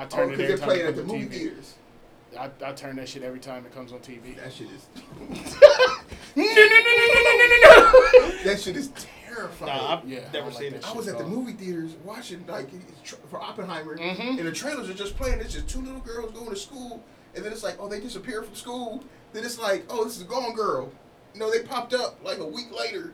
I 0.00 0.04
Oh, 0.04 0.06
turn 0.06 0.30
it 0.32 0.36
because 0.38 0.40
every 0.40 0.46
they're 0.46 0.56
time 0.56 0.66
playing 0.68 0.80
it 0.80 0.88
at 0.88 0.96
the 0.96 1.02
comes 1.02 1.12
on 1.12 1.18
movie 1.20 1.34
TV. 1.36 1.38
theaters. 1.40 1.74
I, 2.38 2.50
I 2.64 2.72
turn 2.72 2.96
that 2.96 3.08
shit 3.08 3.22
every 3.22 3.40
time 3.40 3.66
it 3.66 3.74
comes 3.74 3.92
on 3.92 3.98
TV. 3.98 4.36
That 4.36 4.52
shit 4.52 4.68
is. 4.70 4.86
No, 6.36 6.44
no, 6.44 6.52
no, 6.52 6.64
no, 6.64 7.06
no, 7.06 7.22
no, 7.24 7.46
no, 7.46 8.28
no. 8.28 8.44
That 8.44 8.60
shit 8.60 8.76
is 8.76 8.90
terrifying. 9.26 9.76
Nah, 9.76 9.98
I've 9.98 10.08
Yeah, 10.08 10.20
never 10.32 10.48
don't 10.50 10.54
seen 10.54 10.66
like 10.72 10.74
it. 10.76 10.82
that 10.82 10.88
I 10.88 10.92
was 10.92 11.08
at 11.08 11.18
the 11.18 11.24
Oh. 11.24 11.28
movie 11.28 11.52
theaters 11.52 11.90
watching 12.04 12.46
like 12.46 12.68
for 13.28 13.40
Oppenheimer, 13.42 13.96
Mhm. 13.98 14.38
and 14.38 14.46
the 14.46 14.52
trailers 14.52 14.88
are 14.88 14.94
just 14.94 15.16
playing. 15.16 15.40
It's 15.40 15.52
just 15.54 15.68
two 15.68 15.80
little 15.82 16.00
girls 16.00 16.30
going 16.32 16.48
to 16.50 16.56
school, 16.56 17.02
and 17.34 17.44
then 17.44 17.52
it's 17.52 17.64
like, 17.64 17.76
oh, 17.80 17.88
they 17.88 17.98
disappear 18.00 18.42
from 18.44 18.54
school. 18.54 19.02
Then 19.32 19.44
it's 19.44 19.58
like, 19.58 19.84
oh, 19.90 20.04
this 20.04 20.16
is 20.16 20.22
a 20.22 20.26
Gone 20.26 20.54
Girl. 20.54 20.92
No, 21.34 21.50
they 21.50 21.60
popped 21.62 21.94
up 21.94 22.18
like 22.24 22.38
a 22.38 22.46
week 22.46 22.70
later. 22.76 23.12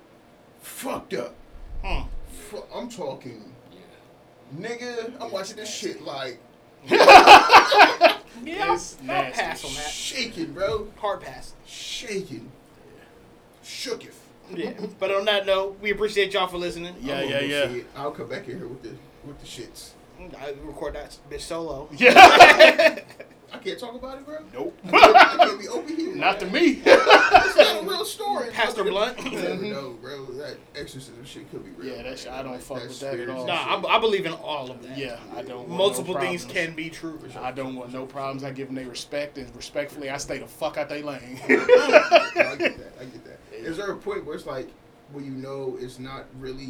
Fucked 0.61 1.15
up. 1.15 1.35
Hmm. 1.83 2.03
Fu- 2.51 2.65
I'm 2.75 2.89
talking, 2.91 3.51
Yeah. 3.73 3.79
nigga. 4.69 5.13
I'm 5.23 5.31
watching 5.33 5.57
this 5.57 5.75
shit 5.75 6.03
like 6.03 6.39
Yeah, 6.89 8.65
I'll, 8.69 8.75
It's 8.75 8.97
I'll 9.01 9.07
nasty. 9.07 9.43
pass 9.43 9.65
on 9.65 9.75
that. 9.75 9.91
shaking, 9.91 10.53
bro. 10.53 10.89
Hard 10.99 11.21
pass. 11.23 11.55
Shaking. 11.67 12.51
Shooketh. 13.65 14.15
Yeah. 14.55 14.73
but 15.01 15.11
on 15.13 15.25
that 15.25 15.47
note, 15.47 15.79
we 15.81 15.91
appreciate 15.91 16.33
y'all 16.33 16.47
for 16.47 16.59
listening. 16.59 16.95
Yeah, 17.01 17.19
I'm 17.19 17.29
yeah, 17.29 17.35
gonna 17.35 17.41
go 17.41 17.47
yeah. 17.47 17.69
see 17.73 17.79
it. 17.81 17.87
I'll 17.97 18.13
come 18.13 18.29
back 18.29 18.47
in 18.49 18.59
here 18.59 18.69
with 18.69 18.83
the 18.83 18.91
with 19.25 19.41
the 19.41 19.47
shits. 19.47 19.91
I 20.41 20.55
record 20.65 20.95
that 20.95 21.17
bitch 21.31 21.41
solo. 21.41 21.89
Yeah. 21.97 23.01
I 23.53 23.59
can't 23.59 23.79
talk 23.79 23.95
about 23.95 24.19
it, 24.19 24.27
bro. 24.27 24.39
nope. 24.53 24.77
I 24.93 25.37
can't 25.39 25.61
be 25.61 25.69
open 25.69 25.97
here. 25.97 26.15
Not 26.17 26.41
to 26.41 26.47
me. 26.47 26.83
It's 26.85 27.57
not 27.57 27.83
a 27.83 27.87
real 27.87 28.05
story. 28.05 28.51
Pastor 28.53 28.83
Blunt. 28.85 29.23
You 29.25 29.31
never 29.31 29.63
know, 29.63 29.91
bro. 30.01 30.25
That 30.33 30.57
exorcism 30.75 31.25
shit 31.25 31.51
could 31.51 31.65
be 31.65 31.71
real. 31.71 31.97
Yeah, 31.97 32.03
that 32.03 32.19
shit- 32.19 32.33
I 32.33 32.43
don't 32.43 32.53
Like, 32.53 32.61
fuck 32.61 32.79
that 32.81 32.89
with 32.89 33.01
that 33.01 33.21
at 33.21 33.29
all. 33.29 33.47
Nah, 33.47 33.53
I, 33.89 33.97
I 33.97 33.99
believe 34.01 34.27
in 34.27 34.33
all 34.33 34.71
of 34.71 34.83
that. 34.83 34.99
Yeah, 34.99 35.19
I 35.35 35.43
don't. 35.43 35.69
Want 35.69 35.71
Multiple 35.71 36.15
no 36.15 36.21
things 36.21 36.45
can 36.45 36.75
be 36.75 36.91
true. 36.91 37.19
I 37.41 37.53
don't 37.53 37.77
want 37.77 37.93
no 37.93 38.05
problems. 38.07 38.43
I 38.45 38.51
give 38.51 38.67
them 38.67 38.77
their 38.77 38.89
respect, 38.89 39.39
and 39.39 39.55
respectfully, 39.55 40.11
I 40.11 40.17
stay 40.19 40.39
the 40.39 40.47
fuck 40.47 40.77
out 40.77 40.89
they 40.89 41.03
lane. 41.03 41.41
No, 41.49 41.55
I 41.55 42.57
get 42.57 42.79
that. 42.79 42.93
I 43.01 43.05
get 43.05 43.25
that. 43.25 43.39
Is 43.53 43.77
there 43.79 43.91
a 43.93 43.97
point 43.97 44.25
where 44.27 44.35
it's 44.37 44.45
like, 44.47 44.69
where 45.13 45.25
you 45.25 45.31
know 45.31 45.77
it's 45.81 45.99
not 45.99 46.25
really 46.39 46.69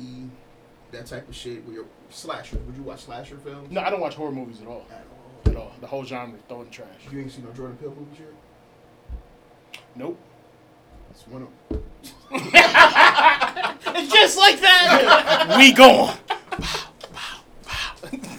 that 0.93 1.07
type 1.07 1.28
of 1.28 1.35
shit? 1.35 1.65
Where 1.65 1.74
you're 1.74 1.85
slasher? 2.11 2.59
Would 2.59 2.77
you 2.77 2.82
watch 2.82 3.01
slasher 3.05 3.36
films? 3.39 3.70
no, 3.70 3.81
I 3.81 3.90
don't 3.90 4.01
watch 4.01 4.15
horror 4.15 4.31
movies 4.31 4.61
at 4.61 4.69
all. 4.69 4.86
At 4.90 5.05
all 5.11 5.15
at 5.47 5.56
all. 5.56 5.73
The 5.81 5.86
whole 5.86 6.05
genre, 6.05 6.39
throwing 6.48 6.70
trash. 6.70 6.89
You 7.10 7.20
ain't 7.20 7.32
seen 7.32 7.44
no 7.44 7.52
Jordan 7.52 7.77
Peele 7.77 7.90
movies 7.90 8.20
yet? 8.20 8.28
Nope. 9.94 10.18
It's 11.10 11.27
one 11.28 11.43
of 11.43 11.48
them. 11.48 11.82
Just 14.10 14.36
like 14.36 14.60
that, 14.60 15.55
we 15.59 15.73
going. 15.73 16.14